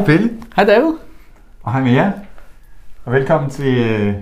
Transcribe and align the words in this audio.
Hej 0.00 0.06
Pelle, 0.06 0.30
Hej 0.56 0.64
David. 0.64 0.92
og 1.62 1.72
hej 1.72 1.82
med 1.82 1.92
jer. 1.92 2.10
Og 3.04 3.12
velkommen 3.12 3.50
til... 3.50 3.78
Øh, 3.78 4.14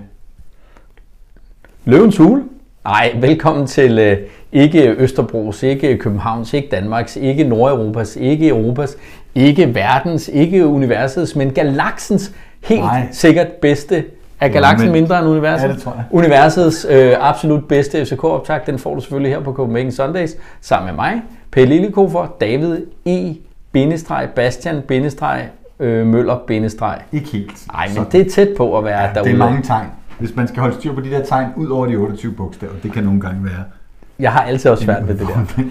Løvens 1.85 2.17
Hule. 2.17 2.43
Nej, 2.83 3.15
velkommen 3.21 3.67
til 3.67 3.99
øh, 3.99 4.17
ikke 4.51 4.95
Østerbros, 4.97 5.63
ikke 5.63 5.97
Københavns, 5.97 6.53
ikke 6.53 6.67
Danmarks, 6.71 7.15
ikke 7.15 7.43
Nordeuropas, 7.43 8.15
ikke 8.15 8.47
Europas, 8.47 8.97
ikke 9.35 9.75
verdens, 9.75 10.27
ikke 10.33 10.67
universets, 10.67 11.35
men 11.35 11.51
galaksens 11.53 12.31
helt 12.63 12.81
Nej. 12.81 13.07
Sikkert 13.11 13.47
bedste. 13.47 14.05
Er 14.39 14.47
galaksen 14.47 14.87
men- 14.87 14.93
mindre 15.01 15.19
end 15.19 15.27
universet? 15.27 15.67
Ja, 15.67 15.73
det 15.73 15.81
tror 15.81 15.91
jeg. 15.95 16.03
Universets 16.11 16.85
øh, 16.89 17.13
absolut 17.19 17.67
bedste 17.67 18.05
FCK-optag, 18.05 18.59
den 18.65 18.79
får 18.79 18.95
du 18.95 19.01
selvfølgelig 19.01 19.31
her 19.33 19.43
på 19.43 19.53
Copenhagen 19.53 19.91
Sundays, 19.91 20.35
sammen 20.61 20.85
med 20.85 20.95
mig, 20.95 21.21
Pelle 21.51 21.75
Lillekofer, 21.75 22.35
David 22.41 22.77
E. 23.05 23.35
Bindestreg, 23.71 24.29
Bastian, 24.35 24.81
Bindestreg, 24.87 25.41
øh, 25.79 26.07
Møller, 26.07 26.37
Bindestreg. 26.47 27.01
ikke 27.11 27.29
helt. 27.29 27.67
Nej, 27.73 27.87
men 27.87 27.95
sådan. 27.95 28.11
det 28.11 28.21
er 28.21 28.29
tæt 28.29 28.49
på 28.57 28.77
at 28.77 28.83
være 28.83 29.01
ja, 29.01 29.13
derude. 29.13 29.29
det 29.29 29.33
er 29.33 29.37
mange 29.37 29.61
tegn. 29.61 29.87
Hvis 30.19 30.35
man 30.35 30.47
skal 30.47 30.61
holde 30.61 30.75
styr 30.75 30.93
på 30.93 31.01
de 31.01 31.09
der 31.09 31.25
tegn 31.25 31.47
ud 31.55 31.67
over 31.67 31.85
de 31.85 31.95
28 31.95 32.31
bogstaver, 32.33 32.73
det 32.83 32.91
kan 32.91 33.03
nogle 33.03 33.21
gange 33.21 33.43
være. 33.45 33.63
Jeg 34.19 34.31
har 34.31 34.41
altid 34.41 34.71
også 34.71 34.83
svært 34.83 35.07
ved 35.07 35.15
det 35.17 35.27
der. 35.27 35.63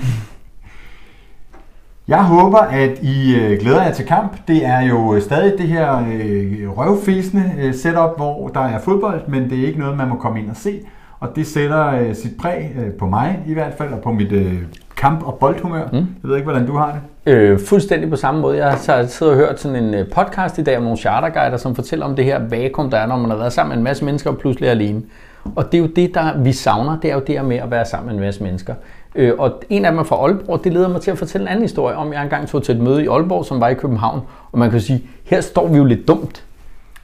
Jeg 2.09 2.25
håber, 2.25 2.59
at 2.59 2.99
I 3.03 3.37
øh, 3.37 3.61
glæder 3.61 3.83
jer 3.83 3.93
til 3.93 4.07
kamp. 4.07 4.37
Det 4.49 4.67
er 4.67 4.81
jo 4.81 5.15
øh, 5.15 5.23
stadig 5.23 5.59
det 5.59 5.69
her 5.69 5.97
øh, 5.99 6.69
røvfæsende 6.79 7.53
øh, 7.59 7.75
setup, 7.75 8.17
hvor 8.17 8.49
der 8.49 8.61
er 8.61 8.79
fodbold, 8.79 9.21
men 9.29 9.51
det 9.51 9.59
er 9.63 9.67
ikke 9.67 9.79
noget, 9.79 9.97
man 9.97 10.09
må 10.09 10.15
komme 10.17 10.41
ind 10.41 10.51
og 10.51 10.57
se. 10.57 10.81
Og 11.21 11.29
det 11.37 11.47
sætter 11.47 11.87
øh, 11.87 12.15
sit 12.15 12.33
præg 12.41 12.77
øh, 12.79 12.93
på 12.93 13.07
mig 13.07 13.43
i 13.47 13.53
hvert 13.53 13.75
fald, 13.79 13.93
og 13.93 14.01
på 14.01 14.13
mit 14.13 14.33
øh, 14.33 14.63
kamp- 14.97 15.23
og 15.27 15.35
boldhumør. 15.35 15.89
Mm. 15.93 15.97
Jeg 15.99 16.05
ved 16.23 16.37
ikke, 16.37 16.51
hvordan 16.51 16.67
du 16.67 16.77
har 16.77 16.91
det. 16.93 17.01
Øh, 17.29 17.59
fuldstændig 17.61 18.11
på 18.11 18.17
samme 18.17 18.41
måde. 18.41 18.57
Jeg 18.57 18.67
har 18.71 19.07
siddet 19.07 19.35
og 19.35 19.37
hørt 19.37 19.61
sådan 19.61 19.85
en 19.85 19.95
øh, 19.95 20.09
podcast 20.11 20.59
i 20.59 20.63
dag 20.63 20.77
om 20.77 20.83
nogle 20.83 20.99
charterguider, 20.99 21.57
som 21.57 21.75
fortæller 21.75 22.07
om 22.07 22.17
det 22.17 22.25
her 22.25 22.41
vakuum, 22.51 22.91
der 22.91 22.99
er, 22.99 23.07
når 23.07 23.17
man 23.17 23.31
har 23.31 23.37
været 23.37 23.53
sammen 23.53 23.69
med 23.71 23.77
en 23.77 23.85
masse 23.85 24.05
mennesker 24.05 24.31
og 24.31 24.39
pludselig 24.39 24.67
er 24.67 24.71
alene. 24.71 25.03
Og 25.57 25.73
det 25.73 25.79
er 25.79 25.83
jo 25.83 25.87
det, 25.87 26.15
der 26.15 26.39
vi 26.43 26.53
savner, 26.53 27.01
det 27.01 27.11
er 27.11 27.15
jo 27.15 27.21
det 27.21 27.35
her 27.35 27.43
med 27.43 27.57
at 27.57 27.71
være 27.71 27.85
sammen 27.85 28.07
med 28.07 28.15
en 28.15 28.21
masse 28.21 28.43
mennesker. 28.43 28.75
Øh, 29.15 29.33
og 29.39 29.63
en 29.71 29.85
af 29.85 29.91
dem 29.91 29.99
er 29.99 30.03
fra 30.03 30.17
Aalborg, 30.17 30.65
det 30.65 30.73
leder 30.73 30.89
mig 30.89 31.01
til 31.01 31.11
at 31.11 31.19
fortælle 31.19 31.45
en 31.45 31.49
anden 31.49 31.63
historie 31.63 31.97
om, 31.97 32.13
jeg 32.13 32.23
engang 32.23 32.49
tog 32.49 32.63
til 32.63 32.75
et 32.75 32.81
møde 32.81 33.05
i 33.05 33.07
Aalborg, 33.07 33.45
som 33.45 33.61
var 33.61 33.69
i 33.69 33.75
København, 33.75 34.21
og 34.53 34.59
man 34.59 34.71
kan 34.71 34.81
sige, 34.81 35.03
her 35.25 35.41
står 35.41 35.67
vi 35.69 35.77
jo 35.77 35.85
lidt 35.85 36.09
dumt. 36.09 36.45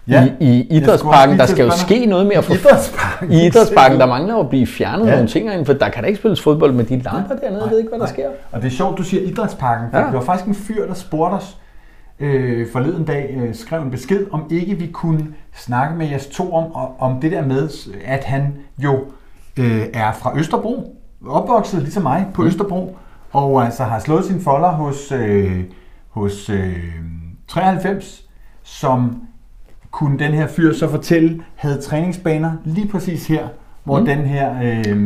Ja, 0.08 0.28
I, 0.40 0.46
I 0.46 0.76
idrætsparken, 0.76 1.38
der 1.38 1.46
skal 1.46 1.64
jo 1.64 1.70
ske 1.70 2.06
noget 2.06 2.26
mere 2.26 2.42
for 2.42 2.54
Idrætsparken? 2.54 3.32
I 3.32 3.46
idrætsparken, 3.46 4.00
der 4.00 4.06
mangler 4.06 4.34
jo 4.34 4.40
at 4.40 4.48
blive 4.48 4.66
fjernet 4.66 5.06
Ja. 5.06 5.12
nogle 5.12 5.28
ting 5.28 5.48
herinde, 5.48 5.64
for 5.64 5.72
der 5.72 5.88
kan 5.88 6.02
da 6.02 6.06
ikke 6.06 6.18
spilles 6.18 6.40
fodbold 6.40 6.72
med 6.72 6.84
de 6.84 6.98
lamper 7.00 7.34
dernede, 7.36 7.62
jeg 7.62 7.70
ved 7.70 7.78
ikke, 7.78 7.88
hvad 7.88 7.98
der 7.98 8.04
Nej. 8.04 8.12
sker. 8.12 8.28
Og 8.52 8.62
det 8.62 8.66
er 8.66 8.70
sjovt, 8.70 8.98
du 8.98 9.02
siger 9.02 9.22
idrætsparken, 9.22 9.86
for 9.90 9.98
ja. 9.98 10.04
Der 10.04 10.12
var 10.12 10.20
faktisk 10.20 10.48
en 10.48 10.54
fyr, 10.54 10.86
der 10.86 10.94
spurgte 10.94 11.34
os 11.34 11.56
øh, 12.20 12.66
forleden 12.72 13.04
dag, 13.04 13.36
øh, 13.40 13.54
skrev 13.54 13.82
en 13.82 13.90
besked, 13.90 14.26
om 14.32 14.46
ikke 14.50 14.74
vi 14.74 14.86
kunne 14.86 15.26
snakke 15.54 15.96
med 15.96 16.06
jeres 16.08 16.26
to 16.26 16.52
om, 16.54 16.64
om 16.98 17.20
det 17.20 17.32
der 17.32 17.44
med, 17.46 17.68
at 18.04 18.24
han 18.24 18.56
jo 18.78 18.98
øh, 19.58 19.82
er 19.94 20.12
fra 20.12 20.32
Østerbro, 20.38 20.96
opvokset 21.28 21.82
ligesom 21.82 22.02
mig 22.02 22.26
på 22.34 22.42
mm. 22.42 22.48
Østerbro, 22.48 22.96
og 23.32 23.64
altså 23.64 23.84
har 23.84 23.98
slået 23.98 24.24
sin 24.24 24.40
folder 24.40 24.68
hos, 24.70 25.12
øh, 25.12 25.60
hos 26.10 26.50
øh, 26.50 26.76
93, 27.48 28.22
som 28.62 29.22
kunne 29.94 30.18
den 30.18 30.32
her 30.32 30.46
fyr 30.46 30.72
så 30.72 30.88
fortælle, 30.88 31.40
havde 31.54 31.80
træningsbaner 31.80 32.50
lige 32.64 32.88
præcis 32.88 33.26
her, 33.26 33.42
hvor 33.84 33.98
mm. 34.00 34.06
den 34.06 34.18
her... 34.18 34.50
Øh, 34.62 34.96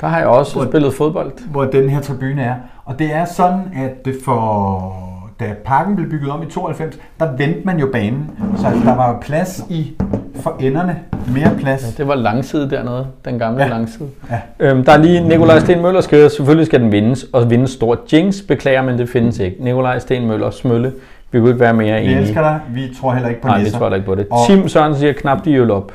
Der 0.00 0.06
har 0.06 0.18
jeg 0.18 0.26
også 0.26 0.54
Hvor- 0.56 0.64
spillet 0.64 0.94
fodbold. 0.94 1.32
hvor 1.50 1.64
den 1.64 1.88
her 1.88 2.00
tribune 2.00 2.42
er. 2.42 2.54
Og 2.84 2.98
det 2.98 3.14
er 3.14 3.24
sådan, 3.24 3.60
at 3.76 4.04
det 4.04 4.14
for 4.24 4.94
da 5.40 5.54
parken 5.64 5.96
blev 5.96 6.10
bygget 6.10 6.30
om 6.30 6.42
i 6.42 6.46
92, 6.46 6.96
der 7.20 7.36
vendte 7.36 7.60
man 7.64 7.78
jo 7.78 7.88
banen. 7.92 8.30
Så 8.56 8.66
altså, 8.66 8.84
der 8.84 8.96
var 8.96 9.08
jo 9.08 9.16
plads 9.20 9.64
i 9.70 9.92
for 10.40 10.56
enderne. 10.60 10.98
Mere 11.34 11.50
plads. 11.60 11.94
Det 11.94 12.08
var 12.08 12.14
langside 12.14 12.70
dernede, 12.70 13.06
den 13.24 13.38
gamle 13.38 13.58
Ja. 13.62 13.66
ja. 13.68 13.74
langside. 13.74 14.08
Ja. 14.30 14.40
Øhm, 14.70 14.84
der 14.84 14.92
er 14.92 14.96
lige 14.98 15.28
Nikolaj 15.28 15.58
Sten 15.60 15.82
Møller 15.82 16.00
skriver, 16.00 16.28
selvfølgelig 16.28 16.66
skal 16.66 16.80
den 16.80 16.92
vindes, 16.92 17.24
og 17.32 17.50
vinde 17.50 17.68
stort. 17.68 17.98
Jinx 18.12 18.36
beklager, 18.48 18.82
men 18.82 18.98
det 18.98 19.08
findes 19.08 19.38
ikke. 19.38 19.56
Nikolaj 19.60 19.98
Sten 19.98 20.26
Møller, 20.26 20.50
Smølle, 20.50 20.92
vi 21.32 21.38
kunne 21.38 21.48
ikke 21.50 21.60
være 21.60 21.72
mere 21.74 22.00
Vi 22.00 22.04
enige. 22.06 22.18
elsker 22.20 22.40
dig. 22.40 22.60
Vi 22.70 22.94
tror 23.00 23.12
heller 23.12 23.28
ikke 23.28 23.40
på 23.40 23.48
Nej, 23.48 23.56
vi 23.56 23.62
nisser. 23.62 23.78
tror 23.78 23.88
da 23.88 23.94
ikke 23.94 24.06
på 24.06 24.14
det. 24.14 24.26
Og- 24.30 24.38
Tim 24.46 24.68
Sørensen 24.68 25.00
siger, 25.00 25.12
knap 25.12 25.44
de 25.44 25.54
øl 25.54 25.70
op. 25.70 25.92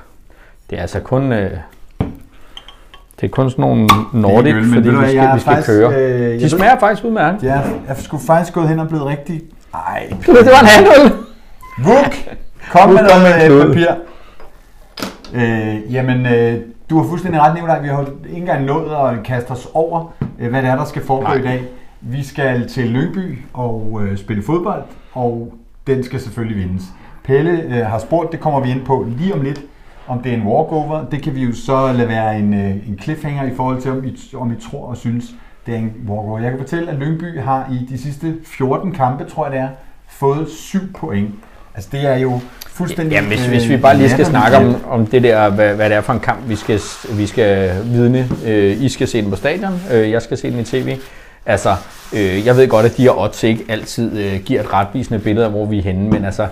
Det 0.69 0.77
er 0.77 0.81
altså 0.81 0.99
kun... 0.99 1.31
Øh, 1.33 1.51
det 3.21 3.27
er 3.27 3.27
kun 3.27 3.49
sådan 3.49 3.61
nogle 3.61 3.87
Nordic, 4.13 4.53
øl, 4.55 4.63
fordi 4.73 4.89
ved 4.89 4.99
vi 4.99 5.07
skal, 5.07 5.17
er 5.19 5.33
vi 5.33 5.39
skal 5.39 5.53
faktisk, 5.53 5.67
køre. 5.69 5.89
øh, 5.93 6.19
De 6.19 6.41
ved- 6.41 6.49
smager 6.49 6.79
faktisk 6.79 7.03
udmærket. 7.05 7.43
Ja, 7.43 7.53
jeg 7.87 7.97
skulle 7.97 8.23
faktisk 8.25 8.53
gået 8.53 8.69
hen 8.69 8.79
og 8.79 8.87
blevet 8.87 9.05
rigtig... 9.05 9.41
Ej, 9.73 10.07
Det 10.25 10.27
var 10.27 10.61
en 10.61 10.67
handøl. 10.67 11.17
Vuk! 11.83 12.13
Kom 12.71 12.89
med 12.89 12.97
med 13.01 13.09
noget 13.09 13.45
klud. 13.45 13.59
øh, 13.61 13.67
papir. 13.67 13.87
Øh, 15.33 15.93
jamen, 15.93 16.25
øh, 16.25 16.55
du 16.89 16.97
har 17.01 17.09
fuldstændig 17.09 17.41
ret, 17.41 17.53
Nicolaj. 17.53 17.81
Vi 17.81 17.87
har 17.87 18.01
ikke 18.01 18.37
engang 18.39 18.65
nået 18.65 18.91
at 18.95 19.23
kaste 19.25 19.51
os 19.51 19.67
over, 19.73 20.13
øh, 20.39 20.49
hvad 20.49 20.61
det 20.61 20.69
er, 20.69 20.75
der 20.75 20.85
skal 20.85 21.01
foregå 21.05 21.23
Nej. 21.27 21.35
i 21.35 21.41
dag. 21.41 21.63
Vi 22.01 22.23
skal 22.23 22.67
til 22.69 22.83
Lyngby 22.87 23.37
og 23.53 24.01
øh, 24.03 24.17
spille 24.17 24.43
fodbold, 24.43 24.81
og 25.17 25.53
den 25.88 26.03
skal 26.03 26.19
selvfølgelig 26.19 26.57
vindes. 26.57 26.83
Pelle 27.23 27.51
øh, 27.51 27.85
har 27.85 28.00
spurgt, 28.00 28.31
det 28.31 28.39
kommer 28.39 28.59
vi 28.59 28.72
ind 28.72 28.85
på 28.85 29.07
lige 29.17 29.33
om 29.33 29.41
lidt, 29.41 29.61
om 30.07 30.19
det 30.19 30.31
er 30.31 30.35
en 30.35 30.44
walkover. 30.44 31.05
Det 31.11 31.23
kan 31.23 31.35
vi 31.35 31.44
jo 31.44 31.53
så 31.53 31.91
lade 31.91 32.07
være 32.07 32.39
en, 32.39 32.53
øh, 32.53 32.89
en 32.89 33.00
cliffhanger 33.01 33.44
i 33.44 33.56
forhold 33.56 33.81
til, 33.81 33.91
om 33.91 34.06
I, 34.06 34.17
om 34.35 34.51
I 34.51 34.56
tror 34.72 34.86
og 34.86 34.97
synes, 34.97 35.25
det 35.65 35.74
er 35.74 35.80
en 35.80 35.94
walkover. 36.07 36.39
Jeg 36.39 36.51
kan 36.51 36.59
fortælle, 36.59 36.91
at 36.91 36.97
Lyngby 36.97 37.39
har 37.39 37.69
i 37.71 37.86
de 37.89 37.97
sidste 37.97 38.36
14 38.45 38.91
kampe, 38.91 39.24
tror 39.24 39.45
jeg 39.45 39.53
det 39.53 39.62
er, 39.62 39.69
fået 40.07 40.50
7 40.50 40.80
point. 40.94 41.31
Altså 41.75 41.89
det 41.91 42.06
er 42.06 42.18
jo 42.18 42.39
fuldstændig... 42.68 43.13
Ja, 43.13 43.27
hvis, 43.27 43.45
øh, 43.45 43.50
hvis 43.50 43.69
vi 43.69 43.77
bare 43.77 43.97
lige 43.97 44.09
skal 44.09 44.25
snakke 44.25 44.57
om, 44.57 44.75
om 44.89 45.06
det 45.06 45.24
der, 45.24 45.50
hvad, 45.50 45.75
hvad 45.75 45.89
det 45.89 45.97
er 45.97 46.01
for 46.01 46.13
en 46.13 46.19
kamp, 46.19 46.39
vi 46.50 46.56
skal, 46.56 46.80
vi 47.18 47.27
skal 47.27 47.81
vidne. 47.86 48.30
Øh, 48.45 48.81
I 48.81 48.89
skal 48.89 49.07
se 49.07 49.21
den 49.21 49.30
på 49.30 49.36
stadion, 49.36 49.81
øh, 49.94 50.12
jeg 50.12 50.21
skal 50.21 50.38
se 50.38 50.51
den 50.51 50.59
i 50.59 50.63
tv. 50.63 50.97
Altså, 51.47 51.69
øh, 52.13 52.45
jeg 52.45 52.57
ved 52.57 52.67
godt, 52.67 52.85
at 52.85 52.97
de 52.97 53.01
her 53.01 53.21
odds 53.21 53.44
ikke 53.44 53.63
altid 53.69 54.19
øh, 54.19 54.39
giver 54.45 54.61
et 54.61 54.73
retvisende 54.73 55.19
billede 55.19 55.45
af, 55.45 55.51
hvor 55.51 55.65
vi 55.65 55.77
er 55.77 55.81
henne, 55.81 56.09
men 56.09 56.25
altså, 56.25 56.47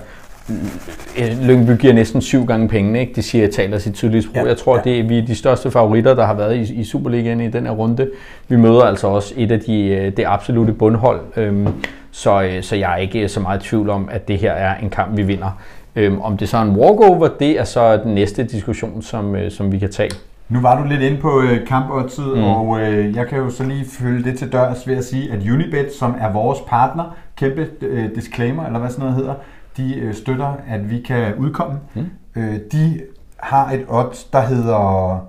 øh, 1.19 1.41
Lyngby 1.41 1.77
giver 1.77 1.93
næsten 1.93 2.21
syv 2.21 2.45
gange 2.45 2.67
pengene, 2.67 2.99
ikke? 2.99 3.13
Det 3.15 3.23
siger, 3.23 3.47
taler 3.47 3.77
sit 3.77 3.93
tydelige 3.93 4.23
sprog. 4.23 4.35
Ja, 4.35 4.47
jeg 4.47 4.57
tror, 4.57 4.75
ja. 4.75 4.81
det 4.83 4.99
er, 4.99 5.03
vi 5.03 5.17
er 5.17 5.25
de 5.25 5.35
største 5.35 5.71
favoritter, 5.71 6.13
der 6.13 6.25
har 6.25 6.33
været 6.33 6.55
i, 6.55 6.73
i 6.73 6.83
Superligaen 6.83 7.41
i 7.41 7.49
den 7.49 7.65
her 7.65 7.71
runde. 7.71 8.09
Vi 8.47 8.55
møder 8.55 8.81
altså 8.81 9.07
også 9.07 9.33
et 9.37 9.51
af 9.51 9.59
de 9.59 9.83
øh, 9.83 10.17
det 10.17 10.23
absolute 10.27 10.73
bundhold, 10.73 11.21
øhm, 11.35 11.67
så, 12.11 12.41
øh, 12.41 12.63
så 12.63 12.75
jeg 12.75 12.93
er 12.93 12.97
ikke 12.97 13.29
så 13.29 13.39
meget 13.39 13.65
i 13.65 13.69
tvivl 13.69 13.89
om, 13.89 14.09
at 14.11 14.27
det 14.27 14.37
her 14.37 14.51
er 14.51 14.77
en 14.77 14.89
kamp, 14.89 15.17
vi 15.17 15.23
vinder. 15.23 15.59
Øhm, 15.95 16.21
om 16.21 16.37
det 16.37 16.49
så 16.49 16.57
er 16.57 16.61
en 16.61 16.75
walkover, 16.75 17.27
det 17.39 17.59
er 17.59 17.63
så 17.63 17.97
den 17.97 18.15
næste 18.15 18.43
diskussion, 18.43 19.01
som, 19.01 19.35
øh, 19.35 19.51
som 19.51 19.71
vi 19.71 19.79
kan 19.79 19.91
tage. 19.91 20.11
Nu 20.49 20.61
var 20.61 20.81
du 20.81 20.87
lidt 20.87 21.01
inde 21.01 21.21
på 21.21 21.41
øh, 21.41 21.67
kampoddset, 21.67 22.37
mm. 22.37 22.43
og 22.43 22.81
øh, 22.81 23.15
jeg 23.15 23.27
kan 23.27 23.37
jo 23.37 23.49
så 23.49 23.63
lige 23.63 23.85
følge 23.85 24.23
det 24.23 24.39
til 24.39 24.51
dørs 24.51 24.87
ved 24.87 24.97
at 24.97 25.05
sige, 25.05 25.31
at 25.31 25.49
Unibet, 25.49 25.91
som 25.99 26.15
er 26.19 26.31
vores 26.31 26.59
partner, 26.67 27.15
kæmpe 27.35 27.69
øh, 27.81 28.15
disclaimer, 28.15 28.65
eller 28.65 28.79
hvad 28.79 28.89
sådan 28.89 29.01
noget 29.01 29.15
hedder, 29.15 29.35
de 29.77 29.95
øh, 29.95 30.13
støtter, 30.13 30.53
at 30.67 30.89
vi 30.89 31.01
kan 31.01 31.35
udkomme. 31.35 31.79
Mm. 31.93 32.09
Øh, 32.35 32.59
de 32.71 33.01
har 33.37 33.71
et 33.71 33.85
odds, 33.87 34.23
der 34.23 34.41
hedder 34.41 35.19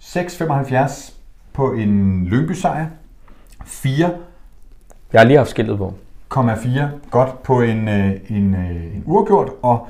6,75 0.00 1.12
på 1.52 1.72
en 1.72 2.24
Lyngby 2.24 2.52
sejr, 2.52 2.86
4,4 3.64 3.88
Jeg 5.12 5.20
har 5.20 5.24
lige 5.24 5.36
haft 5.36 5.50
skiltet 5.50 5.78
på. 5.78 5.94
godt 7.10 7.42
på 7.42 7.60
en, 7.60 7.88
øh, 7.88 8.10
en, 8.28 8.54
øh, 8.54 8.96
en 8.96 9.02
uafgjort, 9.06 9.50
og 9.62 9.88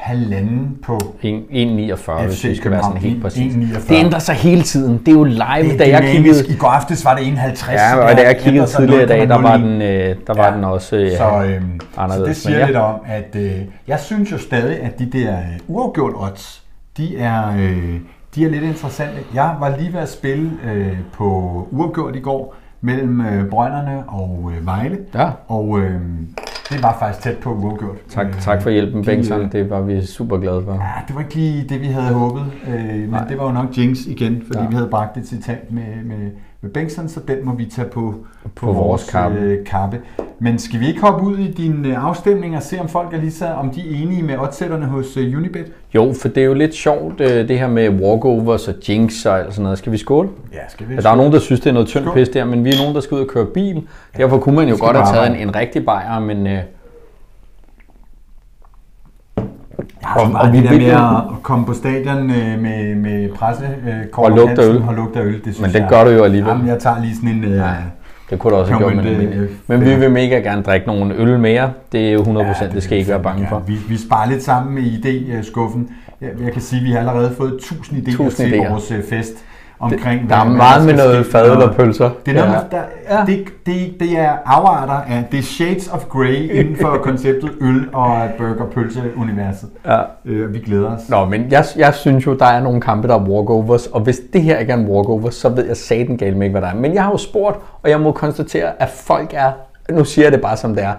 halvanden 0.00 0.76
på 0.82 0.96
1,49, 1.22 2.22
hvis 2.26 2.44
vi 2.44 2.56
skal 2.56 2.70
være 2.70 2.82
sådan 2.82 2.96
helt 3.00 3.22
præcis. 3.22 3.54
1,49. 3.54 3.88
Det 3.88 4.04
ændrer 4.04 4.18
sig 4.18 4.34
hele 4.34 4.62
tiden. 4.62 4.98
Det 4.98 5.08
er 5.08 5.12
jo 5.12 5.24
live, 5.24 5.70
Det 5.70 5.78
da 5.78 5.84
er 5.84 5.88
jeg 5.88 6.02
dynamisk. 6.02 6.34
kiggede. 6.40 6.54
I 6.54 6.56
går 6.56 6.68
aftes 6.68 7.04
var 7.04 7.16
det 7.16 7.26
51. 7.28 7.72
Ja, 7.80 7.90
så 7.92 8.00
og 8.00 8.08
det 8.08 8.16
da 8.18 8.22
jeg 8.22 8.36
kiggede 8.38 8.66
tidligere 8.66 9.02
i 9.02 9.06
dag, 9.06 9.28
der 9.28 9.38
var 9.38 9.56
0,09. 9.56 9.62
den, 9.62 9.82
øh, 9.82 10.16
der 10.26 10.34
var 10.34 10.46
Ja. 10.48 10.54
den 10.56 10.64
også 10.64 10.96
øh, 10.96 11.10
Så, 11.10 11.16
så 11.16 12.00
anderledes. 12.00 12.28
det 12.28 12.36
siger 12.36 12.58
ja. 12.58 12.66
lidt 12.66 12.76
om, 12.76 12.94
at 13.06 13.36
øh, 13.36 13.52
jeg 13.88 14.00
synes 14.00 14.32
jo 14.32 14.38
stadig, 14.38 14.80
at 14.82 14.98
de 14.98 15.06
der 15.06 15.36
øh, 15.38 15.44
uafgjort 15.68 16.12
odds, 16.16 16.62
de 16.96 17.18
er, 17.18 17.48
øh, 17.58 17.94
de 18.34 18.44
er 18.44 18.50
lidt 18.50 18.62
interessante. 18.64 19.14
Jeg 19.34 19.54
var 19.60 19.76
lige 19.78 19.92
ved 19.92 20.00
at 20.00 20.08
spille 20.10 20.50
øh, 20.72 20.96
på 21.12 21.24
uafgjort 21.70 22.16
i 22.16 22.20
går 22.20 22.54
mellem 22.80 23.20
øh, 23.20 23.48
Brønderne 23.50 24.02
og 24.08 24.52
øh, 24.56 24.66
Vejle, 24.66 24.98
Ja. 25.14 25.28
og 25.48 25.78
øh, 25.80 26.00
det 26.70 26.82
var 26.82 26.96
faktisk 26.98 27.22
tæt 27.24 27.36
på 27.38 27.52
uafgjort. 27.54 27.96
Tak, 28.08 28.26
Øh, 28.26 28.40
tak 28.40 28.62
for 28.62 28.70
hjælpen, 28.70 29.04
Bengtsson. 29.04 29.48
Det 29.52 29.70
var 29.70 29.80
vi 29.80 30.06
super 30.06 30.36
glade 30.38 30.62
for. 30.64 30.72
Ja, 30.72 30.92
det 31.08 31.14
var 31.14 31.20
ikke 31.20 31.34
lige 31.34 31.64
det, 31.68 31.80
vi 31.80 31.86
havde 31.86 32.14
håbet, 32.14 32.44
øh, 32.68 32.84
men 32.84 33.08
Nej. 33.10 33.24
det 33.28 33.38
var 33.38 33.44
jo 33.46 33.52
nok 33.52 33.78
Jinx 33.78 33.98
igen, 34.06 34.42
fordi. 34.46 34.58
Ja. 34.60 34.68
vi 34.68 34.74
havde 34.74 34.88
bragt 34.88 35.16
et 35.16 35.26
citat 35.28 35.72
med, 35.72 36.04
med, 36.04 36.30
med 36.62 36.70
Bengtsson, 36.70 37.08
så 37.08 37.20
den 37.28 37.36
må 37.42 37.54
vi 37.54 37.64
tage 37.64 37.88
på, 37.88 38.14
på, 38.54 38.66
På 38.66 38.72
vores 38.72 39.10
kappe. 39.10 39.38
Øh, 39.38 39.66
kappe. 39.66 40.00
Men 40.38 40.58
skal 40.58 40.80
vi 40.80 40.88
ikke 40.88 41.00
hoppe 41.00 41.26
ud 41.26 41.38
i 41.38 41.52
din 41.52 41.86
øh, 41.86 42.04
afstemning 42.04 42.56
og 42.56 42.62
se, 42.62 42.80
om 42.80 42.88
folk 42.88 43.14
er 43.14 43.18
lige 43.18 43.32
så, 43.32 43.46
om 43.46 43.70
de 43.70 43.80
er 43.80 44.02
enige 44.02 44.22
med 44.22 44.38
oddsætterne 44.38 44.86
hos 44.86 45.16
øh, 45.16 45.38
Unibet? 45.38 45.72
Jo, 45.94 46.14
for 46.20 46.28
det 46.28 46.40
er 46.40 46.44
jo 46.46 46.54
lidt 46.54 46.74
sjovt, 46.74 47.20
øh, 47.20 47.48
det 47.48 47.58
her 47.58 47.68
med 47.68 47.88
walkovers 47.88 48.68
og 48.68 48.74
jinx 48.88 49.26
og 49.26 49.44
sådan 49.50 49.62
noget. 49.62 49.78
Skal 49.78 49.92
vi 49.92 49.96
skåle? 49.96 50.28
Ja, 50.52 50.58
skal 50.68 50.88
vi? 50.88 50.94
Ja, 50.94 51.00
der 51.00 51.10
er 51.10 51.16
nogen, 51.16 51.32
der 51.32 51.38
synes, 51.38 51.60
det 51.60 51.70
er 51.70 51.74
noget 51.74 51.88
tyndt 51.88 52.14
pis 52.14 52.28
der, 52.28 52.44
men 52.44 52.64
vi 52.64 52.70
er 52.70 52.78
nogen, 52.78 52.94
der 52.94 53.00
skal 53.00 53.14
ud 53.14 53.20
og 53.20 53.28
køre 53.28 53.46
bil. 53.46 53.82
Derfor 54.16 54.38
kunne 54.38 54.56
man 54.56 54.68
jo 54.68 54.76
godt 54.80 54.96
have 54.96 55.14
taget 55.14 55.30
en, 55.30 55.48
en 55.48 55.56
rigtig 55.56 55.84
bajer, 55.84 56.20
men 56.20 56.46
øh, 56.46 56.58
Har 60.02 60.20
og, 60.20 60.32
og 60.32 60.52
vi 60.52 60.58
det 60.58 60.70
der 60.70 60.78
med 60.78 61.36
at 61.36 61.42
komme 61.42 61.66
på 61.66 61.74
stadion 61.74 62.30
øh, 62.30 62.60
med, 62.62 62.94
med 62.94 63.28
presse 63.34 63.64
øh, 63.64 63.94
og 64.12 64.30
lugter 64.30 64.70
øl. 64.70 64.82
Og 64.88 64.94
lugter 64.94 65.22
øl, 65.22 65.34
det 65.34 65.42
synes 65.42 65.60
Men 65.60 65.70
det 65.70 65.80
jeg, 65.80 65.88
gør 65.88 66.04
du 66.04 66.10
jo 66.10 66.24
alligevel. 66.24 66.50
Jamen, 66.50 66.66
jeg 66.66 66.78
tager 66.78 67.00
lige 67.00 67.14
sådan 67.14 67.28
en... 67.28 67.44
Øh, 67.44 67.50
Nej, 67.50 67.76
det 68.30 68.38
kunne 68.38 68.52
du 68.52 68.56
også 68.56 68.72
have 68.72 68.90
gjort 68.90 69.04
med 69.04 69.04
det. 69.04 69.34
Øh, 69.34 69.50
men 69.66 69.80
vi 69.84 69.94
vil 69.94 70.10
mega 70.10 70.38
gerne 70.38 70.62
drikke 70.62 70.86
nogle 70.86 71.14
øl 71.14 71.38
mere. 71.38 71.72
Det 71.92 72.08
er 72.08 72.12
jo 72.12 72.22
100%, 72.22 72.38
ja, 72.38 72.66
det, 72.66 72.72
det 72.74 72.82
skal 72.82 72.96
I 72.96 72.98
ikke 72.98 73.10
være 73.10 73.22
bange 73.22 73.42
ja, 73.42 73.50
for. 73.50 73.62
Vi, 73.66 73.74
vi 73.88 73.98
sparer 73.98 74.28
lidt 74.28 74.42
sammen 74.42 74.74
med 74.74 74.82
idé-skuffen. 74.82 75.92
Jeg, 76.20 76.30
jeg 76.44 76.52
kan 76.52 76.62
sige, 76.62 76.80
at 76.80 76.86
vi 76.86 76.90
har 76.90 76.98
allerede 76.98 77.34
fået 77.36 77.54
1000 77.54 77.98
idéer 77.98 78.10
1000 78.10 78.30
til 78.30 78.58
idéer. 78.58 78.70
vores 78.70 78.90
øh, 78.90 79.02
fest 79.04 79.44
omkring... 79.80 80.20
Det, 80.20 80.30
der 80.30 80.36
er 80.36 80.44
meget 80.44 80.86
med 80.86 80.94
noget 80.94 81.26
fadøl 81.26 81.62
og 81.62 81.74
pølser. 81.74 82.10
Det 82.26 82.36
er, 82.36 82.46
noget, 82.46 82.66
ja. 82.72 82.76
der, 82.76 82.82
ja. 83.18 83.24
det, 83.26 83.44
det, 83.66 84.00
det 84.00 84.18
er 84.18 84.32
afarter 84.46 84.92
af, 84.92 85.24
det 85.30 85.38
er 85.38 85.42
shades 85.42 85.88
of 85.88 86.04
grey 86.04 86.50
inden 86.58 86.76
for 86.76 86.98
konceptet 87.02 87.50
øl 87.60 87.88
og 87.92 88.28
burger 88.38 88.66
pølse 88.74 89.02
universet. 89.16 89.68
Ja. 89.86 89.98
Øh, 90.24 90.54
vi 90.54 90.58
glæder 90.58 90.96
os. 90.96 91.08
Nå, 91.08 91.24
men 91.24 91.46
jeg, 91.50 91.64
jeg 91.76 91.94
synes 91.94 92.26
jo, 92.26 92.34
der 92.34 92.46
er 92.46 92.60
nogle 92.62 92.80
kampe, 92.80 93.08
der 93.08 93.14
er 93.14 93.28
walkovers, 93.28 93.86
og 93.86 94.00
hvis 94.00 94.20
det 94.32 94.42
her 94.42 94.58
ikke 94.58 94.72
er 94.72 94.76
en 94.76 94.86
walkover, 94.86 95.30
så 95.30 95.48
ved 95.48 95.66
jeg 95.66 95.76
satan 95.76 96.16
galt 96.16 96.36
med 96.36 96.46
ikke, 96.46 96.58
hvad 96.58 96.62
der 96.62 96.74
er. 96.74 96.80
Men 96.80 96.94
jeg 96.94 97.04
har 97.04 97.10
jo 97.10 97.16
spurgt, 97.16 97.58
og 97.82 97.90
jeg 97.90 98.00
må 98.00 98.12
konstatere, 98.12 98.82
at 98.82 98.88
folk 98.88 99.30
er 99.34 99.50
nu 99.92 100.04
siger 100.04 100.24
jeg 100.24 100.32
det 100.32 100.40
bare 100.40 100.56
som 100.56 100.74
det 100.74 100.84
er, 100.84 100.92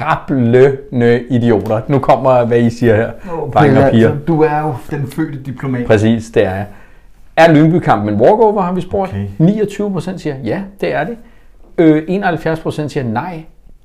rablende 0.00 1.22
idioter. 1.30 1.80
Nu 1.88 1.98
kommer, 1.98 2.44
hvad 2.44 2.58
I 2.58 2.70
siger 2.70 2.96
her, 2.96 3.10
oh, 3.32 3.52
Pelle, 3.52 3.84
og 3.84 3.90
piger. 3.90 4.08
Altså, 4.08 4.24
du 4.26 4.42
er 4.42 4.60
jo 4.60 4.74
den 4.90 5.06
fødte 5.06 5.38
diplomat. 5.38 5.86
Præcis, 5.86 6.30
det 6.30 6.46
er 6.46 6.54
jeg. 6.54 6.66
Er 7.36 7.52
Lyngby-kampen 7.52 8.14
en 8.14 8.20
walkover, 8.20 8.62
har 8.62 8.72
vi 8.72 8.80
spurgt. 8.80 9.10
Okay. 9.10 9.26
29 9.38 9.92
procent 9.92 10.20
siger, 10.20 10.36
ja, 10.44 10.62
det 10.80 10.94
er 10.94 11.04
det. 11.04 11.16
Øh, 11.78 12.02
71 12.08 12.60
procent 12.60 12.92
siger, 12.92 13.04
nej, 13.04 13.44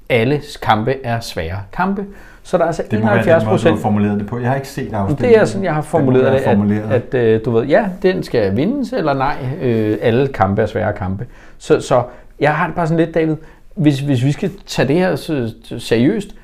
alle 0.09 0.41
kampe 0.61 0.95
er 1.03 1.19
svære 1.19 1.57
kampe. 1.73 2.05
Så 2.43 2.57
der 2.57 2.63
er 2.63 2.67
altså 2.67 2.83
det 2.91 2.99
71 2.99 3.43
procent... 3.43 3.73
Det 3.73 3.81
formuleret 3.81 4.19
det 4.19 4.27
på. 4.27 4.39
Jeg 4.39 4.49
har 4.49 4.55
ikke 4.55 4.67
set 4.67 4.93
afstemningen. 4.93 5.33
Det 5.33 5.41
er 5.41 5.45
sådan, 5.45 5.63
jeg 5.63 5.73
har 5.73 5.81
formuleret 5.81 6.33
det, 6.33 6.39
at, 6.39 6.57
at, 6.89 7.13
at 7.13 7.13
øh, 7.13 7.45
du 7.45 7.51
ved, 7.51 7.65
ja, 7.65 7.85
den 8.01 8.23
skal 8.23 8.55
vindes, 8.55 8.93
eller 8.93 9.13
nej, 9.13 9.35
øh, 9.61 9.97
alle 10.01 10.27
kampe 10.27 10.61
er 10.61 10.65
svære 10.65 10.93
kampe. 10.93 11.25
Så, 11.57 11.79
så 11.79 12.03
jeg 12.39 12.55
har 12.55 12.67
det 12.67 12.75
bare 12.75 12.87
sådan 12.87 13.05
lidt, 13.05 13.15
David, 13.15 13.35
hvis, 13.75 13.99
hvis 13.99 14.23
vi 14.23 14.31
skal 14.31 14.51
tage 14.65 14.87
det 14.87 14.95
her 14.95 15.15
seriøst, 15.77 16.35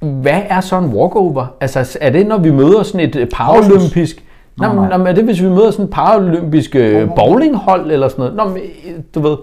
hvad 0.00 0.42
er 0.48 0.60
så 0.60 0.78
en 0.78 0.84
walkover? 0.84 1.46
Altså, 1.60 1.98
er 2.00 2.10
det, 2.10 2.26
når 2.26 2.38
vi 2.38 2.50
møder 2.50 2.82
sådan 2.82 3.00
et 3.00 3.28
paralympisk... 3.32 4.22
Nå, 4.56 4.72
nå, 4.72 4.86
nå, 4.88 4.96
men 4.96 5.06
er 5.06 5.12
det, 5.12 5.24
hvis 5.24 5.42
vi 5.42 5.48
møder 5.48 5.70
sådan 5.70 5.84
et 5.84 5.90
paralympisk 5.90 6.74
øh, 6.74 7.08
bowlinghold 7.16 7.90
eller 7.90 8.08
sådan 8.08 8.22
noget? 8.22 8.36
Nå, 8.36 8.44
men, 8.48 8.62
du 9.14 9.20
ved, 9.20 9.36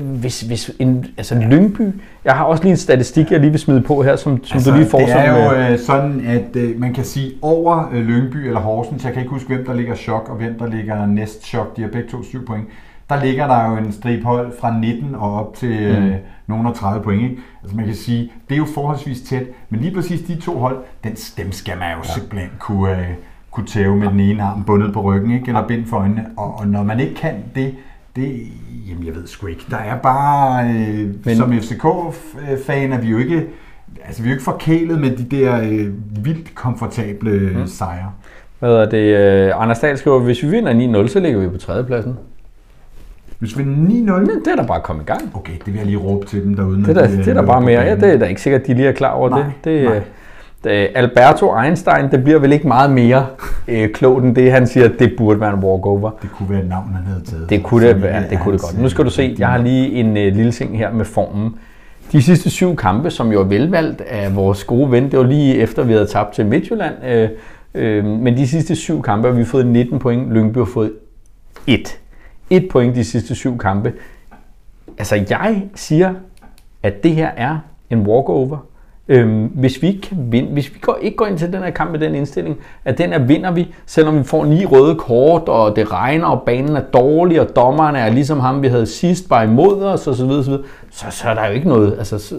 hvis, 0.00 0.40
hvis 0.40 0.70
en, 0.78 1.06
altså 1.18 1.34
Lyngby, 1.34 1.82
jeg 2.24 2.34
har 2.34 2.44
også 2.44 2.62
lige 2.62 2.70
en 2.70 2.76
statistik, 2.76 3.30
jeg 3.30 3.40
lige 3.40 3.50
vil 3.50 3.60
smide 3.60 3.80
på 3.80 4.02
her, 4.02 4.16
som, 4.16 4.44
som 4.44 4.56
altså, 4.56 4.70
du 4.70 4.76
lige 4.76 4.88
får 4.88 4.98
det 4.98 5.10
er 5.10 5.34
som, 5.34 5.44
jo 5.44 5.72
øh, 5.72 5.78
sådan, 5.78 6.26
at 6.26 6.56
øh, 6.56 6.80
man 6.80 6.94
kan 6.94 7.04
sige 7.04 7.32
over 7.42 7.88
øh, 7.92 8.06
Lyngby 8.06 8.36
eller 8.36 8.60
Horsens, 8.60 9.04
jeg 9.04 9.12
kan 9.12 9.22
ikke 9.22 9.32
huske, 9.32 9.48
hvem 9.48 9.66
der 9.66 9.74
ligger 9.74 9.94
chok 9.94 10.28
og 10.28 10.36
hvem 10.36 10.58
der 10.58 10.66
ligger 10.66 11.06
næst 11.06 11.46
chok, 11.46 11.76
de 11.76 11.82
har 11.82 11.88
begge 11.88 12.10
to 12.10 12.22
syv 12.22 12.46
point, 12.46 12.68
der 13.10 13.24
ligger 13.24 13.46
der 13.46 13.70
jo 13.70 13.76
en 13.76 13.92
stribhold 13.92 14.52
fra 14.60 14.78
19 14.80 15.14
og 15.14 15.34
op 15.34 15.54
til 15.54 15.72
øh, 15.72 16.02
mm. 16.02 16.08
øh, 16.08 16.14
nogle 16.46 16.68
af 16.68 16.74
30 16.74 17.02
point. 17.04 17.22
Ikke? 17.22 17.36
Altså 17.62 17.76
man 17.76 17.84
kan 17.84 17.94
sige, 17.94 18.32
det 18.48 18.54
er 18.54 18.58
jo 18.58 18.66
forholdsvis 18.74 19.20
tæt, 19.20 19.42
men 19.70 19.80
lige 19.80 19.94
præcis 19.94 20.22
de 20.26 20.40
to 20.40 20.58
hold, 20.58 20.78
den, 21.04 21.14
dem 21.14 21.52
skal 21.52 21.78
man 21.78 21.90
jo 21.92 21.98
ja. 22.04 22.12
simpelthen 22.12 22.50
kunne, 22.58 22.90
øh, 22.90 23.14
kunne 23.56 23.66
tæve 23.66 23.96
med 23.96 24.08
den 24.08 24.20
ene 24.20 24.42
arm 24.42 24.64
bundet 24.64 24.92
på 24.92 25.00
ryggen, 25.00 25.30
ikke? 25.30 25.48
eller 25.48 25.66
bind 25.66 25.86
for 25.86 25.96
øjnene. 25.96 26.26
Og, 26.36 26.58
og 26.58 26.66
når 26.66 26.82
man 26.82 27.00
ikke 27.00 27.14
kan 27.14 27.34
det, 27.54 27.74
det, 28.16 28.40
jamen 28.88 29.06
jeg 29.06 29.14
ved 29.14 29.26
sgu 29.26 29.46
ikke. 29.46 29.64
Der 29.70 29.76
er 29.76 29.98
bare, 29.98 30.64
øh, 30.70 31.08
Men... 31.24 31.36
som 31.36 31.52
FCK-fan 31.52 32.92
er 32.92 33.00
vi 33.00 33.08
jo 33.08 33.18
ikke, 33.18 33.46
altså 34.04 34.22
vi 34.22 34.28
er 34.28 34.30
jo 34.30 34.34
ikke 34.34 34.44
forkælet 34.44 35.00
med 35.00 35.16
de 35.16 35.36
der 35.36 35.60
øh, 35.62 35.86
vildt 36.24 36.54
komfortable 36.54 37.30
mm. 37.56 37.66
sejre. 37.66 38.10
Hvad 38.58 38.72
er 38.72 38.88
det? 38.88 39.16
Øh, 39.16 39.62
Anders 39.62 39.78
Dahl 39.78 39.98
skriver, 39.98 40.20
hvis 40.20 40.42
vi 40.42 40.48
vinder 40.48 41.02
9-0, 41.04 41.08
så 41.08 41.20
ligger 41.20 41.40
vi 41.40 41.48
på 41.48 41.58
tredjepladsen. 41.58 42.18
Hvis 43.38 43.58
vi 43.58 43.62
vinder 43.62 44.16
9-0? 44.16 44.20
Men 44.20 44.30
det 44.44 44.52
er 44.52 44.56
da 44.56 44.66
bare 44.66 44.80
kommet 44.80 45.02
i 45.02 45.06
gang. 45.06 45.30
Okay, 45.34 45.52
det 45.52 45.66
vil 45.66 45.74
jeg 45.74 45.86
lige 45.86 45.98
råbe 45.98 46.26
til 46.26 46.44
dem 46.44 46.54
derude. 46.54 46.80
Det 46.80 46.88
er 46.88 46.94
da, 46.94 47.16
det 47.16 47.28
er 47.28 47.34
da 47.34 47.42
bare 47.42 47.60
mere. 47.60 47.80
Ja, 47.80 47.94
det 47.94 48.14
er 48.14 48.18
da 48.18 48.24
ikke 48.24 48.40
sikkert, 48.40 48.60
at 48.60 48.66
de 48.66 48.74
lige 48.74 48.88
er 48.88 48.92
klar 48.92 49.10
over 49.10 49.28
nej, 49.28 49.42
det. 49.42 49.52
det 49.64 49.84
nej. 49.84 50.02
Øh, 50.66 50.88
Alberto 50.94 51.60
Einstein, 51.60 52.10
det 52.10 52.24
bliver 52.24 52.38
vel 52.38 52.52
ikke 52.52 52.68
meget 52.68 52.90
mere 52.90 53.26
øh, 53.68 53.90
klogt 53.90 54.24
end 54.24 54.36
det, 54.36 54.52
han 54.52 54.66
siger, 54.66 54.88
det 54.88 55.14
burde 55.18 55.40
være 55.40 55.54
en 55.54 55.64
walkover. 55.64 56.10
Det 56.22 56.30
kunne 56.32 56.50
være 56.50 56.60
et 56.60 56.68
navn, 56.68 56.92
han 56.94 57.04
havde 57.04 57.24
taget. 57.24 57.50
Det 57.50 57.62
kunne 57.62 57.88
det 57.88 58.02
være, 58.02 58.24
det 58.30 58.38
kunne 58.40 58.52
det 58.52 58.60
godt. 58.60 58.82
Nu 58.82 58.88
skal 58.88 59.04
du 59.04 59.10
se, 59.10 59.36
jeg 59.38 59.48
har 59.48 59.58
lige 59.58 59.92
en 59.92 60.16
øh, 60.16 60.34
lille 60.34 60.52
ting 60.52 60.78
her 60.78 60.92
med 60.92 61.04
formen. 61.04 61.54
De 62.12 62.22
sidste 62.22 62.50
syv 62.50 62.76
kampe, 62.76 63.10
som 63.10 63.32
jo 63.32 63.40
er 63.40 63.44
velvalgt 63.44 64.00
af 64.00 64.36
vores 64.36 64.64
gode 64.64 64.90
ven, 64.90 65.10
det 65.10 65.18
var 65.18 65.24
lige 65.24 65.56
efter, 65.56 65.84
vi 65.84 65.92
havde 65.92 66.06
tabt 66.06 66.34
til 66.34 66.46
Midtjylland. 66.46 66.94
Øh, 67.04 67.28
øh, 67.74 68.04
men 68.04 68.36
de 68.36 68.48
sidste 68.48 68.76
syv 68.76 69.02
kampe 69.02 69.28
har 69.28 69.34
vi 69.34 69.44
fået 69.44 69.66
19 69.66 69.98
point. 69.98 70.32
Lyngby 70.32 70.58
har 70.58 70.64
fået 70.64 70.92
1. 71.66 71.98
1 72.50 72.68
point 72.70 72.96
de 72.96 73.04
sidste 73.04 73.34
syv 73.34 73.58
kampe. 73.58 73.92
Altså, 74.98 75.24
jeg 75.30 75.62
siger, 75.74 76.14
at 76.82 77.02
det 77.02 77.14
her 77.14 77.30
er 77.36 77.58
en 77.90 78.06
walkover. 78.06 78.58
Øhm, 79.08 79.44
hvis 79.44 79.82
vi 79.82 79.86
ikke 79.86 80.00
kan 80.00 80.16
vinde, 80.30 80.52
hvis 80.52 80.74
vi 80.74 80.78
går, 80.80 80.98
ikke 81.02 81.16
går 81.16 81.26
ind 81.26 81.38
til 81.38 81.52
den 81.52 81.62
her 81.62 81.70
kamp 81.70 81.90
med 81.90 82.00
den 82.00 82.14
indstilling, 82.14 82.56
at 82.84 82.98
den 82.98 83.12
er 83.12 83.18
vinder 83.18 83.50
vi, 83.50 83.74
selvom 83.86 84.18
vi 84.18 84.24
får 84.24 84.44
ni 84.44 84.64
røde 84.64 84.94
kort, 84.94 85.48
og 85.48 85.76
det 85.76 85.92
regner, 85.92 86.26
og 86.26 86.42
banen 86.42 86.76
er 86.76 86.82
dårlig, 86.94 87.40
og 87.40 87.56
dommerne 87.56 87.98
er 87.98 88.10
ligesom 88.10 88.40
ham, 88.40 88.62
vi 88.62 88.68
havde 88.68 88.86
sidst, 88.86 89.28
bare 89.28 89.44
imod 89.44 89.82
os, 89.82 90.06
og 90.06 90.14
så 90.14 90.26
videre, 90.26 90.44
så, 90.44 90.50
videre, 90.50 90.64
så, 90.90 91.04
så 91.10 91.28
er 91.28 91.34
der 91.34 91.46
jo 91.46 91.52
ikke 91.52 91.68
noget. 91.68 91.94
Altså, 91.98 92.18
så, 92.18 92.34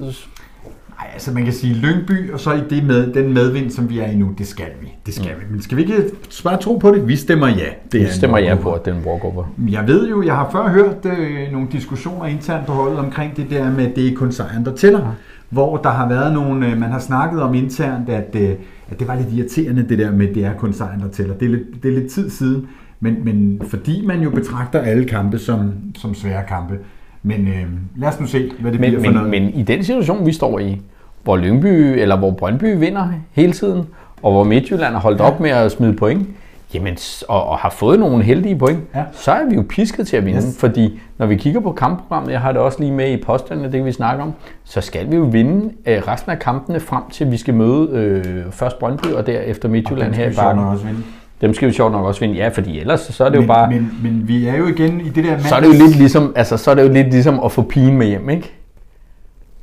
Nej, 1.00 1.09
altså 1.13 1.31
man 1.31 1.43
kan 1.43 1.53
sige 1.53 1.74
Lyngby, 1.74 2.31
og 2.33 2.39
så 2.39 2.53
i 2.53 2.62
det 2.69 2.83
med, 2.83 3.13
den 3.13 3.33
medvind, 3.33 3.71
som 3.71 3.89
vi 3.89 4.00
er 4.00 4.07
i 4.07 4.15
nu, 4.15 4.29
det 4.38 4.47
skal 4.47 4.65
vi. 4.81 4.88
Det 5.05 5.13
skal 5.13 5.31
mm. 5.36 5.41
vi. 5.41 5.45
Men 5.51 5.62
skal 5.62 5.77
vi 5.77 5.81
ikke 5.81 6.03
bare 6.43 6.57
tro 6.57 6.77
på 6.77 6.91
det? 6.91 7.07
Vi 7.07 7.15
stemmer 7.15 7.47
ja. 7.47 7.69
Det 7.91 8.01
vi 8.01 8.05
stemmer 8.05 8.38
ja 8.38 8.55
på, 8.55 8.71
at 8.71 8.86
det 8.86 8.93
er 8.93 8.97
en 8.97 9.03
walkover. 9.05 9.43
Jeg 9.69 9.88
ved 9.88 10.09
jo, 10.09 10.24
jeg 10.24 10.36
har 10.36 10.50
før 10.51 10.69
hørt 10.69 11.17
øh, 11.17 11.51
nogle 11.51 11.67
diskussioner 11.71 12.25
internt 12.25 12.65
på 12.65 12.71
holdet 12.71 13.00
omkring 13.00 13.38
det 13.38 13.50
der 13.50 13.71
med, 13.71 13.89
at 13.89 13.95
det 13.95 14.07
er 14.07 14.15
kun 14.15 14.31
sejren, 14.31 14.65
der 14.65 14.75
tæller. 14.75 15.00
Ja 15.00 15.05
hvor 15.50 15.77
der 15.77 15.89
har 15.89 16.10
været 16.10 16.34
nogle, 16.34 16.68
øh, 16.72 16.80
man 16.80 16.92
har 16.92 17.00
snakket 17.00 17.42
om 17.42 17.54
internt, 17.54 18.10
at, 18.10 18.36
øh, 18.36 18.50
at 18.89 19.00
det 19.00 19.08
var 19.08 19.16
lidt 19.16 19.34
irriterende 19.34 19.89
det 19.89 20.00
der 20.00 20.12
med, 20.12 20.30
at 20.30 20.36
det 20.36 20.46
er 20.46 20.54
kun 20.54 20.74
sejren, 20.74 21.01
der 21.01 21.08
tæller. 21.08 21.34
Det 21.34 21.46
er 21.46 21.50
lidt, 21.50 21.84
det 21.84 21.92
er 21.92 22.00
lidt 22.00 22.12
tid 22.12 22.30
siden, 22.30 22.68
men, 23.00 23.25
men 23.25 23.62
fordi 23.68 24.06
man 24.06 24.22
jo 24.22 24.30
betragter 24.30 24.80
alle 24.80 25.06
kampe 25.06 25.39
som, 25.39 25.72
som 25.96 26.13
svære 26.13 26.44
kampe. 26.48 26.80
Men 27.24 27.48
øh, 27.48 27.66
lad 27.96 28.10
os 28.10 28.20
nu 28.20 28.25
se, 28.25 28.51
hvad 28.60 28.72
det 28.72 28.80
men, 28.80 28.89
bliver 28.89 29.04
for 29.04 29.12
men, 29.12 29.13
noget. 29.13 29.30
Men 29.30 29.50
i 29.50 29.63
den 29.63 29.84
situation, 29.84 30.25
vi 30.25 30.34
står 30.34 30.60
i, 30.60 30.82
hvor 31.24 31.38
Lyngby 31.38 32.00
eller 32.00 32.18
hvor 32.18 32.32
Brøndby 32.32 32.80
vinder 32.80 33.10
hele 33.32 33.54
tiden, 33.54 33.84
og 34.24 34.32
hvor 34.32 34.44
Midtjylland 34.44 34.94
har 34.94 35.01
holdt 35.01 35.22
op 35.22 35.39
med 35.39 35.50
at 35.50 35.72
smide 35.72 35.94
point, 35.94 36.27
jamen, 36.74 36.97
og, 37.27 37.50
og 37.50 37.57
har 37.57 37.69
fået 37.69 38.00
nogle 38.00 38.24
heldige 38.24 38.57
point, 38.57 38.79
ja. 38.95 39.03
så 39.12 39.31
er 39.31 39.45
vi 39.50 39.55
jo 39.55 39.63
pisket 39.69 40.07
til 40.07 40.17
at 40.17 40.25
vinde. 40.25 40.38
Yes. 40.38 40.57
Fordi 40.59 41.00
når 41.17 41.25
vi 41.25 41.36
kigger 41.36 41.59
på 41.59 41.71
kampprogrammet, 41.71 42.31
jeg 42.31 42.41
har 42.41 42.51
det 42.51 42.62
også 42.62 42.79
lige 42.79 42.91
med 42.91 43.12
i 43.12 43.24
posterne, 43.24 43.63
det 43.63 43.71
kan 43.71 43.86
vi 43.86 43.91
snakke 43.91 44.24
om, 44.24 44.33
så 44.63 44.81
skal 44.81 45.12
vi 45.12 45.15
jo 45.15 45.24
vinde 45.24 45.74
øh, 45.86 46.07
resten 46.07 46.31
af 46.31 46.39
kampene 46.39 46.79
frem 46.79 47.03
til, 47.12 47.31
vi 47.31 47.38
skal 47.38 47.53
møde 47.53 47.89
øh, 47.91 48.51
først 48.51 48.79
Brøndby 48.79 49.07
og 49.07 49.27
derefter 49.27 49.69
Midtjylland 49.69 50.13
her 50.13 50.29
i 50.29 50.33
Bakken. 50.33 50.63
Også 50.63 50.86
vinde. 50.86 51.03
Dem 51.41 51.53
skal 51.53 51.67
vi 51.67 51.74
sjovt 51.74 51.91
nok 51.91 52.05
også 52.05 52.19
vinde, 52.19 52.36
ja, 52.36 52.47
fordi 52.47 52.79
ellers 52.79 53.00
så 53.00 53.25
er 53.25 53.29
det 53.29 53.39
men, 53.39 53.47
jo 53.47 53.53
bare... 53.53 53.71
Men, 53.71 54.00
men 54.03 54.27
vi 54.27 54.47
er 54.47 54.55
jo 54.55 54.67
igen 54.67 55.01
i 55.01 55.09
det 55.09 55.24
der... 55.24 55.38
Så 55.39 55.55
er 55.55 55.59
det 55.59 55.67
jo 55.67 55.86
lidt 55.86 55.95
ligesom, 55.95 56.33
altså, 56.36 56.57
så 56.57 56.71
er 56.71 56.75
det 56.75 56.83
jo 56.83 56.93
lidt 56.93 57.07
ligesom 57.07 57.39
at 57.39 57.51
få 57.51 57.62
pigen 57.62 57.97
med 57.97 58.07
hjem, 58.07 58.29
ikke? 58.29 58.53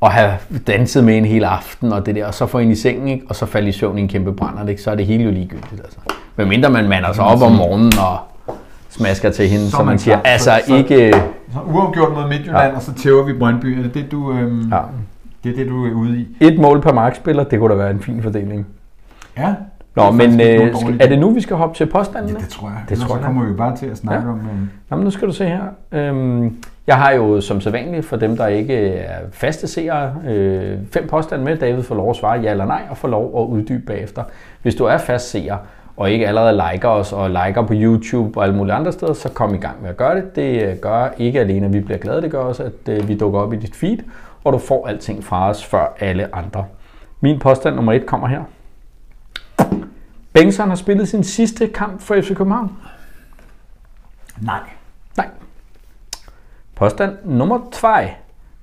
og 0.01 0.11
have 0.11 0.33
danset 0.67 1.03
med 1.03 1.17
en 1.17 1.25
hel 1.25 1.43
aften 1.43 1.93
og 1.93 2.05
det 2.05 2.15
der, 2.15 2.25
og 2.25 2.33
så 2.33 2.45
få 2.45 2.59
ind 2.59 2.71
i 2.71 2.75
sengen, 2.75 3.07
ikke? 3.07 3.25
og 3.29 3.35
så 3.35 3.45
falde 3.45 3.69
i 3.69 3.71
søvn 3.71 3.97
i 3.97 4.01
en 4.01 4.07
kæmpe 4.07 4.33
brænder, 4.33 4.67
ikke? 4.67 4.81
så 4.81 4.91
er 4.91 4.95
det 4.95 5.05
hele 5.05 5.23
jo 5.23 5.31
ligegyldigt. 5.31 5.81
Altså. 5.83 5.97
Men 6.35 6.49
mindre 6.49 6.69
man 6.69 6.89
mander 6.89 7.13
sig 7.13 7.23
op 7.23 7.41
om 7.41 7.51
morgenen 7.51 7.91
og 7.97 8.17
smasker 8.89 9.29
til 9.29 9.47
hende, 9.47 9.65
så, 9.65 9.77
så 9.77 9.83
man 9.83 9.99
siger, 9.99 10.19
altså 10.23 10.51
så, 10.67 10.75
ikke... 10.75 11.13
Så 11.53 11.59
uafgjort 11.59 12.13
mod 12.13 12.27
Midtjylland, 12.29 12.71
ja. 12.71 12.75
og 12.75 12.81
så 12.81 12.93
tæver 12.93 13.23
vi 13.23 13.33
Brøndby. 13.33 13.77
Er 13.77 13.83
det 13.83 13.93
det, 13.93 14.11
du, 14.11 14.31
øhm, 14.31 14.69
ja. 14.71 14.79
det 15.43 15.51
er 15.51 15.55
det, 15.55 15.67
du 15.67 15.85
er 15.85 15.93
ude 15.93 16.17
i? 16.17 16.27
Et 16.41 16.59
mål 16.59 16.81
per 16.81 16.93
markspiller, 16.93 17.43
det 17.43 17.59
kunne 17.59 17.73
da 17.73 17.77
være 17.77 17.91
en 17.91 17.99
fin 17.99 18.23
fordeling. 18.23 18.67
Ja. 19.37 19.53
Nå, 19.95 20.11
men 20.11 20.41
øh, 20.41 20.73
er 20.99 21.07
det 21.07 21.19
nu, 21.19 21.29
vi 21.29 21.41
skal 21.41 21.55
hoppe 21.55 21.75
til 21.75 21.85
påstandene? 21.85 22.33
Ja, 22.39 22.43
det 22.43 22.49
tror 22.49 22.67
jeg. 22.67 22.77
Det 22.89 22.97
tror 22.97 23.15
jeg. 23.15 23.21
Så 23.21 23.25
kommer 23.25 23.45
vi 23.45 23.53
bare 23.53 23.77
til 23.77 23.85
at 23.85 23.97
snakke 23.97 24.27
ja. 24.27 24.33
om... 24.33 24.39
Øh... 24.39 24.67
Jamen, 24.91 25.03
nu 25.03 25.11
skal 25.11 25.27
du 25.27 25.33
se 25.33 25.45
her. 25.45 25.63
Øhm, 25.91 26.57
jeg 26.87 26.95
har 26.95 27.11
jo 27.11 27.41
som 27.41 27.61
sædvanligt, 27.61 28.05
for 28.05 28.15
dem, 28.15 28.37
der 28.37 28.47
ikke 28.47 28.75
er 28.87 29.19
faste 29.31 29.67
seere, 29.67 30.13
øh, 30.27 30.77
fem 30.91 31.07
påstande 31.07 31.45
med. 31.45 31.57
David 31.57 31.83
får 31.83 31.95
lov 31.95 32.09
at 32.09 32.15
svare 32.15 32.39
ja 32.39 32.51
eller 32.51 32.65
nej, 32.65 32.81
og 32.89 32.97
får 32.97 33.07
lov 33.07 33.41
at 33.43 33.53
uddybe 33.53 33.85
bagefter. 33.85 34.23
Hvis 34.61 34.75
du 34.75 34.83
er 34.83 34.97
fast 34.97 35.29
seer, 35.29 35.57
og 35.97 36.11
ikke 36.11 36.27
allerede 36.27 36.61
liker 36.71 36.89
os 36.89 37.13
og 37.13 37.29
liker 37.29 37.61
på 37.61 37.73
YouTube 37.75 38.39
og 38.39 38.43
alle 38.43 38.55
mulige 38.55 38.73
andre 38.73 38.91
steder, 38.91 39.13
så 39.13 39.29
kom 39.29 39.55
i 39.55 39.57
gang 39.57 39.81
med 39.81 39.89
at 39.89 39.97
gøre 39.97 40.15
det. 40.15 40.35
Det 40.35 40.63
øh, 40.63 40.77
gør 40.77 41.09
ikke 41.17 41.39
alene, 41.39 41.65
at 41.65 41.73
vi 41.73 41.79
bliver 41.79 41.97
glade, 41.97 42.21
det 42.21 42.31
gør 42.31 42.39
også, 42.39 42.63
at 42.63 42.89
øh, 42.89 43.07
vi 43.07 43.17
dukker 43.17 43.39
op 43.39 43.53
i 43.53 43.55
dit 43.55 43.75
feed, 43.75 43.97
og 44.43 44.53
du 44.53 44.57
får 44.57 44.87
alting 44.87 45.23
fra 45.23 45.49
os 45.49 45.65
før 45.65 45.95
alle 45.99 46.35
andre. 46.35 46.65
Min 47.21 47.39
påstand 47.39 47.75
nummer 47.75 47.93
et 47.93 48.05
kommer 48.05 48.27
her. 48.27 48.43
Bengtsson 50.33 50.67
har 50.69 50.75
spillet 50.75 51.07
sin 51.07 51.23
sidste 51.23 51.67
kamp 51.67 52.01
for 52.01 52.15
FC 52.21 52.35
København. 52.35 52.71
Nej. 54.41 54.59
Nej. 55.17 55.27
Påstand 56.75 57.11
nummer 57.25 57.59
2. 57.71 57.87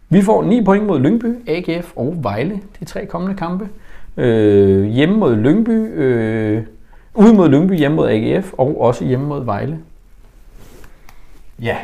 Vi 0.09 0.23
får 0.23 0.43
9 0.43 0.65
point 0.65 0.87
mod 0.87 1.01
Lyngby, 1.01 1.49
AGF 1.49 1.93
og 1.97 2.15
Vejle, 2.23 2.61
de 2.81 2.85
tre 2.85 3.07
kommende 3.07 3.37
kampe. 3.37 3.69
Øh, 4.17 4.85
hjemme 4.85 5.17
mod 5.17 5.37
Lyngby, 5.37 5.93
øh, 5.95 6.63
ude 7.15 7.35
mod 7.35 7.49
Lyngby, 7.49 7.79
hjemme 7.79 7.97
mod 7.97 8.09
AGF, 8.09 8.53
og 8.53 8.81
også 8.81 9.05
hjemme 9.05 9.27
mod 9.27 9.45
Vejle. 9.45 9.79
Ja. 11.59 11.77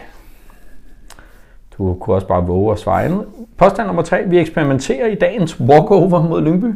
Du 1.78 1.94
kunne 1.94 2.16
også 2.16 2.26
bare 2.26 2.46
våge 2.46 2.72
at 2.72 2.78
svare 2.78 3.04
andet. 3.04 3.26
Påstand 3.56 3.86
nummer 3.86 4.02
tre. 4.02 4.24
Vi 4.28 4.38
eksperimenterer 4.38 5.06
i 5.06 5.14
dagens 5.14 5.60
walkover 5.60 6.22
mod 6.22 6.42
Lyngby. 6.42 6.74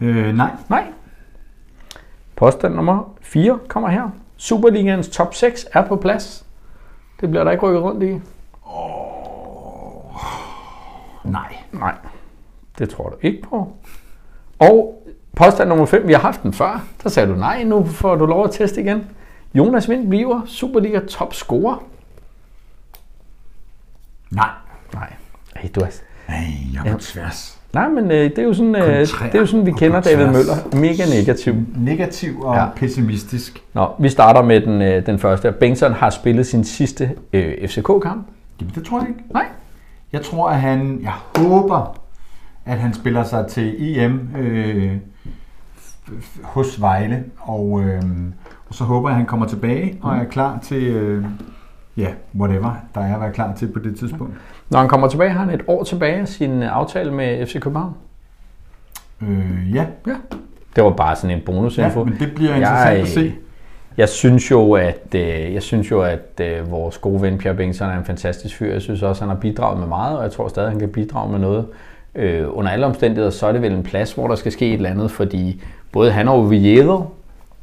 Øh, 0.00 0.34
nej. 0.34 0.50
Nej. 0.68 0.84
Påstand 2.36 2.74
nummer 2.74 3.14
4 3.20 3.58
kommer 3.68 3.88
her. 3.88 4.10
Superligaens 4.36 5.08
top 5.08 5.34
6 5.34 5.66
er 5.72 5.86
på 5.86 5.96
plads. 5.96 6.46
Det 7.20 7.30
bliver 7.30 7.44
der 7.44 7.50
ikke 7.50 7.66
rykket 7.66 7.82
rundt 7.82 8.02
i. 8.02 8.20
Nej. 11.24 11.56
Nej, 11.72 11.94
det 12.78 12.90
tror 12.90 13.08
du 13.08 13.16
ikke 13.20 13.42
på. 13.42 13.72
Og 14.58 15.01
påstand 15.36 15.68
nummer 15.68 15.86
5, 15.86 16.08
vi 16.08 16.12
har 16.12 16.20
haft 16.20 16.42
den 16.42 16.52
før. 16.52 16.84
Der 17.02 17.08
sagde 17.08 17.28
du 17.32 17.36
nej, 17.38 17.64
nu 17.64 17.84
får 17.84 18.14
du 18.14 18.26
lov 18.26 18.44
at 18.44 18.50
teste 18.50 18.80
igen. 18.80 19.06
Jonas 19.54 19.88
Vind 19.88 20.08
bliver 20.08 20.40
Superliga 20.46 21.00
top 21.08 21.34
scorer. 21.34 21.82
Nej. 24.30 24.48
Nej, 24.94 25.12
Ej, 25.56 25.68
du 25.74 25.80
er... 25.80 25.86
Nej, 26.28 26.38
jeg 26.74 26.86
er 26.90 26.92
på 26.92 26.98
tværs. 27.00 27.58
Nej, 27.72 27.88
men 27.88 28.10
øh, 28.10 28.30
det 28.30 28.38
er 28.38 28.42
jo 28.42 28.54
sådan, 28.54 28.76
øh, 28.76 28.98
det 29.00 29.34
er 29.34 29.38
jo 29.38 29.46
sådan 29.46 29.66
vi 29.66 29.72
kender 29.72 30.00
David. 30.00 30.26
Møller. 30.26 30.54
Mega 30.76 31.04
negativ. 31.20 31.54
Negativ 31.76 32.40
og 32.42 32.54
Ja. 32.54 32.62
ja. 32.62 32.68
pessimistisk. 32.76 33.62
Nå, 33.74 33.90
vi 33.98 34.08
starter 34.08 34.42
med 34.42 34.60
den, 34.60 34.82
øh, 34.82 35.06
den 35.06 35.18
første. 35.18 35.52
Bengtsson 35.52 35.92
har 35.92 36.10
spillet 36.10 36.46
sin 36.46 36.64
sidste 36.64 37.10
øh, 37.32 37.68
FCK-kamp. 37.68 38.26
Jamen, 38.60 38.74
det 38.74 38.84
tror 38.84 39.00
jeg 39.00 39.08
ikke. 39.08 39.20
Nej. 39.32 39.44
Jeg 40.12 40.22
tror, 40.22 40.48
at 40.48 40.60
han... 40.60 40.98
Jeg 41.02 41.12
håber, 41.36 41.98
at 42.66 42.78
han 42.78 42.94
spiller 42.94 43.24
sig 43.24 43.46
til 43.46 43.98
EM 43.98 44.28
øh, 44.38 44.96
hos 46.42 46.80
Vejle. 46.80 47.24
Og, 47.38 47.80
øh, 47.84 48.02
og 48.68 48.74
så 48.74 48.84
håber 48.84 49.08
jeg, 49.08 49.14
at 49.14 49.16
han 49.16 49.26
kommer 49.26 49.46
tilbage 49.46 49.98
og 50.02 50.16
er 50.16 50.24
klar 50.24 50.58
til... 50.62 50.82
Øh, 50.82 51.24
ja, 51.96 52.08
whatever, 52.38 52.74
der 52.94 53.00
er 53.00 53.14
at 53.14 53.20
være 53.20 53.32
klar 53.32 53.54
til 53.54 53.66
på 53.72 53.78
det 53.78 53.98
tidspunkt. 53.98 54.34
Når 54.70 54.78
han 54.78 54.88
kommer 54.88 55.08
tilbage, 55.08 55.30
har 55.30 55.44
han 55.44 55.54
et 55.54 55.62
år 55.66 55.84
tilbage 55.84 56.20
af 56.20 56.28
sin 56.28 56.62
øh, 56.62 56.76
aftale 56.76 57.12
med 57.12 57.46
FC 57.46 57.60
København. 57.60 57.94
Øh, 59.22 59.74
ja, 59.74 59.86
Ja. 60.06 60.14
Det 60.76 60.84
var 60.84 60.90
bare 60.90 61.16
sådan 61.16 61.36
en 61.36 61.42
bonusinfo. 61.46 61.98
ja, 62.00 62.04
men 62.04 62.16
det 62.18 62.34
bliver 62.34 62.54
interessant 62.54 63.00
at 63.00 63.08
se. 63.08 63.34
Jeg 63.96 64.08
synes 64.08 64.50
jo, 64.50 64.72
at, 64.72 65.14
øh, 65.14 65.54
jeg 65.54 65.62
synes 65.62 65.90
jo, 65.90 66.00
at 66.02 66.40
øh, 66.40 66.70
vores 66.70 66.98
gode 66.98 67.22
ven 67.22 67.38
Pierre 67.38 67.56
Bengtsson 67.56 67.90
er 67.90 67.98
en 67.98 68.04
fantastisk 68.04 68.56
fyr. 68.56 68.72
Jeg 68.72 68.82
synes 68.82 69.02
også, 69.02 69.24
at 69.24 69.28
han 69.28 69.36
har 69.36 69.40
bidraget 69.40 69.78
med 69.80 69.86
meget, 69.88 70.16
og 70.18 70.22
jeg 70.24 70.32
tror 70.32 70.48
stadig, 70.48 70.66
at 70.66 70.72
han 70.72 70.80
kan 70.80 70.88
bidrage 70.88 71.30
med 71.30 71.38
noget. 71.38 71.66
Øh, 72.14 72.44
under 72.48 72.70
alle 72.70 72.86
omstændigheder, 72.86 73.30
så 73.30 73.46
er 73.46 73.52
det 73.52 73.62
vel 73.62 73.72
en 73.72 73.82
plads, 73.82 74.12
hvor 74.12 74.28
der 74.28 74.34
skal 74.34 74.52
ske 74.52 74.66
et 74.68 74.74
eller 74.74 74.90
andet, 74.90 75.10
fordi 75.10 75.62
både 75.92 76.10
han 76.12 76.28
og 76.28 76.38
Oviedo, 76.38 77.04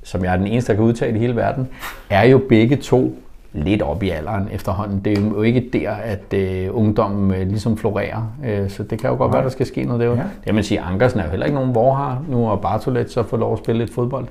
som 0.04 0.24
jeg 0.24 0.34
er 0.34 0.38
den 0.38 0.48
eneste, 0.48 0.72
der 0.72 0.78
kan 0.78 0.86
udtale 0.86 1.18
i 1.18 1.20
hele 1.20 1.36
verden, 1.36 1.68
er 2.10 2.24
jo 2.24 2.42
begge 2.50 2.76
to 2.76 3.16
lidt 3.54 3.82
op 3.82 4.04
i 4.04 4.10
alderen 4.10 4.50
efterhånden. 4.52 5.02
Det 5.06 5.18
er 5.18 5.22
jo 5.22 5.42
ikke 5.42 5.70
der, 5.74 5.92
at 5.92 6.34
øh, 6.34 6.68
ungdommen 6.72 7.32
øh, 7.32 7.48
ligesom 7.48 7.78
florerer, 7.78 8.34
øh, 8.46 8.70
så 8.70 8.84
det 8.84 9.00
kan 9.00 9.10
jo 9.10 9.16
godt 9.16 9.34
være, 9.34 9.44
der 9.44 9.50
skal 9.50 9.66
ske 9.66 9.84
noget 9.84 10.02
derude. 10.02 10.18
Ja. 10.18 10.24
Det 10.46 10.56
man 10.56 10.64
siger, 10.64 10.84
Ankersen 10.84 11.20
er 11.20 11.24
jo 11.24 11.30
heller 11.30 11.46
ikke 11.46 11.56
nogen 11.56 11.76
vorhar. 11.76 12.24
Nu 12.28 12.46
har 12.46 12.56
Bartolet 12.56 13.12
så 13.12 13.24
fået 13.24 13.40
lov 13.40 13.54
at 13.54 13.60
spille 13.60 13.80
lidt 13.80 13.94
fodbold. 13.94 14.28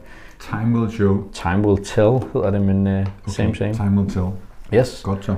Time 0.51 0.79
will 0.79 0.93
show. 0.93 1.19
Time 1.33 1.69
will 1.69 1.85
tell 1.85 2.11
hedder 2.33 2.51
det, 2.51 2.61
men 2.61 2.87
uh, 2.87 2.93
Okay, 2.93 3.07
same 3.27 3.55
same. 3.55 3.75
Time 3.75 4.01
will 4.01 4.11
tell. 4.11 4.27
Yes. 4.75 5.03
Godt 5.05 5.25
så. 5.25 5.35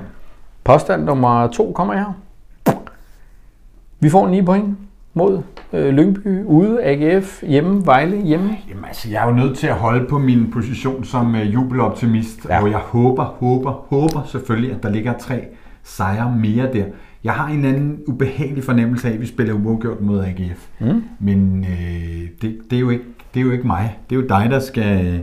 Påstand 0.63 1.03
nummer 1.03 1.47
to 1.47 1.71
kommer 1.71 1.93
her. 1.93 2.13
Vi 3.99 4.09
får 4.09 4.27
9 4.27 4.41
point 4.41 4.77
mod 5.13 5.41
øh, 5.73 5.89
Lyngby 5.93 6.43
ude, 6.45 6.83
AGF 6.83 7.43
hjemme, 7.47 7.85
Vejle 7.85 8.17
hjemme. 8.21 8.57
Jamen 8.69 8.85
altså, 8.85 9.09
jeg 9.09 9.23
er 9.23 9.27
jo 9.29 9.35
nødt 9.35 9.57
til 9.57 9.67
at 9.67 9.75
holde 9.75 10.07
på 10.07 10.17
min 10.19 10.51
position 10.51 11.03
som 11.03 11.35
øh, 11.35 11.53
jubeloptimist, 11.53 12.45
Ja. 12.49 12.61
og 12.61 12.69
jeg 12.71 12.77
håber, 12.79 13.23
håber, 13.23 13.71
håber 13.71 14.23
selvfølgelig, 14.27 14.71
at 14.71 14.83
der 14.83 14.89
ligger 14.89 15.17
tre 15.17 15.45
sejre 15.83 16.35
mere 16.37 16.73
der. 16.73 16.85
Jeg 17.23 17.33
har 17.33 17.47
en 17.47 17.65
anden 17.65 17.99
ubehagelig 18.07 18.63
fornemmelse 18.63 19.07
af, 19.09 19.13
at 19.13 19.21
vi 19.21 19.25
spiller 19.25 19.53
uafgjort 19.53 20.01
mod 20.01 20.23
AGF. 20.23 20.67
Mm. 20.79 21.03
Men 21.19 21.65
øh, 21.69 22.29
det, 22.41 22.57
det, 22.69 22.75
er 22.75 22.79
jo 22.79 22.89
ikke, 22.89 23.03
det 23.33 23.39
er 23.39 23.43
jo 23.43 23.51
ikke 23.51 23.67
mig. 23.67 23.97
Det 24.09 24.15
er 24.15 24.19
jo 24.21 24.27
dig, 24.27 24.47
der 24.51 24.59
skal, 24.59 25.21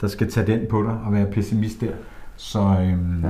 der 0.00 0.06
skal 0.08 0.30
tage 0.30 0.46
den 0.46 0.60
på 0.70 0.82
dig 0.82 0.92
og 1.06 1.12
være 1.12 1.26
pessimist 1.26 1.80
der. 1.80 1.90
Så, 2.36 2.58
øhm, 2.58 3.22
ja. 3.24 3.28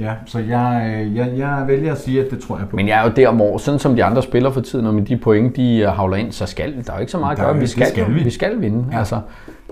Ja, 0.00 0.12
så 0.26 0.38
jeg, 0.38 0.94
øh, 0.96 1.16
jeg, 1.16 1.32
jeg 1.36 1.64
vælger 1.66 1.92
at 1.92 2.00
sige, 2.00 2.24
at 2.24 2.30
det 2.30 2.40
tror 2.40 2.58
jeg 2.58 2.68
på. 2.68 2.76
Men 2.76 2.88
jeg 2.88 3.00
er 3.00 3.04
jo 3.04 3.12
der, 3.16 3.32
hvor 3.32 3.58
sådan 3.58 3.80
som 3.80 3.96
de 3.96 4.04
andre 4.04 4.22
spiller 4.22 4.50
for 4.50 4.60
tiden, 4.60 4.86
og 4.86 4.94
med 4.94 5.02
de 5.02 5.16
point, 5.16 5.56
de 5.56 5.78
øh, 5.78 5.88
havler 5.88 6.16
ind, 6.16 6.32
så 6.32 6.46
skal 6.46 6.74
der 6.86 6.92
er 6.92 6.96
jo 6.96 7.00
ikke 7.00 7.12
så 7.12 7.18
meget 7.18 7.38
at 7.38 7.44
gøre. 7.44 7.58
Vi 7.58 7.66
skal, 7.66 7.86
skal 7.86 8.14
vi. 8.14 8.22
vi 8.22 8.30
skal 8.30 8.60
vinde. 8.60 8.84
Ja. 8.92 8.98
Altså, 8.98 9.20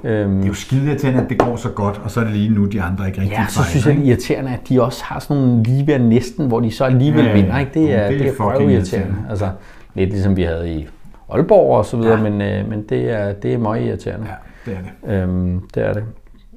øhm, 0.05 0.35
det 0.37 0.43
er 0.45 0.49
jo 0.49 0.55
skide 0.55 0.87
irriterende, 0.87 1.23
at 1.23 1.29
det 1.29 1.39
går 1.39 1.57
så 1.57 1.69
godt, 1.69 2.01
og 2.05 2.11
så 2.11 2.21
er 2.21 2.25
det 2.25 2.33
lige 2.33 2.49
nu, 2.49 2.65
de 2.65 2.83
andre 2.83 3.07
ikke 3.07 3.21
rigtig 3.21 3.37
Ja, 3.39 3.47
så 3.49 3.65
synes 3.65 3.87
jeg, 3.87 3.95
det 3.95 4.03
er 4.03 4.07
irriterende, 4.07 4.51
at 4.51 4.69
de 4.69 4.83
også 4.83 5.05
har 5.05 5.19
sådan 5.19 5.43
nogle 5.43 5.63
lige 5.63 5.87
ved 5.87 5.99
næsten, 5.99 6.47
hvor 6.47 6.61
de 6.61 6.71
så 6.73 6.85
alligevel 6.85 7.25
Ja, 7.25 7.31
ja, 7.31 7.37
vinder. 7.37 7.59
Ikke? 7.59 7.73
Det 7.75 7.83
er, 7.95 7.97
det 7.97 8.05
er 8.05 8.09
det 8.09 8.21
er, 8.21 8.45
irriterende. 8.45 8.75
irriterende. 8.75 9.15
Altså, 9.31 9.49
lidt 9.95 10.11
ligesom 10.11 10.37
vi 10.37 10.43
havde 10.43 10.75
i 10.75 10.89
Aalborg 11.33 11.77
og 11.79 11.85
så 11.85 11.97
videre. 11.97 12.17
Ja. 12.17 12.31
men, 12.31 12.41
øh, 12.43 12.69
men 12.71 12.83
det 12.89 13.11
er, 13.11 13.33
det 13.33 13.55
er 13.55 13.59
meget 13.59 13.87
irriterende. 13.87 14.27
Ja, 14.67 14.71
det 14.71 14.79
er 14.79 15.11
det. 15.11 15.23
Øhm, 15.23 15.61
det 15.75 15.87
er 15.87 15.93
det. 15.93 16.03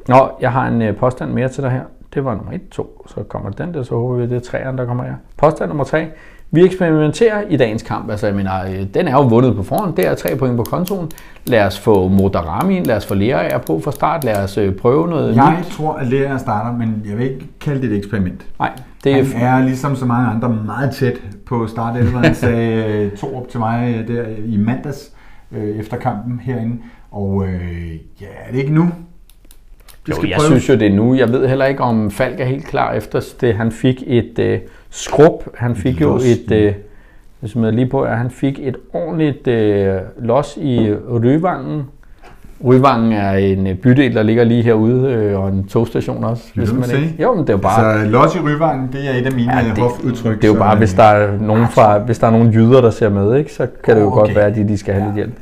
Nå, 0.07 0.29
jeg 0.41 0.51
har 0.51 0.67
en 0.67 0.81
øh, 0.81 0.95
påstand 0.95 1.31
mere 1.31 1.47
til 1.49 1.63
dig 1.63 1.71
her. 1.71 1.81
Det 2.13 2.25
var 2.25 2.35
nummer 2.35 2.51
1, 2.51 2.61
2, 2.71 3.05
så 3.15 3.23
kommer 3.23 3.49
den 3.49 3.73
der, 3.73 3.83
så 3.83 3.95
håber 3.95 4.15
vi, 4.15 4.23
det 4.23 4.35
er 4.35 4.39
træerne, 4.39 4.77
der 4.77 4.85
kommer 4.85 5.03
her. 5.03 5.13
Påstand 5.37 5.67
nummer 5.67 5.83
3. 5.83 6.07
Vi 6.51 6.65
eksperimenterer 6.65 7.41
i 7.49 7.57
dagens 7.57 7.83
kamp. 7.83 8.09
Altså, 8.11 8.27
jeg 8.27 8.35
mener, 8.35 8.63
øh, 8.65 8.83
den 8.93 9.07
er 9.07 9.11
jo 9.11 9.21
vundet 9.21 9.55
på 9.55 9.63
forhånd. 9.63 9.95
Det 9.95 10.07
er 10.07 10.15
tre 10.15 10.35
point 10.35 10.57
på 10.57 10.63
kontoen. 10.63 11.11
Lad 11.45 11.65
os 11.65 11.79
få 11.79 12.07
Modarami 12.07 12.79
lad 12.83 12.97
os 12.97 13.05
få 13.05 13.13
Lerager 13.15 13.57
på 13.57 13.79
fra 13.79 13.91
start, 13.91 14.23
lad 14.23 14.43
os 14.43 14.57
øh, 14.57 14.75
prøve 14.75 15.07
noget 15.07 15.35
Jeg 15.35 15.55
nyt. 15.59 15.65
tror, 15.71 15.93
at 15.93 16.07
Lea 16.07 16.37
starter, 16.37 16.77
men 16.77 17.01
jeg 17.09 17.17
vil 17.17 17.25
ikke 17.31 17.47
kalde 17.61 17.81
det 17.81 17.91
et 17.91 17.97
eksperiment. 17.97 18.45
Nej, 18.59 18.71
det 19.03 19.11
er, 19.19 19.23
Han 19.37 19.61
er 19.61 19.65
ligesom 19.65 19.95
så 19.95 20.05
mange 20.05 20.29
andre 20.29 20.49
meget 20.49 20.91
tæt 20.95 21.13
på 21.45 21.67
startelveren. 21.67 22.25
Han 22.25 22.35
sagde 22.45 22.85
øh, 23.03 23.11
to 23.11 23.37
op 23.37 23.47
til 23.49 23.59
mig 23.59 24.05
der 24.07 24.23
i 24.45 24.57
mandags 24.57 25.11
øh, 25.51 25.63
efter 25.79 25.97
kampen 25.97 26.39
herinde. 26.43 26.77
Og 27.11 27.45
øh, 27.47 27.91
ja, 28.21 28.25
er 28.47 28.51
det 28.51 28.59
ikke 28.59 28.73
nu? 28.73 28.89
Jo, 30.09 30.15
skal 30.15 30.29
jeg 30.29 30.35
prøves. 30.37 30.47
synes 30.63 30.69
jo, 30.69 30.73
det 30.73 30.87
er 30.91 30.95
nu. 30.95 31.15
Jeg 31.15 31.29
ved 31.29 31.47
heller 31.47 31.65
ikke, 31.65 31.83
om 31.83 32.11
Falk 32.11 32.39
er 32.39 32.45
helt 32.45 32.65
klar 32.67 32.93
efter 32.93 33.21
det. 33.41 33.53
Han 33.55 33.71
fik 33.71 34.03
et 34.07 34.39
øh, 34.39 34.59
skrub. 34.89 35.43
Han 35.55 35.75
fik 35.75 36.01
jo 36.01 36.07
Los. 36.13 36.25
et... 36.25 36.51
Øh, 36.51 36.73
jeg 37.41 37.49
smider 37.49 37.71
lige 37.71 37.85
på, 37.87 38.01
at 38.01 38.17
han 38.17 38.29
fik 38.29 38.59
et 38.61 38.75
ordentligt 38.93 39.47
øh, 39.47 39.95
los 40.21 40.57
i 40.61 40.93
Ryvangen. 41.23 41.83
Ryvangen 42.65 43.11
er 43.11 43.31
en 43.31 43.67
øh, 43.67 43.75
bydel, 43.75 44.15
der 44.15 44.23
ligger 44.23 44.43
lige 44.43 44.63
herude, 44.63 45.11
øh, 45.13 45.39
og 45.39 45.49
en 45.49 45.67
togstation 45.67 46.23
også. 46.23 46.43
Vil 46.55 46.67
du 46.69 46.83
se? 46.83 46.95
ikke. 47.01 47.15
Jo, 47.19 47.33
men 47.33 47.41
det 47.41 47.49
er 47.49 47.53
jo 47.53 47.57
bare... 47.57 47.93
Altså, 47.93 48.09
Los 48.11 48.35
i 48.35 48.39
Ryvangen, 48.39 48.89
det 48.93 49.09
er 49.15 49.19
et 49.19 49.25
af 49.25 49.31
mine 49.31 49.57
Ja, 49.57 49.63
det- 49.69 49.77
hofudtryk. 49.77 50.35
det 50.37 50.43
er 50.43 50.47
jo 50.47 50.53
så, 50.53 50.59
bare, 50.59 50.73
øh, 50.73 50.77
hvis 50.77 50.93
der 50.93 51.03
er 51.03 51.39
nogen 51.41 51.65
fra, 51.67 51.97
hvis 51.99 52.19
der 52.19 52.27
er 52.27 52.31
nogen 52.31 52.51
jyder, 52.51 52.81
der 52.81 52.89
ser 52.89 53.09
med, 53.09 53.35
ikke, 53.37 53.53
så 53.53 53.67
kan 53.83 53.95
det 53.95 54.01
jo 54.01 54.07
Okay. 54.07 54.19
godt 54.19 54.35
være, 54.35 54.45
at 54.45 54.55
de, 54.55 54.67
de 54.67 54.77
skal 54.77 54.93
have 54.93 55.01
Ja. 55.03 55.07
lidt 55.07 55.15
hjælp. 55.15 55.33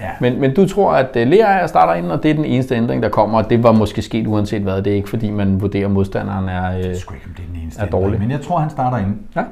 Ja. 0.00 0.08
Men, 0.20 0.40
men 0.40 0.54
du 0.54 0.68
tror, 0.68 0.92
at 0.92 1.08
uh, 1.16 1.22
Lea 1.22 1.66
starter 1.66 1.94
ind, 1.94 2.06
og 2.06 2.22
det 2.22 2.30
er 2.30 2.34
den 2.34 2.44
eneste 2.44 2.74
ændring, 2.74 3.02
der 3.02 3.08
kommer, 3.08 3.38
og 3.42 3.50
det 3.50 3.62
var 3.62 3.72
måske 3.72 4.02
sket 4.02 4.26
uanset 4.26 4.62
hvad. 4.62 4.82
Det 4.82 4.90
er 4.92 4.96
ikke, 4.96 5.08
fordi 5.08 5.30
man 5.30 5.60
vurderer, 5.60 5.84
at 5.86 5.90
modstanderen 5.90 6.48
er... 6.48 6.72
Øh, 6.72 6.78
ikke, 6.84 7.02
om 7.10 7.32
det 7.36 7.42
er 7.42 7.52
den 7.54 7.62
eneste 7.62 7.82
er 7.82 7.86
dårlig. 7.86 8.04
ændring, 8.06 8.22
Men 8.22 8.30
jeg 8.30 8.40
tror, 8.40 8.58
han 8.58 8.70
starter 8.70 8.98
inde. 8.98 9.14
ja, 9.36 9.42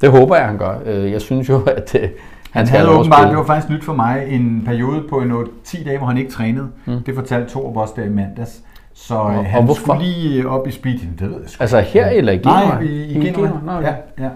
det 0.00 0.10
håber 0.10 0.36
jeg, 0.36 0.46
han 0.46 0.58
gør. 0.58 0.74
Øh, 0.86 1.12
Jeg 1.12 1.20
synes 1.20 1.48
jo, 1.48 1.60
at 1.76 1.94
øh, 1.94 2.00
han 2.00 2.10
Han 2.50 2.66
skal 2.66 2.78
havde 2.80 2.98
åbenbart, 2.98 3.28
det 3.28 3.36
var 3.36 3.44
faktisk 3.44 3.70
nyt 3.70 3.84
for 3.84 3.92
mig, 3.92 4.24
en 4.28 4.62
periode 4.66 5.02
på 5.10 5.16
en 5.20 5.32
10 5.64 5.84
dage, 5.84 5.98
hvor 5.98 6.06
han 6.06 6.18
ikke 6.18 6.30
trænede. 6.30 6.68
Mm. 6.86 7.02
Det 7.06 7.14
fortalte 7.14 7.50
Torup 7.50 7.76
også 7.76 7.92
der 7.96 8.04
i 8.04 8.08
mandags. 8.08 8.60
Så 8.94 9.14
Og- 9.14 9.20
og, 9.20 9.26
og 9.38 9.44
han 9.44 9.64
hvorfor? 9.64 9.80
skulle 9.80 10.02
lige 10.02 10.42
øh, 10.42 10.46
op 10.54 10.66
i 10.68 10.70
speed. 10.70 10.98
Det 11.18 11.30
ved 11.30 11.40
jeg 11.40 11.50
sgu 11.50 11.62
Altså 11.62 11.80
her 11.80 12.06
eller 12.06 12.32
i 12.32 12.36
Genua? 12.36 12.60
Nej, 12.64 12.80
i, 12.80 12.86
i, 12.86 13.10
I 13.10 13.14
Genua. 13.14 13.30
Genua? 13.46 13.58
Nå, 13.66 13.72
okay. 13.78 13.86
Ja, 14.18 14.24
ja. 14.24 14.28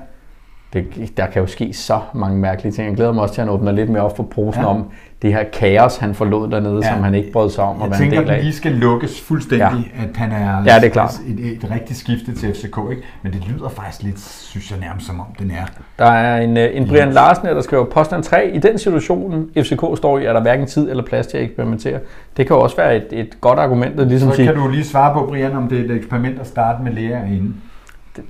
Det, 0.73 1.13
der 1.17 1.27
kan 1.27 1.43
jo 1.43 1.47
ske 1.47 1.73
så 1.73 2.01
mange 2.15 2.39
mærkelige 2.39 2.73
ting. 2.73 2.89
Jeg 2.89 2.97
glæder 2.97 3.13
mig 3.13 3.23
også 3.23 3.35
til, 3.35 3.41
at 3.41 3.47
han 3.47 3.55
åbner 3.55 3.73
lidt 3.73 3.91
mere 3.91 4.03
op 4.03 4.17
for 4.17 4.23
posen 4.23 4.63
ja. 4.63 4.69
Om 4.69 4.85
det 5.23 5.33
her 5.33 5.45
kaos, 5.53 5.97
han 5.97 6.15
forlod 6.15 6.51
dernede, 6.51 6.81
ja. 6.87 6.95
Som 6.95 7.03
han 7.03 7.15
ikke 7.15 7.33
brød 7.33 7.51
sig 7.51 7.65
om 7.65 7.77
at 7.77 7.83
Jeg 7.83 7.91
være 7.91 7.99
tænker, 7.99 8.19
en 8.19 8.23
del 8.25 8.31
at 8.31 8.37
af. 8.37 8.43
lige 8.45 8.55
skal 8.55 8.73
lukkes 8.73 9.21
fuldstændig, 9.21 9.93
ja. 9.97 10.03
at 10.03 10.17
han 10.17 10.33
er, 10.33 10.63
Ja, 10.67 10.77
det 10.81 10.85
er 10.85 10.89
klart. 10.89 11.21
Et, 11.29 11.41
et, 11.41 11.71
rigtigt 11.71 11.99
skifte 11.99 12.35
til 12.35 12.55
FCK. 12.55 12.77
Ikke? 12.91 13.03
Men 13.23 13.33
det 13.33 13.43
lyder 13.49 13.69
faktisk 13.69 14.03
lidt, 14.03 14.21
synes 14.21 14.71
jeg 14.71 14.79
nærmest 14.81 15.07
som 15.07 15.21
om 15.21 15.27
den 15.39 15.51
er. 15.51 15.67
Der 15.99 16.05
er 16.05 16.41
en, 16.41 16.57
øh, 16.57 16.69
en 16.77 16.89
Brian 16.89 17.13
Larsen, 17.13 17.47
der 17.47 17.61
skriver 17.61 17.85
påstand 17.85 18.23
3. 18.23 18.51
I 18.51 18.59
den 18.59 18.79
situation, 18.79 19.51
FCK 19.59 19.83
står 19.97 20.19
i, 20.19 20.25
er 20.25 20.33
der 20.33 20.41
hverken 20.41 20.67
tid 20.67 20.91
eller 20.91 21.05
plads 21.05 21.27
til 21.27 21.39
at 21.39 21.45
eksperimentere. 21.45 21.99
Det 22.37 22.47
kan 22.47 22.57
jo 22.57 22.63
også 22.63 22.77
være 22.77 22.97
et, 22.97 23.07
et 23.11 23.41
godt 23.41 23.59
argument 23.59 24.01
at 24.01 24.07
ligesom 24.07 24.31
Så 24.31 24.37
sige, 24.37 24.47
kan 24.47 24.57
du 24.57 24.69
lige 24.69 24.85
svare 24.85 25.15
på, 25.15 25.27
Brian, 25.27 25.57
om 25.57 25.69
det 25.69 25.81
er 25.81 25.85
et 25.85 25.91
eksperiment 25.91 26.41
at 26.41 26.47
starte 26.47 26.83
med 26.83 26.93
læger 26.93 27.25
inde. 27.25 27.53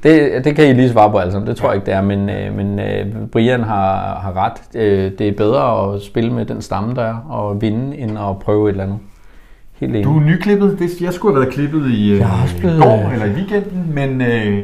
Det, 0.02 0.44
det 0.44 0.56
kan 0.56 0.68
I 0.68 0.72
lige 0.72 0.90
svare 0.90 1.10
på 1.10 1.30
sammen, 1.30 1.48
det 1.48 1.56
tror 1.56 1.68
jeg 1.68 1.74
ikke 1.76 1.86
det 1.86 1.94
er, 1.94 2.00
men, 2.02 2.30
øh, 2.30 2.56
men 2.56 2.78
øh, 2.78 3.06
Brian 3.32 3.62
har, 3.62 4.18
har 4.22 4.36
ret. 4.44 4.80
Øh, 4.82 5.12
det 5.18 5.28
er 5.28 5.32
bedre 5.32 5.94
at 5.94 6.02
spille 6.02 6.32
med 6.32 6.44
den 6.46 6.62
stamme, 6.62 6.94
der 6.94 7.02
er, 7.02 7.14
og 7.28 7.62
vinde, 7.62 7.96
end 7.96 8.18
at 8.18 8.38
prøve 8.38 8.68
et 8.68 8.70
eller 8.72 8.84
andet. 8.84 8.98
Helt 9.74 9.92
enig. 9.92 10.04
Du 10.04 10.16
er 10.18 10.20
nyklippet. 10.24 10.78
Det, 10.78 11.00
jeg 11.00 11.12
skulle 11.12 11.34
have 11.34 11.40
været 11.40 11.54
klippet 11.54 11.90
i 11.90 12.12
øh, 12.12 12.24
blevet- 12.58 12.82
går 12.82 13.10
eller 13.12 13.26
i 13.26 13.30
weekenden, 13.30 13.92
men 13.94 14.20
øh, 14.22 14.58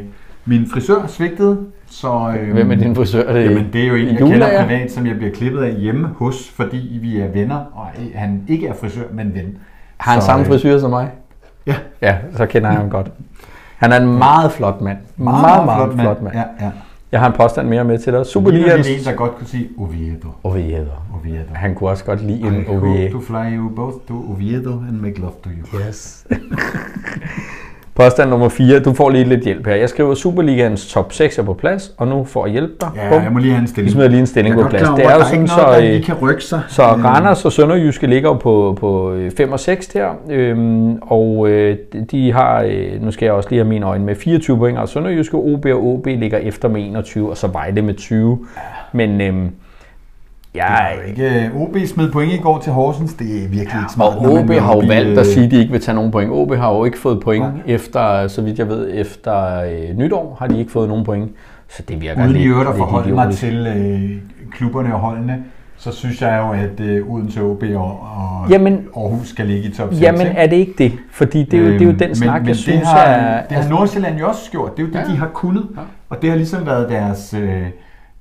Min 0.49 0.65
frisør 0.73 1.07
svigtede, 1.07 1.57
så... 1.89 2.33
Øh, 2.41 2.53
Hvem 2.53 2.71
er 2.71 2.75
din 2.75 2.95
frisør? 2.95 3.33
Det 3.33 3.43
Jamen, 3.43 3.67
det 3.73 3.83
er 3.83 3.87
jo 3.87 3.95
en, 3.95 4.07
jeg 4.07 4.17
kender 4.17 4.61
privat, 4.63 4.91
som 4.91 5.07
jeg 5.07 5.15
bliver 5.17 5.31
klippet 5.31 5.61
af 5.61 5.73
hjemme 5.75 6.07
hos, 6.17 6.49
fordi 6.55 6.99
vi 7.01 7.19
er 7.19 7.27
venner, 7.27 7.55
og 7.55 7.87
han 8.15 8.41
ikke 8.47 8.67
er 8.67 8.73
frisør, 8.73 9.03
men 9.13 9.31
ven. 9.35 9.57
Har 9.97 10.11
han 10.11 10.21
Så, 10.21 10.25
samme 10.25 10.45
øh, 10.45 10.51
frisyr 10.51 10.79
som 10.79 10.89
mig? 10.89 11.09
Ja. 11.67 11.75
Ja, 12.01 12.15
så 12.35 12.45
kender 12.45 12.69
jeg 12.69 12.77
ham 12.77 12.89
godt. 12.89 13.07
Han 13.77 13.91
er 13.91 13.97
en 13.99 14.17
meget 14.17 14.51
flot 14.51 14.81
mand. 14.81 14.97
Meget, 15.17 15.65
meget, 15.65 15.65
meget 15.65 15.99
flot 15.99 16.21
mand. 16.21 16.35
Ja, 16.35 16.65
ja. 16.65 16.71
Jeg 17.11 17.19
har 17.19 17.27
en 17.27 17.33
påstand 17.33 17.67
mere 17.67 17.83
med 17.83 17.99
til 17.99 18.05
dig. 18.05 18.11
Ligner 18.13 18.23
Superligaens... 18.23 18.87
lidt 18.87 18.99
en, 18.99 19.05
der 19.05 19.13
godt 19.13 19.35
kunne 19.35 19.47
sige 19.47 19.69
Oviedo. 19.77 20.27
Oviedo. 20.43 20.91
Oviedo. 21.15 21.53
Han 21.53 21.75
kunne 21.75 21.89
også 21.89 22.05
godt 22.05 22.21
lide 22.21 22.39
en 22.41 22.61
I 22.61 22.63
hope 22.65 22.87
Oviedo. 22.87 23.11
to 23.11 23.21
fly 23.21 23.57
you 23.57 23.69
both 23.75 23.95
to 24.07 24.13
Oviedo 24.31 24.71
and 24.71 24.91
make 25.01 25.19
love 25.19 25.33
to 25.43 25.49
you. 25.49 25.79
Yes. 25.87 26.27
Påstand 27.97 28.29
nummer 28.29 28.49
4. 28.49 28.79
Du 28.79 28.93
får 28.93 29.09
lige 29.09 29.23
lidt 29.23 29.43
hjælp 29.43 29.67
her. 29.67 29.75
Jeg 29.75 29.89
skriver 29.89 30.15
Superligaens 30.15 30.87
top 30.93 31.13
6 31.13 31.37
er 31.37 31.43
på 31.43 31.53
plads, 31.53 31.91
og 31.97 32.07
nu 32.07 32.23
får 32.23 32.45
jeg 32.45 32.51
hjælpe 32.51 32.73
dig. 32.81 32.89
Ja, 32.95 33.09
Bum. 33.09 33.23
jeg 33.23 33.31
må 33.31 33.39
lige 33.39 33.51
have 33.51 33.61
en 33.61 33.67
stilling. 33.67 33.85
Vi 33.85 33.91
smider 33.91 34.07
lige 34.07 34.19
en 34.19 34.25
stilling 34.25 34.55
Jeg 34.55 34.63
på 34.63 34.69
plads. 34.69 34.81
klar 34.83 34.95
Det 34.95 35.03
over, 35.03 35.11
er 35.11 35.15
jo 35.15 35.19
der 35.19 35.25
sådan, 35.25 35.41
ikke 35.41 35.51
så, 35.53 35.61
noget, 35.61 35.83
der 35.83 35.95
øh, 35.95 36.03
kan 36.03 36.15
rykke 36.21 36.43
sig. 36.43 36.61
Så 36.67 36.83
Øh, 36.83 37.05
Randers 37.05 37.45
og 37.45 37.51
Sønderjyske 37.51 38.07
ligger 38.07 38.29
jo 38.29 38.35
på, 38.35 38.77
på 38.79 39.15
5 39.37 39.51
og 39.51 39.59
6 39.59 39.87
her, 39.93 40.09
øhm, 40.29 40.95
og 41.01 41.49
øh, 41.49 41.77
de 42.11 42.31
har, 42.33 42.61
øh, 42.61 43.03
nu 43.05 43.11
skal 43.11 43.25
jeg 43.25 43.33
også 43.33 43.49
lige 43.49 43.59
have 43.59 43.69
mine 43.69 43.85
øjne 43.85 44.05
med, 44.05 44.15
24 44.15 44.57
point, 44.57 44.77
og 44.77 44.89
Sønderjyske, 44.89 45.37
OB 45.37 45.65
og 45.65 45.85
OB 45.85 46.05
ligger 46.05 46.37
efter 46.37 46.69
med 46.69 46.81
21, 46.81 47.29
og 47.29 47.37
så 47.37 47.47
Vejle 47.47 47.81
med 47.81 47.93
20. 47.93 48.39
Men 48.93 49.21
øhm, 49.21 49.49
jeg, 50.57 50.95
jo 50.97 51.07
ikke, 51.09 51.51
OB 51.55 51.77
smed 51.87 52.11
point 52.11 52.33
i 52.33 52.37
går 52.37 52.59
til 52.59 52.71
Horsens. 52.71 53.13
Det 53.13 53.27
er 53.27 53.39
virkelig 53.39 53.61
ikke 53.63 53.93
smart. 53.93 54.13
og 54.17 54.33
OB 54.33 54.49
har 54.51 54.73
jo 54.73 54.79
valgt 54.87 55.11
øh, 55.11 55.17
at 55.17 55.25
sige, 55.25 55.45
at 55.45 55.51
de 55.51 55.59
ikke 55.59 55.71
vil 55.71 55.81
tage 55.81 55.95
nogen 55.95 56.11
point. 56.11 56.31
OB 56.31 56.53
har 56.55 56.73
jo 56.73 56.85
ikke 56.85 56.97
fået 56.99 57.19
point 57.19 57.43
Nej. 57.43 57.51
efter, 57.65 58.27
så 58.27 58.41
vidt 58.41 58.59
jeg 58.59 58.67
ved, 58.67 58.89
efter 58.93 59.61
øh, 59.61 59.97
nytår 59.97 60.35
har 60.39 60.47
de 60.47 60.59
ikke 60.59 60.71
fået 60.71 60.89
nogen 60.89 61.05
point. 61.05 61.31
Så 61.69 61.83
det 61.87 62.01
virker 62.01 62.21
Uden 62.21 62.31
lidt, 62.31 62.43
i 62.43 62.47
øvrigt 62.47 62.69
at 62.69 62.75
forholde 62.75 63.13
mig 63.13 63.33
til 63.33 63.67
øh, 63.77 64.11
klubberne 64.51 64.93
og 64.93 64.99
holdene, 64.99 65.43
så 65.77 65.91
synes 65.91 66.21
jeg 66.21 66.43
jo, 66.47 66.51
at 66.63 66.79
øh, 66.87 67.09
Odense, 67.13 67.41
OB 67.41 67.63
og, 67.75 67.81
og 67.83 68.49
Jamen- 68.49 68.85
Aarhus 68.97 69.27
skal 69.27 69.45
ligge 69.45 69.69
i 69.69 69.71
top 69.73 69.89
6. 69.89 70.01
Jamen 70.01 70.27
er 70.27 70.47
det 70.47 70.55
ikke 70.55 70.73
det? 70.77 70.91
Fordi 71.11 71.43
det 71.43 71.59
er 71.59 71.63
jo, 71.63 71.69
det 71.73 71.81
er 71.81 71.85
jo 71.85 71.91
den 71.91 72.15
snak, 72.15 72.35
Øhm, 72.35 72.41
men 72.41 72.47
jeg 72.47 72.55
det 72.55 72.57
synes 72.63 72.83
har, 72.87 72.97
er... 72.99 73.47
Det 73.47 73.57
har 73.57 73.69
Nordsjælland 73.69 74.17
jo 74.19 74.27
også 74.27 74.51
gjort. 74.51 74.77
Det 74.77 74.83
er 74.83 74.87
jo 74.87 74.93
det, 74.93 74.99
Ja. 74.99 75.13
de 75.13 75.17
har 75.17 75.27
kunnet. 75.27 75.65
Ja. 75.75 75.81
Og 76.09 76.21
det 76.21 76.29
har 76.29 76.37
ligesom 76.37 76.65
været 76.65 76.89
deres, 76.89 77.35
øh, 77.41 77.61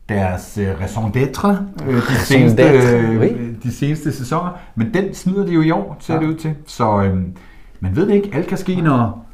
deres 0.09 0.59
øh, 0.59 0.69
raison 0.81 1.13
d'être 1.17 1.49
øh, 1.89 1.95
de, 1.97 2.15
seneste, 2.17 2.63
øh, 2.63 3.31
de 3.63 3.73
seneste 3.73 4.13
sæsoner. 4.13 4.59
Men 4.75 4.95
den 4.95 5.15
smider 5.15 5.47
de 5.47 5.53
jo 5.53 5.63
i 5.63 5.71
år, 5.71 5.97
ser 6.01 6.15
Ja. 6.15 6.21
det 6.21 6.27
ud 6.27 6.35
til. 6.35 6.55
Så 6.67 7.03
øh, 7.03 7.17
man 7.81 7.97
ved 7.97 8.07
det 8.09 8.15
ikke. 8.15 8.31
Alt 8.35 8.47
kan 8.47 8.59
ske, 8.59 8.81
når 8.81 9.25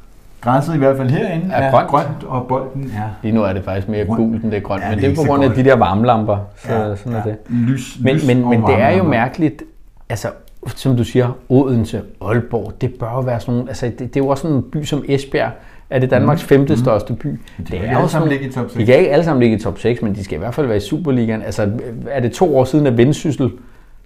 græsset 0.41 0.75
i 0.75 0.77
hvert 0.77 0.97
fald 0.97 1.09
herinde 1.09 1.53
Er 1.53 1.57
er, 1.61 1.71
grønt. 1.71 1.87
grønt, 1.87 2.23
og 2.27 2.45
bolden 2.47 2.83
er 2.97 3.09
Lige 3.23 3.35
nu 3.35 3.43
er 3.43 3.53
det 3.53 3.63
faktisk 3.63 3.89
mere 3.89 4.05
gult, 4.05 4.43
end 4.43 4.51
det 4.51 4.57
er 4.57 4.61
grønt, 4.61 4.83
Ja, 4.83 4.89
men 4.89 4.97
det 4.97 5.01
det 5.01 5.03
er 5.03 5.07
er 5.07 5.11
ikke 5.11 5.21
på 5.21 5.27
grund 5.27 5.43
af 5.43 5.51
de 5.51 5.63
der 5.63 5.75
varmelamper, 5.75 6.37
så 6.57 6.95
sådan 7.03 7.13
er 7.17 7.23
det. 7.23 7.35
Lys, 7.49 7.97
Men, 8.01 8.15
lys 8.15 8.27
men, 8.27 8.49
men 8.49 8.61
det 8.63 8.81
er 8.81 8.89
jo 8.97 9.03
mærkeligt, 9.03 9.63
altså 10.09 10.27
som 10.75 10.97
du 10.97 11.03
siger, 11.03 11.31
Odense, 11.49 12.01
Aalborg, 12.21 12.73
det 12.81 12.93
bør 12.99 13.11
jo 13.11 13.19
være 13.19 13.39
sådan 13.39 13.53
nogle, 13.53 13.69
altså 13.69 13.85
det, 13.85 13.99
det 13.99 14.15
er 14.15 14.19
jo 14.19 14.27
også 14.27 14.41
sådan 14.41 14.57
en 14.57 14.63
by 14.71 14.83
som 14.83 15.03
Esbjerg, 15.07 15.51
er 15.89 15.99
det 15.99 16.11
Danmarks 16.11 16.43
femte 16.43 16.77
største 16.77 17.13
by. 17.13 17.27
Mm. 17.27 17.39
De 17.57 17.63
det 17.63 17.73
ikke 17.73 17.97
alle 17.97 18.09
sammen 18.09 18.29
ligge 18.29 18.47
i 18.47 18.51
top 18.51 18.65
6. 18.65 18.73
De 18.77 18.85
kan 18.85 18.97
ikke 18.97 19.11
alle 19.11 19.25
sammen 19.25 19.41
ligge 19.41 19.57
i 19.57 19.59
top 19.59 19.79
6, 19.79 20.01
men 20.01 20.15
de 20.15 20.23
skal 20.23 20.35
i 20.35 20.39
hvert 20.39 20.53
fald 20.53 20.67
være 20.67 20.77
i 20.77 20.79
Superligaen. 20.79 21.41
Altså 21.41 21.69
er 22.07 22.19
det 22.19 22.31
to 22.31 22.57
år 22.57 22.63
siden, 22.63 22.87
at 22.87 22.97
Vendsyssel 22.97 23.51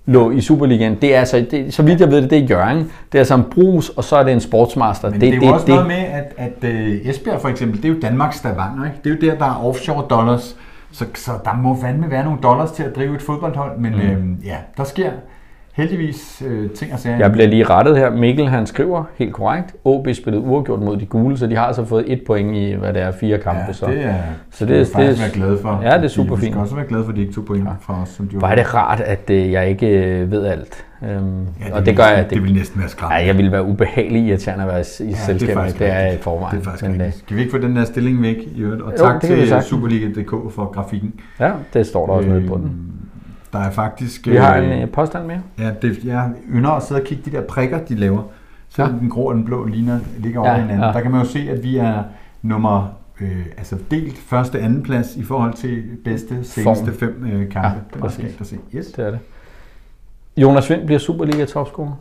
lå 0.06 0.32
i 0.32 0.42
Superligaen? 0.42 0.96
Det 1.02 1.16
er 1.16 1.20
altså, 1.20 1.46
det, 1.52 1.74
så 1.74 1.84
vidt 1.84 2.00
jeg 2.00 2.12
ved 2.12 2.22
det, 2.22 2.30
det 2.30 2.38
er 2.38 2.46
Jørgen. 2.46 2.78
Det 2.78 3.16
er 3.16 3.20
altså 3.20 3.36
en 3.36 3.44
brus, 3.52 3.90
og 3.90 4.04
så 4.04 4.16
er 4.16 4.24
det 4.24 4.34
en 4.34 4.40
sportsmaster. 4.40 5.10
Men 5.10 5.22
det, 5.22 5.34
det 5.34 5.44
er 5.44 5.48
jo 5.48 5.54
også 5.54 5.66
det. 5.66 5.74
noget 5.74 5.88
med, 5.88 5.96
at, 5.96 6.34
at 6.38 6.64
uh, 6.64 7.10
Esbjerg 7.10 7.42
for 7.42 7.50
eksempel, 7.50 7.78
det 7.78 7.90
er 7.90 7.94
jo 7.94 8.00
Danmarks 8.00 8.38
Stavanger, 8.38 8.86
ikke? 8.86 8.98
Det 9.04 9.24
er 9.24 9.28
jo 9.28 9.32
der, 9.32 9.38
der 9.38 9.52
er 9.52 9.66
offshore 9.66 10.06
dollars. 10.10 10.56
Så, 10.92 11.06
så 11.16 11.32
der 11.46 11.56
må 11.56 11.78
fandme 11.82 12.12
være 12.12 12.24
nogle 12.24 12.40
dollars 12.44 12.72
til 12.72 12.84
at 12.84 12.96
drive 12.96 13.16
et 13.16 13.22
fodboldhold. 13.22 13.80
Men 13.80 13.94
mm. 13.94 14.00
øhm, 14.00 14.38
ja, 14.46 14.56
der 14.78 14.84
sker 14.84 15.12
heldigvis 15.78 16.44
øh, 16.48 16.70
ting 16.70 16.94
og 16.94 17.00
sager. 17.00 17.18
Jeg 17.18 17.32
bliver 17.32 17.48
lige 17.48 17.64
rettet 17.64 17.98
her. 17.98 18.10
Mikkel 18.10 18.48
han 18.48 18.66
skriver 18.66 19.04
helt 19.16 19.34
korrekt. 19.34 19.76
OB 19.84 20.08
spillede 20.14 20.44
uafgjort 20.44 20.82
mod 20.82 20.98
de 20.98 21.06
gule, 21.06 21.38
så 21.38 21.48
de 21.48 21.56
har 21.56 21.66
altså 21.66 21.86
fået 21.86 22.12
et 22.12 22.22
point 22.28 22.56
i, 22.58 22.72
hvad 22.72 22.94
det 22.94 23.02
er, 23.02 23.12
fire 23.12 23.38
kampe. 23.38 23.62
ja, 23.68 23.74
så. 23.74 23.86
det 23.86 24.06
er, 24.06 24.14
så 24.52 24.66
det- 24.66 24.70
det, 24.70 24.80
det, 24.80 24.86
det- 24.88 24.88
faktisk 24.88 25.22
være 25.22 25.32
glade 25.46 25.58
for. 25.62 25.80
Ja, 25.84 25.98
det 25.98 26.04
er 26.04 26.08
super 26.08 26.36
fint. 26.36 26.52
skal 26.52 26.62
også 26.62 26.76
være 26.76 26.86
glade 26.88 27.04
for, 27.04 27.10
at 27.12 27.16
de 27.16 27.22
ikke 27.22 27.34
tog 27.34 27.46
point 27.46 27.66
ja. 27.66 27.72
fra 27.82 28.02
os, 28.02 28.10
som 28.10 28.28
de 28.28 28.36
er 28.44 28.56
det 28.56 28.74
rart, 28.74 29.00
at 29.00 29.30
øh, 29.30 29.52
jeg 29.52 29.70
ikke 29.70 29.88
øh, 29.88 30.32
ved 30.32 30.46
alt. 30.46 30.86
Øhm, 31.04 31.10
Ja, 31.10 31.74
og 31.74 31.80
det 31.80 31.86
vil 31.86 31.96
gør 31.96 32.04
jeg. 32.04 32.30
Det 32.30 32.44
vil 32.44 32.54
næsten 32.54 32.80
være 32.82 32.90
skræmt. 32.90 33.12
Ej, 33.14 33.24
jeg 33.28 33.38
ville 33.38 33.52
være 33.52 33.64
ubehagelig 33.66 34.22
irriterende 34.28 34.64
at 34.64 34.70
være 34.70 34.80
i 34.80 35.04
ja, 35.04 35.10
det 35.10 35.18
selskab, 35.18 35.48
med. 35.48 35.56
faktisk 35.56 35.80
det 35.80 35.92
er 35.92 36.00
jeg 36.00 36.14
i 36.14 36.18
forvejen. 36.18 36.56
Det 36.60 36.62
er 36.68 36.70
faktisk 36.70 36.92
Men, 36.92 37.02
øh. 37.02 37.14
Skal 37.14 37.36
vi 37.38 37.42
ikke 37.42 37.52
få 37.52 37.58
den 37.58 37.76
der 37.76 37.84
stilling 37.86 38.22
væk 38.22 38.36
i 38.56 38.62
øvrigt? 38.62 38.82
Og 38.82 38.92
Jo, 38.92 38.98
tak 38.98 39.22
det 39.22 39.30
til. 39.48 39.62
Superliga.dk 39.62 40.30
for 40.30 40.72
grafikken. 40.74 41.14
Ja, 41.40 41.52
det 41.74 41.86
står 41.88 42.06
der 42.06 42.14
også 42.14 42.30
nede 42.30 42.48
på 42.48 42.56
den. 42.56 42.72
Der 43.58 43.64
er 43.64 43.72
faktisk... 43.72 44.28
Vi 44.28 44.36
har 44.36 44.58
øh, 44.58 44.66
en 44.78 44.82
øh, 44.82 44.90
påstand 44.90 45.26
mere. 45.26 45.40
Ja, 45.60 45.72
det, 45.82 46.04
jeg 46.04 46.30
ynder 46.50 46.70
at 46.72 46.84
sidde 46.84 47.02
og 47.02 47.08
kigge 47.08 47.24
de 47.32 47.36
der 47.38 47.42
prikker, 47.42 47.80
de 47.80 47.96
laver. 47.96 48.24
Så 48.70 48.82
Ja. 48.84 48.88
den 48.90 49.10
grå 49.10 49.22
og 49.22 49.36
den 49.36 49.46
blå 49.46 49.66
ligner, 49.66 50.00
ligger 50.18 50.40
over 50.40 50.50
Ja, 50.52 50.56
hinanden. 50.62 50.80
ja. 50.86 50.92
Der 50.92 51.02
kan 51.02 51.12
man 51.12 51.22
jo 51.22 51.28
se, 51.28 51.48
at 51.52 51.64
vi 51.64 51.78
er 51.78 52.04
nummer 52.42 52.88
øh, 53.22 53.46
altså 53.58 53.78
delt 53.92 54.18
første 54.18 54.60
anden 54.60 54.84
plads 54.84 55.16
i 55.16 55.24
forhold 55.24 55.54
til 55.54 55.84
bedste 56.04 56.28
seneste 56.44 56.64
Form. 56.64 56.94
fem 57.00 57.26
øh, 57.34 57.50
kampe. 57.50 57.68
Ja, 57.68 57.74
det 57.94 57.96
er 57.96 58.00
præcis. 58.00 58.26
at 58.42 58.48
se. 58.48 58.58
Yes. 58.76 58.86
Det 58.86 59.06
er 59.06 59.12
det. 59.12 59.20
Jonas 60.38 60.70
Vind 60.70 60.86
bliver 60.86 61.00
Superliga 61.00 61.46
topscorer. 61.46 61.92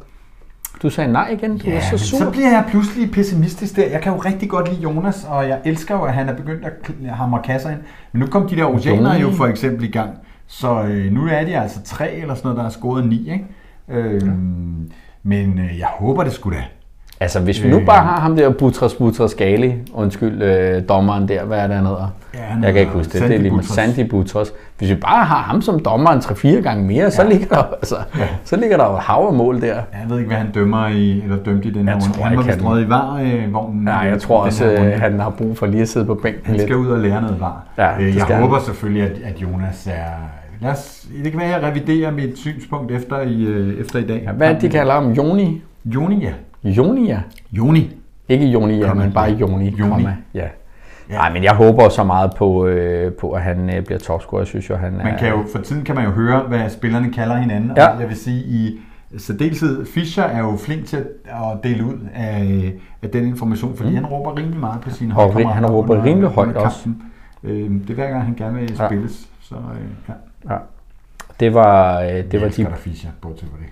Du 0.82 0.90
sagde 0.90 1.12
nej 1.12 1.28
igen. 1.28 1.58
Du 1.58 1.66
Ja, 1.66 1.76
er 1.76 1.80
så 1.80 1.98
sur. 1.98 2.18
så 2.18 2.30
bliver 2.30 2.48
jeg 2.50 2.64
pludselig 2.68 3.10
pessimistisk 3.10 3.76
der. 3.76 3.86
Jeg 3.90 4.00
kan 4.00 4.12
jo 4.12 4.18
rigtig 4.18 4.48
godt 4.50 4.68
lide 4.70 4.80
Jonas, 4.82 5.26
og 5.30 5.48
jeg 5.48 5.60
elsker 5.64 5.94
jo, 5.94 6.02
at 6.02 6.12
han 6.14 6.28
er 6.28 6.34
begyndt 6.36 6.64
at 6.64 6.74
hamre 7.10 7.40
kasser 7.44 7.70
ind. 7.70 7.78
Men 8.12 8.20
nu 8.20 8.26
kom 8.26 8.48
de 8.48 8.56
der 8.56 8.64
oceaner 8.64 9.18
jo 9.18 9.30
for 9.30 9.46
eksempel 9.46 9.84
i 9.84 9.90
gang. 9.90 10.10
Så 10.46 10.82
øh, 10.82 11.12
nu 11.12 11.26
er 11.26 11.44
de 11.44 11.58
altså 11.58 11.82
tre 11.82 12.12
eller 12.12 12.34
sådan 12.34 12.46
noget, 12.46 12.56
der 12.56 12.62
har 12.62 12.70
scoret 12.70 13.06
ni, 13.08 13.30
ikke? 13.32 13.46
Øhm, 13.88 14.90
Men 15.22 15.58
øh, 15.58 15.78
jeg 15.78 15.88
håber 15.88 16.24
det 16.24 16.32
skulle 16.32 16.58
da. 16.58 16.64
Altså, 17.20 17.40
hvis 17.40 17.62
vi 17.64 17.68
nu 17.70 17.78
Øh. 17.78 17.86
bare 17.86 18.02
har 18.04 18.20
ham 18.20 18.36
der 18.36 18.50
Butras 18.50 18.94
Butras 18.94 19.34
Gali, 19.34 19.74
undskyld, 19.94 20.42
øh, 20.42 20.82
dommeren 20.88 21.28
der, 21.28 21.44
hvad 21.44 21.58
er 21.58 21.66
det, 21.66 21.76
han 21.76 21.86
hedder? 21.86 22.12
Ja, 22.34 22.38
han 22.40 22.64
Jeg 22.64 22.72
kan 22.72 22.80
ikke 22.80 22.92
huske 22.92 23.12
det, 23.12 23.20
det 23.20 23.22
er 23.22 23.28
Sandy 23.28 23.42
lige 23.42 23.54
med. 23.54 23.62
Sandy 23.62 24.00
Butros. 24.10 24.52
Hvis 24.78 24.90
vi 24.90 24.94
bare 24.94 25.24
har 25.24 25.42
ham 25.42 25.62
som 25.62 25.78
dommer 25.80 26.10
en 26.10 26.18
3-4 26.20 26.48
gange 26.62 26.84
mere, 26.84 27.10
så, 27.10 27.22
Ja. 27.22 27.28
ligger 27.28 27.46
der, 27.46 27.62
altså, 27.62 27.96
så 28.44 28.56
ligger 28.56 28.76
der 28.76 28.84
jo 28.90 28.92
et 28.96 29.00
hav 29.02 29.26
af 29.28 29.34
mål 29.34 29.60
der. 29.60 29.66
Jeg 29.74 29.82
ved 30.08 30.18
ikke, 30.18 30.28
hvad 30.28 30.38
han 30.38 30.50
dømmer 30.52 30.88
i, 30.88 31.22
eller 31.22 31.36
dømte 31.36 31.68
i 31.68 31.70
den 31.70 31.88
her 31.88 31.94
Jeg 31.94 32.02
runde. 32.02 32.16
tror 32.18 32.24
Han 32.24 32.36
var 32.36 32.42
vist 32.42 32.56
han- 32.58 32.66
røget 32.68 32.86
i 32.86 32.88
var-vognen. 32.88 33.84
Nej, 33.84 33.94
jeg 33.94 34.20
tror 34.20 34.40
også, 34.44 34.64
øh, 34.72 35.00
han 35.00 35.20
har 35.20 35.30
brug 35.30 35.58
for 35.58 35.66
lige 35.66 35.82
at 35.82 35.88
sidde 35.88 36.06
på 36.06 36.14
bænken 36.14 36.42
Han 36.46 36.54
lidt. 36.54 36.62
skal 36.66 36.76
ud 36.76 36.86
og 36.88 36.98
lære 36.98 37.22
noget 37.22 37.40
var. 37.40 37.64
Ja, 37.78 37.98
Øh, 38.00 38.14
jeg 38.14 38.20
skal 38.22 38.34
han. 38.34 38.44
håber 38.44 38.58
selvfølgelig, 38.58 39.02
at, 39.02 39.18
at 39.24 39.42
Jonas 39.42 39.86
er... 39.86 39.92
Lad 40.60 40.70
os, 40.70 41.06
det 41.24 41.32
kan 41.32 41.40
være, 41.40 41.54
at 41.54 41.62
jeg 41.62 41.70
reviderer 41.70 42.10
mit 42.10 42.38
synspunkt 42.38 42.92
efter 42.92 43.20
i, 43.20 43.42
øh, 43.44 43.80
efter 43.80 43.98
i 43.98 44.06
dag. 44.06 44.22
Ja, 44.26 44.32
hvad 44.32 44.54
de 44.60 44.68
kalder 44.68 44.92
ham? 44.94 45.12
Joni? 45.12 45.62
Joni, 45.84 46.24
ja. 46.24 46.30
Joni, 46.64 47.08
ja. 47.08 47.20
Joni. 47.52 47.96
Ikke 48.28 48.46
Joni, 48.46 48.78
ja, 48.78 48.88
Komma, 48.88 49.04
men 49.04 49.12
bare. 49.12 49.30
Joni, 49.30 49.64
Joni. 49.70 49.90
komma, 49.90 50.16
ja. 50.34 50.48
Ja. 51.10 51.14
Nej, 51.14 51.32
men 51.32 51.44
jeg 51.44 51.54
håber 51.54 51.88
så 51.88 52.04
meget 52.04 52.30
på, 52.36 52.66
øh, 52.66 53.12
på 53.12 53.32
at 53.32 53.42
han 53.42 53.70
øh, 53.76 53.84
bliver 53.84 53.98
topscorer. 53.98 54.40
Jeg 54.40 54.46
synes 54.46 54.70
jo, 54.70 54.76
han 54.76 55.00
er... 55.00 55.04
Man 55.04 55.18
kan 55.18 55.28
jo, 55.28 55.44
for 55.52 55.58
tiden 55.62 55.84
kan 55.84 55.94
man 55.94 56.04
jo 56.04 56.10
høre, 56.10 56.40
hvad 56.40 56.70
spillerne 56.70 57.12
kalder 57.12 57.36
hinanden. 57.36 57.72
Ja. 57.76 57.86
Og 57.94 58.00
jeg 58.00 58.08
vil 58.08 58.16
sige, 58.16 58.44
i 58.44 58.78
særdeleshed, 59.18 59.86
Fischer 59.86 60.22
er 60.24 60.38
jo 60.38 60.56
flink 60.56 60.86
til 60.86 60.96
at 61.24 61.58
dele 61.64 61.84
ud 61.84 61.94
af, 62.14 62.72
af 63.02 63.08
den 63.10 63.24
information, 63.26 63.76
fordi 63.76 63.88
Mm. 63.90 63.94
han 63.96 64.06
råber 64.06 64.36
rimelig 64.36 64.60
meget 64.60 64.80
på 64.80 64.90
sine 64.90 65.12
holdkammerater 65.12 65.54
han 65.54 65.66
råber 65.66 65.90
under- 65.94 66.04
rimelig 66.04 66.30
højt 66.30 66.48
under 66.48 66.60
også. 66.60 66.88
Øh, 67.44 67.70
det 67.70 67.90
er 67.90 67.94
hver 67.94 68.10
gang, 68.10 68.24
han 68.24 68.34
gerne 68.34 68.58
vil 68.60 68.76
Ja. 68.78 68.86
spilles. 68.88 69.28
Så 69.40 69.54
øh, 69.54 69.80
ja. 70.08 70.14
Ja. 70.54 70.58
Det 71.40 71.54
var, 71.54 72.00
øh, 72.00 72.08
det 72.08 72.32
jeg 72.34 72.40
var 72.40 72.48
de, 72.48 72.74
Fischer, 72.76 73.10
bortset 73.20 73.48
fra 73.48 73.56
det. 73.58 73.66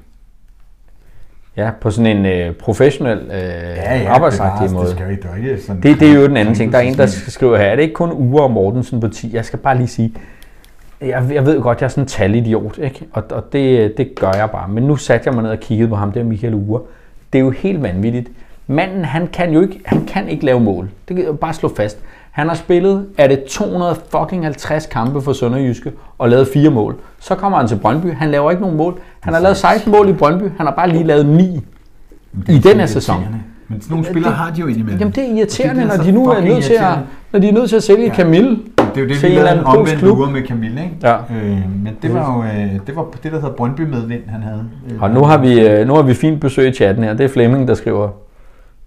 Ja, 1.56 1.70
på 1.80 1.90
sådan 1.90 2.16
en 2.16 2.26
øh, 2.26 2.54
professionel 2.54 3.18
øh, 3.18 3.30
ja, 3.32 4.08
arbejdsagtig 4.08 4.52
bevares, 4.54 4.72
måde. 4.72 4.86
Det, 4.86 4.94
skal 4.94 5.10
ikke, 5.10 5.22
det, 5.22 5.30
er 5.30 5.50
ikke 5.50 5.62
sådan 5.62 5.82
Det, 5.82 6.00
det 6.00 6.10
er 6.10 6.14
jo 6.14 6.26
den 6.26 6.36
anden 6.36 6.54
ting. 6.54 6.72
Der 6.72 6.78
er 6.78 6.82
en, 6.82 6.94
der 6.94 7.06
skriver 7.06 7.56
her, 7.56 7.64
er 7.64 7.76
det 7.76 7.82
ikke 7.82 7.94
kun 7.94 8.12
Ure 8.12 8.42
og 8.42 8.50
Mortensen 8.50 9.00
på 9.00 9.08
10? 9.08 9.30
Jeg 9.34 9.44
skal 9.44 9.58
bare 9.58 9.76
lige 9.76 9.88
sige, 9.88 10.12
jeg, 11.00 11.24
jeg 11.32 11.46
ved 11.46 11.60
godt, 11.60 11.80
jeg 11.80 11.86
er 11.86 11.90
sådan 11.90 12.04
en 12.04 12.08
talidiot, 12.08 12.78
ikke? 12.78 13.06
Og, 13.12 13.22
og 13.30 13.52
det, 13.52 13.96
det 13.96 14.14
gør 14.14 14.32
jeg 14.32 14.50
bare. 14.50 14.68
Men 14.68 14.82
nu 14.82 14.96
satte 14.96 15.26
jeg 15.28 15.34
mig 15.34 15.42
ned 15.42 15.50
og 15.50 15.60
kiggede 15.60 15.88
på 15.88 15.96
ham, 15.96 16.12
der 16.12 16.24
Michael 16.24 16.54
Ure. 16.54 16.82
Det 17.32 17.38
er 17.38 17.42
jo 17.42 17.50
helt 17.50 17.82
vanvittigt. 17.82 18.30
Manden, 18.66 19.04
han 19.04 19.26
kan 19.26 19.52
jo 19.52 19.60
ikke, 19.60 19.80
han 19.84 20.06
kan 20.06 20.28
ikke 20.28 20.44
lave 20.44 20.60
mål. 20.60 20.90
Det 21.08 21.16
kan 21.16 21.24
jeg 21.24 21.38
bare 21.38 21.54
slå 21.54 21.74
fast. 21.76 21.98
Han 22.30 22.48
har 22.48 22.54
spillet, 22.54 23.06
er 23.18 23.26
det 23.26 23.44
250 23.44 24.86
kampe 24.86 25.22
for 25.22 25.32
Sønderjyske 25.32 25.92
og 26.18 26.28
lavet 26.28 26.48
fire 26.48 26.70
mål. 26.70 26.96
Så 27.24 27.34
kommer 27.34 27.58
han 27.58 27.68
til 27.68 27.76
Brøndby, 27.76 28.12
han 28.14 28.30
laver 28.30 28.50
ikke 28.50 28.60
nogen 28.62 28.76
mål. 28.76 28.98
Han 29.20 29.34
har 29.34 29.40
lavet 29.40 29.56
16 29.56 29.92
mål 29.92 30.08
i 30.08 30.12
Brøndby, 30.12 30.44
han 30.56 30.66
har 30.66 30.74
bare 30.74 30.88
lige 30.88 31.04
lavet 31.04 31.26
9 31.26 31.42
Det 31.42 32.48
er 32.48 32.52
i 32.52 32.58
den 32.58 32.78
her 32.80 32.87
sæson. 32.87 33.26
Men 33.68 33.80
sådan 33.80 33.92
nogle 33.94 34.06
spillere 34.06 34.30
det- 34.30 34.38
har 34.38 34.50
de 34.52 34.60
jo 34.60 34.66
indimellem. 34.66 34.98
Jamen 34.98 35.14
det 35.14 35.24
er 35.30 35.34
irriterende, 35.37 35.82
det 35.82 35.90
er 35.92 35.96
når 35.96 36.04
de 36.04 36.12
nu 36.12 36.26
er 36.28 36.40
nødt 36.40 36.64
til 36.64 36.72
at, 36.74 36.98
når 37.32 37.40
de 37.40 37.48
er 37.48 37.52
nødt 37.52 37.68
til 37.68 37.76
at 37.76 37.82
sælge 37.82 38.06
Ja. 38.06 38.14
Camille. 38.14 38.50
Det 38.50 38.60
er 38.96 39.00
jo 39.00 39.08
det, 39.08 39.16
til 39.16 39.28
vi 39.30 39.34
en 39.37 39.42
lavede 39.42 39.50
en 39.52 39.58
anden 39.58 39.64
polsk 39.64 39.78
omvendt 39.78 39.98
klub. 39.98 40.18
uger 40.18 40.30
med 40.30 40.42
Camille, 40.46 40.82
ikke? 40.82 40.96
Ja. 41.02 41.14
Øh, 41.14 41.58
men 41.84 41.92
det 42.02 42.14
var 42.14 42.37
jo 42.37 42.42
øh, 42.42 42.80
det, 42.87 42.96
var 42.96 43.06
det, 43.22 43.32
der 43.32 43.40
hedder 43.40 43.54
Brøndby 43.56 43.80
medvind, 43.80 44.22
han 44.28 44.42
havde. 44.42 44.64
Øh, 44.90 45.02
Og 45.02 45.10
nu 45.10 45.24
har 45.24 45.38
vi, 45.38 45.60
øh, 45.68 45.87
nu 45.87 45.94
har 45.94 46.02
vi 46.02 46.14
fint 46.14 46.40
besøg 46.40 46.68
i 46.68 46.72
chatten 46.72 47.04
her. 47.04 47.14
Det 47.14 47.24
er 47.24 47.28
Flemming, 47.28 47.68
der 47.68 47.74
skriver, 47.74 48.08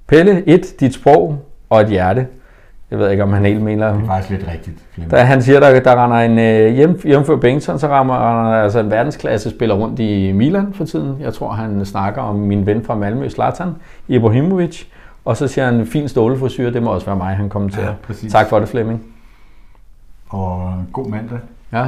Pelle, 0.07 0.43
et, 0.49 0.79
dit 0.79 0.93
sprog 0.93 1.37
og 1.69 1.81
et 1.81 1.87
hjerte. 1.87 2.27
Jeg 2.91 2.99
ved 2.99 3.11
ikke, 3.11 3.23
om 3.23 3.33
han 3.33 3.45
helt 3.45 3.61
mener... 3.61 3.93
Det 3.93 4.01
er 4.01 4.05
faktisk 4.05 4.29
lidt 4.29 4.51
rigtigt, 4.51 4.77
Flemming. 4.93 5.21
Han 5.27 5.41
siger, 5.41 5.59
der, 5.59 5.79
der 5.79 6.03
render 6.03 6.17
en 6.17 6.39
øh, 6.39 6.75
hjem, 6.75 7.01
hjemfør 7.03 7.35
Bengtsson, 7.35 7.79
så 7.79 7.87
rammer 7.87 8.13
han 8.13 8.63
altså 8.63 8.79
en 8.79 8.91
verdensklasse 8.91 9.49
spiller 9.49 9.75
rundt 9.75 9.99
i 9.99 10.31
Milan 10.31 10.73
for 10.73 10.85
tiden. 10.85 11.17
Jeg 11.21 11.33
tror, 11.33 11.51
han 11.51 11.85
snakker 11.85 12.21
om 12.21 12.35
min 12.35 12.65
ven 12.65 12.83
fra 12.83 12.95
Malmø, 12.95 13.29
Zlatan 13.29 13.75
Ibrahimovic. 14.07 14.83
Og 15.25 15.37
så 15.37 15.47
siger 15.47 15.65
han, 15.65 15.85
fin 15.85 16.07
stålefrisyr, 16.07 16.69
det 16.69 16.83
må 16.83 16.89
også 16.91 17.05
være 17.05 17.15
mig, 17.15 17.35
han 17.35 17.49
kommenterer. 17.49 17.85
Ja, 17.85 17.91
præcis. 18.03 18.31
tak 18.31 18.49
for 18.49 18.59
det, 18.59 18.67
Flemming. 18.69 19.01
Og 20.29 20.73
god 20.93 21.07
mandag. 21.09 21.39
Ja, 21.73 21.85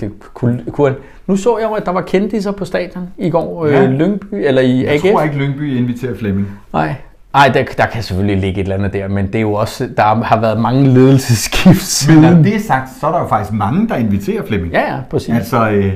det 0.00 0.12
kunne, 0.34 0.64
kunne. 0.72 0.94
Nu 1.26 1.36
så 1.36 1.58
jeg 1.58 1.70
at 1.76 1.86
der 1.86 1.92
var 1.92 2.00
kendiser 2.00 2.52
på 2.52 2.64
stadion 2.64 3.08
i 3.18 3.30
går. 3.30 3.66
Ja. 3.66 3.72
Ja. 3.72 3.84
Øh, 3.84 3.90
Lyngby, 3.90 4.34
eller 4.34 4.62
i 4.62 4.84
Jeg 4.84 4.92
AGF. 4.94 5.02
tror 5.12 5.22
ikke, 5.22 5.36
Lyngby 5.36 5.76
inviterer 5.76 6.14
Flemming. 6.14 6.48
Nej, 6.72 6.94
Ej, 7.34 7.48
der, 7.54 7.64
der 7.78 7.86
kan 7.86 8.02
selvfølgelig 8.02 8.36
ligge 8.40 8.60
et 8.60 8.64
eller 8.64 8.76
andet 8.76 8.92
der, 8.92 9.08
men 9.08 9.26
det 9.26 9.34
er 9.34 9.40
jo 9.40 9.52
også, 9.52 9.88
der 9.96 10.02
har 10.24 10.40
været 10.40 10.60
mange 10.60 10.84
ledelsesskift 10.88 12.08
Men 12.08 12.20
når 12.22 12.28
siden. 12.30 12.44
det 12.44 12.54
er 12.54 12.60
sagt, 12.60 12.88
så 13.00 13.06
er 13.06 13.12
der 13.12 13.18
jo 13.20 13.26
faktisk 13.26 13.52
mange, 13.52 13.88
der 13.88 13.96
inviterer 13.96 14.46
Flemming. 14.46 14.72
Ja, 14.72 14.94
ja, 14.94 15.00
præcis. 15.10 15.34
Altså, 15.34 15.70
øh, 15.70 15.92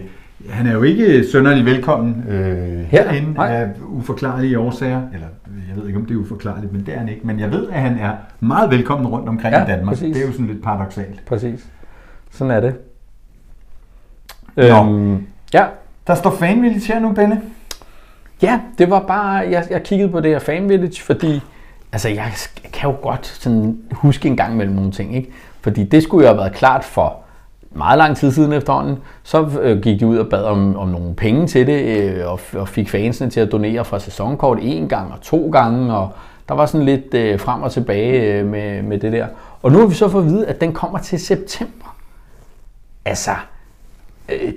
han 0.51 0.67
er 0.67 0.73
jo 0.73 0.83
ikke 0.83 1.25
sønderlig 1.33 1.65
velkommen 1.65 2.25
øh, 2.29 2.85
herinde 2.89 3.33
nej. 3.33 3.47
af 3.55 3.69
uforklarlige 3.89 4.59
årsager. 4.59 5.03
Eller, 5.15 5.27
jeg 5.69 5.77
ved 5.77 5.87
ikke, 5.87 5.99
om 5.99 6.07
det 6.07 6.15
er 6.15 6.19
uforklarligt, 6.19 6.73
men 6.73 6.87
det 6.87 6.95
er 6.95 6.99
han 6.99 7.09
ikke. 7.09 7.27
Men 7.27 7.41
jeg 7.41 7.51
ved, 7.51 7.69
at 7.69 7.81
han 7.81 7.99
er 7.99 8.13
meget 8.41 8.71
velkommen 8.71 9.07
rundt 9.07 9.29
omkring 9.29 9.55
Ja, 9.55 9.65
i 9.65 9.67
Danmark. 9.67 9.95
præcis. 9.95 10.15
Det 10.17 10.23
er 10.23 10.27
jo 10.27 10.33
sådan 10.33 10.47
lidt 10.47 10.63
paradoxalt. 10.63 11.23
Præcis. 11.27 11.67
Sådan 12.31 12.51
er 12.51 12.61
det. 12.61 12.75
Nå. 14.57 14.63
Øhm, 14.65 15.27
ja, 15.55 15.65
Der 16.07 16.15
står 16.15 16.31
fanmilitær 16.31 16.99
nu, 16.99 17.13
Benne. 17.13 17.41
Ja, 18.43 18.61
det 18.79 18.91
var 18.91 19.01
bare, 19.01 19.33
jeg, 19.51 19.67
jeg 19.71 19.83
kiggede 19.83 20.09
på 20.09 20.21
det 20.21 20.31
her 20.31 20.39
Fan 20.39 20.69
Village, 20.69 21.03
fordi 21.03 21.41
altså, 21.93 22.09
jeg 22.09 22.33
kan 22.73 22.91
jo 22.91 22.97
godt 23.03 23.27
sådan 23.27 23.79
huske 23.93 24.29
en 24.29 24.37
gang 24.37 24.57
mellem 24.57 24.75
nogle 24.75 24.93
ting, 24.93 25.17
ikke? 25.17 25.33
Fordi 25.61 25.85
det 25.85 26.03
skulle 26.03 26.27
jo 26.27 26.35
have 26.35 26.39
været 26.39 26.55
klart 26.55 26.85
for 26.85 27.17
meget 27.71 27.99
lang 27.99 28.17
tid 28.17 28.33
siden 28.33 28.53
efterhånden. 28.53 28.99
Så 29.23 29.49
øh, 29.63 29.81
gik 29.81 30.01
de 30.01 30.07
ud 30.07 30.19
og 30.19 30.29
bad 30.29 30.45
om, 30.45 30.77
om 30.77 30.89
nogle 30.89 31.15
penge 31.15 31.47
til 31.47 31.67
det, 31.67 31.83
øh, 31.83 32.31
og, 32.33 32.41
og 32.53 32.69
fik 32.69 32.91
fansene 32.91 33.31
til 33.31 33.41
at 33.41 33.53
donere 33.53 33.85
fra 33.85 33.99
sæsonkort 33.99 34.59
en 34.63 34.89
gang 34.89 35.13
og 35.13 35.21
to 35.21 35.51
gange, 35.53 35.95
og 35.95 36.13
der 36.49 36.55
var 36.55 36.67
sådan 36.67 36.87
lidt 36.87 37.15
øh, 37.15 37.41
frem 37.41 37.63
og 37.63 37.73
tilbage 37.73 38.39
øh, 38.39 38.47
med, 38.47 38.83
med 38.83 38.99
det 38.99 39.13
der. 39.13 39.27
Og 39.63 39.73
nu 39.73 39.79
har 39.79 39.87
vi 39.87 39.95
så 39.95 40.09
fået 40.09 40.23
at 40.23 40.29
vide, 40.29 40.47
at 40.47 40.61
den 40.61 40.73
kommer 40.73 40.99
til 40.99 41.21
september. 41.21 41.97
Altså, 43.05 43.31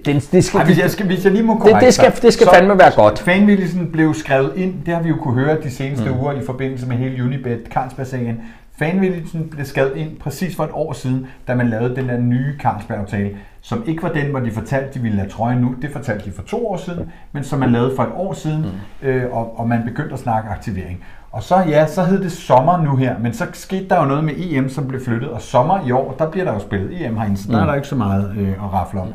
den, 0.06 0.16
det 0.32 0.44
skal, 0.44 0.60
Ej, 0.60 0.66
hvis, 0.66 0.80
jeg 0.80 0.92
skal, 0.92 1.06
hvis 1.06 1.24
jeg 1.24 1.32
lige 1.32 1.44
må 1.44 1.54
det, 1.54 1.62
korrekte 1.62 1.86
det 1.86 1.94
skal, 1.94 2.12
dig, 2.12 2.22
det 2.22 2.34
skal 2.34 2.46
så- 2.48 2.54
fandme 2.54 2.78
være 2.80 2.92
godt. 2.96 3.20
Fanmilisen 3.20 3.92
blev 3.92 4.14
skrevet 4.14 4.52
ind, 4.56 4.74
det 4.86 4.94
har 4.94 5.02
vi 5.02 5.10
jo 5.10 5.16
kunne 5.16 5.34
høre 5.34 5.62
de 5.64 5.72
seneste 5.72 6.10
mm. 6.10 6.20
uger 6.20 6.32
i 6.32 6.46
forbindelse 6.46 6.88
med 6.88 6.98
hele 6.98 7.24
Unibet 7.24 7.62
Carlsberg-sagen. 7.72 8.42
Fanmilisen 8.80 9.48
blev 9.50 9.66
skrevet 9.66 9.96
ind 9.96 10.18
præcis 10.20 10.56
for 10.56 10.64
et 10.64 10.70
år 10.74 10.94
siden, 10.94 11.28
da 11.48 11.56
man 11.56 11.70
lavede 11.70 11.96
den 11.96 12.10
der 12.10 12.18
nye 12.18 12.54
Carlsberg-aftale, 12.60 13.30
som 13.62 13.84
ikke 13.88 14.04
var 14.04 14.10
den, 14.10 14.26
hvor 14.30 14.40
de 14.40 14.52
fortalte, 14.52 14.94
de 14.94 15.00
ville 15.00 15.18
lade 15.18 15.30
trøjen 15.30 15.58
nu. 15.62 15.76
Det 15.82 15.90
fortalte 15.92 16.26
de 16.26 16.32
for 16.36 16.42
to 16.42 16.68
år 16.68 16.78
siden, 16.78 17.12
men 17.32 17.44
som 17.44 17.60
man 17.60 17.72
lavede 17.72 17.96
for 17.96 18.04
et 18.04 18.10
år 18.16 18.34
siden, 18.34 18.62
mm. 19.02 19.08
øh, 19.08 19.34
og, 19.34 19.60
og 19.60 19.70
man 19.70 19.82
begyndte 19.86 20.14
at 20.14 20.20
snakke 20.20 20.50
aktivering. 20.50 21.04
Og 21.32 21.44
så 21.44 21.56
ja, 21.68 21.88
så 21.88 22.04
hed 22.04 22.24
det 22.24 22.32
sommer 22.32 22.84
nu 22.84 22.96
her, 22.96 23.20
men 23.20 23.34
så 23.34 23.46
skete 23.54 23.90
der 23.90 24.00
jo 24.00 24.06
noget 24.06 24.24
med 24.24 24.34
EM, 24.38 24.70
som 24.70 24.88
blev 24.88 25.02
flyttet, 25.06 25.30
og 25.30 25.42
sommer 25.42 25.88
i 25.88 25.92
år, 25.92 26.16
der 26.20 26.32
bliver 26.32 26.46
der 26.46 26.54
jo 26.54 26.60
spillet 26.60 27.06
EM 27.06 27.18
herinde, 27.18 27.38
så 27.38 27.52
der 27.52 27.62
er 27.62 27.66
der 27.66 27.76
ikke 27.76 27.88
så 27.88 27.96
meget 27.96 28.36
øh, 28.38 28.50
at 28.50 28.74
rafle 28.74 29.02
om. 29.02 29.08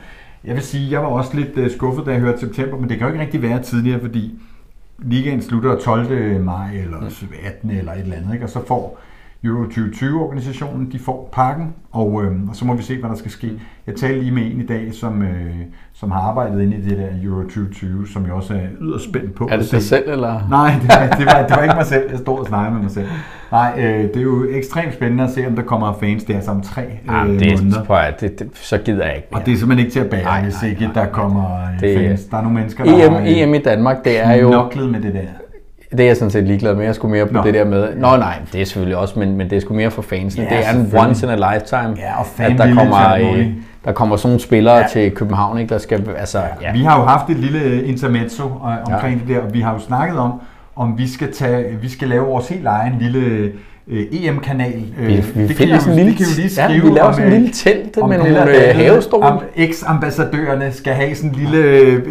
Jeg 0.45 0.55
vil 0.55 0.63
sige, 0.63 0.91
jeg 0.91 1.01
var 1.01 1.07
også 1.07 1.37
lidt 1.37 1.57
øh, 1.57 1.71
skuffet, 1.71 2.07
da 2.07 2.11
jeg 2.11 2.21
hørte 2.21 2.41
september, 2.41 2.79
men 2.79 2.89
det 2.89 2.99
kan 2.99 3.07
jo 3.07 3.13
ikke 3.13 3.25
rigtig 3.25 3.43
være 3.43 3.63
tidligere, 3.63 4.01
fordi 4.01 4.41
ligaen 4.99 5.43
slutter 5.43 5.79
12. 5.79 6.41
maj 6.45 6.75
eller 6.75 7.27
18. 7.45 7.71
eller 7.71 7.93
et 7.93 8.01
eller 8.01 8.17
andet, 8.17 8.33
ikke? 8.33 8.45
og 8.45 8.51
så 8.51 8.67
får 8.67 9.01
Euro 9.45 9.65
2020-organisationen, 9.65 10.93
de 10.93 10.99
får 10.99 11.29
pakken, 11.33 11.75
og, 11.91 12.23
øh, 12.25 12.33
og 12.49 12.57
så 12.57 12.65
må 12.65 12.75
vi 12.75 12.83
se, 12.83 13.01
hvad 13.01 13.11
der 13.11 13.17
skal 13.17 13.31
ske. 13.31 13.51
Jeg 13.87 13.95
talte 13.95 14.21
lige 14.21 14.33
med 14.33 14.43
en 14.43 14.61
i 14.61 14.67
dag, 14.67 14.89
som, 14.95 15.23
øh, 15.23 15.55
som 15.93 16.11
har 16.11 16.21
arbejdet 16.21 16.63
inde 16.63 16.77
i 16.77 16.81
det 16.81 16.99
der 16.99 17.07
Euro 17.25 17.43
2020, 17.43 18.09
som 18.09 18.25
jeg 18.25 18.33
også 18.33 18.55
er 18.55 18.59
yderst 18.81 19.05
spændt 19.05 19.35
på 19.35 19.49
Er 19.51 19.57
det 19.57 19.71
dig 19.71 19.83
selv, 19.83 20.11
eller? 20.11 20.47
Nej, 20.51 20.71
det 20.83 20.89
var, 20.89 21.17
det, 21.17 21.27
var, 21.27 21.47
det 21.47 21.57
var 21.57 21.63
ikke 21.63 21.75
mig 21.75 21.87
selv. 21.87 22.11
Jeg 22.11 22.19
stod 22.19 22.39
og 22.39 22.47
snakkede 22.47 22.75
med 22.75 22.83
mig 22.83 22.91
selv. 22.91 23.07
Nej, 23.53 23.73
øh, 23.79 24.03
det 24.03 24.17
er 24.17 24.23
jo 24.23 24.47
ekstremt 24.51 24.95
spændende 24.95 25.25
at 25.25 25.31
se, 25.31 25.47
om 25.47 25.57
der 25.57 25.63
kommer 25.63 25.93
fans 26.01 26.25
der 26.25 26.41
som 26.41 26.63
tre 26.63 26.83
øh, 26.83 26.89
Jamen, 27.09 27.39
det, 27.39 27.63
måneder. 27.63 27.85
prøv 27.85 27.97
at, 27.97 28.21
det, 28.21 28.39
det, 28.39 28.49
så 28.55 28.79
gider 28.79 29.05
jeg 29.07 29.17
ikke 29.17 29.29
mere. 29.33 29.41
Og 29.41 29.47
det 29.47 29.53
er 29.55 29.59
simpelthen 29.59 29.87
ikke 29.87 29.93
til 29.93 30.01
at 30.01 30.11
bære, 30.11 30.23
Nej, 30.25 30.43
hvis 30.43 30.63
ikke 30.63 30.85
nej, 30.85 30.93
der 30.95 31.07
kommer 31.07 31.63
øh, 31.75 31.81
Det- 31.81 31.99
fans. 31.99 32.25
Der 32.25 32.37
er 32.37 32.43
nogle 32.43 32.59
mennesker, 32.59 32.85
der 32.85 33.07
EM, 33.07 33.13
har 33.13 33.21
øh, 33.21 33.27
EM 33.39 33.55
i 33.55 33.59
Danmark, 33.59 34.05
det 34.05 34.25
er 34.25 34.35
jo, 34.35 34.49
knoklet 34.49 34.91
med 34.91 35.01
det 35.01 35.15
der. 35.15 35.21
Det 35.91 36.01
er 36.01 36.05
jeg 36.05 36.17
sådan 36.17 36.31
set 36.31 36.45
ligeglad 36.45 36.75
med. 36.75 36.85
Jeg 36.85 36.95
skulle 36.95 37.13
mere 37.13 37.27
på 37.27 37.33
Nå. 37.33 37.43
det 37.43 37.55
der 37.55 37.65
med, 37.65 37.89
nå 37.97 38.17
nej, 38.17 38.39
det 38.53 38.61
er 38.61 38.65
selvfølgelig 38.65 38.97
også, 38.97 39.19
men, 39.19 39.37
men 39.37 39.51
det 39.51 39.57
er 39.57 39.61
sgu 39.61 39.75
mere 39.75 39.91
for 39.91 40.03
fansene. 40.03 40.47
Ja, 40.51 40.57
det 40.57 40.67
er 40.67 40.73
en 40.73 40.93
once 41.09 41.27
in 41.27 41.33
a 41.43 41.53
lifetime, 41.55 41.95
Ja, 41.99 42.19
og 42.21 42.27
at 42.39 42.53
der 42.59 42.75
kommer, 42.75 43.15
øh, 43.39 43.47
der 43.85 43.93
kommer 43.93 44.17
sådan 44.17 44.29
nogle 44.29 44.41
spillere 44.41 44.77
Ja. 44.77 44.87
til 44.93 45.11
København, 45.11 45.59
ikke, 45.59 45.69
der 45.75 45.79
skal, 45.79 46.09
altså, 46.19 46.39
ja. 46.39 46.45
Ja. 46.63 46.73
Vi 46.73 46.79
har 46.83 47.01
jo 47.01 47.07
haft 47.07 47.31
et 47.31 47.37
lille 47.37 47.85
intermezzo 47.85 48.45
øh, 48.45 48.93
omkring 48.95 49.15
Ja. 49.15 49.35
det 49.35 49.37
der, 49.43 49.49
og 49.49 49.55
vi 49.55 49.61
har 49.61 49.73
jo 49.73 49.79
snakket 49.79 50.19
om, 50.19 50.33
om 50.77 50.99
vi 50.99 51.09
skal, 51.09 51.33
tage, 51.33 51.65
vi 51.83 51.89
skal 51.89 52.09
lave 52.09 52.25
vores 52.27 52.49
helt 52.49 52.67
egen 52.67 52.93
lille 53.01 53.51
øh, 53.89 54.03
EM-kanal. 54.13 54.83
Øh, 55.01 55.07
Vi, 55.09 55.15
vi 55.35 55.49
det 55.49 55.57
finder 55.57 55.79
sådan 55.79 55.99
en 55.99 56.07
lille, 56.07 56.27
ja, 56.57 56.67
vi 56.73 56.89
laver 56.89 57.03
om, 57.03 57.13
sådan 57.15 57.27
en 57.29 57.33
øh, 57.35 57.41
lille 57.41 57.55
telt 57.55 57.99
om 57.99 58.09
med 58.09 58.19
nogle 58.19 58.41
øh, 58.41 58.47
David, 58.47 58.73
havestole. 58.85 59.23
om 59.27 59.39
Eks-ambassadørerne 59.57 60.73
skal 60.73 60.93
have 60.95 61.15
sådan 61.15 61.31
en 61.31 61.37
lille 61.37 61.59
øh, 61.59 62.03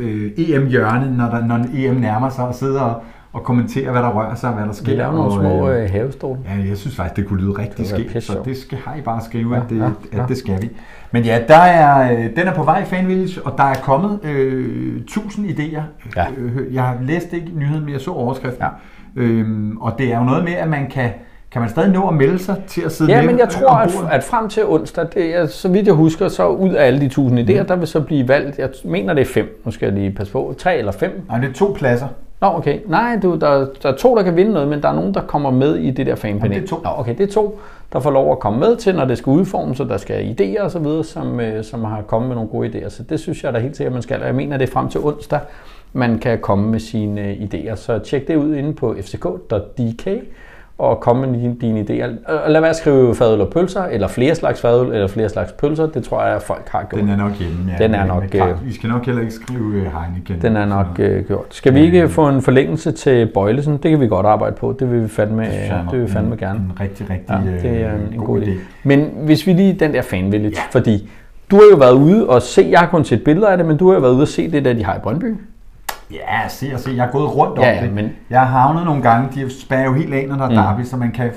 øh, 0.00 0.30
EM-hjørne, 0.38 1.16
når, 1.16 1.24
der, 1.24 1.46
når 1.46 1.58
EM 1.74 1.94
nærmer 1.94 2.28
sig, 2.30 2.44
og 2.44 2.54
sidde 2.54 2.80
og, 2.82 3.02
og 3.32 3.42
kommentere, 3.42 3.90
hvad 3.90 4.02
der 4.02 4.08
rører 4.10 4.34
sig, 4.34 4.50
hvad 4.50 4.64
der 4.66 4.72
sker. 4.72 4.86
Vi 4.92 4.96
laver 4.98 5.12
nogle 5.12 5.24
og, 5.32 5.32
små 5.32 5.68
øh, 5.70 5.90
havestole. 5.90 6.38
Ja, 6.44 6.68
jeg 6.68 6.76
synes 6.76 6.96
faktisk, 6.96 7.16
det 7.16 7.26
kunne 7.28 7.40
lyde 7.40 7.52
rigtig 7.58 7.86
skægt, 7.86 8.24
så 8.24 8.38
det 8.44 8.56
skal, 8.56 8.78
har 8.84 8.94
I 8.96 9.00
bare 9.00 9.20
skrive, 9.20 9.54
Ja, 9.56 9.62
at, 9.62 9.70
det, 9.70 9.78
ja, 9.78 9.88
ja. 10.12 10.22
at 10.22 10.28
det 10.28 10.36
skal 10.36 10.62
vi. 10.62 10.70
Men 11.12 11.22
ja, 11.24 11.40
der 11.48 11.56
er, 11.56 12.12
øh, 12.12 12.36
den 12.36 12.46
er 12.48 12.54
på 12.54 12.62
vej 12.62 12.82
i 12.82 12.84
Fan 12.84 13.08
Village, 13.08 13.40
og 13.44 13.52
der 13.58 13.64
er 13.64 13.74
kommet 13.74 14.18
øh, 14.24 14.96
1000 15.00 15.46
idéer. 15.48 15.80
Ja. 16.16 16.24
Øh, 16.38 16.74
Jeg 16.74 16.82
har 16.82 16.96
læst 17.02 17.32
ikke 17.32 17.46
nyheden, 17.54 17.84
men 17.84 17.92
jeg 17.92 18.00
så 18.00 18.10
overskriften. 18.10 18.62
Ja. 18.62 18.68
Øhm, 19.22 19.76
og 19.78 19.92
det 19.98 20.12
er 20.12 20.18
jo 20.18 20.24
noget 20.24 20.44
med, 20.44 20.52
at 20.52 20.68
man 20.68 20.90
kan, 20.90 21.10
kan 21.50 21.60
man 21.60 21.70
stadig 21.70 21.92
nå 21.92 22.08
at 22.08 22.14
melde 22.14 22.38
sig 22.38 22.56
til 22.66 22.82
at 22.82 22.92
sidde 22.92 23.12
Ja, 23.12 23.20
med 23.20 23.26
men 23.26 23.38
jeg 23.38 23.46
øh, 23.46 23.50
tror, 23.50 23.70
at, 23.74 23.90
at 24.10 24.24
frem 24.24 24.48
til 24.48 24.66
onsdag, 24.66 25.06
det 25.14 25.36
er, 25.36 25.46
så 25.46 25.68
vidt 25.68 25.86
jeg 25.86 25.94
husker, 25.94 26.28
så 26.28 26.48
ud 26.48 26.70
af 26.70 26.86
alle 26.86 27.00
de 27.00 27.08
tusind 27.08 27.40
idéer, 27.50 27.60
Mm. 27.60 27.66
der 27.66 27.76
vil 27.76 27.86
så 27.88 28.00
blive 28.00 28.28
valgt, 28.28 28.58
jeg 28.58 28.68
mener 28.84 29.14
det 29.14 29.20
er 29.20 29.32
fem, 29.34 29.62
nu 29.64 29.70
skal 29.70 29.86
jeg 29.86 29.94
lige 29.94 30.10
passe 30.12 30.32
på, 30.32 30.54
tre 30.58 30.78
eller 30.78 30.92
fem. 30.92 31.24
Nej, 31.28 31.38
det 31.38 31.48
er 31.48 31.52
to 31.52 31.74
pladser. 31.78 32.06
Nå, 32.42 32.48
okay. 32.48 32.78
Nej, 32.86 33.18
du, 33.22 33.34
der, 33.34 33.66
der 33.82 33.92
er 33.92 33.96
to, 33.96 34.16
der 34.16 34.22
kan 34.22 34.36
vinde 34.36 34.52
noget, 34.52 34.68
men 34.68 34.82
der 34.82 34.88
er 34.88 34.94
nogen, 34.94 35.14
der 35.14 35.20
kommer 35.20 35.50
med 35.50 35.76
i 35.76 35.90
det 35.90 36.06
der 36.06 36.14
fanpanel. 36.14 36.52
Jamen, 36.52 36.62
det 36.62 36.72
er 36.72 36.76
to. 36.76 36.82
Nå, 36.82 36.90
okay, 36.96 37.14
det 37.18 37.28
er 37.28 37.32
to, 37.32 37.60
der 37.92 38.00
får 38.00 38.10
lov 38.10 38.32
at 38.32 38.38
komme 38.38 38.60
med 38.60 38.76
til, 38.76 38.94
når 38.94 39.04
det 39.04 39.18
skal 39.18 39.30
udformes, 39.30 39.80
og 39.80 39.88
der 39.88 39.96
skal 39.96 40.34
idéer 40.40 40.62
og 40.62 40.70
så 40.70 40.78
videre, 40.78 41.04
som, 41.04 41.40
øh, 41.40 41.64
som 41.64 41.84
har 41.84 42.02
kommet 42.02 42.28
med 42.28 42.36
nogle 42.36 42.50
gode 42.50 42.68
idéer. 42.68 42.88
Så 42.88 43.02
det 43.02 43.20
synes 43.20 43.44
jeg 43.44 43.52
da 43.52 43.58
helt 43.58 43.76
sikkert, 43.76 43.92
man 43.92 44.02
skal. 44.02 44.20
Og 44.20 44.26
jeg 44.26 44.34
mener, 44.34 44.56
det 44.56 44.68
er 44.68 44.72
frem 44.72 44.88
til 44.88 45.00
onsdag, 45.00 45.40
man 45.92 46.18
kan 46.18 46.38
komme 46.38 46.70
med 46.70 46.80
sine 46.80 47.20
øh, 47.20 47.32
idéer. 47.32 47.74
Så 47.74 47.98
tjek 47.98 48.28
det 48.28 48.36
ud 48.36 48.54
inde 48.54 48.74
på 48.74 48.94
fck.dk 49.02 50.08
og 50.82 51.00
komme 51.00 51.26
med 51.26 51.40
dine, 51.40 51.54
dine 51.60 51.80
idéer. 51.80 52.32
Og 52.44 52.50
lad 52.50 52.60
være 52.60 52.70
at 52.70 52.76
skrive 52.76 53.14
fadøl 53.14 53.40
og 53.40 53.48
pølser, 53.48 53.82
eller 53.84 54.08
flere 54.08 54.34
slags 54.34 54.60
fadøl, 54.60 54.86
eller 54.92 55.06
flere 55.08 55.28
slags 55.28 55.52
pølser. 55.52 55.86
Det 55.86 56.04
tror 56.04 56.24
jeg, 56.24 56.42
folk 56.42 56.68
har 56.68 56.82
gjort. 56.90 57.00
Den 57.00 57.08
er 57.10 57.16
nok 57.16 57.32
hjemme. 57.38 57.56
Ja, 57.78 57.84
Den 57.84 57.94
er 57.94 58.06
nok, 58.06 58.24
øh, 58.34 58.66
Vi 58.66 58.72
skal 58.74 58.88
nok 58.90 59.06
heller 59.06 59.20
ikke 59.20 59.34
skrive 59.34 59.74
øh, 59.74 59.82
Heineken. 59.82 60.42
Den 60.42 60.56
er 60.56 60.66
nok 60.66 60.86
øh, 60.98 61.24
gjort. 61.26 61.44
Skal 61.50 61.74
vi 61.74 61.80
ikke 61.80 62.08
få 62.08 62.28
en 62.28 62.42
forlængelse 62.42 62.92
til 62.92 63.26
Bøjlesen? 63.34 63.72
Det 63.76 63.90
kan 63.90 64.00
vi 64.00 64.08
godt 64.08 64.26
arbejde 64.26 64.56
på. 64.56 64.76
Det 64.78 64.90
vil 64.92 65.02
vi 65.02 65.08
fandme, 65.08 65.42
jeg 65.42 65.68
er 65.70 65.90
det 65.90 65.98
vil 66.00 66.06
vi 66.06 66.12
fandme 66.12 66.32
en- 66.32 66.38
gerne. 66.38 66.58
En 66.58 66.72
rigtig, 66.80 67.06
rigtig 67.10 67.38
Ja, 67.62 67.68
det 67.68 67.80
er 67.82 67.92
en, 67.94 68.00
øh, 68.08 68.14
en 68.14 68.20
god 68.24 68.40
idé. 68.42 68.50
Men 68.84 69.10
hvis 69.24 69.46
vi 69.46 69.52
lige 69.52 69.72
den 69.72 69.92
der 69.94 70.02
fan 70.02 70.32
village, 70.32 70.54
ja. 70.56 70.78
fordi 70.78 71.10
du 71.50 71.56
har 71.56 71.62
jo 71.72 71.76
været 71.76 71.92
ude 71.94 72.28
og 72.28 72.42
se, 72.42 72.68
jeg 72.70 72.80
har 72.80 72.86
kun 72.86 73.04
set 73.04 73.24
billeder 73.24 73.48
af 73.48 73.56
det, 73.56 73.66
men 73.66 73.76
du 73.76 73.88
har 73.88 73.94
jo 73.94 74.00
været 74.00 74.12
ude 74.12 74.22
og 74.22 74.28
se 74.28 74.50
det 74.50 74.64
der, 74.64 74.72
de 74.72 74.84
har 74.84 74.94
i 74.94 74.98
Brøndby. 75.02 75.34
Ja, 76.12 76.48
se 76.48 76.70
og 76.74 76.80
se. 76.80 76.90
Jeg 76.90 77.04
har 77.04 77.10
gået 77.10 77.36
rundt 77.36 77.58
om 77.58 77.64
Ja, 77.64 77.70
ja, 77.74 77.82
det. 77.84 77.92
men- 77.92 78.10
Jeg 78.30 78.40
har 78.40 78.46
havnet 78.60 78.84
nogle 78.84 79.02
gange, 79.02 79.28
de 79.34 79.60
spærrer 79.60 79.84
jo 79.84 79.92
helt 79.92 80.14
af, 80.14 80.26
når 80.28 80.36
der 80.36 80.44
er 80.44 80.48
Mm. 80.48 80.54
derby, 80.54 80.82
så 80.84 80.96
man 80.96 81.10
kan 81.12 81.30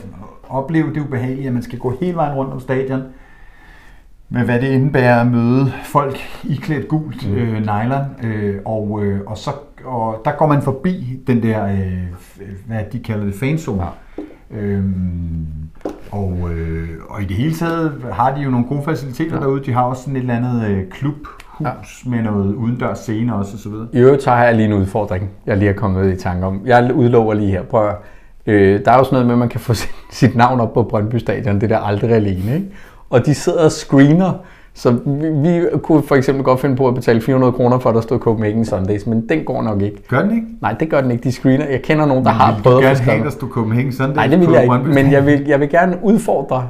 opleve 0.50 0.94
det 0.94 1.02
ubehagelige, 1.02 1.48
at 1.48 1.54
man 1.54 1.64
skal 1.64 1.80
gå 1.80 1.94
hele 2.02 2.16
vejen 2.16 2.34
rundt 2.36 2.54
om 2.54 2.60
stadion. 2.60 3.04
Med 4.30 4.42
hvad 4.46 4.62
det 4.62 4.68
indebærer 4.68 5.22
at 5.22 5.28
møde 5.28 5.72
folk 5.84 6.18
i 6.44 6.56
klædt 6.56 6.88
gult 6.88 7.30
mm. 7.30 7.36
øh, 7.36 7.54
nylon. 7.60 8.06
Øh, 8.24 8.56
og, 8.66 9.00
øh, 9.04 9.20
og, 9.28 9.38
så, 9.38 9.50
og 9.86 10.22
der 10.26 10.32
går 10.32 10.48
man 10.48 10.62
forbi 10.62 11.20
den 11.28 11.44
der, 11.44 11.66
øh, 11.66 12.04
hvad 12.68 12.80
de 12.92 13.00
kalder 13.00 13.26
det, 13.26 13.36
fanzone. 13.36 13.84
Ja. 13.84 13.90
Øhm, 14.52 15.46
og, 16.12 16.50
øh, 16.54 16.90
og 17.10 17.22
i 17.22 17.26
det 17.26 17.36
hele 17.36 17.54
taget 17.54 18.06
har 18.14 18.36
de 18.36 18.42
jo 18.42 18.50
nogle 18.50 18.66
gode 18.66 18.84
faciliteter 18.84 19.36
ja. 19.36 19.42
derude. 19.42 19.64
De 19.66 19.74
har 19.74 19.84
også 19.84 20.02
sådan 20.02 20.16
et 20.16 20.20
eller 20.22 20.36
andet 20.36 20.70
øh, 20.70 20.84
klubhus 21.58 22.04
ja. 22.06 22.10
med 22.10 22.24
noget 22.24 22.56
udendørs 22.56 23.00
scene 23.00 23.36
også 23.36 23.54
og 23.54 23.60
så 23.60 23.70
videre. 23.70 23.88
I 23.94 23.98
øvrigt 23.98 24.24
så 24.24 24.30
har 24.30 24.44
jeg 24.44 24.56
lige 24.56 24.66
en 24.66 24.74
udfordring, 24.74 25.30
jeg 25.46 25.58
lige 25.58 25.70
er 25.70 25.74
kommet 25.74 26.14
i 26.14 26.16
tanke 26.16 26.46
om. 26.46 26.62
Jeg 26.66 26.92
udlover 26.96 27.34
lige 27.34 27.52
her, 27.52 27.64
prøv 27.64 27.88
at, 27.88 27.96
øh, 28.46 28.86
Der 28.86 28.92
er 28.92 28.98
jo 28.98 29.04
sådan 29.04 29.14
noget 29.16 29.26
med, 29.26 29.34
at 29.34 29.40
man 29.40 29.50
kan 29.50 29.60
få 29.60 29.74
sit, 29.84 29.92
sit 30.12 30.36
navn 30.36 30.60
op 30.60 30.74
på 30.74 30.84
Brøndby 30.84 31.16
Stadion, 31.16 31.62
det 31.62 31.70
der 31.70 31.78
aldrig 31.80 32.12
alene, 32.12 32.56
ikke? 32.56 32.68
Og 33.10 33.26
de 33.26 33.34
sidder 33.34 33.64
og 33.66 33.72
screener 33.72 34.32
Så 34.74 34.92
vi, 35.06 35.30
vi 35.30 35.66
kunne 35.84 36.04
for 36.04 36.16
eksempel 36.16 36.44
godt 36.44 36.60
finde 36.60 36.76
på 36.76 36.88
at 36.88 36.96
betale 36.96 37.22
400 37.22 37.54
kroner 37.54 37.80
for, 37.80 37.90
at 37.90 37.96
der 37.96 38.02
stod 38.02 38.20
Copenhagen 38.20 38.66
Sundays, 38.66 39.08
men 39.08 39.30
den 39.30 39.44
går 39.44 39.62
nok 39.62 39.82
ikke. 39.82 40.08
Gør 40.08 40.22
den 40.22 40.32
ikke? 40.32 40.48
Nej, 40.62 40.74
det 40.74 40.90
gør 40.90 41.02
den 41.02 41.12
ikke. 41.12 41.24
De 41.24 41.32
screener. 41.32 41.66
Jeg 41.66 41.82
kender 41.82 42.06
nogen, 42.06 42.26
der 42.26 42.32
Men 42.32 42.40
har 42.40 42.60
prøvet 42.64 42.78
at 42.78 42.84
gerne 42.84 43.00
have, 43.00 43.24
der 43.24 43.30
stod 43.30 43.50
Copenhagen 43.50 43.94
Sunday 43.94 44.16
Nej, 44.16 44.28
det 44.28 44.40
vil 44.40 44.50
jeg 44.50 44.64
ikke, 44.64 44.76
men 44.78 45.12
jeg 45.12 45.26
vil, 45.26 45.46
jeg 45.48 45.60
vil 45.60 45.70
gerne 45.70 45.98
udfordre 46.04 46.68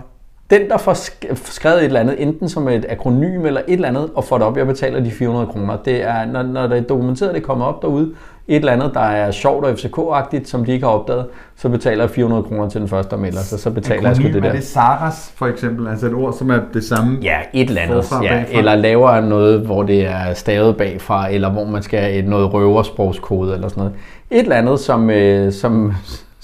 den, 0.49 0.69
der 0.69 0.77
får 0.77 0.93
sk- 0.93 1.35
skrevet 1.51 1.77
et 1.79 1.85
eller 1.85 1.99
andet, 1.99 2.21
enten 2.21 2.49
som 2.49 2.67
et 2.67 2.85
akronym 2.89 3.45
eller 3.45 3.61
et 3.67 3.73
eller 3.73 3.87
andet, 3.87 4.09
og 4.15 4.23
får 4.23 4.37
det 4.37 4.47
op, 4.47 4.57
jeg 4.57 4.67
betaler 4.67 4.99
de 4.99 5.11
400 5.11 5.47
kroner. 5.47 5.77
Det 5.85 6.03
er, 6.03 6.25
når, 6.25 6.43
når 6.43 6.67
det 6.67 6.77
er 6.77 6.81
dokumenteret, 6.81 7.35
det 7.35 7.43
kommer 7.43 7.65
op 7.65 7.81
derude, 7.81 8.11
et 8.47 8.55
eller 8.55 8.71
andet, 8.71 8.91
der 8.93 8.99
er 8.99 9.31
sjovt 9.31 9.65
og 9.65 9.71
FCK-agtigt, 9.71 10.45
som 10.49 10.65
de 10.65 10.71
ikke 10.71 10.85
har 10.85 10.93
opdaget, 10.93 11.25
så 11.57 11.69
betaler 11.69 12.03
jeg 12.03 12.09
400 12.09 12.43
kroner 12.43 12.69
til 12.69 12.81
den 12.81 12.87
første, 12.89 13.11
der 13.15 13.17
melder 13.21 13.39
sig, 13.39 13.59
så 13.59 13.69
betaler 13.71 14.07
jeg 14.09 14.15
sgu 14.15 14.21
Akronym, 14.23 14.41
det 14.41 14.47
er 14.47 14.51
der. 14.51 14.59
det 14.59 14.67
Saras 14.67 15.33
for 15.35 15.47
eksempel? 15.47 15.87
Altså 15.87 16.07
et 16.07 16.13
ord, 16.13 16.33
som 16.33 16.49
er 16.51 16.59
det 16.73 16.83
samme? 16.83 17.17
Ja, 17.23 17.37
et 17.53 17.69
eller 17.69 17.81
andet. 17.81 18.11
Ja, 18.23 18.29
bagfra. 18.29 18.57
eller 18.57 18.75
laver 18.75 19.21
noget, 19.21 19.59
hvor 19.59 19.83
det 19.83 20.05
er 20.05 20.33
stavet 20.33 20.77
bagfra, 20.77 21.29
eller 21.31 21.49
hvor 21.51 21.65
man 21.65 21.83
skal 21.83 21.99
have 21.99 22.21
noget 22.21 22.53
røversprogskode 22.53 23.53
eller 23.53 23.67
sådan 23.67 23.81
noget. 23.81 23.95
Et 24.31 24.39
eller 24.39 24.55
andet, 24.55 24.79
som, 24.79 25.09
øh, 25.09 25.51
som, 25.53 25.93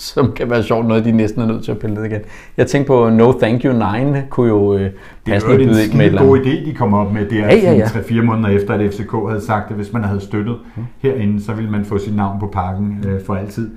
som 0.01 0.31
kan 0.31 0.49
være 0.49 0.63
sjovt, 0.63 0.87
noget 0.87 1.05
de 1.05 1.11
næsten 1.11 1.41
er 1.41 1.45
nødt 1.45 1.63
til 1.63 1.71
at 1.71 1.79
pille 1.79 1.95
ned 1.95 2.03
igen. 2.03 2.21
Jeg 2.57 2.67
tænkte 2.67 2.87
på 2.87 3.09
No 3.09 3.31
Thank 3.31 3.63
You 3.63 3.73
9 3.73 4.19
kunne 4.29 4.47
jo 4.47 4.73
øh, 4.73 4.91
Det 5.25 5.33
er 5.33 5.49
en 5.49 5.57
byde 5.57 5.85
ind 5.85 5.93
med 5.93 6.17
god 6.17 6.39
idé, 6.39 6.65
de 6.69 6.73
kom 6.73 6.93
op 6.93 7.13
med. 7.13 7.25
Det 7.25 7.39
er 7.39 7.45
Ja, 7.45 7.55
ja, 7.55 7.73
ja. 7.73 7.85
3-4 7.85 8.21
måneder 8.21 8.49
efter, 8.49 8.73
at 8.73 8.93
FCK 8.93 9.11
havde 9.29 9.41
sagt, 9.41 9.69
at 9.69 9.75
hvis 9.75 9.93
man 9.93 10.03
havde 10.03 10.21
støttet 10.21 10.55
herinde, 10.99 11.43
så 11.43 11.53
ville 11.53 11.71
man 11.71 11.85
få 11.85 11.97
sit 11.97 12.15
navn 12.15 12.39
på 12.39 12.47
pakken 12.47 13.05
øh, 13.07 13.25
for 13.25 13.35
altid. 13.35 13.69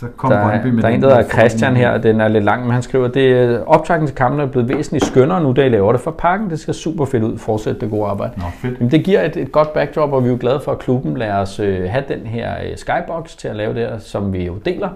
Så 0.00 0.06
kom 0.16 0.30
Der, 0.30 0.42
Brøndby 0.42 0.66
med 0.66 0.82
der 0.82 0.88
er 0.88 0.92
en, 0.92 1.02
der 1.02 1.08
hedder. 1.08 1.28
Christian 1.28 1.76
her, 1.76 1.98
den 1.98 2.20
er 2.20 2.28
lidt 2.28 2.44
lang, 2.44 2.62
men 2.62 2.70
han 2.72 2.82
skriver, 2.82 3.08
det 3.08 3.60
optrækken 3.66 4.06
til 4.06 4.16
kampen 4.16 4.40
er 4.40 4.46
blevet 4.46 4.68
væsentligt 4.68 5.04
skønnere 5.04 5.42
nu, 5.42 5.52
da 5.52 5.64
I 5.64 5.68
laver 5.68 5.92
det 5.92 6.00
for 6.00 6.10
pakken. 6.10 6.50
Det 6.50 6.60
ser 6.60 6.72
super 6.72 7.04
fedt 7.04 7.22
ud. 7.22 7.38
Fortsæt 7.38 7.80
det 7.80 7.90
gode 7.90 8.06
arbejde. 8.06 8.32
Nå, 8.36 8.44
fedt. 8.62 8.78
Jamen, 8.78 8.90
det 8.90 9.04
giver 9.04 9.22
et, 9.22 9.36
et 9.36 9.52
godt 9.52 9.72
backdrop, 9.72 10.12
og 10.12 10.22
vi 10.22 10.28
er 10.28 10.32
jo 10.32 10.38
glade 10.40 10.60
for, 10.64 10.72
at 10.72 10.78
klubben 10.78 11.16
lader 11.16 11.36
os 11.36 11.60
øh, 11.60 11.84
have 11.90 12.04
den 12.08 12.26
her 12.26 12.52
øh, 12.64 12.76
skybox 12.76 13.36
til 13.36 13.48
at 13.48 13.56
lave 13.56 13.74
det 13.74 13.82
her, 13.82 13.98
som 13.98 14.32
vi 14.32 14.46
jo 14.46 14.54
deler 14.64 14.88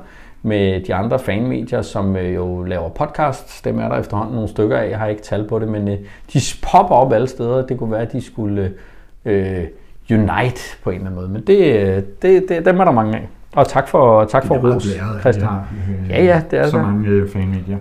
med 0.42 0.80
de 0.80 0.94
andre 0.94 1.18
fanmedier, 1.18 1.82
som 1.82 2.16
øh, 2.16 2.34
jo 2.34 2.62
laver 2.62 2.88
podcasts. 2.88 3.62
Dem 3.62 3.78
er 3.78 3.88
der 3.88 3.96
efterhånden 3.96 4.34
nogle 4.34 4.48
stykker 4.48 4.76
af. 4.76 4.90
Jeg 4.90 4.98
har 4.98 5.06
ikke 5.06 5.22
tal 5.22 5.48
på 5.48 5.58
det, 5.58 5.68
men 5.68 5.88
øh, 5.88 5.98
de 6.32 6.40
popper 6.62 6.94
op 6.94 7.12
alle 7.12 7.26
steder. 7.28 7.66
Det 7.66 7.78
kunne 7.78 7.90
være, 7.92 8.02
at 8.02 8.12
de 8.12 8.20
skulle 8.20 8.72
øh, 9.24 9.64
unite 10.10 10.60
på 10.84 10.90
en 10.90 10.96
eller 10.96 11.06
anden 11.06 11.14
måde. 11.14 11.28
Men 11.28 11.42
det, 11.46 11.80
øh, 11.80 12.02
det, 12.22 12.44
det, 12.48 12.64
dem 12.66 12.80
er 12.80 12.84
der 12.84 12.92
mange 12.92 13.16
af. 13.16 13.28
Og 13.56 13.68
tak 13.68 13.88
for, 13.88 14.24
tak 14.24 14.46
for 14.46 14.74
ros, 14.74 14.86
Christian. 15.20 15.48
Ja, 16.08 16.24
ja, 16.24 16.42
det 16.50 16.58
er 16.58 16.66
Så 16.66 16.76
det. 16.78 16.86
mange 16.86 17.28
fanmedier. 17.32 17.78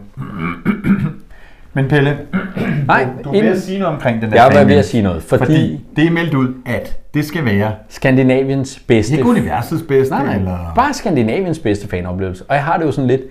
Men 1.73 1.87
Pelle, 1.87 2.17
Nej, 2.87 3.07
du, 3.23 3.29
du 3.29 3.35
er 3.35 3.41
ved 3.41 3.49
at 3.49 3.61
sige 3.61 3.79
noget 3.79 3.95
omkring 3.95 4.21
den 4.21 4.31
der 4.31 4.43
Jeg 4.43 4.55
var 4.55 4.63
ved 4.63 4.75
at 4.75 4.85
sige 4.85 5.03
noget, 5.03 5.23
fordi, 5.23 5.45
Fordi 5.45 5.79
det 5.95 6.05
er 6.07 6.11
meldt 6.11 6.33
ud, 6.33 6.47
at 6.65 6.97
det 7.13 7.25
skal 7.25 7.45
være 7.45 7.71
Skandinaviens 7.89 8.79
bedste 8.87 9.13
ikke 9.17 9.29
universets 9.29 9.83
bedste, 9.87 10.13
Nej, 10.13 10.25
nej. 10.25 10.35
eller... 10.35 10.71
Bare 10.75 10.93
Skandinaviens 10.93 11.59
bedste 11.59 11.87
fanoplevelse. 11.87 12.43
Og 12.47 12.55
jeg 12.55 12.63
har 12.63 12.77
det 12.77 12.85
jo 12.85 12.91
sådan 12.91 13.07
lidt, 13.07 13.21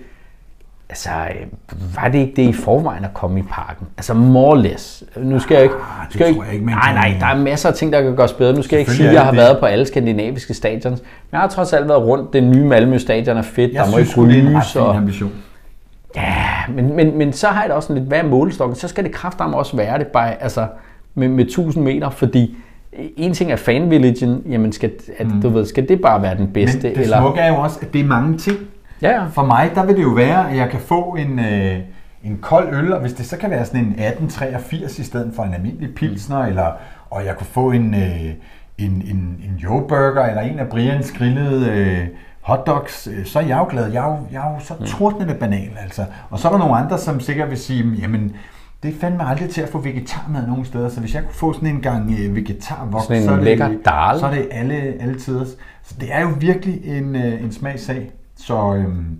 altså, 0.89 1.09
øh, 1.09 1.95
var 1.95 2.07
det 2.07 2.19
ikke 2.19 2.33
det 2.35 2.49
i 2.49 2.53
forvejen 2.53 3.03
at 3.03 3.13
komme 3.13 3.39
i 3.39 3.43
parken? 3.49 3.87
Altså, 3.97 4.13
more 4.13 4.51
or 4.51 4.55
less. 4.55 5.03
Nu 5.17 5.39
skal 5.39 5.55
jeg 5.55 5.63
ikke... 5.63 5.75
Ah, 5.75 6.05
Skal 6.09 6.25
jeg 6.25 6.35
tror 6.35 6.43
jeg 6.43 6.53
ikke, 6.53 6.65
nej, 6.65 6.93
nej, 6.93 7.15
der 7.19 7.25
er 7.25 7.37
masser 7.37 7.69
af 7.69 7.75
ting, 7.75 7.93
der 7.93 8.01
kan 8.01 8.15
gøres 8.15 8.33
bedre. 8.33 8.53
Nu 8.53 8.61
skal 8.61 8.75
jeg 8.75 8.79
ikke 8.79 8.91
sige, 8.91 9.07
at 9.07 9.13
jeg 9.13 9.21
har 9.23 9.31
det 9.31 9.37
været 9.37 9.57
på 9.59 9.65
alle 9.65 9.85
skandinaviske 9.85 10.53
stadions. 10.53 10.99
Men 10.99 11.03
jeg 11.31 11.39
har 11.39 11.47
trods 11.47 11.73
alt 11.73 11.87
været 11.87 12.03
rundt. 12.03 12.33
Det 12.33 12.43
nye 12.43 12.63
Malmø 12.63 12.97
stadion 12.97 13.37
er 13.37 13.41
fedt. 13.41 13.73
Jeg 13.73 13.79
der 13.83 13.85
må 13.85 13.91
synes, 13.91 13.99
ikke 13.99 14.11
sgu, 14.11 14.25
det 14.25 14.37
er 14.37 14.41
en 14.41 14.47
ryges. 14.49 14.75
ambition. 14.75 15.31
Ja, 16.15 16.45
men, 16.69 16.95
men, 16.95 17.17
men 17.17 17.33
så 17.33 17.47
har 17.47 17.61
jeg 17.61 17.69
da 17.69 17.75
også 17.75 17.87
sådan 17.87 18.01
lidt, 18.01 18.07
hvad 18.07 18.19
er 18.19 18.27
målestokken? 18.27 18.75
Så 18.75 18.87
skal 18.87 19.03
det 19.03 19.11
kraftedeme 19.11 19.57
også 19.57 19.77
være 19.77 19.99
det 19.99 20.07
bare, 20.07 20.43
altså, 20.43 20.67
med, 21.15 21.27
med 21.27 21.45
1000 21.45 21.83
meter, 21.83 22.09
fordi 22.09 22.55
en 22.93 23.33
ting 23.33 23.51
er 23.51 23.55
fanvillagen, 23.55 24.43
jamen 24.49 24.71
skal, 24.71 24.91
at, 25.17 25.27
du 25.43 25.49
ved, 25.49 25.65
skal 25.65 25.89
det 25.89 26.01
bare 26.01 26.21
være 26.21 26.37
den 26.37 26.47
bedste? 26.47 26.77
Mm. 26.77 26.83
Men 26.83 26.95
det 26.95 27.03
eller? 27.03 27.21
smukke 27.21 27.39
er 27.39 27.47
jo 27.47 27.55
også, 27.55 27.79
at 27.81 27.93
det 27.93 28.01
er 28.01 28.05
mange 28.05 28.37
ting. 28.37 28.57
Ja, 29.01 29.11
ja. 29.11 29.25
For 29.25 29.45
mig, 29.45 29.71
der 29.75 29.85
vil 29.85 29.95
det 29.95 30.03
jo 30.03 30.09
være, 30.09 30.51
at 30.51 30.57
jeg 30.57 30.69
kan 30.69 30.79
få 30.79 31.15
en, 31.19 31.39
øh, 31.39 31.77
en 32.23 32.37
kold 32.41 32.75
øl, 32.75 32.93
og 32.93 33.01
hvis 33.01 33.13
det 33.13 33.25
så 33.25 33.37
kan 33.37 33.49
være 33.49 33.65
sådan 33.65 33.79
en 33.79 33.91
1883 33.91 34.99
i 34.99 35.03
stedet 35.03 35.31
for 35.35 35.43
en 35.43 35.53
almindelig 35.53 35.95
pilsner, 35.95 36.45
eller, 36.45 36.71
og 37.09 37.25
jeg 37.25 37.37
kunne 37.37 37.47
få 37.47 37.71
en, 37.71 37.93
øh, 37.93 38.29
en, 38.77 38.91
en, 38.91 39.39
en 39.43 39.55
jo-burger, 39.63 40.25
eller 40.25 40.41
en 40.41 40.59
af 40.59 40.67
Brians 40.67 41.11
grillede 41.11 41.71
øh, 41.71 42.07
hotdogs, 42.41 43.07
øh, 43.07 43.25
så 43.25 43.39
er 43.39 43.43
jeg 43.43 43.57
jo 43.57 43.67
glad. 43.69 43.91
Jeg 43.91 44.05
er 44.05 44.11
jo, 44.11 44.17
jeg 44.31 44.47
er 44.47 44.53
jo 44.53 44.59
så 44.59 44.97
tordnende 44.97 45.35
banal, 45.35 45.69
altså. 45.81 46.05
Og 46.29 46.39
så 46.39 46.47
er 46.47 46.51
der 46.51 46.59
nogle 46.59 46.75
andre, 46.75 46.97
som 46.97 47.19
sikkert 47.19 47.49
vil 47.49 47.57
sige, 47.57 47.95
jamen, 48.01 48.35
det 48.83 48.95
er 48.95 48.99
fandme 48.99 49.23
aldrig 49.23 49.49
til 49.49 49.61
at 49.61 49.69
få 49.69 49.81
vegetarmad 49.81 50.47
nogen 50.47 50.65
steder, 50.65 50.89
så 50.89 50.99
hvis 50.99 51.15
jeg 51.15 51.23
kunne 51.23 51.33
få 51.33 51.53
sådan 51.53 51.67
en 51.67 51.81
gang 51.81 52.11
øh, 52.19 52.35
vegetarvoks, 52.35 53.05
så, 53.05 53.13
er 53.13 53.35
det, 53.35 53.43
lækker 53.43 53.67
dal. 53.67 54.19
så 54.19 54.25
er 54.25 54.31
det 54.31 54.47
alle, 54.51 54.75
alle 54.75 55.19
tider. 55.19 55.45
Så 55.83 55.95
det 55.99 56.13
er 56.13 56.21
jo 56.21 56.29
virkelig 56.39 56.97
en, 56.97 57.15
øh, 57.15 57.43
en 57.43 57.51
smagssag. 57.51 58.11
Så 58.37 58.75
øhm, 58.75 59.17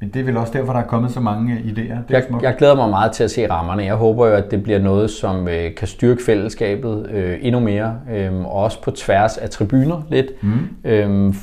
men 0.00 0.10
det 0.10 0.20
er 0.20 0.24
vel 0.24 0.36
også 0.36 0.52
derfor, 0.52 0.72
der 0.72 0.80
er 0.80 0.84
kommet 0.86 1.10
så 1.10 1.20
mange 1.20 1.52
øh, 1.54 1.60
idéer. 1.60 1.96
Det 2.08 2.10
Jeg, 2.10 2.24
smukt. 2.28 2.42
jeg 2.44 2.54
glæder 2.58 2.74
mig 2.74 2.88
meget 2.90 3.12
til 3.12 3.24
at 3.24 3.30
se 3.30 3.50
rammerne. 3.50 3.84
Jeg 3.84 3.94
håber 3.94 4.26
jo, 4.26 4.32
at 4.34 4.50
det 4.50 4.62
bliver 4.62 4.78
noget, 4.78 5.10
som 5.10 5.48
øh, 5.48 5.74
kan 5.74 5.88
styrke 5.88 6.22
fællesskabet 6.24 7.06
øh, 7.10 7.38
endnu 7.40 7.60
mere, 7.60 7.94
øh, 8.14 8.40
og 8.40 8.52
også 8.52 8.82
på 8.82 8.90
tværs 8.90 9.36
af 9.38 9.50
tribuner 9.50 10.02
lidt. 10.10 10.26
Mm. 10.42 10.58
Øh, 10.84 11.34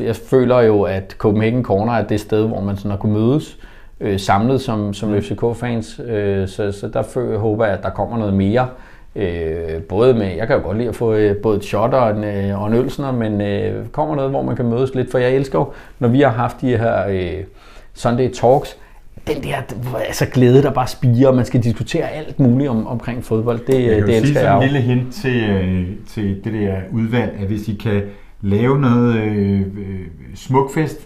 jeg 0.00 0.16
føler 0.16 0.60
jo, 0.60 0.82
at 0.82 1.14
Copenhagen 1.18 1.62
Corner 1.64 1.92
er 1.92 2.06
det 2.06 2.20
sted, 2.20 2.46
hvor 2.46 2.60
man 2.60 2.76
sådan 2.76 2.90
har 2.90 2.98
kunnet 2.98 3.20
mødes 3.20 3.58
øh, 4.00 4.18
samlet 4.20 4.60
som, 4.60 4.94
som 4.94 5.20
FCK-fans. 5.22 6.00
Øh, 6.06 6.48
så, 6.48 6.72
så 6.72 6.88
der 6.88 7.02
føler, 7.02 7.38
håber 7.38 7.64
jeg, 7.64 7.74
at 7.74 7.82
der 7.82 7.90
kommer 7.90 8.18
noget 8.18 8.34
mere. 8.34 8.66
Øh, 9.16 9.82
både 9.88 10.14
med, 10.14 10.26
jeg 10.36 10.46
kan 10.46 10.56
jo 10.56 10.62
godt 10.62 10.76
lide 10.76 10.88
at 10.88 10.96
få 10.96 11.14
øh, 11.14 11.36
både 11.36 11.56
et 11.56 11.64
shot 11.64 11.94
og 11.94 12.10
en, 12.10 12.24
øh, 12.24 12.62
og 12.62 12.68
en 12.68 12.74
ølsner, 12.74 13.12
men 13.12 13.40
øh, 13.40 13.86
kommer 13.86 14.16
noget, 14.16 14.30
hvor 14.30 14.42
man 14.42 14.56
kan 14.56 14.64
mødes 14.64 14.94
lidt, 14.94 15.10
for 15.10 15.18
jeg 15.18 15.30
elsker 15.32 15.58
jo, 15.58 15.72
når 15.98 16.08
vi 16.08 16.20
har 16.20 16.30
haft 16.30 16.60
de 16.60 16.76
her 16.76 17.08
øh, 17.08 17.44
Sunday 17.94 18.30
Talks, 18.32 18.76
den 19.26 19.42
der 19.42 19.54
altså 20.08 20.26
glæde, 20.26 20.62
der 20.62 20.70
bare 20.70 20.86
spiger, 20.86 21.28
og 21.28 21.34
man 21.36 21.44
skal 21.44 21.62
diskutere 21.62 22.08
alt 22.10 22.40
muligt 22.40 22.70
om, 22.70 22.86
omkring 22.86 23.24
fodbold, 23.24 23.60
det, 23.66 23.82
jeg 23.84 23.90
kan 23.98 24.06
det 24.06 24.06
sige 24.06 24.16
elsker 24.16 24.40
sådan 24.40 24.46
jeg 24.46 24.56
en 24.56 24.62
jo. 24.62 24.72
lille 24.72 24.80
hint 24.94 25.14
til, 25.14 25.50
øh, 25.50 25.86
til 26.08 26.40
det 26.44 26.52
der 26.52 26.74
udvalg, 26.92 27.32
at 27.40 27.46
hvis 27.46 27.68
I 27.68 27.74
kan 27.74 28.02
lave 28.42 28.80
noget 28.80 29.14
øh, 29.16 29.60
øh, 29.60 29.66
smukfest 30.34 30.98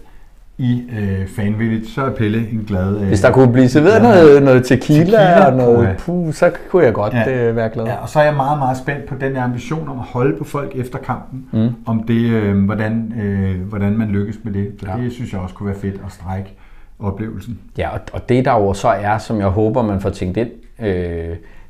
i 0.57 0.83
øh, 0.99 1.27
Fanvillage, 1.27 1.85
så 1.87 2.01
er 2.05 2.09
Pelle 2.09 2.37
en 2.51 2.63
glad... 2.67 2.97
Øh, 3.01 3.07
Hvis 3.07 3.21
der 3.21 3.31
kunne 3.31 3.51
blive 3.53 3.69
serveret 3.69 4.01
noget, 4.01 4.43
noget 4.43 4.65
tequila, 4.65 5.01
Tequila, 5.03 5.45
og 5.45 5.57
noget 5.57 5.77
puha. 5.77 5.93
puh, 6.23 6.33
så 6.33 6.51
kunne 6.69 6.83
jeg 6.85 6.93
godt 6.93 7.13
Ja. 7.13 7.47
øh, 7.49 7.55
være 7.55 7.69
glad. 7.69 7.85
Ja, 7.85 7.95
og 7.95 8.09
så 8.09 8.19
er 8.19 8.23
jeg 8.23 8.33
meget, 8.35 8.59
meget 8.59 8.77
spændt 8.77 9.05
på 9.05 9.15
den 9.21 9.35
der 9.35 9.43
ambition 9.43 9.87
om 9.89 9.99
at 9.99 10.05
holde 10.05 10.37
på 10.37 10.43
folk 10.43 10.71
efter 10.75 10.97
kampen, 10.99 11.45
mm. 11.51 11.69
om 11.85 12.03
det, 12.03 12.21
øh, 12.29 12.57
hvordan, 12.65 13.13
øh, 13.21 13.61
hvordan 13.61 13.97
man 13.97 14.07
lykkes 14.07 14.37
med 14.43 14.53
det. 14.53 14.71
Så 14.79 14.85
Ja. 14.97 15.03
det 15.03 15.11
synes 15.11 15.33
jeg 15.33 15.41
også 15.41 15.55
kunne 15.55 15.67
være 15.69 15.79
fedt 15.79 15.95
at 16.05 16.11
strække 16.11 16.53
oplevelsen. 16.99 17.59
Ja, 17.77 17.89
og, 17.89 17.99
og 18.13 18.29
det 18.29 18.45
der 18.45 18.53
jo 18.53 18.73
så 18.73 18.87
er, 18.87 19.17
som 19.17 19.39
jeg 19.39 19.47
håber, 19.47 19.81
man 19.81 20.01
får 20.01 20.09
tænkt 20.09 20.37
ind, 20.37 20.49
øh, 20.81 20.87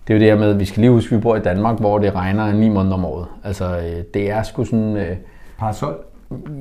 det 0.08 0.14
er 0.14 0.14
jo 0.14 0.20
det 0.20 0.22
her 0.28 0.36
med, 0.38 0.50
at 0.50 0.60
vi 0.60 0.66
skal 0.66 0.82
lige 0.82 0.92
huske, 0.92 1.14
at 1.16 1.18
vi 1.18 1.22
bor 1.22 1.36
i 1.36 1.40
Danmark, 1.40 1.80
hvor 1.80 1.98
det 2.00 2.16
regner 2.16 2.54
ni 2.54 2.70
måneder 2.70 2.94
om 2.94 3.06
året. 3.06 3.26
Altså, 3.44 3.66
øh, 3.66 4.04
det 4.14 4.32
er 4.32 4.44
sgu 4.44 4.64
sådan... 4.64 4.98
Øh, 4.98 5.16
Parasol. 5.60 5.94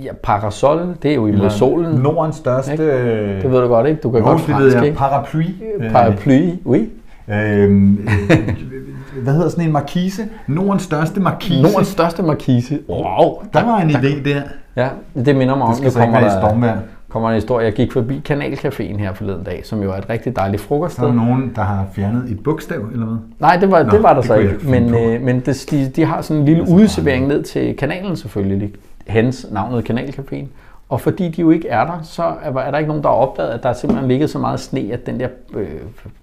ja, 0.04 0.12
parasol, 0.22 0.94
det 1.02 1.10
er 1.10 1.14
jo 1.14 1.26
imod 1.26 1.50
solen. 1.50 1.94
Nordens 2.00 2.36
største... 2.36 2.72
Ikke? 2.72 3.40
Det 3.42 3.50
ved 3.50 3.60
du 3.60 3.66
godt, 3.68 3.86
ikke? 3.86 4.00
Du 4.00 4.10
kan 4.10 4.20
Jo, 4.20 4.26
godt 4.26 4.38
det 4.38 4.46
fransk, 4.54 4.76
jeg. 4.76 4.84
ikke? 4.84 4.96
Paraply. 4.96 5.44
Paraply, 5.92 6.50
oui. 6.66 6.88
Øhm, 7.28 8.08
øh, 8.30 9.22
hvad 9.22 9.34
hedder 9.34 9.48
sådan 9.48 9.64
en 9.64 9.72
markise? 9.72 10.22
Nordens 10.46 10.82
største 10.82 11.20
markise. 11.20 11.62
Nordens 11.62 11.88
største 11.88 12.22
markise. 12.22 12.78
Wow. 12.88 13.42
Der 13.52 13.64
var 13.64 13.78
en 13.78 13.90
idé 13.90 14.28
der. 14.28 14.40
Ja, 14.76 14.88
det 15.24 15.36
minder 15.36 15.56
mig 15.56 15.66
om, 15.66 15.68
Det 15.68 15.78
skal 15.78 15.92
så 15.92 16.00
ikke 16.00 16.12
være 16.12 16.22
i 16.22 16.24
der, 16.24 16.40
stormvejr. 16.40 16.78
Kommer 17.08 17.28
en 17.28 17.34
historie. 17.34 17.64
Jeg 17.64 17.72
gik 17.72 17.92
forbi 17.92 18.22
Kanalcaféen 18.30 18.96
her 18.98 19.12
forleden 19.12 19.44
dag, 19.44 19.60
som 19.64 19.82
jo 19.82 19.92
er 19.92 19.96
et 19.96 20.10
rigtig 20.10 20.36
dejligt 20.36 20.62
er 20.62 20.66
frokoststed. 20.66 21.06
der 21.06 21.12
nogen, 21.12 21.52
der 21.56 21.62
har 21.62 21.86
fjernet 21.92 22.30
et 22.30 22.42
bogstav, 22.42 22.80
eller 22.92 23.06
hvad? 23.06 23.16
Nej, 23.38 23.56
det 23.56 23.70
var, 23.70 23.82
Nå, 23.82 23.90
det 23.90 24.02
var 24.02 24.08
der 24.14 24.20
det 24.20 24.24
så 24.24 24.34
ikke. 24.34 24.58
Men, 24.64 24.94
øh, 24.94 25.22
men 25.22 25.40
det, 25.40 25.66
de, 25.70 25.88
de 25.88 26.04
har 26.04 26.22
sådan 26.22 26.40
en 26.40 26.46
lille 26.46 26.62
er 26.62 26.68
udeservering 26.68 27.26
ned 27.26 27.42
til 27.42 27.76
kanalen 27.76 28.16
selvfølgelig. 28.16 28.72
Hens 29.06 29.46
navnet 29.52 29.90
Kanalcaféen. 29.90 30.46
Og 30.88 31.00
fordi 31.00 31.28
de 31.28 31.40
jo 31.40 31.50
ikke 31.50 31.68
er 31.68 31.84
der, 31.84 32.00
så 32.02 32.22
er, 32.22 32.52
er 32.58 32.70
der 32.70 32.78
ikke 32.78 32.88
nogen, 32.88 33.02
der 33.02 33.08
har 33.08 33.16
opdaget, 33.16 33.50
at 33.50 33.62
der 33.62 33.68
er 33.68 33.72
simpelthen 33.72 34.08
ligget 34.08 34.30
så 34.30 34.38
meget 34.38 34.60
sne, 34.60 34.80
at 34.92 35.06
den 35.06 35.20
der 35.20 35.28
øh, 35.54 35.66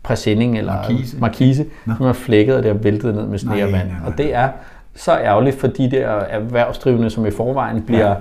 præsending 0.03 0.57
eller 0.57 0.73
Markise. 0.73 1.17
markise 1.19 1.65
Nå. 1.85 1.93
som 1.97 2.05
er 2.05 2.13
flækket, 2.13 2.55
og 2.55 2.63
det 2.63 2.69
er 2.69 2.73
væltet 2.73 3.15
ned 3.15 3.27
med 3.27 3.37
sne 3.39 3.51
Nej, 3.51 3.63
og 3.63 3.71
vand. 3.71 3.87
nej, 3.87 3.97
nej. 3.99 4.11
Og 4.11 4.17
det 4.17 4.35
er 4.35 4.49
så 4.95 5.11
ærgerligt 5.11 5.59
for 5.59 5.67
de 5.67 5.91
der 5.91 6.07
erhvervsdrivende, 6.09 7.09
som 7.09 7.25
i 7.25 7.31
forvejen 7.31 7.81
bliver 7.81 8.09
ja. 8.09 8.15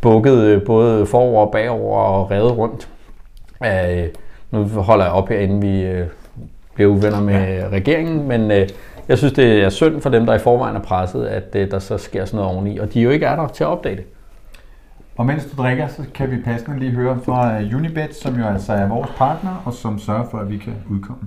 Bukket 0.00 0.38
øh, 0.38 0.62
både 0.62 1.06
forover 1.06 1.46
og 1.46 1.52
bagover 1.52 1.98
og 1.98 2.30
revet 2.30 2.58
rundt. 2.58 2.88
Øh, 3.64 4.08
nu 4.50 4.64
holder 4.64 5.04
jeg 5.04 5.14
op 5.14 5.28
her, 5.28 5.38
inden 5.38 5.62
vi 5.62 5.82
øh, 5.82 6.06
bliver 6.74 6.90
uvenner 6.90 7.20
med 7.20 7.58
ja. 7.58 7.68
regeringen, 7.68 8.28
men 8.28 8.50
øh, 8.50 8.68
jeg 9.08 9.18
synes, 9.18 9.32
det 9.32 9.64
er 9.64 9.68
synd 9.68 10.00
for 10.00 10.10
dem, 10.10 10.26
der 10.26 10.34
i 10.34 10.38
forvejen 10.38 10.76
er 10.76 10.80
presset, 10.80 11.26
at 11.26 11.56
øh, 11.56 11.70
der 11.70 11.78
så 11.78 11.98
sker 11.98 12.24
sådan 12.24 12.36
noget 12.36 12.52
oveni, 12.52 12.78
og 12.78 12.94
de 12.94 13.00
jo 13.00 13.10
ikke 13.10 13.26
er 13.26 13.36
der 13.36 13.48
til 13.48 13.64
at 13.64 13.68
opdage 13.68 13.96
det. 13.96 14.04
Og 15.16 15.26
mens 15.26 15.44
du 15.44 15.62
drikker, 15.62 15.88
så 15.88 16.02
kan 16.14 16.30
vi 16.30 16.36
passende 16.44 16.78
lige 16.78 16.90
høre 16.90 17.18
fra 17.24 17.60
øh, 17.60 17.76
Unibet, 17.76 18.14
som 18.14 18.38
jo 18.38 18.46
altså 18.46 18.72
er 18.72 18.88
vores 18.88 19.10
partner, 19.16 19.62
og 19.64 19.72
som 19.72 19.98
sørger 19.98 20.24
for, 20.30 20.38
at 20.38 20.50
vi 20.50 20.56
kan 20.56 20.74
udkomme. 20.90 21.22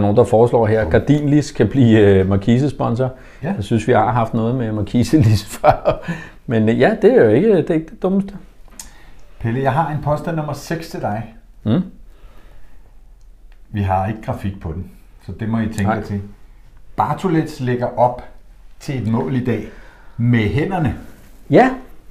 Er 0.00 0.02
nogen, 0.02 0.16
der 0.16 0.24
foreslår 0.24 0.66
her, 0.66 0.80
at 0.80 0.90
Gardinlis 0.90 1.52
kan 1.52 1.68
blive 1.68 1.98
øh, 1.98 2.28
Marquise-sponsor. 2.28 3.12
Ja. 3.42 3.52
Jeg 3.52 3.64
synes, 3.64 3.88
vi 3.88 3.92
har 3.92 4.12
haft 4.12 4.34
noget 4.34 4.54
med 4.54 4.72
Marquise-lis 4.72 5.44
før. 5.60 6.00
Men 6.46 6.68
øh, 6.68 6.80
ja, 6.80 6.96
det 7.02 7.12
er 7.12 7.24
jo 7.24 7.30
ikke 7.30 7.56
det, 7.56 7.70
er 7.70 7.74
ikke 7.74 7.90
det 7.90 8.02
dummeste. 8.02 8.34
Pelle, 9.40 9.62
jeg 9.62 9.72
har 9.72 9.90
en 9.90 10.02
påstand 10.02 10.36
nummer 10.36 10.52
6 10.52 10.88
til 10.88 11.00
dig. 11.00 11.34
Mm. 11.64 11.82
Vi 13.68 13.82
har 13.82 14.06
ikke 14.06 14.22
grafik 14.22 14.60
på 14.60 14.72
den, 14.72 14.90
så 15.26 15.32
det 15.40 15.48
må 15.48 15.58
I 15.58 15.68
tænke 15.68 15.90
jer 15.90 16.02
til. 16.02 16.20
Bartolets 16.96 17.60
lægger 17.60 17.98
op 17.98 18.22
til 18.80 19.02
et 19.02 19.08
mål 19.08 19.36
i 19.36 19.44
dag 19.44 19.68
med 20.16 20.48
hænderne. 20.48 20.96
Ja, 21.50 21.70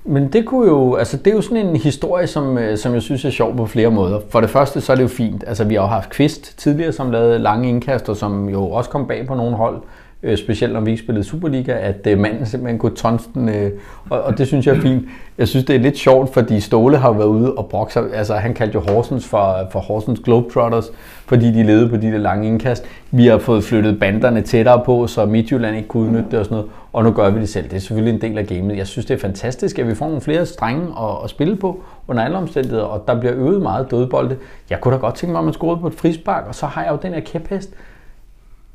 men 0.10 0.34
det 0.34 0.46
kunne 0.46 0.68
jo, 0.68 0.96
altså 0.96 1.18
det 1.18 1.28
er 1.28 1.36
jo 1.36 1.42
sådan 1.42 1.68
en 1.68 1.76
historie, 1.76 2.28
som, 2.28 2.58
øh, 2.58 2.78
som 2.78 2.94
jeg 2.94 3.02
synes 3.02 3.26
er 3.26 3.30
sjov 3.30 3.58
på 3.58 3.66
flere 3.66 3.92
måder. 3.92 4.20
For 4.30 4.42
det 4.42 4.50
første, 4.50 4.82
så 4.82 4.92
er 4.92 4.96
det 4.96 5.04
jo 5.04 5.08
fint. 5.08 5.44
Altså 5.48 5.64
vi 5.64 5.76
har 5.76 5.82
jo 5.82 5.88
haft 5.88 6.10
Kvist 6.10 6.58
tidligere, 6.58 6.92
som 6.92 7.12
lavede 7.12 7.40
lange 7.40 7.70
indkaster, 7.70 8.14
som 8.14 8.50
jo 8.50 8.70
også 8.70 8.90
kom 8.90 9.08
bag 9.08 9.28
på 9.28 9.36
nogle 9.36 9.56
hold. 9.56 9.82
Øh, 10.24 10.38
specielt 10.38 10.74
når 10.74 10.80
vi 10.80 10.92
ikke 10.92 11.04
spillede 11.04 11.26
Superliga, 11.26 11.72
at 11.72 12.08
øh, 12.08 12.20
manden 12.20 12.46
simpelthen 12.46 12.80
kunne 12.80 12.96
tonse 12.96 13.30
den. 13.34 13.50
Øh, 13.50 13.72
og, 14.10 14.22
og, 14.22 14.38
det 14.38 14.48
synes 14.48 14.68
jeg 14.68 14.76
er 14.76 14.82
fint. 14.82 15.06
Jeg 15.38 15.48
synes, 15.48 15.66
det 15.66 15.76
er 15.76 15.80
lidt 15.80 15.98
sjovt, 15.98 16.34
fordi 16.34 16.60
Ståle 16.60 16.98
har 16.98 17.12
været 17.12 17.28
ude 17.28 17.54
og 17.54 17.66
brokke 17.70 17.94
sig. 17.94 18.04
Altså 18.14 18.36
han 18.36 18.54
kaldte 18.54 18.76
jo 18.76 18.94
Horsens 18.94 19.28
for, 19.28 19.68
for 19.72 19.80
Horsens 19.80 20.20
Globetrotters, 20.20 20.92
fordi 21.26 21.52
de 21.52 21.64
levede 21.64 21.90
på 21.90 21.96
de 21.96 22.12
der 22.12 22.18
lange 22.18 22.48
indkast. 22.48 22.86
Vi 23.12 23.28
har 23.28 23.38
fået 23.38 23.64
flyttet 23.64 24.00
banderne 24.00 24.42
tættere 24.42 24.82
på, 24.86 25.08
så 25.08 25.26
Midtjylland 25.26 25.76
ikke 25.76 25.88
kunne 25.88 26.04
udnytte 26.04 26.32
det 26.32 26.40
og 26.40 26.46
sådan 26.46 26.56
noget. 26.56 26.72
Og 26.94 27.04
nu 27.04 27.12
gør 27.12 27.30
vi 27.30 27.40
det 27.40 27.50
selv. 27.50 27.64
Det 27.64 27.74
er 27.74 27.80
selvfølgelig 27.80 28.14
en 28.14 28.22
del 28.22 28.38
af 28.38 28.48
gamet. 28.48 28.78
Jeg 28.78 28.88
synes, 28.88 29.06
det 29.06 29.14
er 29.14 29.20
fantastisk, 29.20 29.80
at 29.80 29.88
vi 29.88 29.96
får 29.96 30.06
nogle 30.06 30.22
flere 30.22 30.46
strenge 30.46 30.82
at, 30.82 31.24
at 31.24 31.30
spille 31.30 31.56
på 31.56 31.84
under 32.08 32.24
alle 32.24 32.38
omstændigheder, 32.38 32.84
og 32.84 33.04
der 33.08 33.20
bliver 33.20 33.36
øvet 33.36 33.62
meget 33.62 33.92
dødbolde. 33.92 34.38
Jeg 34.70 34.82
kunne 34.82 34.94
da 34.94 35.00
godt 35.00 35.16
tænke 35.16 35.32
mig, 35.32 35.40
at 35.40 35.46
man 35.46 35.54
scorede 35.54 35.82
på 35.82 35.88
et 35.88 35.94
frispark, 35.94 36.48
og 36.48 36.56
så 36.56 36.66
har 36.66 36.84
jeg 36.84 36.92
jo 36.92 36.98
den 37.02 37.14
her 37.14 37.20
kæphest. 37.22 37.70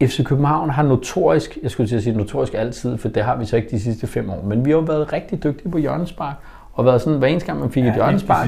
FC 0.02 0.24
København 0.24 0.70
har 0.70 0.82
notorisk, 0.82 1.58
jeg 1.62 1.70
skulle 1.70 1.88
til 1.88 1.96
at 1.96 2.02
sige 2.02 2.16
notorisk 2.16 2.54
altid, 2.54 2.98
for 2.98 3.08
det 3.08 3.24
har 3.24 3.36
vi 3.36 3.44
så 3.44 3.56
ikke 3.56 3.68
de 3.70 3.80
sidste 3.80 4.06
fem 4.06 4.30
år, 4.30 4.44
men 4.46 4.64
vi 4.64 4.70
har 4.70 4.76
jo 4.78 4.82
været 4.84 5.12
rigtig 5.12 5.44
dygtige 5.44 5.70
på 5.70 5.78
hjørnespark, 5.78 6.34
og 6.72 6.84
været 6.84 7.00
sådan, 7.02 7.18
hver 7.18 7.28
eneste 7.28 7.46
gang 7.46 7.60
man 7.60 7.70
fik 7.70 7.84
Ja, 7.84 7.88
et 7.88 7.94
hjørnespark, 7.94 8.46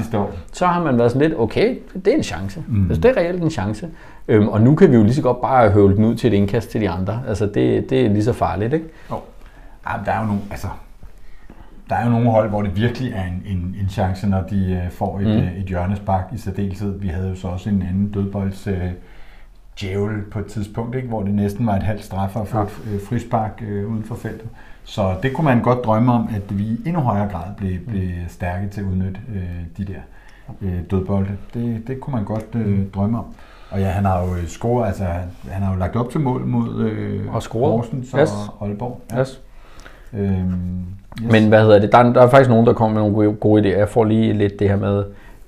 så 0.53 0.65
har 0.65 0.83
man 0.83 0.97
været 0.97 1.11
sådan 1.11 1.29
lidt, 1.29 1.39
okay, 1.39 1.75
det 1.95 2.07
er 2.07 2.17
en 2.17 2.23
chance. 2.23 2.63
Mm. 2.67 2.83
Altså, 2.89 3.01
det 3.01 3.11
er 3.11 3.17
reelt 3.17 3.43
en 3.43 3.49
chance. 3.49 3.89
Øhm, 4.27 4.47
og 4.47 4.61
nu 4.61 4.75
kan 4.75 4.91
vi 4.91 4.95
jo 4.95 5.03
lige 5.03 5.13
så 5.13 5.21
godt 5.21 5.41
bare 5.41 5.69
høvle 5.69 5.95
den 5.95 6.05
ud 6.05 6.15
til 6.15 6.33
et 6.33 6.37
indkast 6.37 6.69
til 6.69 6.81
de 6.81 6.89
andre. 6.89 7.21
Altså, 7.27 7.45
det, 7.45 7.89
det 7.89 8.05
er 8.05 8.09
lige 8.09 8.23
så 8.23 8.33
farligt, 8.33 8.73
ikke? 8.73 8.85
Jo. 9.11 9.15
Ja, 9.89 9.93
der 10.05 10.11
er 10.11 10.19
jo 10.19 10.25
nogle, 10.25 10.41
altså, 10.51 10.67
der 11.89 11.95
er 11.95 12.05
jo 12.05 12.11
nogle 12.11 12.29
hold, 12.31 12.49
hvor 12.49 12.61
det 12.61 12.75
virkelig 12.75 13.11
er 13.13 13.23
en, 13.23 13.43
en, 13.45 13.75
en 13.81 13.89
chance, 13.89 14.27
når 14.27 14.41
de 14.41 14.81
øh, 14.85 14.91
får 14.91 15.19
et, 15.19 15.25
Mm. 15.27 15.31
mm. 15.31 15.37
et 15.37 15.65
hjørnespark 15.67 16.25
i 16.33 16.37
særdeleshed. 16.37 16.99
Vi 16.99 17.07
havde 17.07 17.29
jo 17.29 17.35
så 17.35 17.47
også 17.47 17.69
en 17.69 17.81
anden 17.89 18.11
dødbolds 18.11 18.67
øh, 18.67 18.81
djævel 19.81 20.21
på 20.31 20.39
et 20.39 20.45
tidspunkt, 20.45 20.95
ikke? 20.95 21.07
hvor 21.07 21.21
det 21.23 21.33
næsten 21.33 21.65
var 21.67 21.75
et 21.75 21.83
halvt 21.83 22.03
straf 22.03 22.35
at 22.37 22.47
få 22.47 22.57
Ja. 22.57 22.63
et 22.63 22.69
øh, 22.93 23.01
frispark 23.09 23.63
øh, 23.67 23.91
uden 23.91 24.03
for 24.03 24.15
feltet. 24.15 24.47
Så 24.83 25.15
det 25.23 25.33
kunne 25.33 25.45
man 25.45 25.61
godt 25.61 25.85
drømme 25.85 26.13
om, 26.13 26.29
at 26.35 26.57
vi 26.57 26.63
i 26.63 26.81
endnu 26.85 27.01
højere 27.01 27.29
grad 27.31 27.43
blev, 27.57 27.79
blev 27.87 28.09
stærke 28.27 28.67
til 28.69 28.81
at 28.81 28.87
udnytte 28.87 29.19
øh, 29.35 29.41
de 29.77 29.85
der 29.93 29.99
øh, 30.61 30.79
dødbolde. 30.91 31.31
Det, 31.53 31.87
det 31.87 31.99
kunne 32.01 32.15
man 32.15 32.23
godt 32.25 32.45
øh, 32.55 32.79
drømme 32.95 33.17
om. 33.19 33.25
Og 33.69 33.79
ja, 33.79 33.85
han 33.87 34.05
har 34.05 34.23
jo 34.23 34.35
øh, 34.35 34.47
scoret, 34.47 34.87
altså 34.87 35.03
han, 35.49 35.61
har 35.63 35.73
jo 35.73 35.79
lagt 35.79 35.95
op 35.95 36.09
til 36.11 36.19
mål 36.21 36.45
mod 36.45 36.75
øh, 36.79 37.35
Og 37.35 37.41
scoret. 37.43 37.71
Horsens 37.71 38.13
og 38.13 38.19
Yes. 38.19 38.29
Aalborg. 38.61 39.01
Yes. 39.19 39.41
Øhm, 40.13 40.83
yes. 41.23 41.31
Men 41.31 41.47
hvad 41.47 41.61
hedder 41.61 41.79
det? 41.79 41.91
Der 41.91 41.97
er, 41.97 42.13
der 42.13 42.21
er 42.21 42.29
faktisk 42.29 42.49
nogen, 42.49 42.65
der 42.67 42.73
kommer 42.73 42.93
med 42.93 43.09
nogle 43.09 43.15
gode, 43.15 43.37
gode 43.39 43.61
idéer. 43.75 43.77
Jeg 43.77 43.89
får 43.89 44.03
lige 44.03 44.33
lidt 44.33 44.59
det 44.59 44.69
her 44.69 44.75
med, 44.77 45.03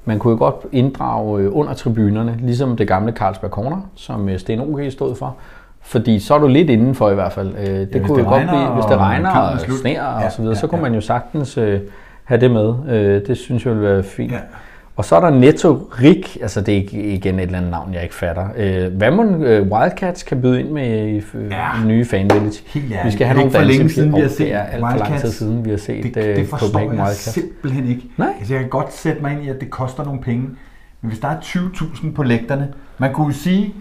man 0.09 0.19
kunne 0.19 0.31
jo 0.31 0.37
godt 0.37 0.55
inddrage 0.71 1.41
øh, 1.41 1.57
under 1.57 1.73
tribunerne, 1.73 2.35
ligesom 2.41 2.77
det 2.77 2.87
gamle 2.87 3.11
Carlsberg 3.11 3.49
Corner, 3.51 3.77
som 3.95 4.29
øh, 4.29 4.39
Sten 4.39 4.59
OG 4.59 4.79
stod 4.91 5.15
for. 5.15 5.35
Fordi 5.81 6.19
så 6.19 6.33
er 6.35 6.39
du 6.39 6.47
lidt 6.47 6.69
indenfor 6.69 7.09
i 7.09 7.13
hvert 7.13 7.31
fald. 7.31 7.53
Øh, 7.59 7.65
Det 7.65 7.87
hvis 7.87 8.01
kunne 8.07 8.17
det 8.19 8.23
jo 8.25 8.29
godt 8.29 8.47
blive, 8.47 8.67
hvis 8.73 8.85
det 8.85 8.93
og 8.95 8.99
regner 9.01 9.29
er 9.29 9.53
og 9.53 9.59
sneer 9.59 10.03
og 10.05 10.21
Ja, 10.21 10.29
så 10.29 10.41
videre, 10.41 10.55
ja, 10.55 10.59
så 10.59 10.67
kunne 10.67 10.77
ja. 10.77 10.83
man 10.83 10.93
jo 10.93 11.01
sagtens 11.01 11.57
øh, 11.57 11.79
have 12.23 12.41
det 12.41 12.51
med. 12.51 12.73
Øh, 12.89 13.27
Det 13.27 13.37
synes 13.37 13.65
jeg 13.65 13.73
ville 13.75 13.89
være 13.89 14.03
fint. 14.03 14.31
Ja. 14.31 14.37
Og 14.99 15.05
så 15.05 15.15
er 15.15 15.19
der 15.19 15.29
Netto 15.29 15.89
Rik, 16.01 16.37
altså 16.41 16.61
det 16.61 16.77
er 16.77 16.81
igen 16.91 17.35
et 17.39 17.41
eller 17.43 17.57
andet 17.57 17.71
navn, 17.71 17.93
jeg 17.93 18.03
ikke 18.03 18.15
fatter. 18.15 18.47
Øh, 18.57 18.93
Hvad 18.93 19.11
må 19.11 19.23
øh, 19.23 19.71
Wildcats 19.71 20.23
kan 20.23 20.41
byde 20.41 20.59
ind 20.59 20.69
med 20.69 21.07
i 21.07 21.21
øh, 21.33 21.51
Ja. 21.51 21.67
nye 21.85 22.05
fan 22.05 22.29
village? 22.33 22.63
Helt 22.67 22.85
ærligt. 22.85 23.05
Vi 23.05 23.11
skal 23.11 23.27
have 23.27 23.37
nogle 23.37 23.51
for 23.51 23.61
længe 23.61 23.89
siden, 23.89 24.15
vi 24.15 24.21
har 24.21 24.27
set 24.27 24.37
Det 24.39 24.53
er 24.53 24.59
alt 24.59 24.71
for 24.81 24.87
lang 24.87 24.97
tid 24.97 25.05
Wildcats. 25.11 25.35
siden, 25.35 25.65
vi 25.65 25.69
har 25.69 25.77
set 25.77 26.03
Det, 26.03 26.17
øh, 26.17 26.35
det 26.35 26.47
forstår 26.47 26.67
Copenhagen 26.67 26.95
jeg 26.97 27.03
Wildcats. 27.03 27.19
simpelthen 27.33 27.87
ikke. 27.87 28.01
Nej. 28.17 28.33
Altså, 28.39 28.53
jeg 28.53 28.61
kan 28.61 28.69
godt 28.69 28.93
sætte 28.93 29.21
mig 29.21 29.31
ind 29.31 29.43
i, 29.43 29.49
at 29.49 29.59
det 29.61 29.69
koster 29.69 30.03
nogle 30.05 30.21
penge. 30.21 30.41
Men 31.01 31.09
hvis 31.09 31.19
der 31.19 31.27
er 31.27 31.39
20.000 31.41 32.11
på 32.15 32.23
lægterne, 32.23 32.67
man 32.97 33.13
kunne 33.13 33.33
sige, 33.33 33.73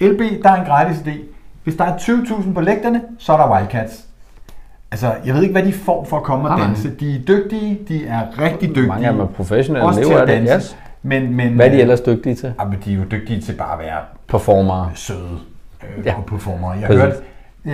LB, 0.00 0.20
der 0.42 0.50
er 0.50 0.60
en 0.60 0.66
gratis 0.66 0.96
idé. 0.98 1.12
Hvis 1.64 1.74
der 1.74 1.84
er 1.84 1.96
20.000 1.96 2.52
på 2.54 2.60
lægterne, 2.60 3.00
så 3.18 3.32
er 3.32 3.36
der 3.36 3.52
Wildcats. 3.56 4.04
Altså, 4.92 5.12
jeg 5.26 5.34
ved 5.34 5.42
ikke, 5.42 5.52
hvad 5.52 5.62
de 5.62 5.72
får 5.72 6.04
for 6.04 6.16
at 6.16 6.22
komme 6.22 6.48
og 6.48 6.60
danse. 6.60 6.90
De 7.00 7.14
er 7.16 7.18
dygtige, 7.28 7.78
de 7.88 8.06
er 8.06 8.20
rigtig 8.44 8.68
dygtige. 8.68 8.86
Mange 8.86 9.06
af 9.06 9.12
dem 9.12 9.20
er 9.22 9.26
professionelle, 9.26 9.86
Også 9.86 10.00
til 10.00 10.06
lever 10.08 10.18
af 10.18 10.22
at 10.22 10.28
det. 10.28 10.36
danse. 10.48 10.54
Yes. 10.56 10.76
Men, 11.02 11.36
men, 11.36 11.52
Hvad 11.54 11.66
er 11.66 11.70
de 11.70 11.76
øh, 11.76 11.82
ellers 11.82 12.00
dygtige 12.00 12.34
til? 12.34 12.52
Ja, 12.60 12.64
men 12.64 12.78
de 12.84 12.92
er 12.92 12.96
jo 12.96 13.02
dygtige 13.10 13.40
til 13.40 13.52
bare 13.52 13.72
at 13.72 13.78
være 13.78 13.98
Performere. 14.28 14.90
søde 14.94 15.18
øh, 15.98 16.06
Ja. 16.06 16.14
performere. 16.28 16.70
Jeg 16.70 16.82
Præcis. 16.86 17.02
hørte 17.02 17.16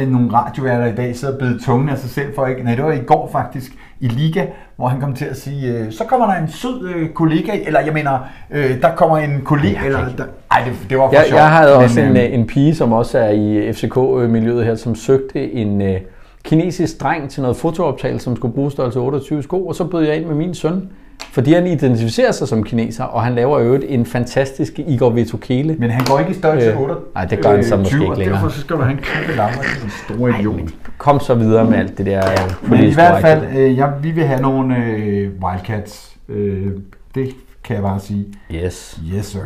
øh, 0.03 0.09
nogle 0.13 0.33
radioværter 0.33 0.87
i 0.87 0.95
dag 0.95 1.17
sidde 1.17 1.33
og 1.33 1.39
bide 1.39 1.59
tungen 1.65 1.89
af 1.89 1.99
sig 1.99 2.11
selv 2.11 2.35
for 2.35 2.47
ikke... 2.47 2.63
Nej, 2.65 2.75
det 2.75 2.85
var 2.85 2.93
i 2.93 2.99
går 3.07 3.29
faktisk 3.33 3.73
i 4.01 4.09
Liga, 4.09 4.45
hvor 4.77 4.89
han 4.89 5.01
kom 5.01 5.15
til 5.15 5.25
at 5.25 5.37
sige, 5.37 5.73
øh, 5.79 5.93
så 5.93 6.05
kommer 6.05 6.27
der 6.27 6.35
en 6.43 6.49
sød 6.49 6.89
øh, 6.95 7.09
kollega, 7.09 7.53
eller 7.67 7.81
jeg 7.81 7.93
mener, 7.93 8.19
øh, 8.51 8.81
der 8.83 8.95
kommer 8.97 9.17
en 9.19 9.41
kollega, 9.45 9.85
eller... 9.87 9.99
Der, 10.19 10.25
ej, 10.51 10.63
det, 10.65 10.73
det 10.91 10.99
var 10.99 11.09
for 11.09 11.15
Jeg, 11.15 11.25
sjovt. 11.29 11.41
jeg 11.41 11.51
havde 11.51 11.77
også 11.77 12.01
men, 12.01 12.11
en, 12.11 12.17
øh, 12.17 12.25
øh, 12.25 12.35
en 12.35 12.47
pige, 12.47 12.75
som 12.75 12.93
også 12.93 13.19
er 13.19 13.29
i 13.31 13.73
FCK-miljøet 13.73 14.65
her, 14.65 14.75
som 14.75 14.95
søgte 14.95 15.53
en 15.53 15.83
øh, 15.83 16.01
kinesisk 16.45 17.01
dreng 17.01 17.31
til 17.31 17.43
noget 17.43 17.57
fotooptagelse, 17.57 18.25
som 18.25 18.37
skulle 18.37 18.55
bruge 18.55 18.71
størrelse 18.71 18.99
28 18.99 19.43
sko, 19.43 19.67
og 19.67 19.75
så 19.75 19.85
bød 19.85 20.05
jeg 20.07 20.17
ind 20.17 20.27
med 20.27 20.35
min 20.35 20.55
søn, 20.55 20.89
fordi 21.33 21.53
han 21.53 21.67
identificerer 21.67 22.33
sig 22.33 22.49
som 22.49 22.65
kineser, 22.65 23.05
og 23.05 23.23
han 23.23 23.35
laver 23.35 23.59
øvrigt 23.59 23.85
en 23.89 24.07
fantastisk 24.07 24.79
Igor 24.79 25.11
Vitokele. 25.11 25.77
men 25.79 25.91
han 25.91 26.05
går 26.05 26.19
ikke 26.19 26.31
i 26.31 26.35
størrelse 26.35 26.71
Øh, 26.73 26.81
8. 26.81 26.95
nej, 27.15 27.25
det 27.25 27.43
gør 27.43 27.51
han 27.55 27.65
så 27.65 27.77
måske 27.77 27.95
ikke 27.97 28.11
og 28.11 28.17
længere. 28.17 28.35
Derfor 28.37 28.49
så 28.49 28.61
skal 28.61 28.77
du 28.77 28.83
have 28.83 28.93
en 28.93 28.99
kæmpe 29.03 29.37
lammer 29.37 29.63
en 29.85 29.91
stor 30.07 30.29
idiot. 30.29 30.71
Kom 30.99 31.21
så 31.21 31.35
videre 31.35 31.65
med 31.71 31.79
alt 31.79 31.99
det 31.99 32.07
der 32.07 32.23
øh, 32.31 32.71
Men 32.71 32.85
i 32.85 32.95
hvert 32.95 33.21
fald, 33.21 33.57
øh, 33.57 33.77
ja, 33.77 33.87
vi 34.03 34.11
vil 34.11 34.25
have 34.25 34.41
nogle 34.43 34.77
øh, 34.77 35.31
Wildcats. 35.43 36.17
Øh, 36.29 36.67
det 37.15 37.29
kan 37.65 37.75
jeg 37.77 37.83
bare 37.83 38.01
sige. 38.01 38.27
Yes. 38.55 39.01
Yes, 39.17 39.27
sir. 39.27 39.39